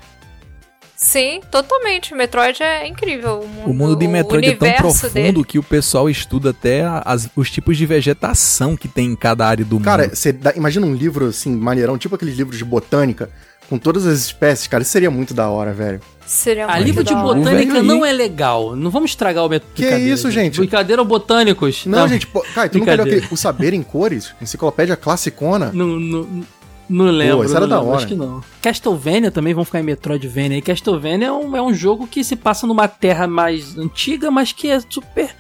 Sim, 1.04 1.42
totalmente. 1.50 2.14
Metroid 2.14 2.62
é 2.62 2.88
incrível. 2.88 3.40
O 3.40 3.48
mundo, 3.48 3.70
O 3.70 3.74
mundo 3.74 3.96
de 3.96 4.08
Metroid 4.08 4.48
é 4.50 4.56
tão 4.56 4.72
profundo 4.74 5.14
dele. 5.14 5.44
que 5.44 5.58
o 5.58 5.64
pessoal 5.64 6.08
estuda 6.08 6.52
até 6.52 6.84
as- 7.04 7.28
os 7.36 7.50
tipos 7.50 7.76
de 7.76 7.86
vegetação 7.88 8.78
que 8.78 8.88
tem 8.88 9.08
em 9.08 9.16
cada 9.16 9.48
área 9.48 9.66
do 9.66 9.80
Cara, 9.80 10.04
mundo. 10.04 10.34
dá- 10.40 10.54
imagina 10.56 10.86
um 10.86 10.94
livro 10.94 11.26
assim, 11.28 11.56
maneirão, 11.56 11.98
tipo 11.98 12.14
aqueles 12.14 12.36
livros 12.38 12.56
de 12.58 12.64
botânica, 12.64 13.32
com 13.68 13.80
todas 13.80 14.06
as 14.06 14.20
espécies, 14.20 14.68
cara. 14.68 14.84
Isso 14.84 14.92
seria 14.92 15.10
muito 15.10 15.34
da 15.34 15.50
hora, 15.50 15.74
velho. 15.74 16.00
Seria 16.24 16.66
A 16.68 16.74
muito 16.76 16.86
livro 16.86 17.04
de 17.04 17.16
botânica 17.16 17.82
não 17.82 18.06
é 18.06 18.12
legal. 18.14 18.76
Não 18.76 18.92
vamos 18.92 19.10
estragar 19.12 19.44
o 19.44 19.50
método 19.50 19.72
Que 19.74 19.84
isso, 19.98 20.30
gente? 20.30 20.58
Brincadeira 20.60 21.02
ou 21.02 21.08
botânicos? 21.08 21.84
Não, 21.88 22.08
gente, 22.08 22.28
pô, 22.28 22.42
cara, 22.54 22.70
tu 22.70 22.78
não 22.78 22.86
quer 22.86 22.92
Brincadeira. 22.98 23.20
aquele, 23.26 23.34
o 23.34 23.38
Saber 23.38 23.74
em 23.74 23.82
Cores? 23.82 24.34
Enciclopédia 24.40 24.96
classicona? 24.96 25.72
Não, 25.74 25.88
não, 26.00 26.44
não 26.92 27.06
lembro. 27.12 27.44
isso 27.46 27.56
era 27.56 27.62
não 27.62 27.70
da 27.70 27.76
lembro, 27.78 27.90
hora. 27.90 27.98
Acho 27.98 28.08
que 28.08 28.16
não. 28.16 28.44
Castlevania 28.62 29.32
também 29.32 29.54
vão 29.54 29.66
ficar 29.66 29.80
em 29.80 29.84
Metroidvania. 29.84 30.58
E 30.58 30.62
Castlevania 30.62 31.28
é 31.28 31.32
um, 31.32 31.56
é 31.56 31.62
um 31.62 31.74
jogo 31.74 32.08
que 32.08 32.24
se 32.24 32.36
passa 32.36 32.68
numa 32.68 32.88
terra 32.88 33.28
mais 33.28 33.78
antiga, 33.78 34.30
mas 34.30 34.52
que 34.52 34.68
é 34.70 34.80
super 34.90 35.34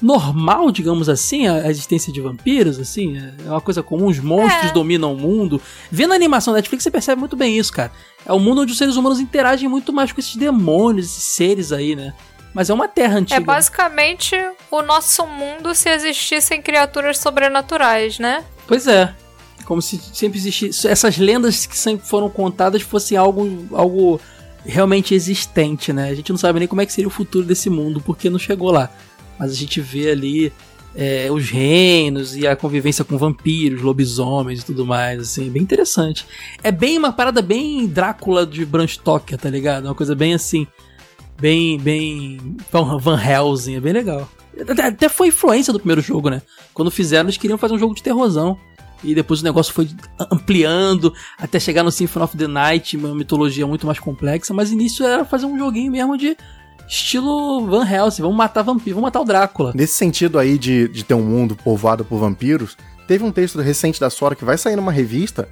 normal, 0.00 0.70
digamos 0.70 1.08
assim, 1.08 1.46
a, 1.48 1.54
a 1.54 1.70
existência 1.70 2.12
de 2.12 2.20
vampiros, 2.20 2.78
assim. 2.78 3.16
É 3.44 3.50
uma 3.50 3.60
coisa 3.60 3.82
comum, 3.82 4.06
os 4.06 4.18
monstros 4.20 4.70
É. 4.70 4.72
dominam 4.72 5.12
o 5.12 5.16
mundo. 5.16 5.60
Vendo 5.90 6.12
a 6.12 6.16
animação 6.16 6.52
da 6.52 6.58
Netflix, 6.58 6.84
você 6.84 6.90
percebe 6.90 7.18
muito 7.18 7.36
bem 7.36 7.58
isso, 7.58 7.72
cara. 7.72 7.90
É 8.24 8.32
um 8.32 8.38
mundo 8.38 8.60
onde 8.62 8.72
os 8.72 8.78
seres 8.78 8.96
humanos 8.96 9.18
interagem 9.20 9.68
muito 9.68 9.92
mais 9.92 10.12
com 10.12 10.20
esses 10.20 10.36
demônios, 10.36 11.06
esses 11.06 11.24
seres 11.24 11.72
aí, 11.72 11.96
né? 11.96 12.12
Mas 12.54 12.70
é 12.70 12.74
uma 12.74 12.88
terra 12.88 13.18
antiga. 13.18 13.36
É 13.36 13.40
basicamente 13.40 14.34
o 14.70 14.82
nosso 14.82 15.26
mundo 15.26 15.74
se 15.74 15.88
existissem 15.90 16.62
criaturas 16.62 17.18
sobrenaturais, 17.18 18.18
né? 18.18 18.44
Pois 18.66 18.86
é. 18.86 19.14
Como 19.64 19.82
se 19.82 20.00
sempre 20.12 20.38
existisse. 20.38 20.88
Essas 20.88 21.18
lendas 21.18 21.66
que 21.66 21.76
sempre 21.76 22.06
foram 22.06 22.30
contadas 22.30 22.82
fossem 22.82 23.16
algo, 23.16 23.66
algo 23.72 24.20
realmente 24.64 25.14
existente, 25.14 25.92
né? 25.92 26.10
A 26.10 26.14
gente 26.14 26.30
não 26.30 26.38
sabe 26.38 26.58
nem 26.58 26.68
como 26.68 26.80
é 26.80 26.86
que 26.86 26.92
seria 26.92 27.08
o 27.08 27.10
futuro 27.10 27.46
desse 27.46 27.68
mundo, 27.70 28.00
porque 28.00 28.30
não 28.30 28.38
chegou 28.38 28.70
lá. 28.70 28.90
Mas 29.38 29.52
a 29.52 29.54
gente 29.54 29.80
vê 29.80 30.10
ali 30.10 30.52
é, 30.94 31.30
os 31.30 31.48
reinos 31.48 32.36
e 32.36 32.46
a 32.46 32.56
convivência 32.56 33.04
com 33.04 33.16
vampiros, 33.16 33.80
lobisomens 33.80 34.60
e 34.60 34.64
tudo 34.64 34.84
mais, 34.84 35.20
assim, 35.20 35.48
bem 35.48 35.62
interessante. 35.62 36.26
É 36.62 36.72
bem 36.72 36.98
uma 36.98 37.12
parada 37.12 37.40
bem 37.40 37.86
Drácula 37.86 38.44
de 38.44 38.64
Bram 38.64 38.86
Stoker, 38.86 39.38
tá 39.38 39.48
ligado? 39.48 39.84
Uma 39.84 39.94
coisa 39.94 40.14
bem 40.14 40.34
assim, 40.34 40.66
bem, 41.40 41.78
bem 41.78 42.56
Van, 42.72 43.20
Helsing, 43.20 43.76
é 43.76 43.80
bem 43.80 43.92
legal. 43.92 44.28
Até 44.84 45.08
foi 45.08 45.28
influência 45.28 45.72
do 45.72 45.78
primeiro 45.78 46.00
jogo, 46.00 46.30
né? 46.30 46.42
Quando 46.74 46.90
fizeram, 46.90 47.26
eles 47.26 47.36
queriam 47.36 47.58
fazer 47.58 47.74
um 47.74 47.78
jogo 47.78 47.94
de 47.94 48.02
terrorzão. 48.02 48.58
E 49.02 49.14
depois 49.14 49.40
o 49.40 49.44
negócio 49.44 49.72
foi 49.72 49.88
ampliando 50.30 51.12
até 51.38 51.60
chegar 51.60 51.82
no 51.82 51.90
Symphony 51.90 52.24
of 52.24 52.36
the 52.36 52.48
Night, 52.48 52.96
uma 52.96 53.14
mitologia 53.14 53.66
muito 53.66 53.86
mais 53.86 53.98
complexa, 53.98 54.52
mas 54.52 54.72
início 54.72 55.06
era 55.06 55.24
fazer 55.24 55.46
um 55.46 55.58
joguinho 55.58 55.92
mesmo 55.92 56.16
de 56.16 56.36
estilo 56.88 57.66
Van 57.66 57.86
Helsing, 57.86 58.22
vamos 58.22 58.36
matar 58.36 58.62
vampiro, 58.62 58.96
vamos 58.96 59.08
matar 59.08 59.20
o 59.20 59.24
Drácula. 59.24 59.72
Nesse 59.74 59.94
sentido 59.94 60.38
aí 60.38 60.58
de, 60.58 60.88
de 60.88 61.04
ter 61.04 61.14
um 61.14 61.22
mundo 61.22 61.54
povoado 61.54 62.04
por 62.04 62.18
vampiros, 62.18 62.76
teve 63.06 63.22
um 63.24 63.30
texto 63.30 63.60
recente 63.60 64.00
da 64.00 64.10
Sora 64.10 64.34
que 64.34 64.44
vai 64.44 64.56
sair 64.56 64.74
numa 64.74 64.90
revista 64.90 65.48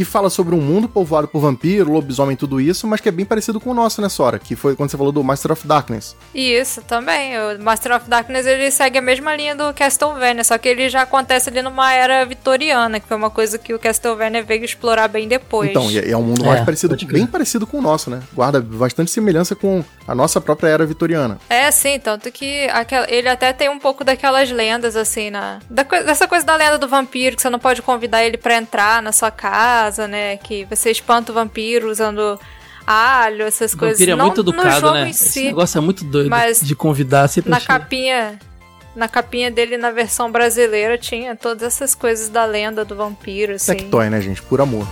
que 0.00 0.04
fala 0.06 0.30
sobre 0.30 0.54
um 0.54 0.60
mundo 0.62 0.88
povoado 0.88 1.28
por 1.28 1.40
vampiro, 1.40 1.92
lobisomem, 1.92 2.34
tudo 2.34 2.58
isso, 2.58 2.86
mas 2.86 3.02
que 3.02 3.08
é 3.10 3.12
bem 3.12 3.26
parecido 3.26 3.60
com 3.60 3.68
o 3.68 3.74
nosso, 3.74 4.00
né, 4.00 4.08
Sora? 4.08 4.38
Que 4.38 4.56
foi 4.56 4.74
quando 4.74 4.88
você 4.90 4.96
falou 4.96 5.12
do 5.12 5.22
Master 5.22 5.52
of 5.52 5.66
Darkness. 5.66 6.16
Isso, 6.34 6.80
também. 6.80 7.32
O 7.38 7.62
Master 7.62 7.94
of 7.94 8.08
Darkness 8.08 8.46
ele 8.46 8.70
segue 8.70 8.96
a 8.96 9.02
mesma 9.02 9.36
linha 9.36 9.54
do 9.54 9.74
Castlevania, 9.74 10.42
só 10.42 10.56
que 10.56 10.70
ele 10.70 10.88
já 10.88 11.02
acontece 11.02 11.50
ali 11.50 11.60
numa 11.60 11.92
era 11.92 12.24
vitoriana, 12.24 12.98
que 12.98 13.06
foi 13.06 13.14
uma 13.14 13.28
coisa 13.28 13.58
que 13.58 13.74
o 13.74 13.78
Castlevania 13.78 14.42
veio 14.42 14.64
explorar 14.64 15.06
bem 15.06 15.28
depois. 15.28 15.68
Então, 15.68 15.90
e 15.90 15.98
é 15.98 16.16
um 16.16 16.22
mundo 16.22 16.46
mais 16.46 16.62
É, 16.62 16.64
parecido, 16.64 16.96
bem 17.06 17.26
parecido 17.26 17.66
com 17.66 17.76
o 17.76 17.82
nosso, 17.82 18.08
né? 18.08 18.22
Guarda 18.32 18.58
bastante 18.62 19.10
semelhança 19.10 19.54
com 19.54 19.84
a 20.08 20.14
nossa 20.14 20.40
própria 20.40 20.68
era 20.68 20.86
vitoriana. 20.86 21.38
É, 21.50 21.70
sim, 21.70 21.98
tanto 21.98 22.32
que 22.32 22.64
aquela- 22.70 23.06
ele 23.10 23.28
até 23.28 23.52
tem 23.52 23.68
um 23.68 23.78
pouco 23.78 24.02
daquelas 24.02 24.50
lendas, 24.50 24.96
assim, 24.96 25.28
na. 25.28 25.58
da 25.68 25.82
dessa 25.82 26.26
coisa 26.26 26.46
da 26.46 26.56
lenda 26.56 26.78
do 26.78 26.88
vampiro, 26.88 27.36
que 27.36 27.42
você 27.42 27.50
não 27.50 27.58
pode 27.58 27.82
convidar 27.82 28.24
ele 28.24 28.38
pra 28.38 28.56
entrar 28.56 29.02
na 29.02 29.12
sua 29.12 29.30
casa, 29.30 29.89
né? 29.98 30.36
Que 30.36 30.64
você 30.64 30.90
espanta 30.90 31.32
o 31.32 31.34
vampiro 31.34 31.90
usando 31.90 32.38
alho, 32.86 33.44
essas 33.44 33.72
O 33.74 33.78
coisas. 33.78 33.98
vampiro 33.98 34.12
é 34.12 34.16
não 34.16 34.26
muito 34.26 34.42
no 34.42 34.50
educado, 34.52 34.80
jogo 34.80 34.94
né? 34.94 35.06
em 35.06 35.10
Esse 35.10 35.28
si, 35.30 35.44
negócio 35.44 35.78
é 35.78 35.80
muito 35.80 36.04
doido 36.04 36.28
mas 36.30 36.60
de 36.60 36.74
convidar 36.74 37.28
sempre 37.28 37.50
na 37.50 37.56
achei. 37.58 37.66
capinha. 37.68 38.38
Na 38.96 39.06
capinha 39.06 39.50
dele, 39.52 39.76
na 39.76 39.92
versão 39.92 40.32
brasileira, 40.32 40.98
tinha 40.98 41.36
todas 41.36 41.62
essas 41.62 41.94
coisas 41.94 42.28
da 42.28 42.44
lenda 42.44 42.84
do 42.84 42.96
vampiro, 42.96 43.54
assim. 43.54 43.74
Tectoy, 43.76 44.10
né, 44.10 44.20
gente? 44.20 44.42
Por 44.42 44.60
amor. 44.60 44.84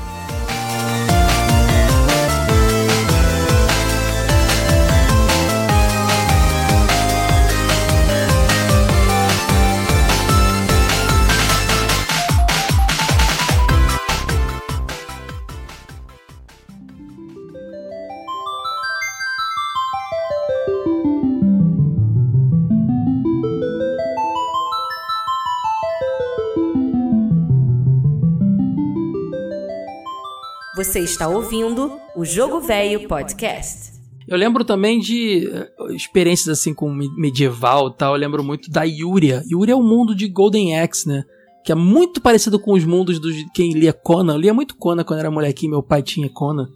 Você 30.78 31.00
está 31.00 31.26
ouvindo 31.28 31.90
o 32.14 32.24
Jogo 32.24 32.60
Velho 32.60 33.08
Podcast. 33.08 33.98
Eu 34.28 34.36
lembro 34.36 34.64
também 34.64 35.00
de 35.00 35.48
eh, 35.52 35.68
experiências 35.92 36.56
assim 36.56 36.72
com 36.72 36.88
me- 36.94 37.10
medieval 37.16 37.88
e 37.88 37.96
tal. 37.96 38.14
Eu 38.14 38.20
lembro 38.20 38.44
muito 38.44 38.70
da 38.70 38.84
Yuria. 38.84 39.42
Yuria 39.50 39.72
é 39.72 39.76
o 39.76 39.82
mundo 39.82 40.14
de 40.14 40.28
Golden 40.28 40.78
Axe, 40.78 41.08
né? 41.08 41.24
Que 41.64 41.72
é 41.72 41.74
muito 41.74 42.20
parecido 42.20 42.60
com 42.60 42.74
os 42.74 42.84
mundos 42.84 43.20
de 43.20 43.50
quem 43.52 43.72
lia 43.72 43.92
Conan. 43.92 44.34
Eu 44.34 44.38
lia 44.38 44.54
muito 44.54 44.76
Conan 44.76 45.02
quando 45.02 45.18
era 45.18 45.30
molequinho, 45.32 45.72
meu 45.72 45.82
pai 45.82 46.00
tinha 46.00 46.28
Conan. 46.28 46.68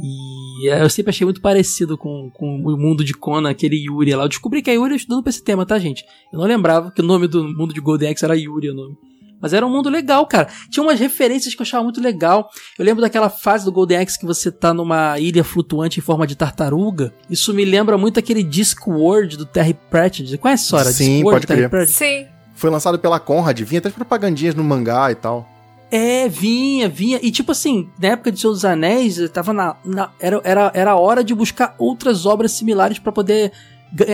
E 0.00 0.68
eh, 0.68 0.80
eu 0.80 0.88
sempre 0.88 1.10
achei 1.10 1.24
muito 1.24 1.40
parecido 1.40 1.98
com, 1.98 2.30
com 2.32 2.58
o 2.64 2.76
mundo 2.78 3.04
de 3.04 3.12
Conan, 3.12 3.50
aquele 3.50 3.76
Yuria 3.76 4.16
lá. 4.16 4.22
Eu 4.22 4.28
descobri 4.28 4.62
que 4.62 4.70
a 4.70 4.74
Yuria 4.74 4.96
estudando 4.96 5.20
pra 5.24 5.30
esse 5.30 5.42
tema, 5.42 5.66
tá, 5.66 5.80
gente? 5.80 6.04
Eu 6.32 6.38
não 6.38 6.46
lembrava 6.46 6.92
que 6.92 7.00
o 7.00 7.04
nome 7.04 7.26
do 7.26 7.42
mundo 7.42 7.74
de 7.74 7.80
Golden 7.80 8.10
Axe 8.12 8.24
era 8.24 8.36
Yuria 8.36 8.70
o 8.70 8.76
nome. 8.76 8.96
Mas 9.42 9.52
era 9.52 9.66
um 9.66 9.70
mundo 9.70 9.90
legal, 9.90 10.24
cara. 10.26 10.46
Tinha 10.70 10.82
umas 10.84 11.00
referências 11.00 11.52
que 11.54 11.60
eu 11.60 11.64
achava 11.64 11.82
muito 11.82 12.00
legal. 12.00 12.48
Eu 12.78 12.84
lembro 12.84 13.00
daquela 13.02 13.28
fase 13.28 13.64
do 13.64 13.72
Golden 13.72 13.98
Axe 13.98 14.16
que 14.18 14.24
você 14.24 14.52
tá 14.52 14.72
numa 14.72 15.18
ilha 15.18 15.42
flutuante 15.42 15.98
em 15.98 16.02
forma 16.02 16.26
de 16.28 16.36
tartaruga. 16.36 17.12
Isso 17.28 17.52
me 17.52 17.64
lembra 17.64 17.98
muito 17.98 18.20
aquele 18.20 18.44
Discworld 18.44 19.36
do 19.36 19.44
Terry 19.44 19.74
Pratchett. 19.90 20.30
Você 20.30 20.38
conhece, 20.38 20.64
Sora? 20.66 20.84
Sim, 20.92 21.14
Discworld 21.16 21.24
pode 21.34 21.44
do 21.44 21.48
Terry 21.48 21.60
crer. 21.62 21.70
Pratchett? 21.70 21.98
Sim. 21.98 22.26
Foi 22.54 22.70
lançado 22.70 22.98
pela 22.98 23.18
Conrad, 23.18 23.58
vinha 23.62 23.80
até 23.80 23.88
as 23.88 23.94
propagandinhas 23.94 24.54
no 24.54 24.62
mangá 24.62 25.10
e 25.10 25.16
tal. 25.16 25.48
É, 25.90 26.26
vinha, 26.28 26.88
vinha. 26.88 27.18
E 27.22 27.30
tipo 27.30 27.52
assim, 27.52 27.90
na 28.00 28.08
época 28.08 28.32
de 28.32 28.40
Senhor 28.40 28.52
dos 28.54 28.64
Anéis, 28.64 29.18
tava 29.30 29.52
na, 29.52 29.76
na- 29.84 30.10
era, 30.18 30.40
era, 30.44 30.70
era 30.74 30.90
a 30.92 30.96
hora 30.96 31.22
de 31.22 31.34
buscar 31.34 31.74
outras 31.78 32.24
obras 32.24 32.52
similares 32.52 32.98
pra 32.98 33.12
poder 33.12 33.52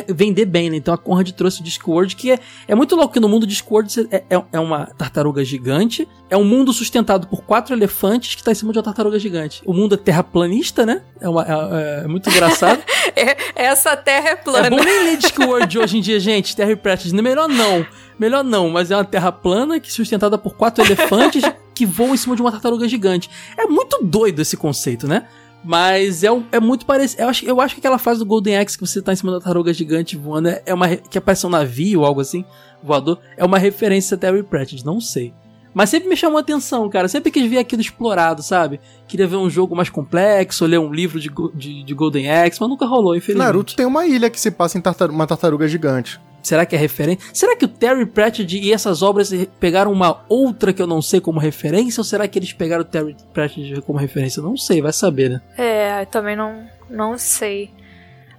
vender 0.08 0.44
bem, 0.44 0.70
né? 0.70 0.76
Então 0.76 0.92
a 0.92 0.98
Conrad 0.98 1.30
trouxe 1.30 1.60
o 1.60 1.64
Discworld, 1.64 2.16
que 2.16 2.32
é, 2.32 2.38
é 2.66 2.74
muito 2.74 2.96
louco 2.96 3.12
que 3.12 3.20
no 3.20 3.28
mundo 3.28 3.46
Discworld 3.46 4.08
é, 4.10 4.24
é, 4.28 4.42
é 4.52 4.60
uma 4.60 4.86
tartaruga 4.86 5.44
gigante, 5.44 6.08
é 6.28 6.36
um 6.36 6.44
mundo 6.44 6.72
sustentado 6.72 7.26
por 7.28 7.42
quatro 7.42 7.74
elefantes 7.74 8.34
que 8.34 8.42
tá 8.42 8.50
em 8.52 8.54
cima 8.54 8.72
de 8.72 8.78
uma 8.78 8.84
tartaruga 8.84 9.18
gigante. 9.18 9.62
O 9.64 9.72
mundo 9.72 9.94
é 9.94 9.98
terraplanista, 9.98 10.84
né? 10.84 11.02
É, 11.20 11.28
uma, 11.28 11.44
é, 11.44 12.04
é 12.04 12.08
muito 12.08 12.28
engraçado. 12.28 12.82
É- 13.16 13.36
essa 13.64 13.96
terra 13.96 14.30
é 14.30 14.36
plana. 14.36 14.66
É 14.66 14.70
bom 14.70 14.76
nem 14.76 15.04
ler 15.04 15.16
Discworld 15.16 15.78
hoje 15.78 15.98
em 15.98 16.00
dia, 16.00 16.20
gente. 16.20 16.54
Terry 16.54 16.76
Pratchett. 16.76 17.12
Não, 17.12 17.22
Melhor 17.22 17.48
não. 17.48 17.84
Melhor 18.18 18.44
não, 18.44 18.68
mas 18.68 18.90
é 18.90 18.96
uma 18.96 19.04
terra 19.04 19.32
plana 19.32 19.80
que 19.80 19.92
sustentada 19.92 20.36
por 20.36 20.54
quatro 20.54 20.84
elefantes 20.84 21.42
que 21.74 21.86
voam 21.86 22.14
em 22.14 22.16
cima 22.16 22.36
de 22.36 22.42
uma 22.42 22.52
tartaruga 22.52 22.88
gigante. 22.88 23.30
É 23.56 23.66
muito 23.66 23.98
doido 24.02 24.42
esse 24.42 24.56
conceito, 24.56 25.08
né? 25.08 25.26
Mas 25.70 26.24
é, 26.24 26.28
é 26.50 26.58
muito 26.58 26.86
parecido. 26.86 27.20
Eu 27.24 27.28
acho, 27.28 27.44
eu 27.44 27.60
acho 27.60 27.74
que 27.74 27.80
aquela 27.80 27.98
fase 27.98 28.20
do 28.20 28.24
Golden 28.24 28.56
Axe 28.56 28.78
que 28.78 28.86
você 28.86 29.02
tá 29.02 29.12
em 29.12 29.16
cima 29.16 29.30
da 29.32 29.38
tartaruga 29.38 29.70
gigante 29.74 30.16
voando 30.16 30.48
é 30.64 30.72
uma. 30.72 30.96
que 30.96 31.18
aparece 31.18 31.46
um 31.46 31.50
navio 31.50 32.00
ou 32.00 32.06
algo 32.06 32.22
assim, 32.22 32.42
voador, 32.82 33.18
é 33.36 33.44
uma 33.44 33.58
referência 33.58 34.14
a 34.14 34.18
Terry 34.18 34.42
Pratchett, 34.42 34.82
não 34.82 34.98
sei. 34.98 35.34
Mas 35.74 35.90
sempre 35.90 36.08
me 36.08 36.16
chamou 36.16 36.38
a 36.38 36.40
atenção, 36.40 36.88
cara. 36.88 37.06
Sempre 37.06 37.30
quis 37.30 37.48
ver 37.50 37.58
aquilo 37.58 37.82
explorado, 37.82 38.42
sabe? 38.42 38.80
Queria 39.06 39.26
ver 39.28 39.36
um 39.36 39.50
jogo 39.50 39.76
mais 39.76 39.90
complexo, 39.90 40.64
ler 40.64 40.80
um 40.80 40.90
livro 40.90 41.20
de, 41.20 41.30
de, 41.54 41.84
de 41.84 41.94
Golden 41.94 42.30
Axe, 42.30 42.58
mas 42.58 42.70
nunca 42.70 42.86
rolou, 42.86 43.14
infelizmente. 43.14 43.44
Naruto 43.46 43.76
tem 43.76 43.84
uma 43.84 44.06
ilha 44.06 44.30
que 44.30 44.40
se 44.40 44.50
passa 44.50 44.78
em 44.78 44.80
tartar- 44.80 45.10
uma 45.10 45.26
tartaruga 45.26 45.68
gigante. 45.68 46.18
Será 46.48 46.64
que 46.64 46.74
é 46.74 46.78
referência? 46.78 47.28
Será 47.34 47.54
que 47.54 47.66
o 47.66 47.68
Terry 47.68 48.06
Pratchett 48.06 48.56
e 48.56 48.72
essas 48.72 49.02
obras 49.02 49.30
pegaram 49.60 49.92
uma 49.92 50.24
outra 50.30 50.72
que 50.72 50.80
eu 50.80 50.86
não 50.86 51.02
sei 51.02 51.20
como 51.20 51.38
referência? 51.38 52.00
Ou 52.00 52.04
será 52.04 52.26
que 52.26 52.38
eles 52.38 52.54
pegaram 52.54 52.80
o 52.80 52.86
Terry 52.86 53.14
Pratchett 53.34 53.82
como 53.82 53.98
referência? 53.98 54.42
Não 54.42 54.56
sei, 54.56 54.80
vai 54.80 54.94
saber, 54.94 55.28
né? 55.28 55.42
É, 55.58 56.00
eu 56.00 56.06
também 56.06 56.34
não, 56.34 56.66
não 56.88 57.18
sei. 57.18 57.70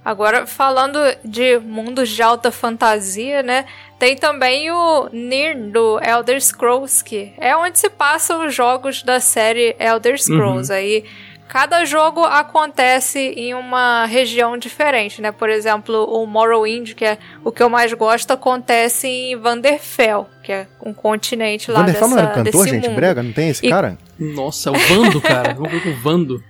Agora, 0.03 0.47
falando 0.47 0.97
de 1.24 1.60
mundos 1.60 2.10
de 2.10 2.24
alta 2.24 2.51
fantasia, 2.51 3.43
né? 3.43 3.66
Tem 3.99 4.16
também 4.16 4.72
o 4.72 5.07
Nier 5.14 5.55
do 5.70 5.99
Elder 5.99 6.41
Scrolls, 6.41 7.03
que 7.03 7.32
é 7.38 7.55
onde 7.55 7.78
se 7.78 7.91
passam 7.91 8.47
os 8.47 8.55
jogos 8.55 9.03
da 9.03 9.20
série 9.20 9.76
Elder 9.80 10.20
Scrolls. 10.20 10.74
Aí, 10.74 11.05
cada 11.50 11.84
jogo 11.84 12.24
acontece 12.24 13.20
em 13.20 13.54
uma 13.54 14.06
região 14.06 14.58
diferente, 14.58 15.22
né? 15.22 15.32
Por 15.32 15.50
exemplo, 15.50 16.06
o 16.06 16.26
Morrowind, 16.26 16.93
que 16.93 17.04
é 17.04 17.18
o 17.43 17.52
que 17.52 17.62
eu 17.62 17.70
mais 17.70 17.91
gosto, 17.91 18.32
acontece 18.32 19.08
em 19.08 19.36
Vanderfell, 19.36 20.28
que 20.43 20.52
é 20.54 20.68
um 20.86 20.93
continente 20.93 21.72
lá 21.72 21.80
Vanderfell 21.80 22.02
dessa, 22.08 22.16
não 22.16 22.24
era 22.24 22.34
cantor, 22.36 22.64
desse 22.64 22.70
gente? 22.76 22.88
mundo. 22.88 22.95
Brega? 22.95 23.24
Não 23.24 23.34
tem 23.34 23.50
esse 23.50 23.66
E- 23.66 23.70
cara? 23.70 23.97
Nossa, 24.18 24.70
é 24.70 24.74
o 24.74 24.76
Vando, 24.80 25.20
cara. 25.20 25.54
Vamos 25.58 25.72
ver 25.72 25.82
com 25.84 25.89
o 25.89 25.95
Vando. 25.95 26.43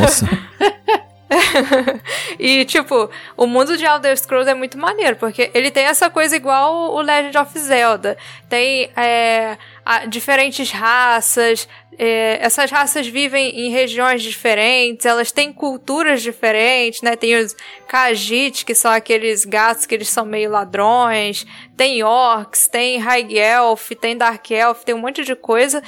Nossa. 0.00 0.28
E, 2.38 2.64
tipo, 2.64 3.08
o 3.36 3.46
mundo 3.46 3.76
de 3.76 3.84
Elder 3.84 4.16
Scrolls 4.16 4.50
é 4.50 4.54
muito 4.54 4.76
maneiro, 4.78 5.16
porque 5.16 5.50
ele 5.54 5.70
tem 5.70 5.84
essa 5.84 6.10
coisa 6.10 6.34
igual 6.36 6.92
o 6.94 7.00
Legend 7.00 7.38
of 7.38 7.58
Zelda. 7.58 8.16
Tem 8.48 8.90
é, 8.96 9.56
a- 9.84 10.06
diferentes 10.06 10.70
raças, 10.70 11.68
é, 11.98 12.38
essas 12.40 12.70
raças 12.70 13.06
vivem 13.06 13.50
em 13.66 13.70
regiões 13.70 14.22
diferentes, 14.22 15.06
elas 15.06 15.30
têm 15.30 15.52
culturas 15.52 16.22
diferentes, 16.22 17.02
né? 17.02 17.14
Tem 17.16 17.36
os 17.36 17.54
Khajiit, 17.88 18.64
que 18.64 18.74
são 18.74 18.90
aqueles 18.90 19.44
gatos 19.44 19.86
que 19.86 19.94
eles 19.94 20.08
são 20.08 20.24
meio 20.24 20.50
ladrões, 20.50 21.46
tem 21.76 22.02
Orcs, 22.02 22.66
tem 22.66 22.98
High 22.98 23.32
Elf, 23.38 23.90
tem 24.00 24.16
Dark 24.16 24.50
Elf, 24.50 24.82
tem 24.84 24.94
um 24.94 24.98
monte 24.98 25.24
de 25.24 25.36
coisa. 25.36 25.82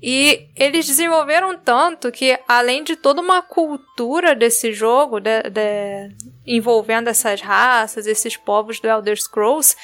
E 0.00 0.48
eles 0.54 0.86
desenvolveram 0.86 1.58
tanto 1.58 2.12
que, 2.12 2.38
além 2.46 2.84
de 2.84 2.94
toda 2.94 3.20
uma 3.20 3.42
cultura 3.42 4.34
desse 4.34 4.72
jogo, 4.72 5.18
de- 5.18 5.42
de- 5.50 6.14
envolvendo 6.46 7.08
essas 7.08 7.40
raças, 7.40 8.06
esses 8.06 8.36
povos 8.36 8.78
do 8.78 8.86
Elder 8.88 9.20
Scrolls, 9.20 9.76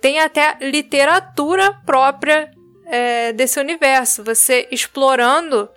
tem 0.00 0.18
até 0.18 0.56
literatura 0.60 1.72
própria 1.86 2.50
é, 2.88 3.32
desse 3.32 3.58
universo. 3.58 4.22
Você 4.22 4.68
explorando 4.70 5.68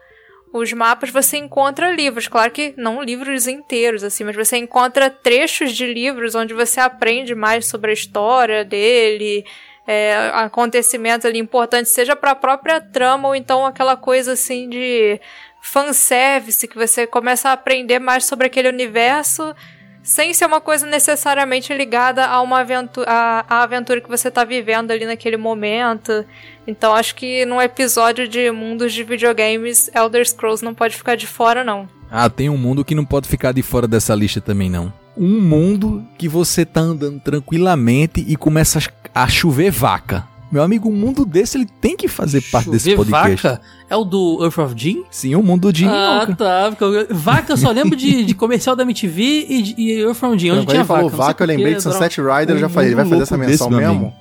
os 0.54 0.72
mapas, 0.74 1.10
você 1.10 1.38
encontra 1.38 1.92
livros. 1.92 2.28
Claro 2.28 2.52
que 2.52 2.74
não 2.78 3.02
livros 3.04 3.48
inteiros, 3.48 4.04
assim, 4.04 4.24
mas 4.24 4.36
você 4.36 4.58
encontra 4.58 5.10
trechos 5.10 5.74
de 5.74 5.86
livros 5.86 6.36
onde 6.36 6.54
você 6.54 6.80
aprende 6.80 7.34
mais 7.36 7.68
sobre 7.68 7.92
a 7.92 7.94
história 7.94 8.64
dele. 8.66 9.46
É, 9.92 10.30
acontecimentos 10.36 11.26
ali 11.26 11.40
importantes, 11.40 11.92
seja 11.92 12.16
para 12.16 12.30
a 12.30 12.36
própria 12.36 12.80
trama 12.80 13.30
ou 13.30 13.36
então 13.36 13.66
aquela 13.66 13.98
coisa 13.98 14.34
assim 14.34 14.70
de 14.70 15.20
fanservice 15.64 16.68
que 16.68 16.78
você 16.78 17.08
começa 17.08 17.50
a 17.50 17.54
aprender 17.54 17.98
mais 17.98 18.24
sobre 18.26 18.46
aquele 18.46 18.70
universo 18.70 19.56
sem 20.04 20.32
ser 20.32 20.46
uma 20.46 20.62
coisa 20.62 20.86
necessariamente 20.86 21.74
ligada 21.74 22.24
a 22.28 22.40
uma 22.40 22.60
aventura, 22.60 23.10
a, 23.10 23.46
a 23.50 23.64
aventura 23.64 24.00
que 24.00 24.08
você 24.08 24.28
está 24.28 24.44
vivendo 24.44 24.92
ali 24.92 25.06
naquele 25.06 25.38
momento. 25.38 26.24
Então 26.68 26.94
acho 26.94 27.16
que 27.16 27.44
num 27.46 27.60
episódio 27.60 28.28
de 28.28 28.52
mundos 28.52 28.94
de 28.94 29.04
videogames, 29.04 29.90
Elder 29.94 30.24
Scrolls 30.24 30.64
não 30.64 30.76
pode 30.76 30.96
ficar 30.96 31.16
de 31.16 31.26
fora 31.26 31.64
não. 31.64 31.90
Ah, 32.12 32.30
tem 32.30 32.48
um 32.48 32.58
mundo 32.58 32.86
que 32.86 32.94
não 32.94 33.06
pode 33.06 33.28
ficar 33.28 33.54
de 33.54 33.64
fora 33.64 33.88
dessa 33.88 34.14
lista 34.14 34.40
também 34.40 34.70
não. 34.70 34.94
Um 35.18 35.42
mundo 35.42 36.06
que 36.16 36.30
você 36.30 36.64
tá 36.64 36.80
andando 36.80 37.20
tranquilamente 37.20 38.24
e 38.28 38.36
começa 38.36 38.80
a 39.14 39.28
chover 39.28 39.72
vaca. 39.72 40.28
Meu 40.51 40.64
amigo, 40.64 40.89
um 40.89 40.93
mundo 40.95 41.26
desse 41.26 41.57
ele 41.57 41.68
tem 41.80 41.95
que 41.95 42.07
fazer 42.07 42.41
parte 42.41 42.66
Chover 42.66 42.80
desse 42.80 42.95
podcast. 42.95 43.47
Vaca 43.47 43.62
é 43.88 43.95
o 43.95 44.03
do 44.03 44.39
Earth 44.41 44.57
of 44.57 44.74
Jim? 44.76 45.03
Sim, 45.12 45.36
o 45.36 45.43
mundo 45.43 45.72
de 45.72 45.86
Ah, 45.86 46.28
tá. 46.36 46.68
porque 46.72 46.84
eu- 46.84 47.07
Vaca 47.16 47.53
eu 47.53 47.57
só 47.57 47.70
lembro 47.70 47.95
de, 47.95 48.26
de 48.26 48.34
comercial 48.34 48.76
da 48.76 48.82
MTV 48.82 49.45
e, 49.47 49.62
de- 49.62 49.76
e 49.78 49.91
Earth 50.01 50.24
of 50.24 50.39
Jim, 50.39 50.49
onde 50.51 50.60
Quando 50.62 50.68
tinha 50.70 50.80
ele 50.80 50.86
falou 50.88 51.03
vaca. 51.03 51.18
não 51.18 51.24
sei 51.24 51.28
vaca, 51.28 51.43
eu 51.43 51.47
porquê, 51.47 51.57
lembrei 51.57 51.76
de 51.76 51.84
Sunset 51.84 52.18
Rider, 52.20 52.55
eu 52.55 52.60
já 52.60 52.66
Um 52.66 52.70
falei, 52.70 52.89
ele 52.89 52.95
vai 52.95 53.05
fazer 53.05 53.22
essa 53.22 53.36
louco 53.38 53.51
desse, 53.51 53.64
menção 53.64 53.70
meu 53.70 53.89
mesmo? 53.91 54.14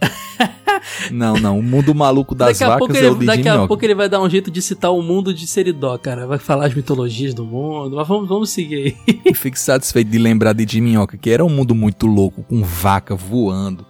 Não, 1.10 1.34
não. 1.34 1.58
O 1.58 1.62
mundo 1.62 1.94
maluco 1.94 2.34
das 2.34 2.58
Daqui 2.58 2.64
a, 2.64 2.78
pouco 2.78 2.92
vacas 2.94 3.06
é 3.08 3.10
o 3.10 3.14
de 3.18 3.26
daqui 3.26 3.42
Jim 3.42 3.48
a 3.48 3.52
Minhoca. 3.52 3.68
pouco 3.68 3.84
ele 3.84 3.94
vai 3.94 4.08
dar 4.08 4.20
um 4.22 4.30
jeito 4.30 4.50
de 4.50 4.62
citar 4.62 4.90
o 4.92 5.02
mundo 5.02 5.34
de 5.34 5.46
Seridó, 5.46 5.96
cara. 5.98 6.26
Vai 6.26 6.38
falar 6.38 6.66
as 6.66 6.74
mitologias 6.74 7.34
do 7.34 7.44
mundo. 7.44 7.96
Mas 7.96 8.08
vamos, 8.08 8.28
vamos 8.28 8.50
seguir 8.50 8.96
aí. 9.06 9.20
E 9.26 9.34
fico 9.34 9.58
satisfeito 9.58 10.10
de 10.10 10.18
lembrar 10.18 10.52
de 10.54 10.66
Jim 10.66 10.80
Minhoca, 10.80 11.18
que 11.18 11.28
era 11.28 11.44
um 11.44 11.50
mundo 11.50 11.74
muito 11.74 12.06
louco, 12.06 12.42
com 12.44 12.62
vaca 12.62 13.14
voando. 13.14 13.84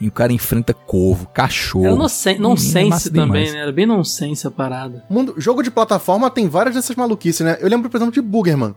E 0.00 0.08
o 0.08 0.12
cara 0.12 0.32
enfrenta 0.32 0.74
corvo, 0.74 1.26
cachorro. 1.28 1.86
Era 1.86 1.94
nonsen- 1.96 2.32
Menino, 2.34 2.48
nonsense 2.50 2.88
massa 2.90 3.10
também, 3.10 3.24
demais. 3.26 3.52
né? 3.54 3.58
Era 3.60 3.72
bem 3.72 3.86
nonsense 3.86 4.46
a 4.46 4.50
parada. 4.50 5.04
Mundo, 5.08 5.34
jogo 5.38 5.62
de 5.62 5.70
plataforma 5.70 6.30
tem 6.30 6.48
várias 6.48 6.74
dessas 6.74 6.94
maluquices, 6.94 7.40
né? 7.40 7.56
Eu 7.60 7.68
lembro, 7.68 7.88
por 7.88 7.96
exemplo, 7.96 8.12
de 8.12 8.20
Boogerman, 8.20 8.74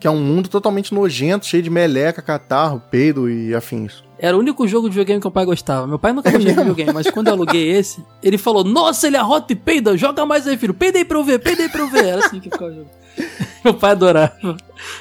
que 0.00 0.06
é 0.08 0.10
um 0.10 0.18
mundo 0.20 0.48
totalmente 0.48 0.92
nojento, 0.92 1.46
cheio 1.46 1.62
de 1.62 1.70
meleca, 1.70 2.20
catarro, 2.20 2.82
peido 2.90 3.30
e 3.30 3.54
afins. 3.54 4.02
Era 4.18 4.36
o 4.36 4.40
único 4.40 4.66
jogo 4.66 4.88
de 4.88 4.94
videogame 4.94 5.20
que 5.20 5.28
o 5.28 5.30
pai 5.30 5.44
gostava. 5.44 5.86
Meu 5.86 5.96
pai 5.98 6.12
nunca 6.12 6.28
gostou 6.28 6.40
de 6.40 6.46
mesmo? 6.46 6.60
videogame, 6.62 6.92
mas 6.92 7.08
quando 7.08 7.28
eu 7.28 7.34
aluguei 7.34 7.68
esse, 7.78 8.04
ele 8.20 8.36
falou: 8.36 8.64
Nossa, 8.64 9.06
ele 9.06 9.16
arrota 9.16 9.52
e 9.52 9.56
peida, 9.56 9.96
joga 9.96 10.26
mais 10.26 10.44
aí, 10.48 10.56
filho. 10.58 10.74
Peida 10.74 10.98
aí 10.98 11.04
pra 11.04 11.18
eu 11.18 11.22
ver, 11.24 11.38
peida 11.38 11.62
aí 11.62 11.68
pra 11.68 11.82
eu 11.82 11.88
ver. 11.88 12.04
Era 12.04 12.26
assim 12.26 12.40
que 12.40 12.50
ficava 12.50 12.72
jogando. 12.72 12.97
Meu 13.64 13.74
pai 13.74 13.92
adorava. 13.92 14.56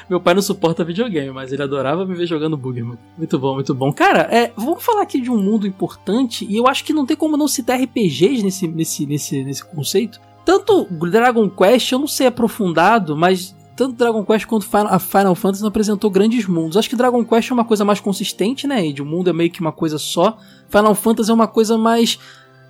Meu 0.10 0.20
pai 0.20 0.34
não 0.34 0.42
suporta 0.42 0.84
videogame, 0.84 1.32
mas 1.32 1.52
ele 1.52 1.64
adorava 1.64 2.06
me 2.06 2.16
ver 2.16 2.26
jogando 2.26 2.58
Boogerman. 2.58 2.98
Muito 3.18 3.38
bom, 3.40 3.56
muito 3.56 3.74
bom. 3.74 3.92
Cara, 3.94 4.28
é, 4.32 4.52
vamos 4.56 4.84
falar 4.84 5.04
aqui 5.04 5.22
de 5.22 5.30
um 5.30 5.38
mundo 5.38 5.68
importante, 5.68 6.46
e 6.50 6.58
eu 6.58 6.68
acho 6.68 6.84
que 6.84 6.94
não 6.94 7.06
tem 7.06 7.16
como 7.16 7.38
não 7.38 7.48
citar 7.48 7.80
RPGs 7.80 8.44
nesse, 8.44 8.68
nesse, 8.68 9.06
nesse, 9.06 9.44
nesse 9.44 9.66
conceito. 9.66 10.20
Tanto 10.44 10.86
Dragon 10.86 11.50
Quest, 11.50 11.92
eu 11.92 12.00
não 12.00 12.08
sei 12.08 12.28
aprofundado, 12.28 13.16
mas 13.16 13.56
tanto 13.78 13.96
Dragon 13.96 14.26
Quest 14.26 14.48
quanto 14.48 14.68
a 14.76 14.98
Final 14.98 15.36
Fantasy 15.36 15.62
não 15.62 15.70
apresentou 15.70 16.10
grandes 16.10 16.48
mundos. 16.48 16.76
Acho 16.76 16.90
que 16.90 16.96
Dragon 16.96 17.24
Quest 17.24 17.52
é 17.52 17.54
uma 17.54 17.64
coisa 17.64 17.86
mais 17.86 18.00
consistente, 18.00 18.66
né? 18.66 18.88
E 18.88 18.92
de 18.92 19.04
o 19.04 19.06
mundo 19.06 19.30
é 19.30 19.34
meio 19.34 19.52
que 19.52 19.62
uma 19.62 19.72
coisa 19.72 20.00
só. 20.00 20.38
Final 20.68 20.96
Fantasy 20.96 21.30
é 21.30 21.34
uma 21.34 21.48
coisa 21.48 21.78
mais. 21.78 22.18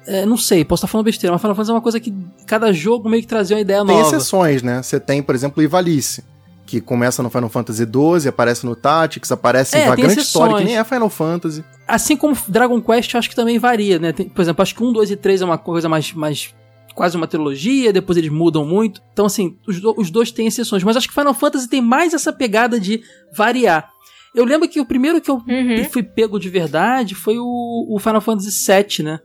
É, 0.08 0.26
não 0.26 0.38
sei, 0.38 0.64
posso 0.66 0.82
estar 0.82 0.92
falando 0.92 1.06
besteira, 1.06 1.32
mas 1.34 1.42
Final 1.42 1.56
Fantasy 1.56 1.72
é 1.72 1.74
uma 1.76 1.82
coisa 1.82 2.00
que 2.00 2.14
cada 2.46 2.72
jogo 2.72 3.10
meio 3.10 3.22
que 3.22 3.28
trazia 3.28 3.56
uma 3.58 3.62
ideia 3.62 3.86
Tem 3.86 3.96
nova. 3.96 4.08
exceções, 4.08 4.64
né? 4.64 4.82
Você 4.82 5.00
tem, 5.00 5.22
por 5.22 5.36
exemplo, 5.36 5.62
Ivalice, 5.62 6.24
que 6.66 6.82
começa 6.82 7.22
no 7.24 7.30
Final 7.30 7.50
Fantasy 7.50 7.84
XII, 7.84 8.28
aparece 8.30 8.66
no 8.66 8.76
Tactics, 8.76 9.32
aparece 9.32 9.76
É, 9.78 9.80
em 9.82 9.88
uma 9.90 9.96
tem 9.96 10.06
grande 10.06 10.20
exceções. 10.22 10.46
história 10.46 10.58
que 10.66 10.72
nem 10.72 10.78
é 10.78 10.84
Final 10.84 11.10
Fantasy. 11.10 11.64
Assim 11.88 12.18
como 12.18 12.36
Dragon 12.48 12.82
Quest, 12.82 13.14
eu 13.14 13.20
acho 13.20 13.30
que 13.30 13.36
também 13.36 13.60
varia, 13.60 14.00
né? 14.00 14.12
Tem- 14.12 14.28
por 14.28 14.42
exemplo, 14.42 14.62
acho 14.62 14.74
que 14.76 14.84
1, 14.84 14.92
2 14.92 15.12
e 15.12 15.16
3 15.16 15.42
é 15.42 15.46
uma 15.46 15.58
coisa 15.58 15.88
mais. 15.90 16.12
mais 16.14 16.54
quase 16.96 17.16
uma 17.16 17.28
trilogia, 17.28 17.94
depois 17.94 18.18
eles 18.18 18.32
mudam 18.32 18.66
muito. 18.66 19.04
Então, 19.14 19.28
assim, 19.28 19.56
os, 19.68 19.80
do- 19.80 19.94
os 20.00 20.10
dois 20.10 20.32
têm 20.32 20.48
exceções. 20.48 20.84
Mas 20.84 20.98
acho 20.98 21.08
que 21.08 21.14
Final 21.14 21.32
Fantasy 21.36 21.70
tem 21.70 21.80
mais 21.80 22.12
essa 22.12 22.34
pegada 22.34 22.80
de 22.80 23.04
variar. 23.32 23.88
Eu 24.34 24.44
lembro 24.44 24.68
que 24.68 24.80
o 24.82 24.86
primeiro 24.86 25.22
que 25.22 25.30
eu 25.30 25.36
Uhum. 25.48 25.86
fui 25.92 26.02
pego 26.02 26.40
de 26.40 26.50
verdade 26.50 27.14
foi 27.14 27.38
o, 27.38 27.86
o 27.88 28.00
Final 28.00 28.20
Fantasy 28.20 28.50
VII, 28.50 29.04
né? 29.06 29.20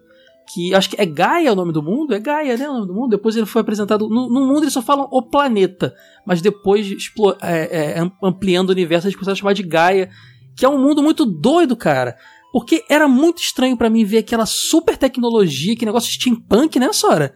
Que 0.47 0.75
acho 0.75 0.91
que 0.91 1.01
é 1.01 1.07
Gaia 1.07 1.53
o 1.53 1.57
nome 1.57 1.73
do 1.73 1.83
mundo? 1.83 2.15
É 2.15 2.19
Gaia, 2.19 2.57
né? 2.57 2.69
O 2.69 2.73
nome 2.75 2.87
do 2.87 2.95
mundo. 2.95 3.11
Depois 3.11 3.37
ele 3.37 3.47
foi 3.47 3.61
apresentado. 3.63 4.09
No, 4.09 4.29
no 4.29 4.47
mundo 4.47 4.63
eles 4.65 4.73
só 4.73 4.83
falam 4.83 5.09
o 5.11 5.23
planeta. 5.23 5.95
Mas 6.27 6.41
depois, 6.43 6.87
explo- 6.91 7.37
é, 7.41 7.95
é, 7.95 7.99
am- 7.99 8.13
ampliando 8.23 8.69
o 8.71 8.73
universo, 8.73 9.07
eles 9.07 9.15
começaram 9.15 9.35
a 9.35 9.39
chamar 9.39 9.53
de 9.55 9.63
Gaia. 9.63 10.11
Que 10.57 10.65
é 10.65 10.69
um 10.69 10.79
mundo 10.79 11.03
muito 11.03 11.25
doido, 11.25 11.77
cara. 11.77 12.17
Porque 12.53 12.85
era 12.91 13.09
muito 13.09 13.39
estranho 13.41 13.77
pra 13.79 13.89
mim 13.89 14.05
ver 14.05 14.19
aquela 14.19 14.45
super 14.45 14.97
tecnologia, 14.99 15.75
que 15.75 15.87
negócio 15.87 16.13
steampunk, 16.13 16.79
né, 16.79 16.93
Sora? 16.93 17.33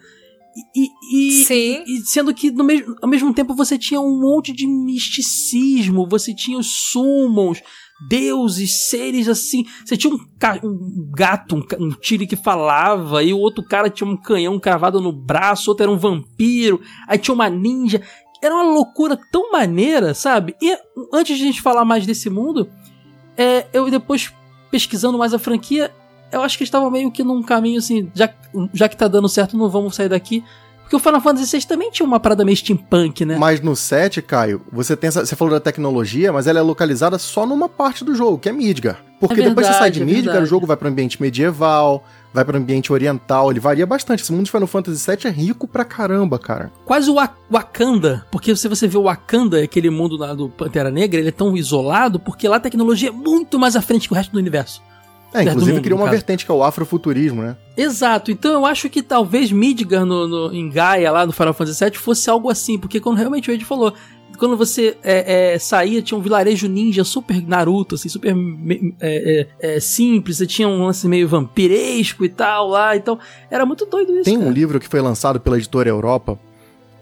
E, 0.75 0.89
e- 1.41 1.45
Sim. 1.45 1.85
e 1.87 1.99
sendo 2.05 2.35
que 2.35 2.51
no 2.51 2.65
mesmo, 2.65 2.95
ao 3.03 3.09
mesmo 3.09 3.33
tempo 3.33 3.55
você 3.55 3.79
tinha 3.79 4.01
um 4.01 4.21
monte 4.21 4.53
de 4.53 4.67
misticismo, 4.67 6.07
você 6.09 6.35
tinha 6.35 6.59
os 6.59 6.91
summons, 6.91 7.63
deuses, 8.09 8.89
seres 8.89 9.29
assim. 9.29 9.65
Você 9.85 9.97
tinha 9.97 10.13
um, 10.13 10.19
um 10.65 11.11
gato, 11.11 11.57
um, 11.57 11.85
um 11.85 11.91
tigre 11.91 12.27
que 12.27 12.37
falava, 12.37 13.23
e 13.23 13.33
o 13.33 13.39
outro 13.39 13.65
cara 13.65 13.91
tinha 13.91 14.09
um 14.09 14.17
canhão 14.17 14.59
cravado 14.59 15.01
no 15.01 15.13
braço, 15.13 15.71
outro 15.71 15.85
era 15.85 15.93
um 15.93 15.99
vampiro, 15.99 16.81
aí 17.07 17.19
tinha 17.19 17.35
uma 17.35 17.49
ninja. 17.49 18.03
Era 18.43 18.55
uma 18.55 18.65
loucura 18.65 19.19
tão 19.33 19.51
maneira, 19.51 20.13
sabe? 20.13 20.55
E 20.61 20.77
antes 21.13 21.39
de 21.39 21.43
a 21.43 21.47
gente 21.47 21.63
falar 21.63 21.85
mais 21.85 22.05
desse 22.07 22.29
mundo, 22.29 22.69
é, 23.37 23.67
eu 23.73 23.91
depois 23.91 24.33
pesquisando 24.71 25.17
mais 25.17 25.33
a 25.33 25.39
franquia, 25.39 25.91
eu 26.31 26.43
acho 26.43 26.57
que 26.57 26.63
eles 26.63 26.69
estavam 26.69 26.91
meio 26.91 27.11
que 27.11 27.25
num 27.25 27.43
caminho 27.43 27.79
assim, 27.79 28.11
já, 28.15 28.33
já 28.75 28.89
que 28.89 28.97
tá 28.97 29.09
dando 29.09 29.29
certo, 29.29 29.57
não 29.57 29.71
vamos 29.71 29.95
sair 29.95 30.09
daqui. 30.09 30.45
Porque 30.87 30.95
o 30.95 31.01
Final 31.01 31.21
Fantasy 31.21 31.59
VI 31.59 31.67
também 31.67 31.91
tinha 31.91 32.07
uma 32.07 32.21
parada 32.21 32.45
meio 32.45 32.57
steampunk, 32.57 33.25
né? 33.25 33.37
Mas 33.37 33.61
no 33.61 33.75
7, 33.75 34.23
Caio, 34.23 34.63
você 34.73 34.97
tem 34.97 35.09
essa, 35.09 35.27
você 35.27 35.35
falou 35.35 35.53
da 35.53 35.59
tecnologia, 35.59 36.33
mas 36.33 36.47
ela 36.47 36.61
é 36.61 36.63
localizada 36.63 37.19
só 37.19 37.45
numa 37.45 37.69
parte 37.69 38.05
do 38.05 38.15
jogo, 38.15 38.39
que 38.39 38.49
é 38.49 38.53
Midgar. 38.53 38.99
Porque 39.19 39.41
É 39.41 39.49
depois 39.49 39.67
você 39.67 39.73
sai 39.73 39.91
de 39.91 39.99
verdade, 39.99 40.01
é 40.01 40.05
Midgar, 40.05 40.33
verdade. 40.35 40.45
o 40.45 40.49
jogo 40.49 40.65
vai 40.65 40.77
para 40.77 40.89
ambiente 40.89 41.21
medieval, 41.21 42.05
vai 42.33 42.45
para 42.45 42.57
ambiente 42.57 42.93
oriental, 42.93 43.51
ele 43.51 43.59
varia 43.59 43.85
bastante. 43.85 44.23
Esse 44.23 44.33
mundo 44.33 44.45
de 44.45 44.51
Final 44.53 44.69
Fantasy 44.69 45.11
VII 45.11 45.27
é 45.27 45.31
rico 45.31 45.67
pra 45.67 45.85
caramba, 45.85 46.39
cara. 46.39 46.71
Quase 46.85 47.11
o 47.11 47.15
Wa- 47.15 47.35
Wakanda, 47.51 48.25
porque 48.31 48.55
se 48.55 48.69
você 48.69 48.87
vê 48.87 48.97
o 48.97 49.03
Wakanda, 49.03 49.61
aquele 49.61 49.91
mundo 49.91 50.17
lá 50.17 50.35
do 50.35 50.49
Pantera 50.49 50.91
Negra, 50.91 51.19
ele 51.19 51.31
é 51.31 51.33
tão 51.33 51.57
isolado 51.57 52.21
porque 52.21 52.47
lá 52.47 52.57
a 52.57 52.61
tecnologia 52.61 53.09
é 53.09 53.13
muito 53.13 53.59
mais 53.59 53.75
à 53.75 53.83
frente 53.83 54.07
que 54.07 54.15
o 54.15 54.17
resto 54.17 54.31
do 54.33 54.39
universo. 54.39 54.81
É, 55.35 55.43
inclusive 55.43 55.73
mundo, 55.73 55.83
criou 55.83 55.99
uma 55.99 56.07
caso. 56.07 56.17
vertente 56.17 56.45
que 56.47 56.51
é 56.51 56.55
o 56.55 56.63
afrofuturismo, 56.63 57.43
né? 57.43 57.57
Exato, 57.77 58.31
então 58.31 58.53
eu 58.53 58.65
acho 58.67 58.89
que 58.89 59.03
talvez 59.03 59.53
Midgar 59.53 60.05
no, 60.07 60.27
no- 60.27 60.55
em 60.55 60.71
Gaia, 60.71 61.11
lá 61.11 61.27
no 61.27 61.33
Final 61.33 61.53
Fantasy 61.53 61.85
VII, 61.85 61.95
fosse 61.99 62.31
algo 62.31 62.49
assim, 62.49 62.79
porque 62.79 63.01
quando 63.01 63.19
realmente 63.19 63.51
o 63.51 63.53
Ed 63.53 63.65
falou, 63.65 63.93
quando 64.39 64.57
você 64.57 64.97
é, 65.03 65.55
é, 65.55 65.59
saía, 65.59 66.01
tinha 66.03 66.17
um 66.17 66.23
vilarejo 66.23 66.69
ninja 66.69 67.05
super 67.05 67.43
Naruto, 67.47 67.95
assim, 67.97 68.09
super 68.09 68.35
é, 69.01 69.47
é, 69.61 69.75
é, 69.77 69.81
simples, 69.81 70.39
você 70.39 70.47
tinha 70.47 70.69
um 70.69 70.85
lance 70.85 71.07
meio 71.09 71.27
vampiresco 71.29 72.25
e 72.25 72.29
tal 72.29 72.69
lá, 72.69 72.97
então 72.97 73.19
era 73.51 73.65
muito 73.67 73.85
doido 73.87 74.13
isso. 74.15 74.25
Tem 74.25 74.37
um 74.37 74.43
cara. 74.43 74.53
livro 74.53 74.81
que 74.81 74.89
foi 74.89 75.01
lançado 75.01 75.41
pela 75.41 75.57
editora 75.57 75.89
Europa 75.89 76.39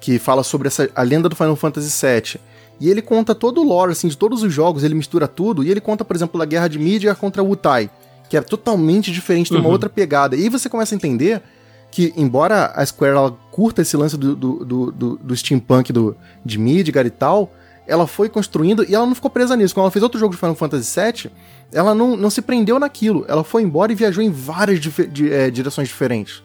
que 0.01 0.19
fala 0.19 0.43
sobre 0.43 0.69
essa, 0.69 0.89
a 0.95 1.03
lenda 1.03 1.29
do 1.29 1.35
Final 1.37 1.57
Fantasy 1.57 1.89
VII. 2.07 2.41
E 2.81 2.91
ele 2.91 3.01
conta 3.01 3.35
todo 3.35 3.61
o 3.61 3.65
lore, 3.65 3.93
assim, 3.93 4.09
de 4.09 4.17
todos 4.19 4.43
os 4.43 4.53
jogos, 4.53 4.85
ele 4.85 4.95
mistura 4.95 5.27
tudo. 5.27 5.65
E 5.65 5.71
ele 5.71 5.81
conta, 5.81 6.05
por 6.05 6.15
exemplo, 6.15 6.39
da 6.39 6.45
guerra 6.45 6.69
de 6.69 6.79
Midgar 6.79 7.17
contra 7.17 7.43
Wutai, 7.43 7.89
que 8.35 8.39
era 8.39 8.45
totalmente 8.45 9.13
diferente, 9.13 9.51
tem 9.51 9.59
uma 9.59 9.67
Uhum. 9.69 9.73
outra 9.73 9.89
pegada. 9.89 10.35
E 10.35 10.43
aí 10.43 10.49
você 10.49 10.69
começa 10.69 10.93
a 10.93 10.97
entender 10.97 11.41
que, 11.89 12.13
embora 12.17 12.73
a 12.75 12.85
Square 12.85 13.15
ela 13.15 13.31
curta 13.53 13.83
esse 13.83 13.97
lance 13.97 14.17
do, 14.17 14.35
do, 14.35 14.65
do, 14.65 14.91
do- 14.93 15.17
do 15.19 15.37
steampunk 15.37 15.93
do, 15.93 16.17
de 16.45 16.59
Midgar 16.59 17.07
e 17.07 17.11
tal, 17.11 17.55
ela 17.87 18.09
foi 18.09 18.29
construindo 18.29 18.85
e 18.89 18.93
ela 18.93 19.07
não 19.07 19.15
ficou 19.15 19.31
presa 19.31 19.55
nisso. 19.55 19.73
Quando 19.73 19.85
ela 19.85 19.91
fez 19.93 20.03
outro 20.03 20.19
jogo 20.19 20.33
de 20.35 20.41
Final 20.41 20.57
Fantasy 20.57 21.01
VII, 21.01 21.31
ela 21.73 21.95
não, 21.95 22.17
não 22.17 22.29
se 22.31 22.43
prendeu 22.43 22.81
naquilo. 22.81 23.25
Ela 23.29 23.45
foi 23.45 23.63
embora 23.63 23.93
e 23.93 23.95
viajou 23.95 24.25
em 24.25 24.31
várias 24.33 24.81
dife- 24.81 25.07
di- 25.07 25.33
eh, 25.33 25.49
direções 25.51 25.87
diferentes. 25.87 26.43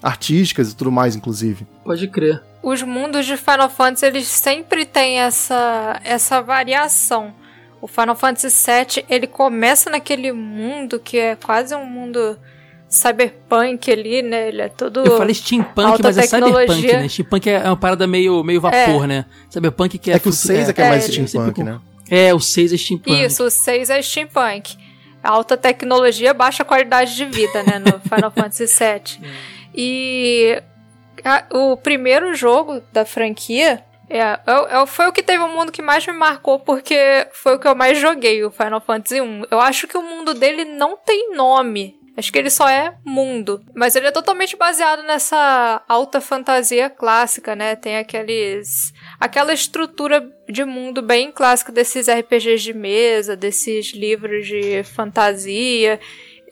Artísticas 0.00 0.70
e 0.70 0.76
tudo 0.76 0.92
mais, 0.92 1.16
inclusive. 1.16 1.66
Pode 1.82 2.06
crer. 2.08 2.40
Os 2.62 2.80
mundos 2.82 3.26
de 3.26 3.36
Final 3.36 3.68
Fantasy, 3.70 4.06
eles 4.06 4.28
sempre 4.28 4.84
têm 4.84 5.18
essa, 5.20 6.00
essa 6.04 6.40
variação. 6.40 7.32
O 7.84 7.86
Final 7.86 8.16
Fantasy 8.16 8.48
VII, 8.48 9.04
ele 9.10 9.26
começa 9.26 9.90
naquele 9.90 10.32
mundo 10.32 10.98
que 10.98 11.18
é 11.18 11.36
quase 11.36 11.74
um 11.74 11.84
mundo 11.84 12.38
cyberpunk 12.88 13.92
ali, 13.92 14.22
né? 14.22 14.48
Ele 14.48 14.62
é 14.62 14.70
todo... 14.70 15.04
Eu 15.04 15.18
falei 15.18 15.34
steampunk, 15.34 15.90
alta 15.90 16.02
mas 16.04 16.16
é 16.16 16.22
cyberpunk, 16.22 16.56
tecnologia. 16.60 17.00
né? 17.00 17.08
Steampunk 17.10 17.50
é 17.50 17.62
uma 17.64 17.76
parada 17.76 18.06
meio, 18.06 18.42
meio 18.42 18.58
vapor, 18.58 19.06
né? 19.06 19.26
Cyberpunk 19.50 19.98
que 19.98 20.10
é... 20.10 20.14
É, 20.14 20.18
que 20.18 20.26
o 20.30 20.32
6 20.32 20.70
é, 20.70 20.72
que 20.72 20.80
é, 20.80 20.84
é, 20.86 20.88
mais 20.88 21.06
ele 21.10 21.28
steampunk, 21.28 21.62
né? 21.62 21.78
É, 22.10 22.32
o 22.32 22.40
6 22.40 22.72
é 22.72 22.76
steampunk. 22.78 23.22
Isso, 23.22 23.44
o 23.44 23.50
6 23.50 23.90
é 23.90 24.00
steampunk. 24.00 24.78
Alta 25.22 25.54
tecnologia, 25.54 26.32
baixa 26.32 26.64
qualidade 26.64 27.14
de 27.14 27.26
vida, 27.26 27.62
né? 27.64 27.78
No 27.78 28.00
Final 28.08 28.30
Fantasy 28.30 28.64
VII. 28.64 29.30
E 29.74 30.62
a- 31.22 31.44
o 31.52 31.76
primeiro 31.76 32.34
jogo 32.34 32.80
da 32.94 33.04
franquia 33.04 33.84
é, 34.18 34.40
é- 34.46 34.82
é- 34.82 34.86
foi 34.86 35.06
o 35.08 35.12
que 35.12 35.22
teve 35.22 35.42
o 35.42 35.48
mundo 35.48 35.72
que 35.72 35.82
mais 35.82 36.06
me 36.06 36.12
marcou, 36.12 36.60
porque 36.60 37.26
foi 37.32 37.56
o 37.56 37.58
que 37.58 37.66
eu 37.66 37.74
mais 37.74 37.98
joguei, 37.98 38.44
o 38.44 38.50
Final 38.50 38.80
Fantasy 38.80 39.20
1. 39.20 39.44
Eu 39.50 39.60
acho 39.60 39.88
que 39.88 39.96
o 39.98 40.02
mundo 40.02 40.34
dele 40.34 40.64
não 40.64 40.96
tem 40.96 41.34
nome. 41.34 41.98
Acho 42.16 42.32
que 42.32 42.38
ele 42.38 42.48
só 42.50 42.68
é 42.68 42.96
mundo. 43.04 43.60
Mas 43.74 43.96
ele 43.96 44.06
é 44.06 44.12
totalmente 44.12 44.56
baseado 44.56 45.02
nessa 45.02 45.82
alta 45.88 46.20
fantasia 46.20 46.88
clássica, 46.88 47.56
né? 47.56 47.74
Tem 47.74 47.96
aqueles. 47.96 48.92
aquela 49.18 49.52
estrutura 49.52 50.24
de 50.48 50.64
mundo 50.64 51.02
bem 51.02 51.32
clássica 51.32 51.72
desses 51.72 52.08
RPGs 52.08 52.62
de 52.62 52.72
mesa, 52.72 53.34
desses 53.34 53.92
livros 53.92 54.46
de 54.46 54.84
fantasia. 54.84 55.98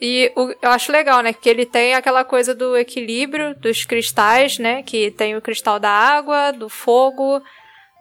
E 0.05 0.33
o, 0.35 0.53
eu 0.61 0.69
acho 0.69 0.91
legal, 0.91 1.21
né? 1.21 1.31
Que 1.31 1.47
ele 1.47 1.65
tem 1.65 1.93
aquela 1.93 2.25
coisa 2.25 2.53
do 2.53 2.75
equilíbrio 2.75 3.55
dos 3.55 3.85
cristais, 3.85 4.59
né? 4.59 4.83
Que 4.83 5.09
tem 5.11 5.33
o 5.37 5.41
cristal 5.41 5.79
da 5.79 5.89
água, 5.89 6.51
do 6.51 6.67
fogo, 6.67 7.41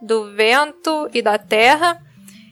do 0.00 0.34
vento 0.34 1.08
e 1.14 1.22
da 1.22 1.38
terra. 1.38 1.96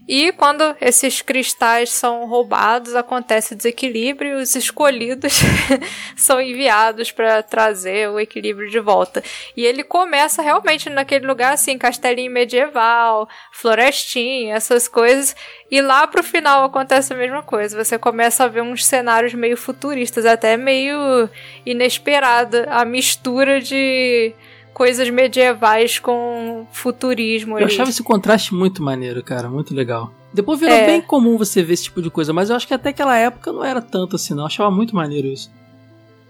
E 0.08 0.32
quando 0.32 0.76
esses 0.80 1.22
cristais 1.22 1.90
são 1.90 2.26
roubados, 2.26 2.94
acontece 2.94 3.54
o 3.54 3.56
desequilíbrio 3.56 4.38
e 4.38 4.42
os 4.42 4.54
escolhidos 4.56 5.34
são 6.16 6.40
enviados 6.40 7.12
para 7.12 7.42
trazer 7.42 8.08
o 8.08 8.18
equilíbrio 8.18 8.68
de 8.68 8.80
volta. 8.80 9.22
E 9.56 9.64
ele 9.64 9.84
começa 9.84 10.42
realmente 10.42 10.90
naquele 10.90 11.26
lugar 11.26 11.52
assim, 11.52 11.78
castelinho 11.78 12.32
medieval, 12.32 13.28
florestinha, 13.52 14.56
essas 14.56 14.88
coisas. 14.88 15.36
E 15.70 15.80
lá 15.80 16.06
pro 16.06 16.22
final 16.22 16.64
acontece 16.64 17.12
a 17.12 17.16
mesma 17.16 17.42
coisa. 17.42 17.82
Você 17.82 17.96
começa 17.96 18.44
a 18.44 18.48
ver 18.48 18.62
uns 18.62 18.84
cenários 18.84 19.34
meio 19.34 19.56
futuristas, 19.56 20.26
até 20.26 20.56
meio 20.56 21.30
inesperada 21.64 22.66
a 22.70 22.84
mistura 22.84 23.60
de 23.60 24.34
coisas 24.80 25.10
medievais 25.10 25.98
com 25.98 26.66
futurismo. 26.72 27.52
Eu 27.58 27.64
ali. 27.64 27.64
achava 27.66 27.90
esse 27.90 28.02
contraste 28.02 28.54
muito 28.54 28.82
maneiro, 28.82 29.22
cara, 29.22 29.46
muito 29.46 29.74
legal. 29.74 30.10
Depois 30.32 30.58
virou 30.58 30.74
É. 30.74 30.86
bem 30.86 31.02
comum 31.02 31.36
você 31.36 31.62
ver 31.62 31.74
esse 31.74 31.82
tipo 31.84 32.00
de 32.00 32.08
coisa, 32.08 32.32
mas 32.32 32.48
eu 32.48 32.56
acho 32.56 32.66
que 32.66 32.72
até 32.72 32.88
aquela 32.88 33.14
época 33.14 33.52
não 33.52 33.62
era 33.62 33.82
tanto 33.82 34.16
assim, 34.16 34.32
não. 34.32 34.44
Eu 34.44 34.46
achava 34.46 34.70
muito 34.70 34.96
maneiro 34.96 35.28
isso. 35.28 35.50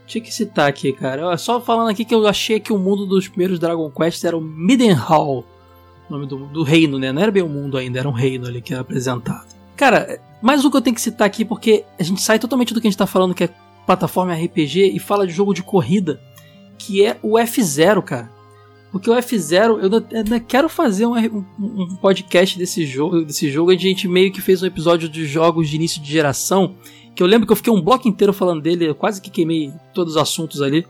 Tinha 0.04 0.20
que 0.20 0.34
citar 0.34 0.68
aqui, 0.68 0.92
cara. 0.92 1.38
Só 1.38 1.60
falando 1.60 1.90
aqui 1.90 2.04
que 2.04 2.12
eu 2.12 2.26
achei 2.26 2.58
que 2.58 2.72
o 2.72 2.78
mundo 2.78 3.06
dos 3.06 3.28
primeiros 3.28 3.60
Dragon 3.60 3.88
Quest 3.88 4.24
era 4.24 4.36
o 4.36 4.40
Midenhall. 4.40 5.44
O 6.08 6.12
nome 6.12 6.26
do, 6.26 6.38
do 6.48 6.64
reino, 6.64 6.98
né? 6.98 7.12
Não 7.12 7.22
era 7.22 7.30
bem 7.30 7.44
o 7.44 7.48
mundo 7.48 7.78
ainda, 7.78 8.00
era 8.00 8.08
um 8.08 8.12
reino 8.12 8.48
ali 8.48 8.60
que 8.60 8.72
era 8.72 8.82
apresentado. 8.82 9.46
Cara, 9.76 10.20
mais 10.42 10.64
um 10.64 10.70
que 10.72 10.76
eu 10.76 10.80
tenho 10.82 10.96
que 10.96 11.00
citar 11.00 11.24
aqui, 11.24 11.44
porque 11.44 11.84
a 11.96 12.02
gente 12.02 12.20
sai 12.20 12.40
totalmente 12.40 12.74
do 12.74 12.80
que 12.80 12.88
a 12.88 12.90
gente 12.90 12.98
tá 12.98 13.06
falando, 13.06 13.32
que 13.32 13.44
é 13.44 13.50
plataforma 13.86 14.34
RPG, 14.34 14.90
e 14.92 14.98
fala 14.98 15.24
de 15.24 15.32
jogo 15.32 15.54
de 15.54 15.62
corrida, 15.62 16.20
que 16.76 17.04
é 17.06 17.16
o 17.22 17.34
F0, 17.34 18.02
cara. 18.02 18.39
Porque 18.92 19.08
o 19.08 19.14
F0, 19.14 19.78
eu 19.80 20.18
ainda- 20.18 20.40
quero 20.40 20.68
fazer 20.68 21.06
um, 21.06 21.16
um- 21.16 21.44
um 21.60 21.96
podcast 21.96 22.58
desse 22.58 22.84
jogo, 22.84 23.24
desse 23.24 23.48
jogo. 23.50 23.70
A 23.70 23.76
gente 23.76 24.08
meio 24.08 24.32
que 24.32 24.40
fez 24.40 24.62
um 24.62 24.66
episódio 24.66 25.08
de 25.08 25.26
jogos 25.26 25.68
de 25.68 25.76
início 25.76 26.02
de 26.02 26.10
geração. 26.10 26.74
Que 27.14 27.22
eu 27.22 27.26
lembro 27.26 27.46
que 27.46 27.52
eu 27.52 27.56
fiquei 27.56 27.72
um 27.72 27.80
bloco 27.80 28.08
inteiro 28.08 28.32
falando 28.32 28.60
dele, 28.62 28.88
eu 28.88 28.94
quase 28.94 29.20
que 29.20 29.30
queimei 29.30 29.72
todos 29.94 30.16
os 30.16 30.20
assuntos 30.22 30.60
ali. 30.60 30.86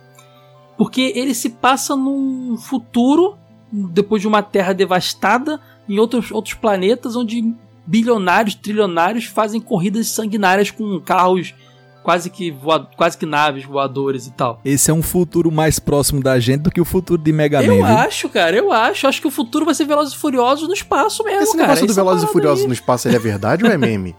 Porque 0.78 1.12
ele 1.14 1.34
se 1.34 1.50
passa 1.50 1.94
num 1.94 2.56
futuro, 2.56 3.36
depois 3.70 4.22
de 4.22 4.28
uma 4.28 4.42
terra 4.42 4.72
devastada, 4.72 5.60
em 5.88 5.98
outros, 5.98 6.30
outros 6.30 6.54
planetas, 6.54 7.16
onde 7.16 7.54
bilionários, 7.86 8.54
trilionários 8.54 9.24
fazem 9.26 9.60
corridas 9.60 10.06
sanguinárias 10.08 10.70
com 10.70 10.98
carros 11.00 11.54
quase 12.02 12.30
que, 12.30 12.50
voa, 12.50 12.88
quase 12.96 13.16
que 13.18 13.26
naves 13.26 13.64
voadores 13.64 14.26
e 14.26 14.32
tal. 14.32 14.60
Esse 14.64 14.90
é 14.90 14.94
um 14.94 15.02
futuro 15.02 15.50
mais 15.52 15.78
próximo 15.78 16.22
da 16.22 16.38
gente 16.40 16.60
do 16.62 16.70
que 16.70 16.80
o 16.80 16.84
futuro 16.84 17.20
de 17.22 17.32
Mega 17.32 17.58
Man, 17.60 17.66
Eu 17.66 17.74
viu? 17.76 17.84
acho, 17.86 18.28
cara, 18.28 18.56
eu 18.56 18.72
acho. 18.72 19.06
Acho 19.06 19.20
que 19.20 19.26
o 19.28 19.30
futuro 19.30 19.64
vai 19.64 19.74
ser 19.74 19.84
Velozes 19.84 20.14
e 20.14 20.18
Furiosos 20.18 20.66
no 20.68 20.74
espaço 20.74 21.22
mesmo, 21.24 21.42
Esse 21.42 21.52
cara. 21.52 21.62
negócio 21.68 21.86
do 21.86 21.90
Essa 21.92 22.00
Velozes 22.02 22.28
e 22.28 22.32
Furiosos 22.32 22.60
aí. 22.62 22.66
no 22.68 22.72
espaço, 22.74 23.08
ele 23.08 23.16
é 23.16 23.20
verdade 23.20 23.64
ou 23.64 23.70
é 23.70 23.76
meme? 23.78 24.16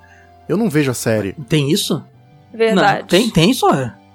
Eu 0.48 0.58
não 0.58 0.70
vejo 0.70 0.92
a 0.92 0.94
série. 0.94 1.34
Tem 1.48 1.72
isso? 1.72 2.04
Verdade. 2.54 3.02
Não, 3.02 3.08
tem, 3.08 3.30
tem 3.30 3.54
só. 3.54 3.70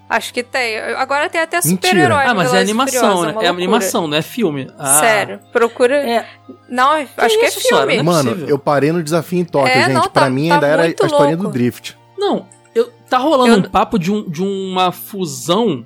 Acho 0.08 0.32
que 0.32 0.42
tem. 0.44 0.78
Agora 0.78 1.28
tem 1.28 1.40
até 1.40 1.56
Mentira. 1.56 1.88
super-herói. 1.88 2.24
Ah, 2.26 2.34
mas 2.34 2.54
é 2.54 2.60
animação, 2.60 3.00
Furiosos, 3.00 3.22
né? 3.22 3.28
É 3.30 3.32
loucura. 3.32 3.50
animação, 3.50 4.06
não 4.06 4.16
é 4.16 4.22
filme. 4.22 4.70
Ah. 4.78 5.00
Sério. 5.00 5.40
Procura. 5.52 5.96
É, 5.96 6.24
Não, 6.68 6.90
acho 6.92 7.38
que 7.38 7.44
é 7.44 7.48
isso, 7.48 7.60
Sora? 7.62 7.86
filme. 7.86 7.96
É 7.96 8.02
Mano, 8.04 8.44
eu 8.46 8.56
parei 8.58 8.92
no 8.92 9.02
desafio 9.02 9.40
em 9.40 9.44
Tóquio, 9.44 9.72
É, 9.72 9.82
gente. 9.86 9.94
não, 9.94 10.02
pra 10.02 10.22
tá- 10.24 10.30
mim 10.30 10.48
tá 10.48 10.54
ainda 10.54 10.66
era 10.68 10.82
a 10.82 10.88
historinha 10.88 11.36
do 11.36 11.42
louco. 11.44 11.58
Drift. 11.58 11.96
não, 12.16 12.46
eu, 12.78 12.90
tá 13.08 13.18
rolando 13.18 13.54
Eu- 13.54 13.58
um 13.58 13.62
papo 13.62 13.98
de, 13.98 14.12
um, 14.12 14.28
de 14.28 14.42
uma 14.42 14.92
fusão 14.92 15.84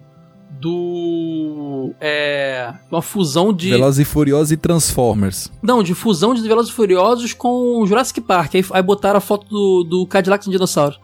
do. 0.84 1.93
É. 2.01 2.72
Uma 2.91 3.03
fusão 3.03 3.53
de. 3.53 3.70
Velozes 3.70 4.01
e 4.01 4.05
Furiosos 4.05 4.53
e 4.53 4.57
Transformers. 4.57 5.51
Não, 5.62 5.82
de 5.82 5.95
fusão 5.95 6.34
de 6.34 6.43
Velozes 6.47 6.70
e 6.70 6.74
Furiosos 6.74 7.32
com 7.32 7.84
Jurassic 7.86 8.20
Park. 8.20 8.55
Aí, 8.55 8.64
aí 8.72 8.82
botaram 8.82 9.18
a 9.18 9.20
foto 9.20 9.47
do, 9.49 9.84
do 9.84 10.07
Cadillac 10.07 10.45
sem 10.45 10.53
dinossauro. 10.53 10.97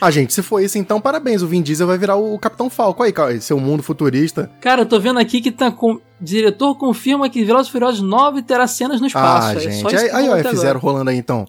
Ah, 0.00 0.10
gente, 0.10 0.32
se 0.34 0.42
for 0.42 0.60
isso, 0.60 0.76
então 0.78 1.00
parabéns. 1.00 1.42
O 1.42 1.46
Vin 1.46 1.62
Diesel 1.62 1.86
vai 1.86 1.96
virar 1.96 2.16
o 2.16 2.36
Capitão 2.36 2.68
Falco. 2.68 3.04
Aí, 3.04 3.12
cara, 3.12 3.40
seu 3.40 3.58
mundo 3.60 3.82
futurista. 3.84 4.50
Cara, 4.60 4.82
eu 4.82 4.86
tô 4.86 4.98
vendo 4.98 5.18
aqui 5.20 5.40
que 5.40 5.52
tá 5.52 5.70
com. 5.70 6.00
Diretor 6.20 6.74
confirma 6.76 7.28
que 7.28 7.44
Velozes 7.44 7.68
e 7.68 7.72
Furiosos 7.72 8.00
9 8.00 8.42
terá 8.42 8.66
cenas 8.66 9.00
no 9.00 9.06
espaço. 9.06 9.48
ah, 9.48 9.54
É 9.54 9.60
gente. 9.60 9.86
Aí, 9.96 10.10
aí 10.10 10.24
ó, 10.28 10.32
rolou 10.32 10.40
até 10.40 10.50
F0 10.50 10.60
agora. 10.60 10.78
rolando 10.78 11.10
aí 11.10 11.16
então. 11.16 11.46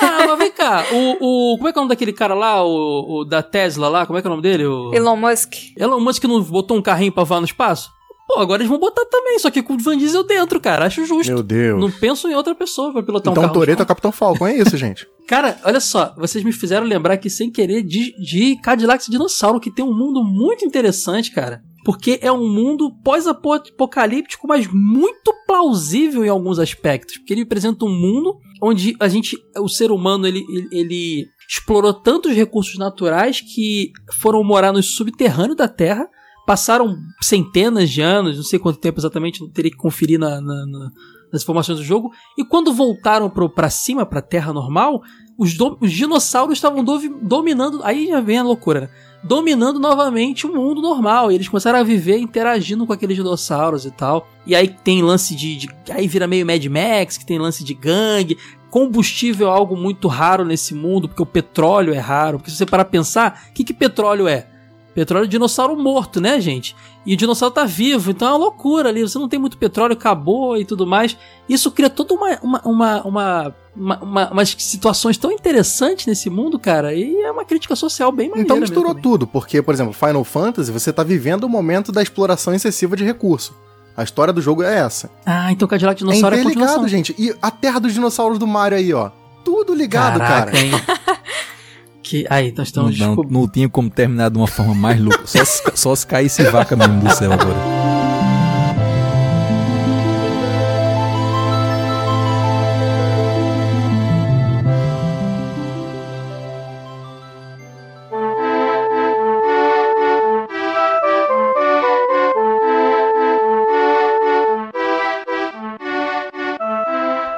Ah, 0.00 0.26
mas 0.28 0.38
vem 0.38 0.50
cá. 0.52 0.84
O, 0.92 1.52
o, 1.54 1.56
como 1.56 1.68
é 1.68 1.72
que 1.72 1.78
é 1.78 1.80
o 1.80 1.82
nome 1.82 1.94
daquele 1.94 2.12
cara 2.12 2.34
lá, 2.34 2.64
o, 2.64 3.20
o 3.20 3.24
da 3.24 3.42
Tesla 3.42 3.88
lá? 3.88 4.06
Como 4.06 4.18
é 4.18 4.22
que 4.22 4.26
é 4.26 4.30
o 4.30 4.32
nome 4.32 4.42
dele? 4.42 4.66
O... 4.66 4.94
Elon 4.94 5.16
Musk. 5.16 5.54
Elon 5.76 6.00
Musk 6.00 6.24
não 6.24 6.42
botou 6.42 6.76
um 6.76 6.82
carrinho 6.82 7.12
pra 7.12 7.24
voar 7.24 7.40
no 7.40 7.46
espaço? 7.46 7.90
Pô, 8.26 8.40
agora 8.40 8.62
eles 8.62 8.70
vão 8.70 8.78
botar 8.78 9.04
também, 9.04 9.38
só 9.38 9.50
que 9.50 9.62
com 9.62 9.74
o 9.74 9.78
Van 9.78 9.98
Diesel 9.98 10.24
dentro, 10.24 10.58
cara. 10.58 10.86
Acho 10.86 11.04
justo. 11.04 11.30
Meu 11.30 11.42
Deus. 11.42 11.78
Não 11.78 11.90
penso 11.90 12.26
em 12.28 12.34
outra 12.34 12.54
pessoa 12.54 12.90
pra 12.90 13.02
pilotar 13.02 13.30
um 13.30 13.32
então 13.32 13.42
o 13.42 13.46
carro. 13.46 13.54
no 13.54 13.60
Toreto 13.60 13.82
é 13.82 13.84
o. 13.84 13.86
Capitão 13.86 14.10
Falcon, 14.10 14.46
é 14.46 14.56
isso, 14.56 14.76
gente. 14.76 15.06
Cara, 15.28 15.58
olha 15.64 15.80
só, 15.80 16.14
vocês 16.18 16.44
me 16.44 16.52
fizeram 16.52 16.86
lembrar 16.86 17.14
aqui 17.14 17.30
sem 17.30 17.50
querer 17.50 17.82
de, 17.82 18.14
de 18.22 18.56
Cadillac 18.60 19.06
e 19.06 19.10
Dinossauro, 19.10 19.58
que 19.58 19.70
tem 19.70 19.82
um 19.82 19.94
mundo 19.94 20.22
muito 20.22 20.66
interessante, 20.66 21.30
cara. 21.30 21.62
Porque 21.82 22.18
é 22.20 22.30
um 22.30 22.46
mundo 22.46 22.90
pós-apocalíptico, 23.02 24.46
mas 24.46 24.66
muito 24.70 25.34
plausível 25.46 26.24
em 26.24 26.28
alguns 26.28 26.58
aspectos. 26.58 27.16
Porque 27.16 27.32
ele 27.32 27.40
representa 27.40 27.86
um 27.86 27.90
mundo 27.90 28.38
onde 28.64 28.96
a 29.00 29.08
gente, 29.08 29.36
o 29.58 29.68
ser 29.68 29.90
humano, 29.90 30.26
ele, 30.26 30.44
ele, 30.72 31.26
explorou 31.48 31.92
tantos 31.92 32.32
recursos 32.32 32.78
naturais 32.78 33.40
que 33.40 33.90
foram 34.14 34.42
morar 34.42 34.72
no 34.72 34.82
subterrâneo 34.82 35.54
da 35.54 35.68
Terra. 35.68 36.08
Passaram 36.46 36.94
centenas 37.22 37.88
de 37.90 38.02
anos, 38.02 38.36
não 38.36 38.42
sei 38.44 38.58
quanto 38.58 38.78
tempo 38.78 39.00
exatamente, 39.00 39.40
não 39.40 39.50
teria 39.50 39.70
que 39.70 39.76
conferir 39.78 40.18
na- 40.18 40.40
na- 40.40 40.66
na, 40.66 40.90
nas 41.32 41.42
informações 41.42 41.78
do 41.78 41.84
jogo. 41.84 42.10
E 42.38 42.44
quando 42.44 42.72
voltaram 42.72 43.30
pro, 43.30 43.48
pra 43.48 43.70
cima, 43.70 44.04
pra 44.04 44.20
terra 44.20 44.52
normal, 44.52 45.00
os, 45.38 45.54
do- 45.56 45.78
os 45.80 45.90
dinossauros 45.90 46.58
estavam 46.58 46.84
dovi- 46.84 47.08
dominando. 47.22 47.80
Aí 47.82 48.06
já 48.08 48.20
vem 48.20 48.36
a 48.38 48.42
loucura, 48.42 48.82
né? 48.82 48.90
Dominando 49.24 49.80
novamente 49.80 50.46
o 50.46 50.54
mundo 50.54 50.82
normal. 50.82 51.32
E 51.32 51.34
eles 51.34 51.48
começaram 51.48 51.78
a 51.78 51.82
viver 51.82 52.18
interagindo 52.18 52.86
com 52.86 52.92
aqueles 52.92 53.16
dinossauros 53.16 53.86
e 53.86 53.90
tal. 53.90 54.28
E 54.46 54.54
aí 54.54 54.68
tem 54.68 55.02
lance 55.02 55.34
de. 55.34 55.56
de- 55.56 55.68
aí 55.90 56.06
vira 56.06 56.26
meio 56.26 56.44
Mad 56.44 56.64
Max, 56.66 57.16
que 57.16 57.24
tem 57.24 57.38
lance 57.38 57.64
de 57.64 57.72
gangue. 57.72 58.36
Combustível 58.70 59.48
é 59.48 59.50
algo 59.50 59.76
muito 59.76 60.08
raro 60.08 60.44
nesse 60.44 60.74
mundo, 60.74 61.08
porque 61.08 61.22
o 61.22 61.26
petróleo 61.26 61.94
é 61.94 61.98
raro. 61.98 62.38
Porque 62.38 62.50
se 62.50 62.56
você 62.58 62.66
parar 62.66 62.84
pensar, 62.84 63.46
o 63.48 63.52
que, 63.54 63.64
que 63.64 63.72
petróleo 63.72 64.28
é? 64.28 64.46
Petróleo 64.94 65.24
é 65.24 65.28
dinossauro 65.28 65.76
morto, 65.76 66.20
né, 66.20 66.40
gente? 66.40 66.76
E 67.06 67.14
o 67.14 67.16
dinossauro 67.16 67.54
tá 67.54 67.64
vivo, 67.64 68.10
então 68.10 68.28
é 68.28 68.30
uma 68.32 68.36
loucura 68.38 68.90
ali. 68.90 69.00
Você 69.02 69.18
não 69.18 69.28
tem 69.28 69.38
muito 69.40 69.56
petróleo, 69.58 69.94
acabou 69.94 70.56
e 70.56 70.64
tudo 70.64 70.86
mais. 70.86 71.16
Isso 71.48 71.70
cria 71.70 71.88
toda 71.90 72.14
uma, 72.14 72.38
uma, 72.42 72.60
uma, 72.64 73.02
uma, 73.02 73.56
uma- 73.76 73.98
uma- 74.02 74.30
umas 74.30 74.54
situações 74.58 75.16
tão 75.16 75.32
interessantes 75.32 76.06
nesse 76.06 76.28
mundo, 76.30 76.58
cara. 76.58 76.94
E 76.94 77.14
é 77.22 77.30
uma 77.30 77.44
crítica 77.44 77.74
social 77.76 78.10
bem 78.12 78.28
maneira. 78.28 78.46
Então 78.46 78.56
misturou 78.60 78.88
também. 78.90 79.02
tudo, 79.02 79.26
porque, 79.26 79.60
por 79.62 79.74
exemplo, 79.74 79.92
Final 79.92 80.24
Fantasy, 80.24 80.70
você 80.72 80.92
tá 80.92 81.02
vivendo 81.02 81.44
o 81.44 81.48
momento 81.48 81.90
da 81.92 82.02
exploração 82.02 82.54
excessiva 82.54 82.96
de 82.96 83.04
recurso. 83.04 83.54
A 83.96 84.02
história 84.02 84.32
do 84.32 84.40
jogo 84.40 84.62
é 84.62 84.76
essa. 84.78 85.08
Ah, 85.24 85.52
então 85.52 85.68
Cadillac 85.68 85.96
É 86.02 86.04
Dinossauro 86.06 86.34
é, 86.36 86.40
a 86.40 86.42
continuação. 86.44 86.88
gente. 86.88 87.14
E 87.18 87.32
a 87.40 87.50
terra 87.50 87.78
dos 87.78 87.92
dinossauros 87.94 88.38
do 88.38 88.46
Mario 88.46 88.76
aí, 88.78 88.92
ó. 88.92 89.10
Tudo 89.44 89.72
ligado, 89.74 90.18
Caraca, 90.18 90.50
cara. 90.52 90.58
hein? 90.58 90.70
que, 92.02 92.26
aí, 92.28 92.52
nós 92.56 92.68
estamos... 92.68 92.98
não, 92.98 93.08
descob- 93.08 93.30
não 93.32 93.48
tinha 93.48 93.68
como 93.68 93.88
terminar 93.90 94.30
de 94.30 94.38
uma 94.38 94.46
forma 94.48 94.74
mais 94.74 95.00
louca. 95.00 95.26
Só 95.26 95.44
se, 95.44 95.62
só 95.74 95.94
se 95.94 96.06
caísse 96.06 96.42
vaca 96.44 96.74
mesmo 96.74 97.00
do 97.00 97.14
céu 97.14 97.32
agora. 97.32 98.03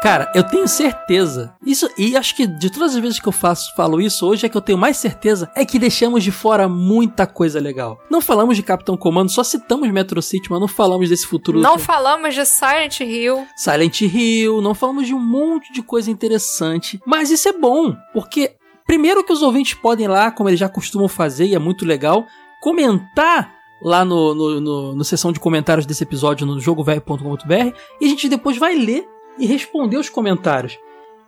Cara, 0.07 0.31
eu 0.37 0.45
tenho 0.45 0.69
certeza. 0.69 1.53
Isso, 1.67 1.91
e 1.99 2.17
acho 2.17 2.37
que 2.37 2.47
de 2.47 2.71
todas 2.71 2.95
as 2.95 3.03
vezes 3.03 3.19
que 3.19 3.27
eu 3.27 3.33
faço, 3.33 3.75
falo 3.75 4.01
isso 4.01 4.25
hoje, 4.25 4.47
é 4.47 4.49
que 4.49 4.57
eu 4.57 4.61
tenho 4.61 4.79
mais 4.79 4.99
certeza 4.99 5.51
é 5.53 5.65
que 5.65 5.81
deixamos 5.81 6.23
de 6.23 6.31
fora 6.31 6.69
muita 6.69 7.27
coisa 7.27 7.59
legal. 7.59 7.99
Não 8.09 8.21
falamos 8.21 8.57
de 8.57 8.63
Capitão 8.63 8.97
Comando, 8.97 9.33
só 9.33 9.43
citamos 9.43 9.91
Metro 9.91 10.23
City, 10.23 10.49
mas 10.49 10.61
não 10.61 10.69
falamos 10.69 11.09
desse 11.09 11.27
futuro. 11.27 11.59
Não 11.59 11.77
falamos 11.77 12.37
de 12.37 12.47
Silent 12.47 13.01
Hill. 13.01 13.49
Silent 13.57 14.01
Hill, 14.03 14.63
não 14.63 14.77
falamos 14.77 15.09
de 15.09 15.13
um 15.13 15.19
monte 15.19 15.73
de 15.73 15.83
coisa 15.83 16.09
interessante. 16.09 17.01
Mas 17.05 17.33
isso 17.33 17.49
é 17.49 17.53
bom, 17.53 17.97
porque 18.13 18.55
Primeiro 18.87 19.25
que 19.25 19.33
os 19.33 19.43
ouvintes 19.43 19.75
podem 19.75 20.07
lá, 20.07 20.31
como 20.31 20.49
eles 20.49 20.61
já 20.61 20.69
costumam 20.69 21.09
fazer, 21.09 21.47
e 21.47 21.57
é 21.57 21.59
muito 21.59 21.85
legal, 21.85 22.25
comentar 22.61 23.53
lá 23.83 24.05
no, 24.05 24.33
no, 24.33 24.61
no, 24.61 24.95
no 24.95 25.05
seção 25.05 25.33
de 25.33 25.41
comentários 25.41 25.85
desse 25.85 26.05
episódio 26.05 26.47
no 26.47 26.61
jogovelho.com.br 26.61 27.77
e 28.01 28.07
a 28.07 28.09
gente 28.09 28.29
depois 28.29 28.57
vai 28.57 28.77
ler 28.77 29.07
e 29.39 29.47
responder 29.47 29.97
os 29.99 30.09
comentários. 30.09 30.79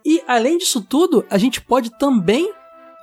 E 0.04 0.22
além 0.26 0.58
disso 0.58 0.80
tudo, 0.80 1.24
a 1.30 1.36
gente 1.38 1.60
pode 1.60 1.90
também 1.98 2.52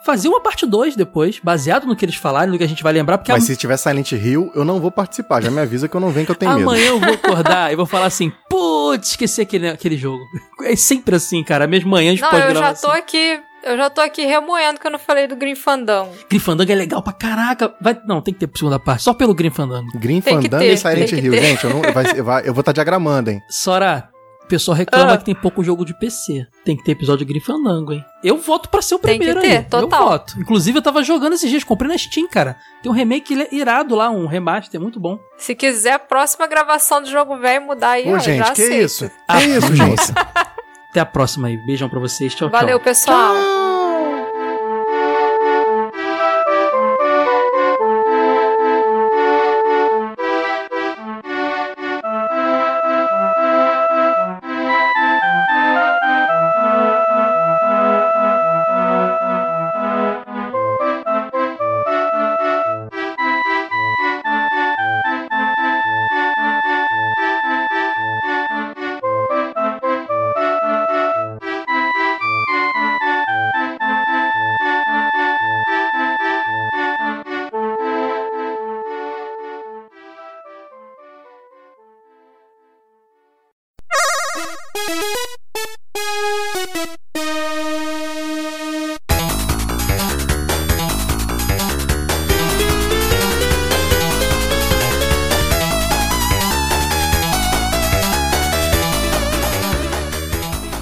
fazer 0.06 0.28
uma 0.28 0.40
parte 0.40 0.66
2 0.68 0.96
depois, 0.96 1.40
baseado 1.44 1.88
no 1.88 1.96
que 1.96 2.06
eles 2.06 2.16
falaram, 2.16 2.52
no 2.52 2.58
que 2.60 2.64
a 2.64 2.68
gente 2.68 2.84
vai 2.84 2.94
lembrar, 2.94 3.18
porque 3.18 3.32
Mas 3.32 3.44
am- 3.44 3.48
se 3.48 3.56
tiver 3.58 3.76
Silent 3.76 4.12
Hill, 4.12 4.52
eu 4.54 4.64
não 4.64 4.80
vou 4.80 4.92
participar. 4.92 5.42
Já 5.42 5.50
me 5.50 5.60
avisa 5.60 5.88
que 5.88 5.96
eu 5.96 6.00
não 6.02 6.10
venho, 6.12 6.26
que 6.28 6.32
eu 6.32 6.36
tenho 6.36 6.54
medo. 6.54 6.62
amanhã 6.70 6.88
eu 6.90 7.00
vou 7.00 7.14
acordar 7.16 7.74
e 7.74 7.76
vou 7.76 7.88
falar 7.88 8.06
assim, 8.06 8.32
putz, 8.50 9.10
esqueci 9.12 9.42
aquele, 9.42 9.68
aquele 9.68 9.98
jogo. 9.98 10.24
É 10.64 10.76
sempre 10.76 11.16
assim, 11.16 11.44
cara, 11.44 11.66
mesmo 11.66 11.90
manhã 11.90 12.10
a 12.12 12.14
gente 12.14 12.22
Não, 12.22 12.30
pode 12.30 12.44
eu 12.44 12.50
gravar 12.52 12.68
já 12.76 12.82
tô 12.82 12.88
assim. 12.90 13.00
aqui. 13.00 13.40
Eu 13.64 13.78
já 13.78 13.90
tô 13.90 14.00
aqui 14.00 14.24
remoendo 14.24 14.80
que 14.80 14.86
eu 14.86 14.92
não 14.92 15.00
falei 15.00 15.26
do 15.26 15.36
Green 15.36 15.56
Fandango. 15.56 16.12
É 16.70 16.76
legal 16.76 17.02
pra 17.02 17.12
caraca. 17.12 17.74
Vai, 17.82 18.00
não, 18.06 18.22
tem 18.22 18.32
que 18.32 18.46
ter 18.46 18.56
segunda 18.56 18.78
parte, 18.78 19.02
só 19.02 19.12
pelo 19.12 19.34
Fandango. 19.50 19.88
Green 19.98 20.22
Tem 20.22 20.36
Fandango 20.36 20.64
ter, 20.64 20.72
e 20.74 20.78
Silent 20.78 21.12
Hill. 21.14 21.34
Gente, 21.34 21.64
eu, 21.64 21.70
não, 21.72 21.82
vai- 21.92 22.14
vai- 22.22 22.48
eu 22.48 22.54
vou 22.54 22.60
estar 22.62 22.74
diagramando, 22.74 23.32
hein? 23.32 23.42
Sora, 23.50 24.08
o 24.46 24.48
pessoal 24.48 24.78
reclama 24.78 25.14
Ah. 25.14 25.18
que 25.18 25.26
tem 25.26 25.36
pouco 25.36 25.64
jogo 25.64 25.84
de 25.84 25.94
PC. 25.98 26.46
Tem 26.64 26.78
que 26.78 26.84
ter 26.84 26.92
episódio 26.92 27.26
de 27.26 27.34
Grim 27.34 27.42
Fandango, 27.42 27.92
hein? 27.94 28.06
Eu 28.24 28.38
voto 28.38 28.70
pra 28.70 28.82
ser 28.82 28.96
o 28.96 29.00
Tem 29.00 29.20
que 29.20 29.26
primeiro 29.26 29.42
ter, 29.42 29.58
aí. 29.58 29.64
total. 29.64 30.02
Eu 30.04 30.08
voto. 30.10 30.40
Inclusive, 30.40 30.78
eu 30.78 30.82
tava 30.82 31.04
jogando 31.04 31.34
esses 31.34 31.50
dias, 31.50 31.64
comprei 31.64 31.90
na 31.90 31.98
Steam, 31.98 32.28
cara. 32.30 32.56
Tem 32.82 32.92
um 32.92 32.96
remake 32.96 33.48
irado 33.52 33.96
lá, 33.96 34.10
um 34.10 34.26
remaster 34.28 34.80
muito 34.80 35.00
bom. 35.00 35.20
Se 35.38 35.54
quiser 35.56 35.94
a 35.94 36.00
próxima 36.00 36.48
gravação 36.48 37.02
do 37.02 37.10
jogo 37.10 37.38
velho 37.38 37.66
mudar 37.66 37.92
aí, 37.92 38.08
Ô, 38.12 38.16
ó, 38.16 38.20
gente, 38.20 38.38
já 38.38 38.46
que 38.46 38.62
aceito. 38.62 38.86
isso? 38.86 39.10
Que 39.10 39.16
Ah, 39.28 39.44
isso, 39.44 39.74
gente? 39.76 40.14
Até 40.90 41.00
a 41.02 41.06
próxima 41.06 41.48
aí. 41.50 41.58
Beijão 41.66 41.90
pra 41.90 42.00
vocês. 42.00 42.34
Tchau, 42.34 42.50
tchau. 42.50 42.60
Valeu, 42.60 42.80
pessoal. 42.80 43.75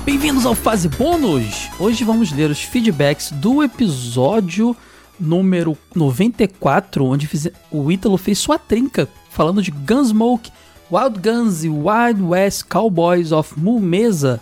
Bem-vindos 0.05 0.45
ao 0.45 0.55
Fase 0.55 0.89
Bônus! 0.89 1.69
Hoje 1.79 2.03
vamos 2.03 2.31
ler 2.31 2.49
os 2.49 2.61
feedbacks 2.61 3.31
do 3.31 3.63
episódio 3.63 4.75
número 5.19 5.77
94, 5.95 7.05
onde 7.05 7.29
o 7.71 7.91
Ítalo 7.91 8.17
fez 8.17 8.39
sua 8.39 8.57
trinca, 8.57 9.07
falando 9.29 9.61
de 9.61 9.71
Gunsmoke, 9.71 10.51
Wild 10.93 11.19
Guns 11.21 11.63
e 11.63 11.69
Wild 11.69 12.21
West 12.21 12.65
Cowboys 12.69 13.31
of 13.31 13.59
Mumesa, 13.59 14.39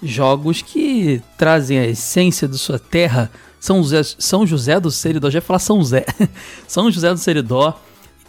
jogos 0.00 0.62
que 0.62 1.20
trazem 1.36 1.76
a 1.76 1.86
essência 1.86 2.46
de 2.46 2.56
sua 2.56 2.78
terra, 2.78 3.28
São 3.58 3.82
José, 3.82 4.02
São 4.16 4.46
José 4.46 4.78
do 4.78 4.92
Seridó, 4.92 5.28
já 5.28 5.38
ia 5.38 5.42
falar 5.42 5.58
São 5.58 5.82
Zé, 5.82 6.06
São 6.68 6.88
José 6.88 7.12
do 7.12 7.18
Seridó, 7.18 7.76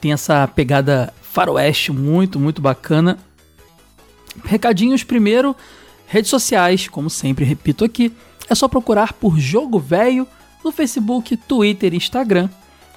tem 0.01 0.11
essa 0.11 0.47
pegada 0.47 1.13
faroeste 1.21 1.91
muito, 1.91 2.39
muito 2.39 2.59
bacana. 2.59 3.19
Recadinhos 4.43 5.03
primeiro, 5.03 5.55
redes 6.07 6.31
sociais, 6.31 6.87
como 6.87 7.07
sempre 7.07 7.45
repito 7.45 7.85
aqui, 7.85 8.11
é 8.49 8.55
só 8.55 8.67
procurar 8.67 9.13
por 9.13 9.37
Jogo 9.37 9.77
Velho 9.77 10.27
no 10.65 10.71
Facebook, 10.71 11.37
Twitter 11.37 11.93
e 11.93 11.97
Instagram. 11.97 12.49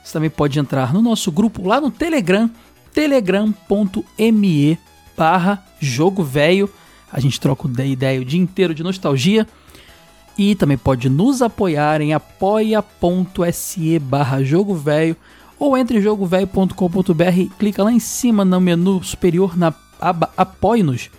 Você 0.03 0.15
também 0.15 0.31
pode 0.31 0.59
entrar 0.59 0.95
no 0.95 1.03
nosso 1.03 1.31
grupo 1.31 1.69
lá 1.69 1.79
no 1.79 1.91
Telegram, 1.91 2.51
telegram.me 2.93 4.79
barra 5.17 5.65
Jogo 5.81 6.23
Velho. 6.23 6.71
A 7.13 7.21
gente 7.21 7.41
troca 7.41 7.69
ideia 7.85 8.21
o 8.21 8.25
dia 8.25 8.41
inteiro 8.41 8.75
de 8.75 8.83
nostalgia. 8.83 9.47
E 10.37 10.55
também 10.55 10.79
pode 10.79 11.11
nos 11.11 11.43
apoiar 11.43 12.01
em 12.01 12.15
apoia.se 12.15 13.99
barra 13.99 14.43
Jogo 14.43 14.75
Velho 14.75 15.17
ou 15.59 15.77
entre 15.77 16.01
jogovelho.com.br 16.01 17.55
clica 17.59 17.85
lá 17.85 17.93
em 17.93 18.01
cima 18.01 18.45
no 18.45 18.61
menu 18.61 19.03
superior 19.05 19.57
na 19.57 19.73
aba 20.01 20.33
Apoie-nos. 20.37 21.11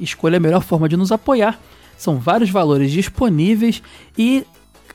Escolha 0.00 0.38
a 0.38 0.40
melhor 0.40 0.62
forma 0.62 0.88
de 0.88 0.96
nos 0.96 1.12
apoiar. 1.12 1.60
São 1.96 2.18
vários 2.18 2.50
valores 2.50 2.90
disponíveis 2.90 3.80
e 4.18 4.44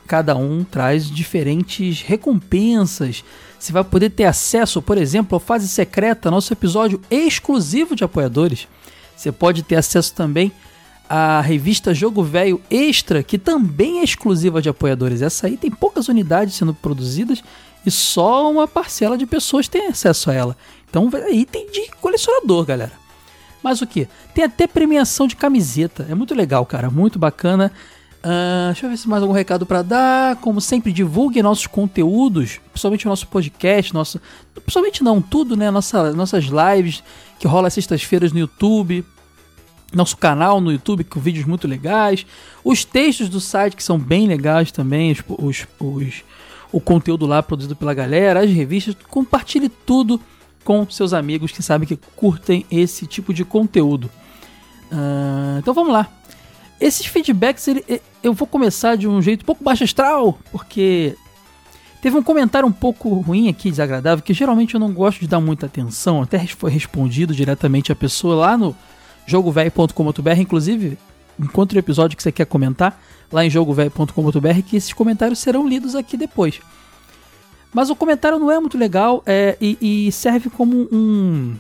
cada 0.05 0.35
um 0.35 0.63
traz 0.63 1.09
diferentes 1.09 2.01
recompensas. 2.01 3.23
Você 3.59 3.71
vai 3.71 3.83
poder 3.83 4.11
ter 4.11 4.25
acesso, 4.25 4.81
por 4.81 4.97
exemplo, 4.97 5.35
ao 5.35 5.39
Fase 5.39 5.67
Secreta, 5.67 6.31
nosso 6.31 6.53
episódio 6.53 7.01
exclusivo 7.09 7.95
de 7.95 8.03
apoiadores. 8.03 8.67
Você 9.15 9.31
pode 9.31 9.63
ter 9.63 9.75
acesso 9.75 10.13
também 10.13 10.51
à 11.09 11.41
revista 11.41 11.93
Jogo 11.93 12.23
Velho 12.23 12.61
Extra, 12.69 13.23
que 13.23 13.37
também 13.37 13.99
é 13.99 14.03
exclusiva 14.03 14.61
de 14.61 14.69
apoiadores. 14.69 15.21
Essa 15.21 15.47
aí 15.47 15.57
tem 15.57 15.71
poucas 15.71 16.07
unidades 16.07 16.55
sendo 16.55 16.73
produzidas 16.73 17.43
e 17.85 17.89
só 17.89 18.51
uma 18.51 18.67
parcela 18.67 19.17
de 19.17 19.25
pessoas 19.25 19.67
tem 19.67 19.87
acesso 19.87 20.29
a 20.29 20.33
ela. 20.33 20.57
Então, 20.89 21.09
item 21.31 21.71
de 21.71 21.89
colecionador, 21.99 22.65
galera. 22.65 22.93
Mas 23.63 23.81
o 23.81 23.87
que? 23.87 24.07
Tem 24.33 24.43
até 24.43 24.67
premiação 24.67 25.27
de 25.27 25.35
camiseta. 25.35 26.05
É 26.09 26.15
muito 26.15 26.35
legal, 26.35 26.65
cara. 26.65 26.89
Muito 26.89 27.17
bacana. 27.17 27.71
Ah, 28.29 28.71
deixa 28.73 28.85
eu 28.85 28.89
ver 28.89 28.97
se 28.97 29.07
mais 29.07 29.21
algum 29.23 29.33
recado 29.33 29.65
pra 29.65 29.81
dar. 29.81 30.35
Como 30.37 30.59
sempre, 30.59 30.91
divulgue 30.91 31.41
nossos 31.41 31.65
conteúdos, 31.67 32.59
principalmente 32.71 33.05
o 33.05 33.09
nosso 33.09 33.27
podcast, 33.27 33.93
nosso, 33.93 34.19
principalmente 34.53 35.01
não 35.03 35.21
tudo, 35.21 35.55
né? 35.55 35.71
Nossa, 35.71 36.11
nossas 36.13 36.45
lives 36.45 37.01
que 37.39 37.47
rola 37.47 37.69
sextas-feiras 37.69 38.33
no 38.33 38.39
YouTube, 38.39 39.05
nosso 39.93 40.17
canal 40.17 40.59
no 40.59 40.71
YouTube 40.71 41.05
com 41.05 41.19
vídeos 41.21 41.45
muito 41.45 41.67
legais, 41.67 42.25
os 42.65 42.83
textos 42.83 43.29
do 43.29 43.39
site 43.39 43.75
que 43.77 43.83
são 43.83 43.97
bem 43.97 44.27
legais 44.27 44.71
também, 44.71 45.11
os, 45.13 45.23
os, 45.39 45.67
os- 45.79 46.23
o 46.69 46.81
conteúdo 46.81 47.25
lá 47.25 47.41
produzido 47.41 47.77
pela 47.77 47.93
galera, 47.93 48.41
as 48.43 48.51
revistas, 48.51 48.93
compartilhe 49.07 49.69
tudo 49.69 50.19
com 50.65 50.85
seus 50.89 51.13
amigos 51.13 51.53
que 51.53 51.63
sabem 51.63 51.87
que 51.87 51.95
curtem 52.15 52.65
esse 52.69 53.07
tipo 53.07 53.33
de 53.33 53.45
conteúdo. 53.45 54.09
Ah, 54.91 55.55
então 55.59 55.73
vamos 55.73 55.93
lá. 55.93 56.09
Esses 56.79 57.05
feedbacks 57.05 57.67
ele- 57.67 58.01
eu 58.23 58.33
vou 58.33 58.47
começar 58.47 58.95
de 58.95 59.07
um 59.07 59.21
jeito 59.21 59.41
um 59.41 59.45
pouco 59.45 59.63
baixo 59.63 59.83
astral, 59.83 60.37
porque 60.51 61.15
teve 62.01 62.15
um 62.17 62.23
comentário 62.23 62.67
um 62.67 62.71
pouco 62.71 63.09
ruim 63.15 63.49
aqui, 63.49 63.69
desagradável, 63.71 64.23
que 64.23 64.33
geralmente 64.33 64.75
eu 64.75 64.79
não 64.79 64.93
gosto 64.93 65.19
de 65.19 65.27
dar 65.27 65.39
muita 65.39 65.65
atenção, 65.65 66.21
até 66.21 66.45
foi 66.47 66.69
respondido 66.71 67.33
diretamente 67.33 67.91
à 67.91 67.95
pessoa 67.95 68.35
lá 68.35 68.57
no 68.57 68.75
jogovelho.com.br, 69.25 70.39
inclusive, 70.39 70.97
encontre 71.39 71.77
o 71.77 71.81
episódio 71.81 72.15
que 72.15 72.23
você 72.23 72.31
quer 72.31 72.45
comentar 72.45 73.01
lá 73.31 73.43
em 73.45 73.49
jogovelho.com.br, 73.49 74.61
que 74.65 74.77
esses 74.77 74.93
comentários 74.93 75.39
serão 75.39 75.67
lidos 75.67 75.95
aqui 75.95 76.15
depois. 76.15 76.59
Mas 77.73 77.89
o 77.89 77.95
comentário 77.95 78.39
não 78.39 78.49
é 78.51 78.59
muito 78.59 78.77
legal 78.77 79.21
é, 79.25 79.57
e, 79.59 80.07
e 80.07 80.11
serve 80.11 80.49
como 80.49 80.87
um. 80.91 81.55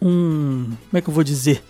Um. 0.00 0.64
Como 0.90 0.98
é 0.98 1.00
que 1.00 1.08
eu 1.08 1.14
vou 1.14 1.22
dizer? 1.22 1.62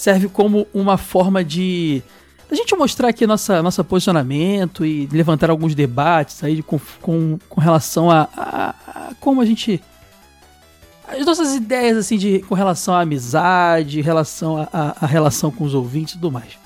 Serve 0.00 0.28
como 0.30 0.66
uma 0.72 0.96
forma 0.96 1.44
de. 1.44 2.02
A 2.50 2.54
gente 2.54 2.74
mostrar 2.74 3.08
aqui 3.08 3.26
nossa, 3.26 3.62
nosso 3.62 3.84
posicionamento 3.84 4.82
e 4.82 5.06
levantar 5.12 5.50
alguns 5.50 5.74
debates 5.74 6.42
aí 6.42 6.62
com, 6.62 6.80
com, 7.02 7.38
com 7.50 7.60
relação 7.60 8.10
a, 8.10 8.26
a- 8.34 8.74
a 8.86 9.14
como 9.20 9.42
a 9.42 9.44
gente. 9.44 9.78
As 11.06 11.26
nossas 11.26 11.54
ideias 11.54 11.98
assim 11.98 12.16
de, 12.16 12.38
com 12.40 12.54
relação 12.54 12.94
à 12.94 13.02
amizade, 13.02 14.00
relação 14.00 14.66
à 14.72 15.04
relação 15.04 15.50
com 15.50 15.64
os 15.64 15.74
ouvintes 15.74 16.14
e 16.14 16.16
tudo 16.16 16.32
mais. 16.32 16.58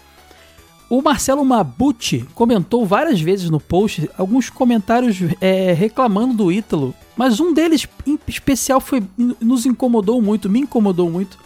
O 0.89 1.03
Marcelo 1.03 1.45
Mabuti 1.45 2.25
comentou 2.37 2.87
várias 2.87 3.21
vezes 3.21 3.51
no 3.51 3.59
post 3.59 4.09
alguns 4.17 4.49
comentários 4.51 5.17
é, 5.41 5.73
reclamando 5.73 6.35
do 6.35 6.53
Ítalo, 6.53 6.95
mas 7.17 7.41
um 7.41 7.53
deles 7.53 7.89
em 8.07 8.17
especial 8.29 8.81
foi 8.81 9.03
nos 9.19 9.67
incomodou 9.67 10.23
muito, 10.23 10.49
me 10.49 10.61
incomodou 10.61 11.11
muito. 11.11 11.43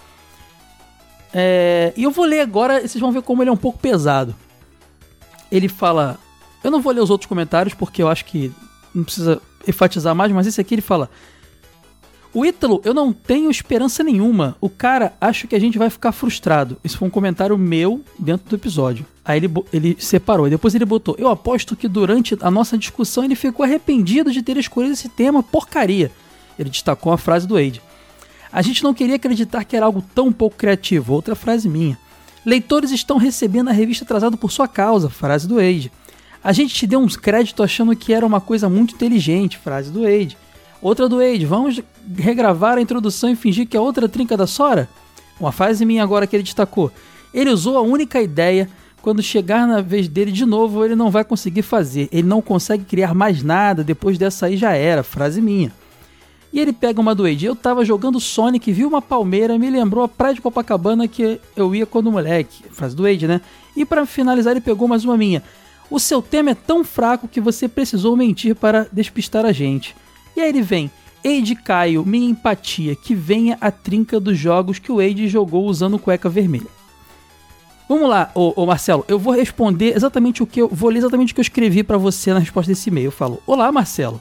É, 1.32 1.92
e 1.96 2.04
eu 2.04 2.10
vou 2.10 2.24
ler 2.24 2.40
agora, 2.40 2.80
vocês 2.80 3.00
vão 3.00 3.12
ver 3.12 3.22
como 3.22 3.42
ele 3.42 3.50
é 3.50 3.52
um 3.52 3.56
pouco 3.56 3.78
pesado. 3.78 4.34
Ele 5.50 5.68
fala: 5.68 6.18
Eu 6.62 6.70
não 6.70 6.80
vou 6.80 6.92
ler 6.92 7.00
os 7.00 7.10
outros 7.10 7.28
comentários 7.28 7.74
porque 7.74 8.02
eu 8.02 8.08
acho 8.08 8.24
que 8.24 8.52
não 8.94 9.04
precisa 9.04 9.40
enfatizar 9.66 10.14
mais, 10.14 10.32
mas 10.32 10.46
esse 10.46 10.60
aqui 10.60 10.74
ele 10.74 10.82
fala: 10.82 11.10
O 12.32 12.44
Ítalo, 12.44 12.80
eu 12.84 12.94
não 12.94 13.12
tenho 13.12 13.50
esperança 13.50 14.02
nenhuma. 14.02 14.56
O 14.60 14.68
cara 14.68 15.12
acha 15.20 15.46
que 15.46 15.54
a 15.54 15.60
gente 15.60 15.78
vai 15.78 15.90
ficar 15.90 16.12
frustrado. 16.12 16.78
Isso 16.82 16.98
foi 16.98 17.08
um 17.08 17.10
comentário 17.10 17.56
meu 17.58 18.02
dentro 18.18 18.48
do 18.48 18.56
episódio. 18.56 19.04
Aí 19.24 19.38
ele, 19.38 19.52
ele 19.72 19.96
separou. 19.98 20.46
E 20.46 20.50
depois 20.50 20.74
ele 20.74 20.84
botou: 20.84 21.14
Eu 21.18 21.28
aposto 21.28 21.76
que 21.76 21.88
durante 21.88 22.36
a 22.40 22.50
nossa 22.50 22.78
discussão 22.78 23.24
ele 23.24 23.34
ficou 23.34 23.64
arrependido 23.64 24.32
de 24.32 24.42
ter 24.42 24.56
escolhido 24.56 24.94
esse 24.94 25.08
tema 25.08 25.42
porcaria. 25.42 26.10
Ele 26.58 26.70
destacou 26.70 27.12
a 27.12 27.18
frase 27.18 27.46
do 27.46 27.54
Wade. 27.54 27.80
A 28.52 28.62
gente 28.62 28.82
não 28.82 28.94
queria 28.94 29.16
acreditar 29.16 29.64
que 29.64 29.76
era 29.76 29.86
algo 29.86 30.02
tão 30.14 30.32
pouco 30.32 30.56
criativo. 30.56 31.12
Outra 31.12 31.34
frase 31.34 31.68
minha. 31.68 31.98
Leitores 32.44 32.90
estão 32.90 33.18
recebendo 33.18 33.68
a 33.68 33.72
revista 33.72 34.04
atrasado 34.04 34.36
por 34.36 34.50
sua 34.50 34.66
causa. 34.66 35.10
Frase 35.10 35.46
do 35.46 35.56
Wade. 35.56 35.92
A 36.42 36.52
gente 36.52 36.74
te 36.74 36.86
deu 36.86 37.00
uns 37.00 37.16
créditos 37.16 37.64
achando 37.64 37.94
que 37.94 38.12
era 38.12 38.24
uma 38.24 38.40
coisa 38.40 38.68
muito 38.68 38.94
inteligente. 38.94 39.58
Frase 39.58 39.90
do 39.90 40.02
Wade. 40.02 40.36
Outra 40.80 41.08
do 41.08 41.18
Wade. 41.18 41.44
Vamos 41.44 41.80
regravar 42.16 42.78
a 42.78 42.80
introdução 42.80 43.30
e 43.30 43.36
fingir 43.36 43.66
que 43.66 43.76
é 43.76 43.80
outra 43.80 44.08
trinca 44.08 44.36
da 44.36 44.46
Sora? 44.46 44.88
Uma 45.38 45.52
frase 45.52 45.84
minha 45.84 46.02
agora 46.02 46.26
que 46.26 46.34
ele 46.34 46.42
destacou. 46.42 46.90
Ele 47.34 47.50
usou 47.50 47.76
a 47.76 47.82
única 47.82 48.20
ideia. 48.20 48.68
Quando 49.02 49.22
chegar 49.22 49.66
na 49.66 49.80
vez 49.80 50.08
dele 50.08 50.32
de 50.32 50.44
novo, 50.44 50.84
ele 50.84 50.96
não 50.96 51.10
vai 51.10 51.24
conseguir 51.24 51.62
fazer. 51.62 52.08
Ele 52.10 52.26
não 52.26 52.42
consegue 52.42 52.84
criar 52.84 53.14
mais 53.14 53.42
nada. 53.42 53.84
Depois 53.84 54.18
dessa 54.18 54.46
aí 54.46 54.56
já 54.56 54.72
era. 54.72 55.02
Frase 55.02 55.40
minha. 55.40 55.72
E 56.52 56.60
ele 56.60 56.72
pega 56.72 57.00
uma 57.00 57.14
do 57.14 57.24
Wade. 57.24 57.46
Eu 57.46 57.54
tava 57.54 57.84
jogando 57.84 58.18
Sonic, 58.18 58.72
vi 58.72 58.84
uma 58.84 59.02
palmeira, 59.02 59.58
me 59.58 59.68
lembrou 59.68 60.04
a 60.04 60.08
praia 60.08 60.34
de 60.34 60.40
Copacabana 60.40 61.06
que 61.06 61.40
eu 61.56 61.74
ia 61.74 61.84
quando 61.84 62.10
moleque. 62.10 62.64
Frase 62.70 62.96
do 62.96 63.02
Wade, 63.02 63.26
né? 63.26 63.40
E 63.76 63.84
para 63.84 64.06
finalizar, 64.06 64.52
ele 64.52 64.60
pegou 64.60 64.88
mais 64.88 65.04
uma 65.04 65.16
minha. 65.16 65.42
O 65.90 65.98
seu 65.98 66.20
tema 66.20 66.50
é 66.50 66.54
tão 66.54 66.84
fraco 66.84 67.28
que 67.28 67.40
você 67.40 67.68
precisou 67.68 68.16
mentir 68.16 68.54
para 68.54 68.86
despistar 68.92 69.44
a 69.44 69.52
gente. 69.52 69.94
E 70.36 70.40
aí 70.40 70.48
ele 70.48 70.62
vem. 70.62 70.90
Eide 71.22 71.54
Caio, 71.56 72.06
minha 72.06 72.30
empatia, 72.30 72.94
que 72.94 73.14
venha 73.14 73.58
a 73.60 73.70
trinca 73.70 74.20
dos 74.20 74.38
jogos 74.38 74.78
que 74.78 74.92
o 74.92 75.00
Eide 75.00 75.26
jogou 75.26 75.66
usando 75.66 75.98
cueca 75.98 76.28
vermelha. 76.28 76.78
Vamos 77.88 78.08
lá, 78.08 78.30
ô, 78.34 78.52
ô 78.54 78.66
Marcelo, 78.66 79.04
eu 79.08 79.18
vou 79.18 79.32
responder 79.32 79.96
exatamente 79.96 80.42
o 80.42 80.46
que 80.46 80.60
eu 80.60 80.68
vou 80.68 80.90
ler 80.90 80.98
exatamente 80.98 81.32
o 81.32 81.34
que 81.34 81.40
eu 81.40 81.42
escrevi 81.42 81.82
para 81.82 81.96
você 81.96 82.32
na 82.34 82.38
resposta 82.38 82.70
desse 82.70 82.90
e-mail. 82.90 83.06
Eu 83.06 83.12
falo: 83.12 83.42
"Olá, 83.46 83.72
Marcelo. 83.72 84.20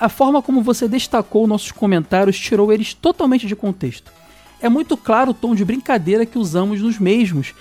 A 0.00 0.08
forma 0.08 0.40
como 0.40 0.62
você 0.62 0.86
destacou 0.86 1.46
nossos 1.46 1.72
comentários 1.72 2.38
tirou 2.38 2.72
eles 2.72 2.94
totalmente 2.94 3.46
de 3.46 3.56
contexto. 3.56 4.12
É 4.60 4.68
muito 4.68 4.96
claro 4.96 5.32
o 5.32 5.34
tom 5.34 5.54
de 5.54 5.64
brincadeira 5.64 6.24
que 6.24 6.38
usamos 6.38 6.80
nos 6.80 6.98
mesmos 6.98 7.52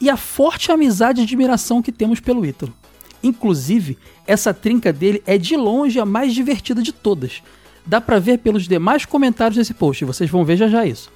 e 0.00 0.10
a 0.10 0.16
forte 0.16 0.72
amizade 0.72 1.20
e 1.20 1.24
admiração 1.24 1.80
que 1.80 1.92
temos 1.92 2.20
pelo 2.20 2.44
Ítalo. 2.44 2.74
Inclusive, 3.22 3.96
essa 4.26 4.52
trinca 4.52 4.92
dele 4.92 5.22
é 5.24 5.38
de 5.38 5.56
longe 5.56 5.98
a 5.98 6.04
mais 6.04 6.34
divertida 6.34 6.82
de 6.82 6.92
todas. 6.92 7.42
Dá 7.86 8.00
pra 8.00 8.18
ver 8.18 8.38
pelos 8.38 8.66
demais 8.66 9.04
comentários 9.04 9.56
desse 9.56 9.74
post, 9.74 10.04
vocês 10.04 10.28
vão 10.28 10.44
ver 10.44 10.56
já 10.56 10.68
já 10.68 10.84
isso. 10.84 11.10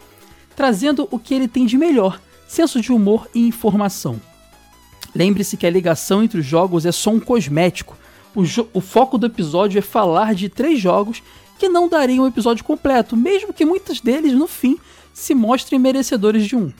Trazendo 0.55 1.09
o 1.11 1.19
que 1.19 1.35
ele 1.35 1.49
tem 1.49 1.67
de 1.67 1.77
melhor, 1.77 2.21
senso 2.47 2.81
de 2.81 2.93
humor 2.93 3.29
e 3.35 3.47
informação. 3.47 4.21
Lembre-se 5.15 5.57
que 5.57 5.67
a 5.67 5.71
ligação 5.71 6.23
entre 6.23 6.41
os 6.41 6.47
jogos 6.47 6.87
é 6.87 6.93
só 6.93 7.11
um 7.11 7.21
cosmético. 7.21 7.97
O, 8.39 8.45
o 8.73 8.81
foco 8.81 9.19
do 9.19 9.27
episódio 9.27 9.81
é 9.81 9.83
falar 9.83 10.33
de 10.33 10.49
três 10.49 10.81
jogos 10.81 11.21
que 11.59 11.69
não 11.69 11.89
dariam 11.89 12.23
um 12.23 12.29
episódio 12.29 12.65
completo, 12.65 13.17
mesmo 13.17 13.53
que 13.53 13.65
muitos 13.65 14.01
deles, 14.01 14.33
no 14.33 14.47
fim, 14.47 14.79
se 15.13 15.35
mostrem 15.35 15.81
merecedores 15.81 16.47
de 16.47 16.55
um. 16.55 16.73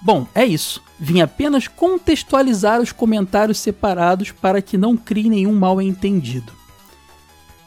Bom, 0.00 0.28
é 0.32 0.44
isso. 0.46 0.80
Vim 0.96 1.20
apenas 1.20 1.66
contextualizar 1.66 2.80
os 2.80 2.92
comentários 2.92 3.58
separados 3.58 4.30
para 4.30 4.62
que 4.62 4.78
não 4.78 4.96
crie 4.96 5.28
nenhum 5.28 5.52
mal 5.52 5.82
entendido. 5.82 6.52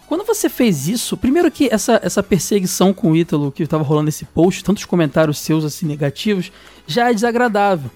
Quando 0.07 0.23
você 0.23 0.47
fez 0.47 0.87
isso, 0.87 1.17
primeiro 1.17 1.51
que 1.51 1.67
essa, 1.69 1.99
essa 2.01 2.23
perseguição 2.23 2.93
com 2.93 3.11
o 3.11 3.17
Ítalo 3.17 3.51
que 3.51 3.63
estava 3.63 3.83
rolando 3.83 4.05
nesse 4.05 4.23
post, 4.23 4.63
tantos 4.63 4.85
comentários 4.85 5.39
seus 5.39 5.65
assim 5.65 5.85
negativos, 5.85 6.53
já 6.87 7.09
é 7.09 7.13
desagradável. 7.13 7.91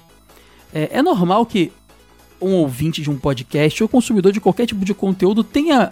É, 0.73 0.97
é 0.97 1.01
normal 1.01 1.45
que 1.45 1.71
um 2.43 2.55
ouvinte 2.55 3.01
de 3.01 3.09
um 3.09 3.17
podcast 3.17 3.81
ou 3.81 3.89
consumidor 3.89 4.31
de 4.31 4.41
qualquer 4.41 4.65
tipo 4.65 4.83
de 4.83 4.93
conteúdo 4.93 5.43
tenha 5.43 5.91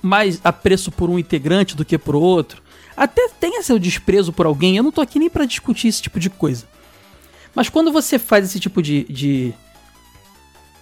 mais 0.00 0.40
apreço 0.42 0.90
por 0.90 1.08
um 1.08 1.18
integrante 1.18 1.76
do 1.76 1.84
que 1.84 1.96
por 1.96 2.16
outro. 2.16 2.62
Até 2.96 3.28
tenha 3.40 3.62
seu 3.62 3.78
desprezo 3.78 4.32
por 4.32 4.46
alguém, 4.46 4.76
eu 4.76 4.82
não 4.82 4.92
tô 4.92 5.00
aqui 5.00 5.18
nem 5.18 5.30
pra 5.30 5.44
discutir 5.44 5.88
esse 5.88 6.02
tipo 6.02 6.20
de 6.20 6.28
coisa. 6.28 6.66
Mas 7.54 7.68
quando 7.68 7.92
você 7.92 8.18
faz 8.18 8.44
esse 8.46 8.58
tipo 8.58 8.82
de. 8.82 9.04
de, 9.04 9.54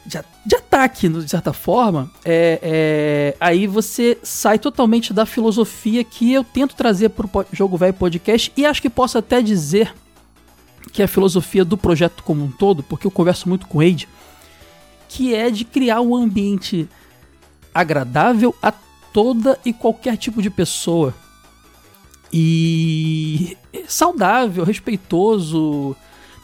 de, 0.06 0.18
de 0.46 0.56
ataque, 0.56 1.08
de 1.08 1.28
certa 1.28 1.52
forma, 1.52 2.10
é, 2.24 2.58
é, 2.62 3.36
aí 3.40 3.66
você 3.66 4.18
sai 4.22 4.58
totalmente 4.58 5.12
da 5.12 5.26
filosofia 5.26 6.02
que 6.02 6.32
eu 6.32 6.42
tento 6.42 6.74
trazer 6.74 7.10
pro 7.10 7.28
Jogo 7.52 7.76
Velho 7.76 7.94
Podcast 7.94 8.52
e 8.56 8.64
acho 8.64 8.80
que 8.80 8.90
posso 8.90 9.18
até 9.18 9.42
dizer 9.42 9.92
que 10.92 11.02
é 11.02 11.04
a 11.04 11.08
filosofia 11.08 11.64
do 11.64 11.76
projeto 11.76 12.22
como 12.22 12.44
um 12.44 12.50
todo, 12.50 12.82
porque 12.82 13.06
eu 13.06 13.10
converso 13.10 13.48
muito 13.48 13.66
com 13.66 13.78
o 13.78 13.80
Ade, 13.80 14.08
que 15.10 15.34
é 15.34 15.50
de 15.50 15.64
criar 15.64 16.00
um 16.00 16.14
ambiente 16.14 16.88
agradável 17.74 18.54
a 18.62 18.72
toda 19.12 19.58
e 19.64 19.72
qualquer 19.72 20.16
tipo 20.16 20.40
de 20.40 20.48
pessoa. 20.48 21.12
E 22.32 23.56
saudável, 23.88 24.62
respeitoso, 24.62 25.96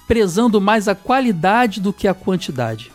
prezando 0.08 0.60
mais 0.60 0.88
a 0.88 0.96
qualidade 0.96 1.80
do 1.80 1.92
que 1.92 2.08
a 2.08 2.12
quantidade. 2.12 2.90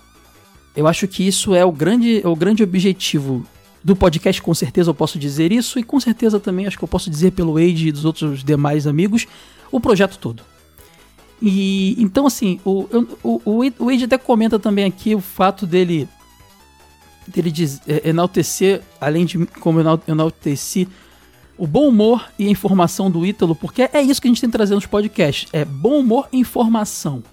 Eu 0.76 0.88
acho 0.88 1.08
que 1.08 1.26
isso 1.26 1.56
é 1.56 1.64
o 1.64 1.72
grande, 1.72 2.22
é 2.22 2.28
o 2.28 2.36
grande 2.36 2.64
objetivo 2.64 3.46
do 3.82 3.96
podcast, 3.96 4.42
com 4.42 4.54
certeza 4.54 4.90
eu 4.90 4.94
posso 4.94 5.18
dizer 5.18 5.54
isso, 5.54 5.80
e 5.80 5.84
com 5.84 6.02
certeza 6.02 6.38
também 6.38 6.68
acho 6.68 6.78
que 6.78 6.84
eu 6.84 6.88
posso 6.88 7.10
dizer 7.10 7.32
pelo 7.32 7.54
Wade 7.54 7.88
e 7.88 7.92
dos 7.94 8.04
outros 8.04 8.44
demais 8.44 8.86
amigos, 8.86 9.26
o 9.72 9.80
projeto 9.80 10.18
todo. 10.18 10.44
E 11.42 11.96
então, 12.02 12.28
assim, 12.28 12.60
o, 12.64 12.88
o, 13.24 13.42
o, 13.44 13.74
o 13.80 13.86
Wade 13.86 14.04
até 14.04 14.18
comenta 14.18 14.60
também 14.60 14.86
aqui 14.86 15.16
o 15.16 15.22
fato 15.22 15.66
dele 15.66 16.08
dele 17.28 17.52
diz, 17.52 17.82
é, 17.88 18.10
enaltecer, 18.10 18.82
além 19.00 19.26
de 19.26 19.46
como 19.46 19.80
eu 19.80 19.82
enal- 19.82 20.04
enalteci 20.08 20.88
o 21.58 21.66
bom 21.68 21.88
humor 21.88 22.30
e 22.38 22.48
a 22.48 22.50
informação 22.50 23.10
do 23.10 23.26
Ítalo, 23.26 23.56
porque 23.56 23.84
é 23.94 24.02
isso 24.02 24.22
que 24.22 24.28
a 24.28 24.32
gente 24.32 24.42
tem 24.42 24.50
trazer 24.50 24.76
nos 24.76 24.86
podcasts. 24.86 25.48
É 25.54 25.64
bom 25.64 26.00
humor 26.00 26.28
e 26.32 26.40
informação. 26.40 27.24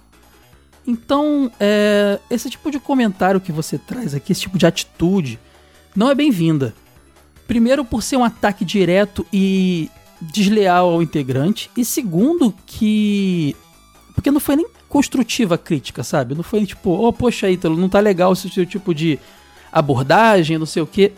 Então, 0.85 1.51
é, 1.59 2.19
esse 2.29 2.49
tipo 2.49 2.71
de 2.71 2.79
comentário 2.79 3.41
que 3.41 3.51
você 3.51 3.77
traz 3.77 4.13
aqui, 4.13 4.31
esse 4.31 4.41
tipo 4.41 4.57
de 4.57 4.65
atitude, 4.65 5.39
não 5.95 6.09
é 6.09 6.15
bem-vinda. 6.15 6.73
Primeiro, 7.47 7.83
por 7.83 8.03
ser 8.03 8.17
um 8.17 8.23
ataque 8.23 8.63
direto 8.63 9.25
e 9.33 9.89
desleal 10.21 10.93
ao 10.93 11.01
integrante. 11.01 11.69
E 11.75 11.83
segundo, 11.83 12.53
que. 12.65 13.55
Porque 14.19 14.31
não 14.31 14.41
foi 14.41 14.57
nem 14.57 14.67
construtiva 14.89 15.55
a 15.55 15.57
crítica, 15.57 16.03
sabe? 16.03 16.35
Não 16.35 16.43
foi 16.43 16.65
tipo, 16.65 16.89
oh, 16.89 17.13
poxa, 17.13 17.49
Ítalo, 17.49 17.77
não 17.77 17.87
tá 17.87 18.01
legal 18.01 18.33
esse 18.33 18.49
tipo 18.65 18.93
de 18.93 19.17
abordagem, 19.71 20.57
não 20.57 20.65
sei 20.65 20.83
o 20.83 20.85
quê. 20.85 21.13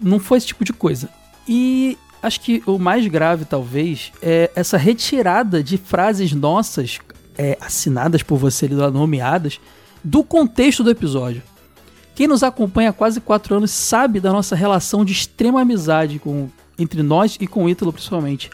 Não 0.00 0.18
foi 0.18 0.38
esse 0.38 0.48
tipo 0.48 0.64
de 0.64 0.72
coisa. 0.72 1.08
E 1.46 1.96
acho 2.20 2.40
que 2.40 2.60
o 2.66 2.80
mais 2.80 3.06
grave, 3.06 3.44
talvez, 3.44 4.10
é 4.20 4.50
essa 4.56 4.76
retirada 4.76 5.62
de 5.62 5.78
frases 5.78 6.32
nossas, 6.32 6.98
é, 7.38 7.56
assinadas 7.60 8.24
por 8.24 8.38
você 8.38 8.66
nomeadas, 8.66 9.60
do 10.02 10.24
contexto 10.24 10.82
do 10.82 10.90
episódio. 10.90 11.44
Quem 12.12 12.26
nos 12.26 12.42
acompanha 12.42 12.90
há 12.90 12.92
quase 12.92 13.20
quatro 13.20 13.54
anos 13.54 13.70
sabe 13.70 14.18
da 14.18 14.32
nossa 14.32 14.56
relação 14.56 15.04
de 15.04 15.12
extrema 15.12 15.60
amizade 15.60 16.18
com, 16.18 16.48
entre 16.76 17.04
nós 17.04 17.36
e 17.38 17.46
com 17.46 17.66
o 17.66 17.68
Ítalo, 17.68 17.92
principalmente. 17.92 18.50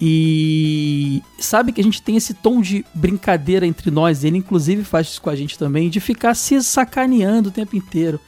E 0.00 1.22
sabe 1.38 1.72
que 1.72 1.80
a 1.80 1.84
gente 1.84 2.00
tem 2.00 2.16
esse 2.16 2.32
tom 2.32 2.60
de 2.60 2.84
brincadeira 2.94 3.66
entre 3.66 3.90
nós, 3.90 4.22
ele 4.22 4.38
inclusive 4.38 4.84
faz 4.84 5.08
isso 5.08 5.22
com 5.22 5.30
a 5.30 5.34
gente 5.34 5.58
também, 5.58 5.90
de 5.90 5.98
ficar 5.98 6.34
se 6.34 6.62
sacaneando 6.62 7.48
o 7.48 7.52
tempo 7.52 7.76
inteiro. 7.76 8.20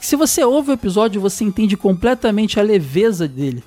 Se 0.00 0.16
você 0.16 0.44
ouve 0.44 0.70
o 0.70 0.74
episódio, 0.74 1.20
você 1.20 1.44
entende 1.44 1.76
completamente 1.76 2.60
a 2.60 2.62
leveza 2.62 3.26
dele. 3.26 3.62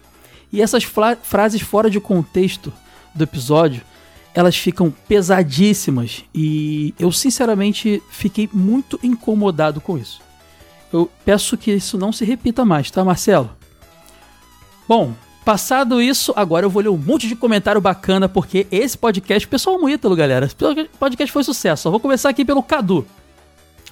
E 0.51 0.61
essas 0.61 0.83
frases 0.83 1.61
fora 1.61 1.89
de 1.89 1.99
contexto 1.99 2.71
do 3.13 3.23
episódio, 3.23 3.81
elas 4.33 4.55
ficam 4.55 4.91
pesadíssimas. 5.07 6.23
E 6.33 6.93
eu, 6.97 7.11
sinceramente, 7.11 8.01
fiquei 8.09 8.49
muito 8.51 8.99
incomodado 9.03 9.81
com 9.81 9.97
isso. 9.97 10.21
Eu 10.91 11.09
peço 11.25 11.57
que 11.57 11.71
isso 11.71 11.97
não 11.97 12.11
se 12.11 12.23
repita 12.23 12.63
mais, 12.63 12.89
tá, 12.89 13.03
Marcelo? 13.03 13.49
Bom, 14.87 15.13
passado 15.43 16.01
isso, 16.01 16.33
agora 16.35 16.65
eu 16.65 16.69
vou 16.69 16.81
ler 16.81 16.89
um 16.89 16.97
monte 16.97 17.27
de 17.27 17.35
comentário 17.35 17.79
bacana, 17.79 18.27
porque 18.27 18.65
esse 18.71 18.97
podcast, 18.97 19.47
pessoal, 19.47 19.75
amo 19.75 19.85
o 19.85 19.89
Ítalo, 19.89 20.15
galera. 20.15 20.45
Esse 20.45 20.55
podcast 20.99 21.31
foi 21.31 21.43
sucesso. 21.43 21.83
Só 21.83 21.91
vou 21.91 21.99
começar 21.99 22.29
aqui 22.29 22.43
pelo 22.43 22.63
Cadu. 22.63 23.05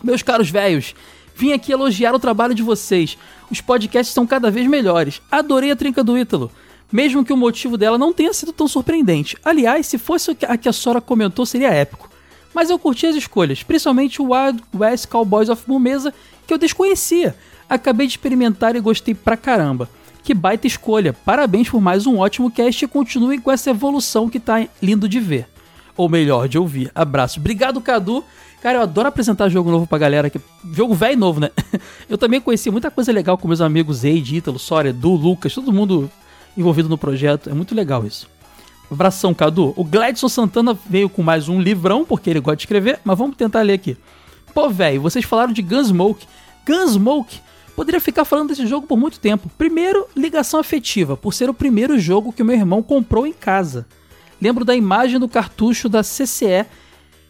Meus 0.03 0.23
caros 0.23 0.49
velhos, 0.49 0.95
vim 1.35 1.51
aqui 1.51 1.71
elogiar 1.71 2.15
o 2.15 2.19
trabalho 2.19 2.55
de 2.55 2.63
vocês. 2.63 3.17
Os 3.49 3.61
podcasts 3.61 4.13
são 4.13 4.25
cada 4.25 4.49
vez 4.49 4.67
melhores. 4.67 5.21
Adorei 5.31 5.71
a 5.71 5.75
trinca 5.75 6.03
do 6.03 6.17
Ítalo. 6.17 6.51
Mesmo 6.91 7.23
que 7.23 7.31
o 7.31 7.37
motivo 7.37 7.77
dela 7.77 7.97
não 7.97 8.11
tenha 8.11 8.33
sido 8.33 8.51
tão 8.51 8.67
surpreendente. 8.67 9.37
Aliás, 9.43 9.85
se 9.87 9.97
fosse 9.97 10.35
a 10.47 10.57
que 10.57 10.67
a 10.67 10.73
Sora 10.73 10.99
comentou, 10.99 11.45
seria 11.45 11.69
épico. 11.69 12.09
Mas 12.53 12.69
eu 12.69 12.77
curti 12.77 13.07
as 13.07 13.15
escolhas, 13.15 13.63
principalmente 13.63 14.21
o 14.21 14.33
Wild 14.33 14.61
West 14.75 15.07
Cowboys 15.07 15.47
of 15.47 15.63
Mumesa, 15.67 16.13
que 16.45 16.53
eu 16.53 16.57
desconhecia. 16.57 17.35
Acabei 17.69 18.07
de 18.07 18.13
experimentar 18.13 18.75
e 18.75 18.81
gostei 18.81 19.15
pra 19.15 19.37
caramba. 19.37 19.89
Que 20.23 20.33
baita 20.33 20.67
escolha. 20.67 21.13
Parabéns 21.13 21.69
por 21.69 21.81
mais 21.81 22.05
um 22.05 22.19
ótimo 22.19 22.51
cast 22.51 22.85
e 22.85 22.87
continuem 22.87 23.39
com 23.39 23.51
essa 23.51 23.71
evolução 23.71 24.29
que 24.29 24.39
tá 24.39 24.67
lindo 24.81 25.09
de 25.09 25.19
ver. 25.19 25.47
Ou 25.97 26.07
melhor, 26.07 26.47
de 26.47 26.57
ouvir. 26.57 26.91
Abraço. 26.93 27.39
Obrigado, 27.39 27.81
Cadu. 27.81 28.23
Cara, 28.61 28.77
eu 28.77 28.81
adoro 28.83 29.07
apresentar 29.07 29.49
jogo 29.49 29.71
novo 29.71 29.87
pra 29.87 29.97
galera. 29.97 30.27
aqui. 30.27 30.39
Jogo 30.71 30.93
velho 30.93 31.13
e 31.13 31.15
novo, 31.15 31.39
né? 31.39 31.49
Eu 32.07 32.17
também 32.17 32.39
conheci 32.39 32.69
muita 32.69 32.91
coisa 32.91 33.11
legal 33.11 33.35
com 33.37 33.47
meus 33.47 33.61
amigos 33.61 34.03
Eide, 34.03 34.35
Ítalo, 34.35 34.59
Sória, 34.59 34.89
Edu, 34.89 35.15
Lucas, 35.15 35.53
todo 35.53 35.73
mundo 35.73 36.09
envolvido 36.55 36.87
no 36.87 36.97
projeto. 36.97 37.49
É 37.49 37.53
muito 37.53 37.73
legal 37.73 38.05
isso. 38.05 38.29
Abração, 38.91 39.33
Cadu. 39.33 39.73
O 39.75 39.83
Gladson 39.83 40.29
Santana 40.29 40.77
veio 40.87 41.09
com 41.09 41.23
mais 41.23 41.49
um 41.49 41.59
livrão, 41.59 42.05
porque 42.05 42.29
ele 42.29 42.39
gosta 42.39 42.57
de 42.57 42.63
escrever, 42.63 42.99
mas 43.03 43.17
vamos 43.17 43.35
tentar 43.35 43.61
ler 43.63 43.73
aqui. 43.73 43.97
Pô, 44.53 44.69
velho, 44.69 45.01
vocês 45.01 45.25
falaram 45.25 45.53
de 45.53 45.61
Gunsmoke. 45.61 46.27
Gunsmoke 46.67 47.39
poderia 47.75 47.99
ficar 47.99 48.25
falando 48.25 48.49
desse 48.49 48.67
jogo 48.67 48.87
por 48.87 48.97
muito 48.97 49.19
tempo. 49.19 49.49
Primeiro, 49.57 50.07
ligação 50.15 50.59
afetiva, 50.59 51.17
por 51.17 51.33
ser 51.33 51.49
o 51.49 51.53
primeiro 51.53 51.97
jogo 51.99 52.33
que 52.33 52.41
o 52.41 52.45
meu 52.45 52.55
irmão 52.55 52.83
comprou 52.83 53.25
em 53.25 53.33
casa. 53.33 53.85
Lembro 54.41 54.65
da 54.65 54.75
imagem 54.75 55.19
do 55.19 55.29
cartucho 55.29 55.87
da 55.87 56.01
CCE 56.01 56.65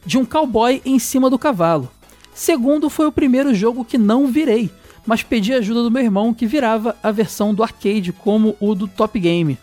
de 0.06 0.18
um 0.18 0.26
cowboy 0.26 0.82
em 0.86 0.98
cima 0.98 1.30
do 1.30 1.38
cavalo. 1.38 1.90
Segundo, 2.34 2.90
foi 2.90 3.06
o 3.06 3.12
primeiro 3.12 3.54
jogo 3.54 3.86
que 3.86 3.98
não 3.98 4.28
virei, 4.28 4.70
mas 5.06 5.24
pedi 5.24 5.54
ajuda 5.54 5.84
do 5.84 5.92
meu 5.92 6.02
irmão 6.02 6.34
que 6.34 6.46
virava 6.46 6.96
a 7.04 7.12
versão 7.12 7.54
do 7.54 7.64
arcade 7.64 8.14
como 8.14 8.56
o 8.60 8.74
do 8.74 8.88
Top 8.88 9.20
Game. 9.20 9.58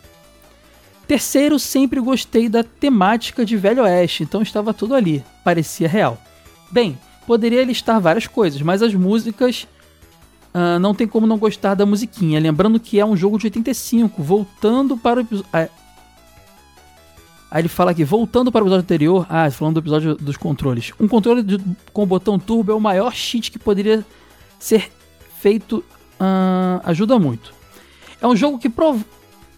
Terceiro, 1.07 1.57
sempre 1.57 1.99
gostei 1.99 2.47
da 2.47 2.63
temática 2.63 3.43
de 3.43 3.57
Velho 3.57 3.81
Oeste, 3.81 4.21
então 4.21 4.43
estava 4.43 4.73
tudo 4.73 4.93
ali, 4.93 5.23
parecia 5.43 5.87
real. 5.87 6.21
Bem, 6.69 6.97
poderia 7.25 7.65
listar 7.65 7.99
várias 7.99 8.27
coisas, 8.27 8.61
mas 8.61 8.83
as 8.83 8.93
músicas 8.93 9.67
ah, 10.53 10.79
não 10.79 10.93
tem 10.93 11.07
como 11.07 11.25
não 11.27 11.37
gostar 11.37 11.75
da 11.75 11.85
musiquinha. 11.85 12.39
Lembrando 12.39 12.79
que 12.79 12.99
é 12.99 13.05
um 13.05 13.15
jogo 13.15 13.37
de 13.37 13.47
85, 13.47 14.21
voltando 14.23 14.97
para 14.97 15.19
o 15.19 15.21
episódio. 15.21 15.49
Aí 17.51 17.61
ele 17.61 17.67
fala 17.67 17.91
aqui, 17.91 18.03
voltando 18.03 18.51
para 18.51 18.61
o 18.63 18.65
episódio 18.67 18.83
anterior, 18.83 19.25
ah, 19.27 19.49
falando 19.49 19.75
do 19.75 19.79
episódio 19.79 20.15
dos 20.15 20.37
controles. 20.37 20.91
Um 20.99 21.07
controle 21.07 21.41
de- 21.41 21.59
com 21.91 22.05
botão 22.05 22.37
turbo 22.37 22.71
é 22.71 22.75
o 22.75 22.79
maior 22.79 23.11
cheat 23.13 23.49
que 23.51 23.57
poderia 23.57 24.05
ser 24.59 24.91
feito, 25.39 25.83
ah, 26.19 26.79
ajuda 26.83 27.17
muito. 27.17 27.51
É 28.21 28.27
um 28.27 28.35
jogo 28.35 28.59
que 28.59 28.69
prova, 28.69 29.03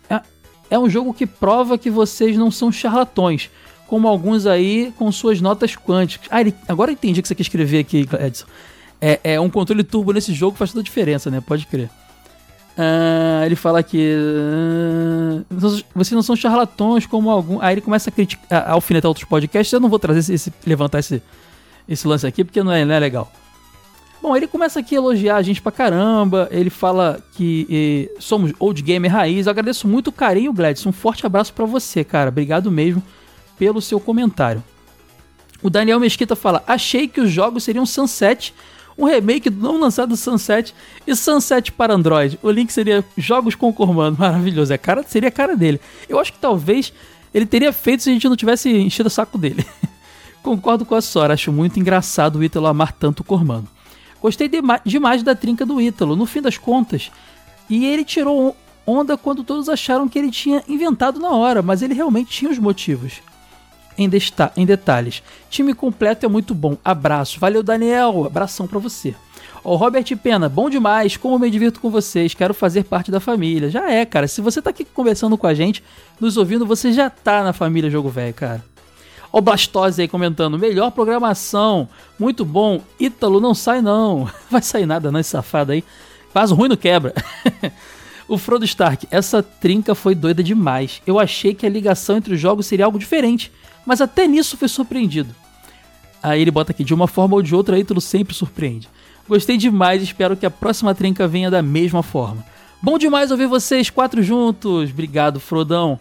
é, 0.10 0.22
é 0.70 0.80
um 0.80 0.90
jogo 0.90 1.14
que 1.14 1.26
prova 1.26 1.78
que 1.78 1.90
vocês 1.90 2.38
não 2.38 2.50
são 2.50 2.72
charlatões, 2.72 3.50
como 3.88 4.08
alguns 4.08 4.46
aí 4.46 4.94
com 4.98 5.12
suas 5.12 5.42
notas 5.42 5.76
quânticas. 5.76 6.30
Ah, 6.32 6.40
ele, 6.40 6.56
agora 6.70 6.94
entendi 6.94 7.20
o 7.20 7.24
que 7.24 7.28
você 7.28 7.36
quer 7.36 7.42
escrever 7.42 7.80
aqui, 7.80 8.08
Edson. 8.26 8.46
É, 9.02 9.20
é 9.24 9.40
um 9.40 9.50
controle 9.50 9.84
turbo 9.84 10.14
nesse 10.14 10.32
jogo 10.34 10.56
faz 10.56 10.72
toda 10.72 10.82
a 10.82 10.84
diferença, 10.84 11.32
né? 11.32 11.42
Pode 11.42 11.66
crer. 11.66 11.90
Ah, 12.78 13.44
ele 13.46 13.56
fala 13.56 13.82
que 13.84 14.16
ah, 14.16 15.44
vocês 15.94 16.12
não 16.12 16.22
são 16.22 16.36
charlatões 16.36 17.06
como 17.06 17.30
algum. 17.30 17.60
Aí 17.62 17.74
ele 17.74 17.82
começa 17.82 18.10
a 18.10 18.14
criticar, 18.14 18.46
a 18.68 18.72
alfinetar 18.72 19.10
outros 19.10 19.26
podcasts. 19.26 19.72
Eu 19.74 19.80
não 19.80 19.90
vou 19.90 20.00
trazer 20.00 20.20
esse, 20.20 20.34
esse- 20.34 20.54
levantar 20.66 21.00
esse, 21.00 21.22
esse 21.88 22.08
lance 22.08 22.26
aqui 22.28 22.44
porque 22.44 22.62
não 22.64 22.72
é, 22.72 22.86
não 22.86 22.94
é 22.94 23.00
legal. 23.00 23.32
Bom, 24.22 24.38
ele 24.38 24.46
começa 24.46 24.80
aqui 24.80 24.94
a 24.94 25.00
elogiar 25.00 25.38
a 25.38 25.42
gente 25.42 25.62
pra 25.62 25.72
caramba. 25.72 26.48
Ele 26.52 26.70
fala 26.70 27.20
que 27.34 28.08
eh, 28.16 28.20
somos 28.20 28.54
old 28.60 28.80
gamer 28.84 29.12
raiz. 29.12 29.48
Eu 29.48 29.52
agradeço 29.52 29.88
muito 29.88 30.10
o 30.10 30.12
carinho, 30.12 30.54
Gladys. 30.54 30.86
Um 30.86 30.92
forte 30.92 31.26
abraço 31.26 31.52
pra 31.54 31.66
você, 31.66 32.04
cara. 32.04 32.30
Obrigado 32.30 32.70
mesmo 32.70 33.02
pelo 33.58 33.82
seu 33.82 34.00
comentário. 34.00 34.64
O 35.64 35.72
Daniel 35.72 36.00
Mesquita 36.00 36.36
fala: 36.36 36.64
Achei 36.68 37.08
que 37.08 37.20
os 37.20 37.32
jogos 37.32 37.64
seriam 37.64 37.84
Sunset, 37.86 38.54
um 39.02 39.06
remake 39.06 39.50
do 39.50 39.62
não 39.62 39.80
lançado 39.80 40.16
Sunset 40.16 40.74
e 41.06 41.16
Sunset 41.16 41.72
para 41.72 41.94
Android. 41.94 42.40
O 42.42 42.50
link 42.52 42.72
seria 42.72 43.04
jogos 43.18 43.56
com 43.56 43.70
o 43.70 43.74
Cormano. 43.74 44.16
Maravilhoso. 44.20 44.72
É 44.74 44.78
cara, 44.78 45.04
seria 45.08 45.30
a 45.30 45.32
cara 45.32 45.56
dele. 45.56 45.80
Eu 46.08 46.20
acho 46.20 46.32
que 46.34 46.40
talvez 46.40 46.94
ele 47.34 47.46
teria 47.46 47.72
feito 47.74 48.04
se 48.04 48.10
a 48.10 48.14
gente 48.14 48.28
não 48.30 48.36
tivesse 48.36 48.70
enchido 48.70 49.08
o 49.08 49.12
saco 49.12 49.38
dele. 49.38 49.66
Concordo 50.44 50.86
com 50.86 50.96
a 50.96 51.02
Sora, 51.02 51.34
acho 51.36 51.52
muito 51.52 51.80
engraçado 51.80 52.38
o 52.38 52.44
Ítalo 52.44 52.68
amar 52.68 52.92
tanto 52.94 53.20
o 53.20 53.24
Cormano. 53.24 53.68
Gostei 54.22 54.48
dema- 54.48 54.82
demais 54.86 55.24
da 55.24 55.36
trinca 55.36 55.66
do 55.66 55.80
Ítalo, 55.82 56.16
no 56.16 56.26
fim 56.26 56.42
das 56.42 56.58
contas. 56.58 57.12
E 57.70 57.86
ele 57.86 58.04
tirou 58.04 58.56
onda 58.86 59.16
quando 59.18 59.44
todos 59.44 59.70
acharam 59.70 60.08
que 60.10 60.18
ele 60.18 60.32
tinha 60.32 60.64
inventado 60.68 61.20
na 61.20 61.30
hora, 61.30 61.62
mas 61.62 61.82
ele 61.82 61.94
realmente 61.94 62.30
tinha 62.32 62.50
os 62.52 62.58
motivos 62.58 63.14
em, 63.98 64.10
em 64.58 64.66
detalhes. 64.66 65.24
Time 65.50 65.74
completo 65.74 66.26
é 66.26 66.30
muito 66.30 66.54
bom. 66.54 66.78
Abraço. 66.84 67.40
Valeu, 67.40 67.64
Daniel. 67.64 68.26
Abração 68.26 68.68
pra 68.68 68.80
você. 68.80 69.16
Ó, 69.64 69.76
Robert 69.76 70.06
Pena, 70.18 70.50
bom 70.50 70.70
demais. 70.70 71.18
Como 71.18 71.38
me 71.38 71.50
divirto 71.50 71.80
com 71.80 71.90
vocês. 71.90 72.34
Quero 72.34 72.54
fazer 72.54 72.84
parte 72.84 73.12
da 73.12 73.20
família. 73.20 73.70
Já 73.70 73.92
é, 73.92 74.06
cara. 74.06 74.28
Se 74.28 74.42
você 74.42 74.62
tá 74.62 74.70
aqui 74.70 74.86
conversando 74.86 75.38
com 75.38 75.48
a 75.48 75.54
gente, 75.54 75.84
nos 76.20 76.38
ouvindo, 76.38 76.66
você 76.66 76.92
já 76.92 77.10
tá 77.10 77.44
na 77.44 77.54
família 77.54 77.90
Jogo 77.90 78.10
Velho, 78.10 78.34
cara. 78.34 78.64
Ó, 79.32 79.38
o 79.38 79.42
Blastose 79.42 80.02
aí 80.02 80.08
comentando. 80.08 80.58
Melhor 80.58 80.92
programação. 80.92 81.88
Muito 82.20 82.44
bom. 82.44 82.82
Ítalo, 83.00 83.40
não 83.40 83.54
sai 83.54 83.82
não. 83.82 84.30
Vai 84.50 84.62
sair 84.62 84.86
nada, 84.86 85.12
não, 85.12 85.20
esse 85.20 85.30
safado 85.30 85.72
aí. 85.72 85.84
O 86.34 86.54
ruim 86.54 86.70
no 86.70 86.78
quebra. 86.78 87.14
O 88.32 88.38
Frodo 88.38 88.64
Stark, 88.64 89.06
essa 89.12 89.44
trinca 89.44 89.94
foi 89.94 90.16
doida 90.16 90.42
demais. 90.42 91.02
Eu 91.06 91.20
achei 91.20 91.54
que 91.54 91.66
a 91.66 91.70
ligação 91.70 92.16
entre 92.16 92.34
os 92.34 92.40
jogos 92.40 92.66
seria 92.66 92.86
algo 92.86 92.98
diferente, 92.98 93.52
mas 93.86 94.02
até 94.02 94.28
nisso 94.28 94.58
fui 94.58 94.68
surpreendido. 94.68 95.36
Aí 96.22 96.42
ele 96.42 96.52
bota 96.52 96.72
aqui, 96.72 96.84
de 96.84 96.94
uma 96.94 97.08
forma 97.08 97.36
ou 97.36 97.42
de 97.42 97.56
outra, 97.56 97.80
Ítalo 97.80 98.00
sempre 98.00 98.34
surpreende. 98.34 98.88
Gostei 99.28 99.58
demais 99.58 100.04
espero 100.04 100.36
que 100.36 100.46
a 100.46 100.52
próxima 100.52 100.94
trinca 100.94 101.28
venha 101.28 101.50
da 101.50 101.62
mesma 101.62 102.04
forma. 102.04 102.46
Bom 102.82 102.98
demais 102.98 103.32
ouvir 103.32 103.48
vocês 103.48 103.90
quatro 103.90 104.22
juntos. 104.22 104.90
Obrigado, 104.90 105.40
Frodão. 105.40 106.00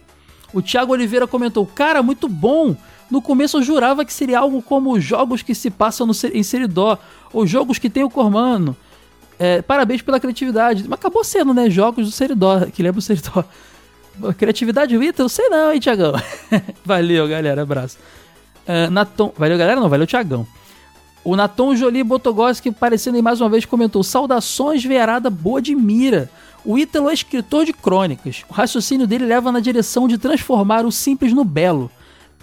O 0.53 0.61
Thiago 0.61 0.93
Oliveira 0.93 1.27
comentou: 1.27 1.65
Cara, 1.65 2.03
muito 2.03 2.27
bom! 2.27 2.75
No 3.09 3.21
começo 3.21 3.57
eu 3.57 3.63
jurava 3.63 4.05
que 4.05 4.13
seria 4.13 4.39
algo 4.39 4.61
como 4.61 4.99
jogos 4.99 5.41
que 5.41 5.53
se 5.53 5.69
passam 5.69 6.07
no, 6.07 6.13
em 6.33 6.43
Seridó, 6.43 6.97
ou 7.33 7.45
jogos 7.45 7.77
que 7.77 7.89
tem 7.89 8.03
o 8.03 8.09
Cormano. 8.09 8.75
É, 9.37 9.61
parabéns 9.61 10.01
pela 10.01 10.19
criatividade. 10.19 10.83
Mas 10.87 10.99
acabou 10.99 11.23
sendo, 11.23 11.53
né? 11.53 11.69
Jogos 11.69 12.05
do 12.05 12.11
Seridó, 12.11 12.65
que 12.65 12.81
lembra 12.81 12.99
o 12.99 13.01
Seridó. 13.01 13.43
Criatividade 14.37 14.95
Ítalo? 14.95 15.29
Sei 15.29 15.47
não, 15.49 15.71
hein, 15.73 15.79
Tiagão. 15.79 16.13
Valeu, 16.85 17.27
galera. 17.27 17.61
Abraço. 17.63 17.97
Ah, 18.67 18.89
Natom... 18.89 19.31
Valeu, 19.37 19.57
galera? 19.57 19.79
Não, 19.79 19.89
valeu, 19.89 20.05
Tiagão. 20.05 20.45
O 21.23 21.35
Natom 21.35 21.75
Jolie 21.75 22.03
Botogoski, 22.03 22.69
aparecendo 22.69 23.15
aí 23.15 23.21
mais 23.21 23.39
uma 23.41 23.49
vez, 23.49 23.65
comentou: 23.65 24.03
Saudações, 24.03 24.83
Verada 24.83 25.29
Boa 25.29 25.61
de 25.61 25.75
Mira. 25.75 26.29
O 26.63 26.77
Ítalo 26.77 27.09
é 27.09 27.13
escritor 27.13 27.65
de 27.65 27.73
crônicas. 27.73 28.43
O 28.49 28.53
raciocínio 28.53 29.07
dele 29.07 29.25
leva 29.25 29.51
na 29.51 29.59
direção 29.59 30.07
de 30.07 30.17
transformar 30.17 30.85
o 30.85 30.91
simples 30.91 31.33
no 31.33 31.43
belo. 31.43 31.89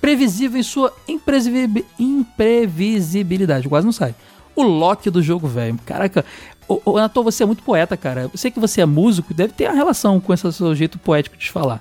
Previsível 0.01 0.59
em 0.59 0.63
sua 0.63 0.93
imprevisibi- 1.09 1.85
imprevisibilidade. 1.99 3.69
Quase 3.69 3.87
não 3.87 3.93
sai. 3.93 4.15
O 4.59 4.63
Loki 4.65 5.09
do 5.09 5.23
jogo 5.23 5.47
velho. 5.47 5.79
Caraca, 5.87 6.25
ô, 6.67 6.99
Natom, 6.99 7.23
você 7.23 7.45
é 7.45 7.47
muito 7.47 7.63
poeta, 7.63 7.97
cara. 7.97 8.23
Eu 8.23 8.31
sei 8.35 8.51
que 8.51 8.59
você 8.59 8.81
é 8.81 8.87
músico, 8.87 9.33
deve 9.33 9.53
ter 9.53 9.69
uma 9.69 9.77
relação 9.77 10.19
com 10.19 10.35
esse 10.35 10.53
seu 10.53 10.75
jeito 10.75 10.99
poético 10.99 11.37
de 11.37 11.49
falar. 11.49 11.81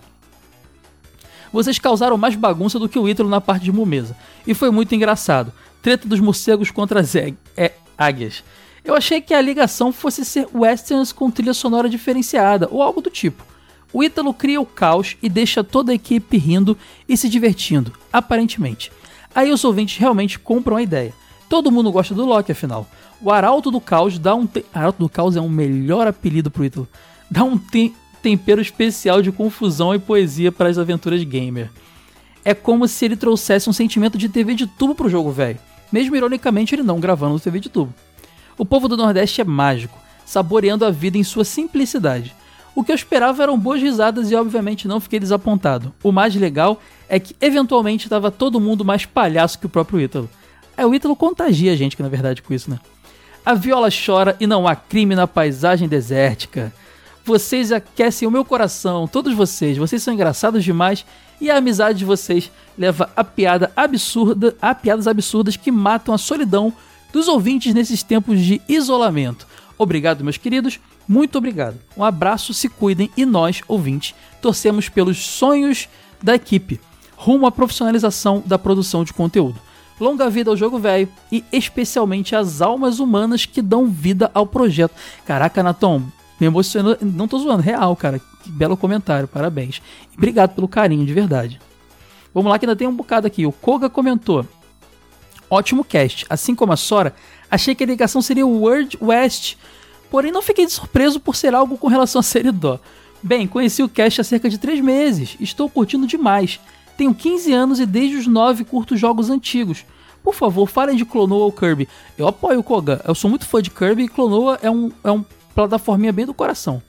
Vocês 1.52 1.80
causaram 1.80 2.20
mais 2.20 2.36
bagunça 2.36 2.78
do 2.78 2.88
que 2.88 3.00
o 3.00 3.10
Ítalo 3.10 3.30
na 3.30 3.42
parte 3.42 3.64
de 3.64 3.72
Mumesa. 3.72 4.16
E 4.46 4.54
foi 4.54 4.70
muito 4.70 4.94
engraçado. 4.94 5.52
Treta 5.82 6.08
dos 6.08 6.20
morcegos 6.20 6.70
contra 6.70 7.00
as 7.00 7.16
é, 7.16 7.34
águias. 7.98 8.44
Eu 8.86 8.94
achei 8.94 9.22
que 9.22 9.34
a 9.34 9.42
ligação 9.42 9.92
fosse 9.92 10.24
ser 10.24 10.48
westerns 10.54 11.12
com 11.12 11.32
trilha 11.32 11.56
sonora 11.56 11.90
diferenciada, 11.90 12.68
ou 12.70 12.84
algo 12.84 13.02
do 13.02 13.10
tipo. 13.10 13.44
O 13.92 14.04
Ítalo 14.04 14.36
cria 14.36 14.62
o 14.62 14.68
caos 14.68 15.18
e 15.20 15.30
deixa 15.30 15.64
toda 15.64 15.92
a 15.92 15.96
equipe 15.96 16.38
rindo 16.38 16.78
e 17.10 17.18
se 17.18 17.28
divertindo, 17.28 17.92
aparentemente. 18.14 18.92
Aí 19.34 19.52
os 19.52 19.64
ouvintes 19.64 19.98
realmente 19.98 20.38
compram 20.38 20.78
a 20.78 20.84
ideia. 20.84 21.12
Todo 21.50 21.72
mundo 21.72 21.92
gosta 21.92 22.14
do 22.14 22.26
Loki, 22.26 22.52
afinal. 22.52 22.88
O 23.22 23.32
Arauto 23.32 23.72
do 23.72 23.80
Caos 23.80 24.20
dá 24.20 24.36
um. 24.36 24.46
Te... 24.46 24.66
Arauto 24.74 25.00
do 25.00 25.10
Caos 25.10 25.36
é 25.36 25.42
um 25.42 25.50
melhor 25.50 26.08
apelido 26.08 26.52
pro 26.52 26.66
Ítalo. 26.66 26.88
Dá 27.32 27.44
um 27.44 27.58
te- 27.58 27.94
tempero 28.22 28.62
especial 28.62 29.22
de 29.22 29.32
confusão 29.32 29.94
e 29.96 30.00
poesia 30.00 30.52
para 30.52 30.70
as 30.70 30.78
aventuras 30.78 31.24
gamer. 31.24 31.70
É 32.44 32.54
como 32.54 32.88
se 32.88 33.06
ele 33.06 33.16
trouxesse 33.16 33.70
um 33.70 33.74
sentimento 33.74 34.18
de 34.18 34.30
TV 34.30 34.54
de 34.54 34.68
tubo 34.68 34.96
pro 34.96 35.10
jogo 35.10 35.32
velho. 35.32 35.60
Mesmo 35.92 36.16
ironicamente 36.16 36.76
ele 36.76 36.84
não 36.84 37.00
gravando 37.00 37.40
TV 37.40 37.60
de 37.60 37.70
tubo. 37.70 37.94
O 38.58 38.66
povo 38.66 38.88
do 38.88 38.98
Nordeste 38.98 39.42
é 39.42 39.44
mágico, 39.44 39.98
saboreando 40.26 40.86
a 40.86 40.92
vida 40.92 41.18
em 41.18 41.24
sua 41.24 41.46
simplicidade. 41.46 42.36
O 42.76 42.84
que 42.84 42.92
eu 42.92 42.96
esperava 42.96 43.42
eram 43.42 43.58
boas 43.58 43.82
risadas 43.82 44.30
e 44.30 44.36
obviamente 44.36 44.88
não 44.88 45.00
fiquei 45.00 45.20
desapontado. 45.20 45.94
O 46.04 46.12
mais 46.12 46.36
legal 46.36 46.80
é 47.10 47.20
que 47.20 47.36
eventualmente 47.42 48.06
estava 48.06 48.30
todo 48.30 48.60
mundo 48.60 48.86
mais 48.86 49.06
palhaço 49.06 49.58
que 49.58 49.66
o 49.66 49.70
próprio 49.70 50.00
Ítalo. 50.00 50.30
É, 50.78 50.86
o 50.86 50.94
Ítalo 50.94 51.16
contagia 51.16 51.74
a 51.74 51.76
gente, 51.76 51.98
que 51.98 52.04
na 52.04 52.08
verdade 52.08 52.42
com 52.44 52.54
isso, 52.54 52.70
né? 52.70 52.80
A 53.44 53.56
viola 53.56 53.90
chora 53.90 54.38
e 54.40 54.46
não 54.46 54.68
há 54.68 54.76
crime 54.76 55.16
na 55.16 55.28
paisagem 55.28 55.88
desértica. 55.88 56.72
Vocês 57.26 57.72
aquecem 57.72 58.28
o 58.28 58.32
meu 58.32 58.46
coração, 58.46 59.08
todos 59.08 59.34
vocês. 59.34 59.78
Vocês 59.78 60.04
são 60.04 60.14
engraçados 60.14 60.64
demais 60.64 61.06
e 61.42 61.50
a 61.50 61.58
amizade 61.58 62.00
de 62.00 62.06
vocês 62.06 62.52
leva 62.78 63.10
a 63.16 63.24
piada 63.24 63.72
absurda, 63.76 64.56
a 64.62 64.76
piadas 64.76 65.08
absurdas 65.08 65.58
que 65.58 65.72
matam 65.72 66.14
a 66.14 66.18
solidão 66.18 66.72
dos 67.12 67.28
ouvintes 67.28 67.74
nesses 67.74 68.04
tempos 68.04 68.40
de 68.40 68.62
isolamento. 68.70 69.48
Obrigado, 69.78 70.24
meus 70.24 70.38
queridos. 70.38 70.80
Muito 71.08 71.38
obrigado. 71.38 71.80
Um 71.96 72.04
abraço, 72.04 72.54
se 72.54 72.70
cuidem 72.70 73.10
e 73.16 73.26
nós, 73.26 73.62
ouvintes, 73.68 74.14
torcemos 74.42 74.90
pelos 74.90 75.18
sonhos 75.26 75.88
da 76.22 76.36
equipe 76.36 76.80
rumo 77.16 77.48
à 77.48 77.52
profissionalização 77.52 78.44
da 78.46 78.60
produção 78.60 79.04
de 79.04 79.12
conteúdo. 79.12 79.60
Longa 80.00 80.30
vida 80.30 80.52
ao 80.52 80.58
jogo 80.58 80.78
velho 80.78 81.10
e 81.32 81.44
especialmente 81.52 82.36
às 82.36 82.62
almas 82.62 83.00
humanas 83.00 83.46
que 83.46 83.62
dão 83.62 83.88
vida 83.88 84.30
ao 84.34 84.46
projeto. 84.46 84.94
Caraca, 85.26 85.64
Natom, 85.64 86.04
me 86.40 86.48
emocionou. 86.48 86.96
Não 87.02 87.28
tô 87.28 87.40
zoando, 87.40 87.64
real, 87.64 87.96
cara. 87.96 88.20
Que 88.44 88.52
belo 88.52 88.78
comentário, 88.78 89.28
parabéns. 89.28 89.82
Obrigado 90.16 90.54
pelo 90.54 90.68
carinho, 90.68 91.06
de 91.06 91.14
verdade. 91.14 91.60
Vamos 92.34 92.52
lá 92.52 92.60
que 92.60 92.66
ainda 92.66 92.76
tem 92.76 92.88
um 92.88 92.96
bocado 92.96 93.26
aqui. 93.26 93.46
O 93.46 93.52
Koga 93.52 93.90
comentou. 93.90 94.46
Ótimo 95.50 95.84
cast. 95.84 96.26
Assim 96.30 96.54
como 96.54 96.74
a 96.74 96.78
Sora, 96.78 97.16
achei 97.50 97.74
que 97.74 97.84
a 97.84 97.88
ligação 97.88 98.22
seria 98.22 98.46
o 98.46 98.60
World 98.62 98.98
West, 99.02 99.56
porém 100.12 100.32
não 100.32 100.42
fiquei 100.42 100.68
surpreso 100.70 101.20
por 101.20 101.36
ser 101.36 101.56
algo 101.56 101.78
com 101.78 101.88
relação 101.88 102.20
a 102.20 102.24
Seridó. 102.24 102.80
Bem, 103.24 103.48
conheci 103.48 103.82
o 103.82 103.90
cast 103.90 104.22
há 104.22 104.24
cerca 104.24 104.50
de 104.50 104.58
3 104.58 104.82
meses, 104.82 105.36
estou 105.40 105.68
curtindo 105.70 106.06
demais. 106.06 106.60
Tenho 106.98 107.14
15 107.14 107.54
anos 107.54 107.80
e 107.80 107.86
desde 107.86 108.18
os 108.18 108.28
9 108.28 108.66
curto 108.66 108.98
jogos 108.98 109.30
antigos. 109.30 109.86
Por 110.24 110.34
favor, 110.34 110.68
falem 110.68 110.98
de 110.98 111.06
Clonoa 111.06 111.46
ou 111.46 111.52
Kirby. 111.52 111.88
Eu 112.18 112.28
apoio 112.28 112.60
o 112.60 112.64
Koga, 112.64 113.02
eu 113.08 113.16
sou 113.16 113.30
muito 113.30 113.46
fã 113.46 113.62
de 113.62 113.70
Kirby 113.70 114.04
e 114.04 114.08
Clonoa 114.08 114.60
é 114.62 114.70
um, 114.70 114.92
é 115.04 115.12
um 115.12 115.24
plataforminha 115.54 116.12
bem 116.12 116.26
do 116.26 116.34
coração. 116.34 116.82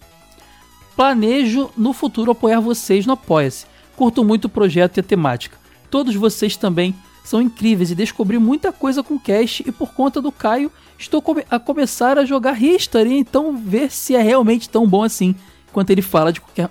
Planejo 0.97 1.71
no 1.77 1.93
futuro 1.93 2.33
apoiar 2.33 2.61
vocês 2.61 3.07
no 3.07 3.13
Apoia-se. 3.13 3.67
Curto 3.97 4.25
muito 4.25 4.47
o 4.47 4.49
projeto 4.49 4.97
e 4.97 5.01
a 5.01 5.03
temática. 5.03 5.57
Todos 5.91 6.15
vocês 6.15 6.57
também 6.57 6.95
são 7.23 7.43
incríveis 7.43 7.91
e 7.91 7.95
descobri 7.95 8.39
muita 8.39 8.73
coisa 8.73 9.03
com 9.03 9.19
Cash 9.19 9.61
e 9.61 9.71
por 9.71 9.93
conta 9.93 10.21
do 10.21 10.33
Caio 10.33 10.73
estou 10.99 11.23
a 11.51 11.61
começar 11.61 12.19
a 12.19 12.25
jogar 12.25 12.61
History, 12.61 13.19
então 13.19 13.57
ver 13.57 13.93
se 13.93 14.17
é 14.17 14.23
realmente 14.23 14.69
tão 14.69 14.87
bom 14.87 15.03
assim 15.03 15.35
quanto 15.73 15.91
ele 15.91 16.01
fala 16.03 16.33
de 16.33 16.41
qualquer 16.41 16.71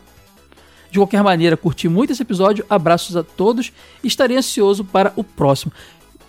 de 0.89 0.99
qualquer 0.99 1.23
maneira, 1.23 1.57
curti 1.57 1.88
muito 1.89 2.11
esse 2.11 2.22
episódio, 2.22 2.65
abraços 2.69 3.15
a 3.15 3.23
todos, 3.23 3.72
estarei 4.03 4.38
ansioso 4.38 4.84
para 4.84 5.14
o 5.15 5.23
próximo. 5.23 5.72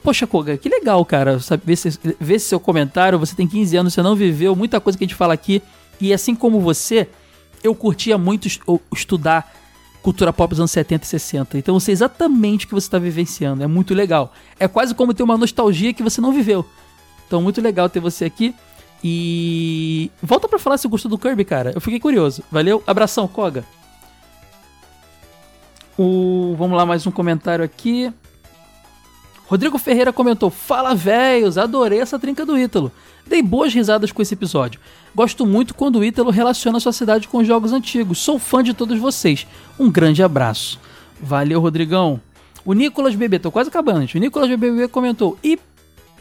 Poxa, 0.02 0.26
Koga, 0.26 0.56
que 0.56 0.68
legal, 0.68 1.05
cara, 1.05 1.39
ver, 1.64 1.76
se, 1.76 1.98
ver 2.20 2.35
esse 2.35 2.47
seu 2.47 2.60
comentário, 2.60 3.18
você 3.18 3.35
tem 3.35 3.47
15 3.47 3.76
anos, 3.76 3.94
você 3.94 4.02
não 4.02 4.16
viveu 4.16 4.55
muita 4.56 4.80
coisa 4.80 4.97
que 4.97 5.05
a 5.05 5.06
gente 5.06 5.16
fala 5.16 5.35
aqui, 5.35 5.62
e 6.01 6.12
assim 6.12 6.35
como 6.35 6.60
você, 6.60 7.09
eu 7.62 7.74
curtia 7.74 8.16
muito 8.16 8.48
estudar 8.93 9.52
cultura 10.02 10.32
pop 10.32 10.51
dos 10.51 10.60
anos 10.60 10.70
70 10.70 11.05
e 11.05 11.09
60. 11.09 11.59
Então 11.59 11.74
eu 11.74 11.80
sei 11.80 11.93
exatamente 11.93 12.64
o 12.64 12.68
que 12.68 12.74
você 12.74 12.86
está 12.86 12.98
vivenciando. 12.98 13.62
É 13.62 13.66
muito 13.66 13.93
legal. 13.94 14.32
É 14.59 14.66
quase 14.68 14.94
como 14.94 15.12
ter 15.12 15.22
uma 15.22 15.36
nostalgia 15.36 15.93
que 15.93 16.02
você 16.02 16.20
não 16.20 16.32
viveu. 16.32 16.64
Então, 17.26 17.43
muito 17.43 17.60
legal 17.60 17.89
ter 17.90 18.01
você 18.01 18.24
aqui. 18.24 18.55
E. 19.05 20.10
Volta 20.22 20.48
para 20.48 20.59
falar 20.59 20.78
se 20.78 20.89
gostou 20.89 21.10
do 21.10 21.18
Kirby, 21.18 21.44
cara. 21.44 21.72
Eu 21.74 21.80
fiquei 21.80 22.01
curioso. 22.01 22.43
Valeu? 22.51 22.82
Abração, 22.86 23.28
Koga. 23.28 23.64
O... 25.99 26.55
Vamos 26.57 26.77
lá, 26.77 26.87
mais 26.87 27.07
um 27.07 27.11
comentário 27.11 27.65
aqui. 27.65 28.12
Rodrigo 29.49 29.79
Ferreira 29.79 30.12
comentou: 30.12 30.49
Fala, 30.49 30.95
velhos, 30.95 31.59
adorei 31.59 32.01
essa 32.01 32.19
trinca 32.19 32.47
do 32.47 32.57
Ítalo. 32.57 32.93
Dei 33.27 33.43
boas 33.43 33.75
risadas 33.75 34.12
com 34.12 34.23
esse 34.23 34.35
episódio. 34.35 34.81
Gosto 35.15 35.45
muito 35.45 35.75
quando 35.75 35.99
o 35.99 36.05
Ítalo 36.05 36.31
relaciona 36.31 36.79
sua 36.79 36.93
cidade 36.93 37.27
com 37.27 37.43
jogos 37.43 37.73
antigos. 37.73 38.19
Sou 38.19 38.39
fã 38.39 38.62
de 38.62 38.73
todos 38.73 38.99
vocês. 38.99 39.47
Um 39.79 39.91
grande 39.91 40.23
abraço. 40.23 40.79
Valeu, 41.20 41.61
Rodrigão. 41.61 42.20
O 42.65 42.75
Nicolas 42.75 43.16
Bebê, 43.16 43.39
tô 43.39 43.51
quase 43.51 43.69
acabando, 43.69 44.03
gente. 44.03 44.16
O 44.16 44.20
Nicolas 44.20 44.49
Bebê 44.49 44.87
comentou: 44.87 45.37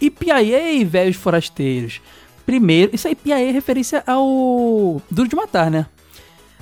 Ipiaê, 0.02 0.84
velhos 0.84 1.18
forasteiros. 1.18 2.02
Primeiro, 2.46 2.96
isso 2.96 3.08
aí, 3.08 3.12
Ipiaê 3.12 3.50
é 3.50 3.52
referência 3.52 4.04
ao 4.08 5.02
Duro 5.12 5.28
de 5.28 5.36
Matar, 5.36 5.70
né? 5.70 5.86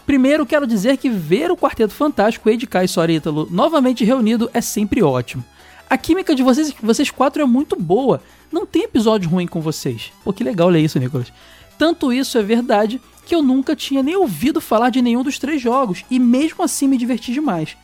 Primeiro, 0.06 0.46
quero 0.46 0.68
dizer 0.68 0.98
que 0.98 1.10
ver 1.10 1.50
o 1.50 1.58
Quarteto 1.58 1.94
Fantástico, 1.94 2.50
Ed 2.50 2.68
Kai 2.68 2.86
e 2.86 2.88
Sorítalo 2.88 3.48
novamente 3.50 4.06
reunido 4.06 4.50
é 4.54 4.62
sempre 4.62 5.02
ótimo. 5.02 5.44
A 5.90 5.98
química 5.98 6.36
de 6.36 6.44
vocês, 6.44 6.74
vocês 6.82 7.10
quatro 7.10 7.42
é 7.42 7.46
muito 7.46 7.76
boa. 7.76 8.22
Não 8.52 8.66
tem 8.66 8.84
episódio 8.84 9.30
ruim 9.30 9.48
com 9.48 9.62
vocês. 9.62 10.12
Pô, 10.24 10.32
que 10.32 10.44
legal 10.44 10.70
ler 10.70 10.82
isso, 10.82 11.00
Nicolas. 11.00 11.32
Tanto 11.78 12.14
isso 12.14 12.38
é 12.38 12.44
verdade 12.44 13.02
que 13.26 13.34
eu 13.34 13.42
nunca 13.42 13.76
tinha 13.76 14.04
nem 14.04 14.16
ouvido 14.16 14.62
falar 14.62 14.90
de 14.90 15.02
nenhum 15.02 15.24
dos 15.24 15.40
três 15.40 15.62
jogos 15.62 16.06
e 16.10 16.20
mesmo 16.20 16.64
assim 16.64 16.88
me 16.88 16.98
diverti 16.98 17.34
demais. 17.34 17.76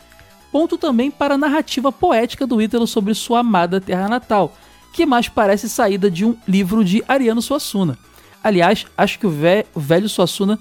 Ponto 0.51 0.77
também 0.77 1.09
para 1.09 1.35
a 1.35 1.37
narrativa 1.37 1.91
poética 1.91 2.45
do 2.45 2.61
Ítalo 2.61 2.85
sobre 2.85 3.13
sua 3.13 3.39
amada 3.39 3.81
terra 3.81 4.07
natal, 4.07 4.55
que 4.93 5.05
mais 5.05 5.27
parece 5.27 5.67
saída 5.67 6.11
de 6.11 6.25
um 6.25 6.35
livro 6.47 6.83
de 6.83 7.03
Ariano 7.07 7.41
Suassuna. 7.41 7.97
Aliás, 8.43 8.85
acho 8.97 9.17
que 9.17 9.27
o, 9.27 9.29
vé 9.29 9.65
o 9.73 9.79
velho 9.79 10.09
Suassuna 10.09 10.59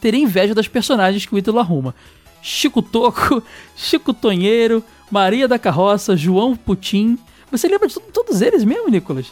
teria 0.00 0.22
inveja 0.22 0.54
das 0.54 0.68
personagens 0.68 1.26
que 1.26 1.34
o 1.34 1.38
Ítalo 1.38 1.58
arruma. 1.58 1.94
Chico 2.42 2.80
Toco, 2.80 3.42
Chico 3.76 4.14
Tonheiro, 4.14 4.82
Maria 5.10 5.48
da 5.48 5.58
Carroça, 5.58 6.16
João 6.16 6.56
Putim. 6.56 7.18
Você 7.50 7.68
lembra 7.68 7.88
de 7.88 7.98
todos 8.12 8.40
eles 8.40 8.64
mesmo, 8.64 8.88
Nicolas? 8.88 9.26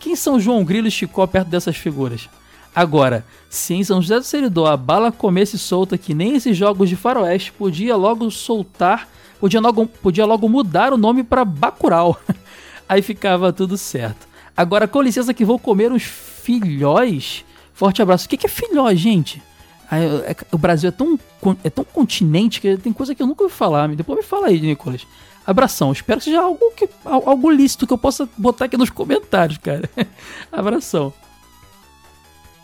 Quem 0.00 0.14
são 0.14 0.38
João 0.38 0.64
Grilo 0.64 0.86
e 0.88 0.90
Chicó 0.90 1.26
perto 1.26 1.48
dessas 1.48 1.76
figuras? 1.76 2.28
Agora, 2.74 3.24
se 3.50 3.74
em 3.74 3.82
São 3.82 4.00
José 4.00 4.18
do 4.18 4.24
Seridó 4.24 4.66
a 4.66 4.76
bala 4.76 5.10
comesse 5.10 5.58
solta 5.58 5.98
que 5.98 6.14
nem 6.14 6.36
esses 6.36 6.56
jogos 6.56 6.88
de 6.88 6.96
faroeste, 6.96 7.52
podia 7.52 7.96
logo 7.96 8.30
soltar, 8.30 9.08
podia 9.40 9.60
logo, 9.60 9.86
podia 9.86 10.24
logo 10.24 10.48
mudar 10.48 10.92
o 10.92 10.96
nome 10.96 11.24
para 11.24 11.44
Bacurau. 11.44 12.20
Aí 12.88 13.02
ficava 13.02 13.52
tudo 13.52 13.76
certo. 13.76 14.28
Agora, 14.56 14.86
com 14.86 15.02
licença 15.02 15.34
que 15.34 15.44
vou 15.44 15.58
comer 15.58 15.90
uns 15.90 16.04
filhóis. 16.04 17.44
Forte 17.74 18.00
abraço. 18.00 18.26
O 18.26 18.28
que 18.28 18.46
é 18.46 18.48
filhóis, 18.48 18.98
gente? 18.98 19.42
É, 19.90 20.36
o 20.52 20.58
Brasil 20.58 20.88
é 20.88 20.92
tão, 20.92 21.18
é 21.64 21.70
tão 21.70 21.84
continente 21.84 22.60
que 22.60 22.76
tem 22.76 22.92
coisa 22.92 23.14
que 23.14 23.22
eu 23.22 23.26
nunca 23.26 23.42
ouvi 23.42 23.54
falar. 23.54 23.88
Depois 23.88 24.18
me 24.18 24.24
fala 24.24 24.48
aí, 24.48 24.60
Nicolas. 24.60 25.06
Abração. 25.46 25.92
Espero 25.92 26.18
que 26.18 26.24
seja 26.24 26.42
algo, 26.42 26.70
que, 26.76 26.88
algo 27.04 27.50
lícito 27.50 27.86
que 27.86 27.92
eu 27.92 27.98
possa 27.98 28.28
botar 28.36 28.66
aqui 28.66 28.76
nos 28.76 28.90
comentários, 28.90 29.58
cara. 29.58 29.88
Abração. 30.52 31.12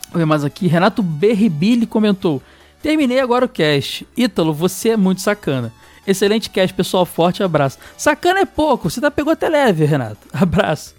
Vamos 0.09 0.18
ver 0.18 0.26
mais 0.26 0.44
aqui. 0.44 0.66
Renato 0.66 1.02
Berribili 1.02 1.86
comentou. 1.86 2.42
Terminei 2.82 3.20
agora 3.20 3.46
o 3.46 3.48
cast. 3.48 4.06
Ítalo, 4.14 4.52
você 4.52 4.90
é 4.90 4.96
muito 4.96 5.22
sacana. 5.22 5.72
Excelente 6.06 6.51
cast, 6.51 6.74
pessoal. 6.74 7.06
Forte 7.06 7.42
abraço. 7.42 7.78
Sacana 7.96 8.40
é 8.40 8.44
pouco. 8.44 8.90
Você 8.90 9.01
tá 9.01 9.10
pegou 9.10 9.32
até 9.32 9.48
leve, 9.48 9.86
Renato. 9.86 10.18
Abraço. 10.32 10.94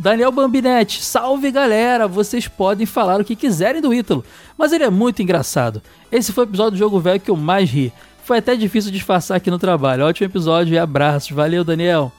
Daniel 0.00 0.32
Bambinetti, 0.32 1.04
salve 1.04 1.50
galera! 1.50 2.08
Vocês 2.08 2.48
podem 2.48 2.86
falar 2.86 3.20
o 3.20 3.24
que 3.24 3.36
quiserem 3.36 3.82
do 3.82 3.92
Ítalo, 3.92 4.24
mas 4.56 4.72
ele 4.72 4.82
é 4.82 4.88
muito 4.88 5.20
engraçado. 5.20 5.82
Esse 6.10 6.32
foi 6.32 6.44
o 6.44 6.48
episódio 6.48 6.70
do 6.70 6.78
Jogo 6.78 6.98
Velho 6.98 7.20
que 7.20 7.30
eu 7.30 7.36
mais 7.36 7.68
ri. 7.68 7.92
Foi 8.24 8.38
até 8.38 8.56
difícil 8.56 8.90
disfarçar 8.90 9.36
aqui 9.36 9.50
no 9.50 9.58
trabalho. 9.58 10.06
Ótimo 10.06 10.26
episódio 10.26 10.72
e 10.72 10.78
abraços. 10.78 11.32
Valeu, 11.32 11.62
Daniel. 11.62 12.10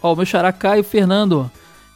Ó, 0.00 0.12
o 0.12 0.16
meu 0.16 0.24
xará 0.24 0.52
Caio 0.52 0.84
Fernando. 0.84 1.50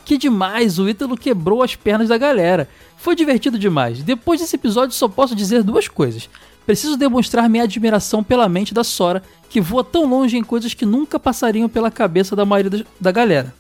Que 0.05 0.19
demais, 0.19 0.81
o 0.81 0.89
Ítalo 0.89 1.17
quebrou 1.17 1.63
as 1.63 1.77
pernas 1.77 2.09
da 2.09 2.19
galera. 2.19 2.69
Foi 2.97 3.15
divertido 3.15 3.57
demais. 3.57 4.03
Depois 4.03 4.41
desse 4.41 4.57
episódio 4.57 4.97
só 4.97 5.07
posso 5.07 5.37
dizer 5.37 5.63
duas 5.63 5.87
coisas. 5.87 6.29
Preciso 6.67 6.97
demonstrar 6.97 7.49
minha 7.49 7.63
admiração 7.63 8.25
pela 8.25 8.49
mente 8.49 8.75
da 8.75 8.83
Sora, 8.83 9.23
que 9.49 9.61
voa 9.61 9.85
tão 9.85 10.05
longe 10.05 10.37
em 10.37 10.43
coisas 10.43 10.75
que 10.75 10.85
nunca 10.85 11.17
passariam 11.17 11.69
pela 11.69 11.93
cabeça 11.93 12.35
da 12.35 12.45
maioria 12.45 12.85
da 13.01 13.13
galera 13.13 13.55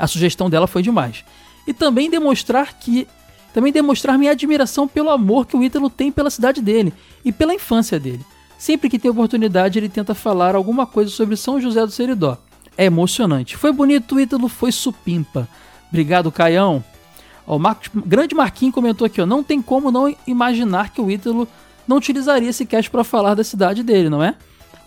a 0.00 0.06
sugestão 0.06 0.48
dela 0.48 0.66
foi 0.66 0.82
demais. 0.82 1.22
E 1.66 1.74
também 1.74 2.08
demonstrar 2.08 2.72
que 2.74 3.06
também 3.52 3.72
demonstrar 3.72 4.16
minha 4.16 4.32
admiração 4.32 4.88
pelo 4.88 5.10
amor 5.10 5.46
que 5.46 5.56
o 5.56 5.62
Ítalo 5.62 5.90
tem 5.90 6.10
pela 6.10 6.30
cidade 6.30 6.62
dele 6.62 6.94
e 7.24 7.30
pela 7.30 7.52
infância 7.52 7.98
dele. 7.98 8.24
Sempre 8.56 8.88
que 8.88 8.98
tem 8.98 9.10
oportunidade, 9.10 9.78
ele 9.78 9.88
tenta 9.88 10.14
falar 10.14 10.54
alguma 10.54 10.86
coisa 10.86 11.10
sobre 11.10 11.36
São 11.36 11.60
José 11.60 11.84
do 11.84 11.90
Seridó. 11.90 12.38
É 12.78 12.84
emocionante. 12.84 13.56
Foi 13.56 13.72
bonito, 13.72 14.14
o 14.14 14.20
Ítalo 14.20 14.48
foi 14.48 14.72
supimpa. 14.72 15.48
Obrigado, 15.88 16.30
Caião. 16.30 16.82
O 17.46 17.58
Marcos, 17.58 17.90
grande 18.06 18.34
Marquinhos 18.34 18.74
comentou 18.74 19.04
aqui, 19.04 19.20
ó, 19.20 19.26
não 19.26 19.42
tem 19.42 19.60
como 19.60 19.90
não 19.90 20.14
imaginar 20.26 20.90
que 20.90 21.00
o 21.00 21.10
Ítalo 21.10 21.48
não 21.88 21.96
utilizaria 21.96 22.48
esse 22.48 22.64
cast 22.64 22.88
para 22.88 23.02
falar 23.02 23.34
da 23.34 23.42
cidade 23.42 23.82
dele, 23.82 24.08
não 24.08 24.22
é? 24.22 24.36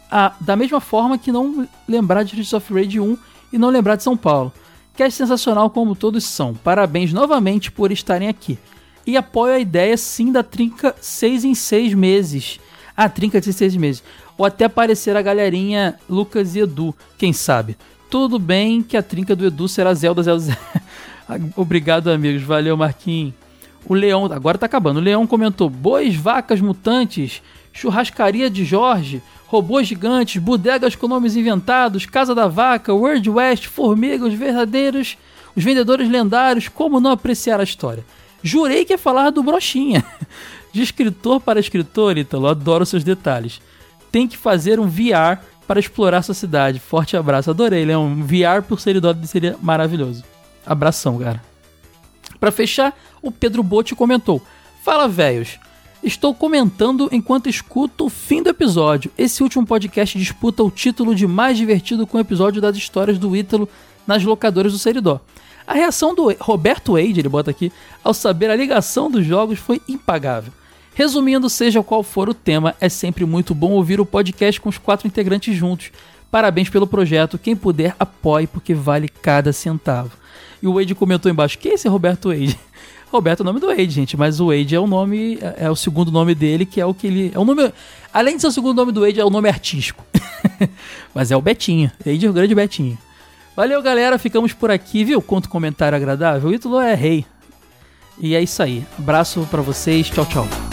Ah, 0.10 0.34
da 0.40 0.56
mesma 0.56 0.80
forma 0.80 1.18
que 1.18 1.31
não 1.31 1.68
lembrar 1.88 2.23
de 2.23 2.30
Streets 2.30 2.53
of 2.53 2.73
Rage 2.73 2.99
1 2.99 3.18
e 3.52 3.57
não 3.57 3.69
lembrar 3.69 3.98
de 3.98 4.03
São 4.03 4.15
Paulo. 4.15 4.53
Cast 4.95 5.18
sensacional 5.18 5.70
como 5.70 5.95
todos 5.95 6.24
são. 6.24 6.53
Parabéns 6.53 7.11
novamente 7.11 7.72
por 7.72 7.91
estarem 7.91 8.28
aqui. 8.28 8.60
E 9.06 9.18
apoio 9.18 9.56
a 9.56 9.60
ideia 9.60 9.98
sim 9.98 10.32
da 10.32 10.44
trinca 10.44 10.95
6 11.02 11.44
em 11.45 11.56
6 11.56 11.94
meses. 11.94 12.60
Ah, 12.95 13.10
trinca 13.10 13.41
de 13.41 13.52
6 13.52 13.76
meses. 13.76 14.03
Ou 14.38 14.45
até 14.45 14.65
aparecer 14.65 15.18
a 15.18 15.22
galerinha 15.22 15.99
Lucas 16.07 16.56
e 16.56 16.60
Edu, 16.60 16.95
quem 17.18 17.34
sabe. 17.34 17.76
Tudo 18.10 18.38
bem 18.38 18.84
que 18.84 18.95
a 18.95 19.02
trinca 19.02 19.36
do 19.36 19.45
Edu 19.45 19.68
será 19.68 19.94
Zelda 19.94 20.22
Zelda. 20.22 20.57
Obrigado, 21.57 22.11
amigos. 22.11 22.44
Valeu, 22.44 22.78
Marquinhos. 22.78 23.34
O 23.86 23.94
Leão, 23.94 24.26
agora 24.26 24.57
tá 24.57 24.68
acabando. 24.68 24.99
O 24.99 25.03
Leão 25.03 25.26
comentou: 25.26 25.70
bois, 25.70 26.15
vacas 26.15 26.61
mutantes, 26.61 27.41
churrascaria 27.74 28.49
de 28.49 28.64
Jorge, 28.64 29.22
robôs 29.53 29.88
gigantes, 29.88 30.41
bodegas 30.41 30.95
com 30.95 31.07
nomes 31.07 31.35
inventados, 31.35 32.07
Casa 32.07 32.34
da 32.34 32.47
Vaca, 32.47 32.91
World 32.91 33.30
West, 33.30 33.67
Formiga, 33.67 34.25
os 34.25 34.34
verdadeiros, 34.34 35.15
os 35.55 35.63
vendedores 35.63 36.09
lendários, 36.09 36.67
como 36.67 36.99
não 36.99 37.11
apreciar 37.11 37.59
a 37.59 37.63
história? 37.63 38.03
Jurei 38.41 38.84
que 38.84 38.93
ia 38.93 38.97
falar 38.97 39.30
do 39.30 39.43
Brochinha. 39.43 40.03
De 40.73 40.81
escritor 40.81 41.39
para 41.39 41.59
escritor, 41.59 42.17
Ítalo, 42.17 42.47
adoro 42.47 42.84
seus 42.84 43.03
detalhes. 43.03 43.61
Tem 44.11 44.27
que 44.27 44.35
fazer 44.35 44.80
um 44.80 44.88
VR 44.88 45.38
para 45.67 45.80
explorar 45.80 46.23
sua 46.23 46.34
cidade. 46.34 46.80
Forte 46.80 47.15
abraço. 47.15 47.51
Adorei, 47.51 47.85
Leão. 47.85 48.07
Um 48.07 48.23
VR 48.23 48.63
por 48.67 48.80
Seridó 48.80 49.15
seria 49.23 49.55
maravilhoso. 49.61 50.23
Abração, 50.65 51.19
cara. 51.19 51.43
Para 52.39 52.51
fechar, 52.51 52.97
o 53.21 53.31
Pedro 53.31 53.61
Botti 53.61 53.93
comentou: 53.93 54.41
Fala, 54.81 55.07
velhos. 55.07 55.59
Estou 56.03 56.35
comentando 56.35 57.07
enquanto 57.13 57.47
escuto 57.47 58.07
o 58.07 58.09
fim 58.09 58.43
do 58.43 58.49
episódio. 58.49 59.09
Esse 59.17 59.41
último 59.41 59.65
podcast 59.65 60.19
disputa 60.19 60.61
o 60.61 60.69
título 60.69 61.15
de 61.15 61.25
mais 61.25 61.57
divertido 61.57 62.05
com 62.05 62.17
o 62.17 62.19
episódio 62.19 62.61
das 62.61 62.75
histórias 62.75 63.17
do 63.17 63.34
Ítalo 63.34 63.69
nas 64.05 64.21
locadoras 64.21 64.73
do 64.73 64.77
Seridó. 64.77 65.21
A 65.65 65.73
reação 65.73 66.13
do 66.13 66.30
Roberto 66.41 66.95
Wade, 66.95 67.21
ele 67.21 67.30
bota 67.30 67.51
aqui, 67.51 67.71
ao 68.03 68.13
saber 68.13 68.49
a 68.49 68.55
ligação 68.55 69.09
dos 69.09 69.25
jogos 69.25 69.59
foi 69.59 69.81
impagável. 69.88 70.51
Resumindo, 70.93 71.49
seja 71.49 71.81
qual 71.81 72.03
for 72.03 72.27
o 72.27 72.34
tema, 72.34 72.75
é 72.81 72.89
sempre 72.89 73.23
muito 73.23 73.55
bom 73.55 73.71
ouvir 73.71 74.01
o 74.01 74.05
podcast 74.05 74.59
com 74.59 74.67
os 74.67 74.77
quatro 74.77 75.07
integrantes 75.07 75.55
juntos. 75.55 75.89
Parabéns 76.30 76.67
pelo 76.67 76.85
projeto. 76.85 77.38
Quem 77.38 77.55
puder, 77.55 77.95
apoie, 77.97 78.45
porque 78.45 78.73
vale 78.73 79.07
cada 79.07 79.53
centavo. 79.53 80.11
E 80.61 80.67
o 80.67 80.73
Wade 80.73 80.95
comentou 80.95 81.31
embaixo: 81.31 81.57
quem 81.57 81.71
é 81.71 81.75
esse 81.75 81.88
Roberto 81.88 82.27
Wade? 82.27 82.59
Roberto 83.14 83.41
é 83.41 83.44
o 83.44 83.45
nome 83.45 83.60
do 83.60 83.68
Wade, 83.68 83.90
gente, 83.90 84.18
mas 84.18 84.40
o 84.40 84.48
Wade 84.48 84.76
é 84.76 84.80
o 84.80 84.88
nome, 84.88 85.38
é 85.57 85.69
o 85.69 85.76
segundo 85.76 86.11
nome 86.11 86.34
dele, 86.34 86.65
que 86.65 86.81
é 86.81 86.85
o 86.85 86.94
que 86.94 87.07
ele. 87.07 87.31
É 87.34 87.40
o 87.40 87.45
nome. 87.45 87.72
Além 88.11 88.35
de 88.35 88.41
ser 88.41 88.48
o 88.48 88.52
segundo 88.52 88.76
nome 88.76 88.91
do 88.91 89.02
Wade, 89.02 89.19
é 89.19 89.26
o 89.26 89.30
nome 89.30 89.48
artístico. 89.49 90.03
mas 91.14 91.31
é 91.31 91.38
o 91.38 91.41
Betinho. 91.41 91.91
Wade 92.06 92.26
é 92.26 92.30
o 92.30 92.34
grande 92.34 92.56
Betinho. 92.56 92.98
Valeu, 93.56 93.81
galera. 93.81 94.18
Ficamos 94.18 94.52
por 94.52 94.72
aqui, 94.72 95.03
viu? 95.03 95.22
Quanto 95.22 95.48
comentário 95.48 95.95
agradável. 95.95 96.49
O 96.49 96.53
Ítalo 96.53 96.80
é 96.80 96.95
rei. 96.95 97.26
E 98.19 98.35
é 98.35 98.41
isso 98.41 98.61
aí. 98.61 98.84
Abraço 98.98 99.48
para 99.49 99.61
vocês. 99.61 100.10
Tchau, 100.10 100.26
tchau. 100.26 100.72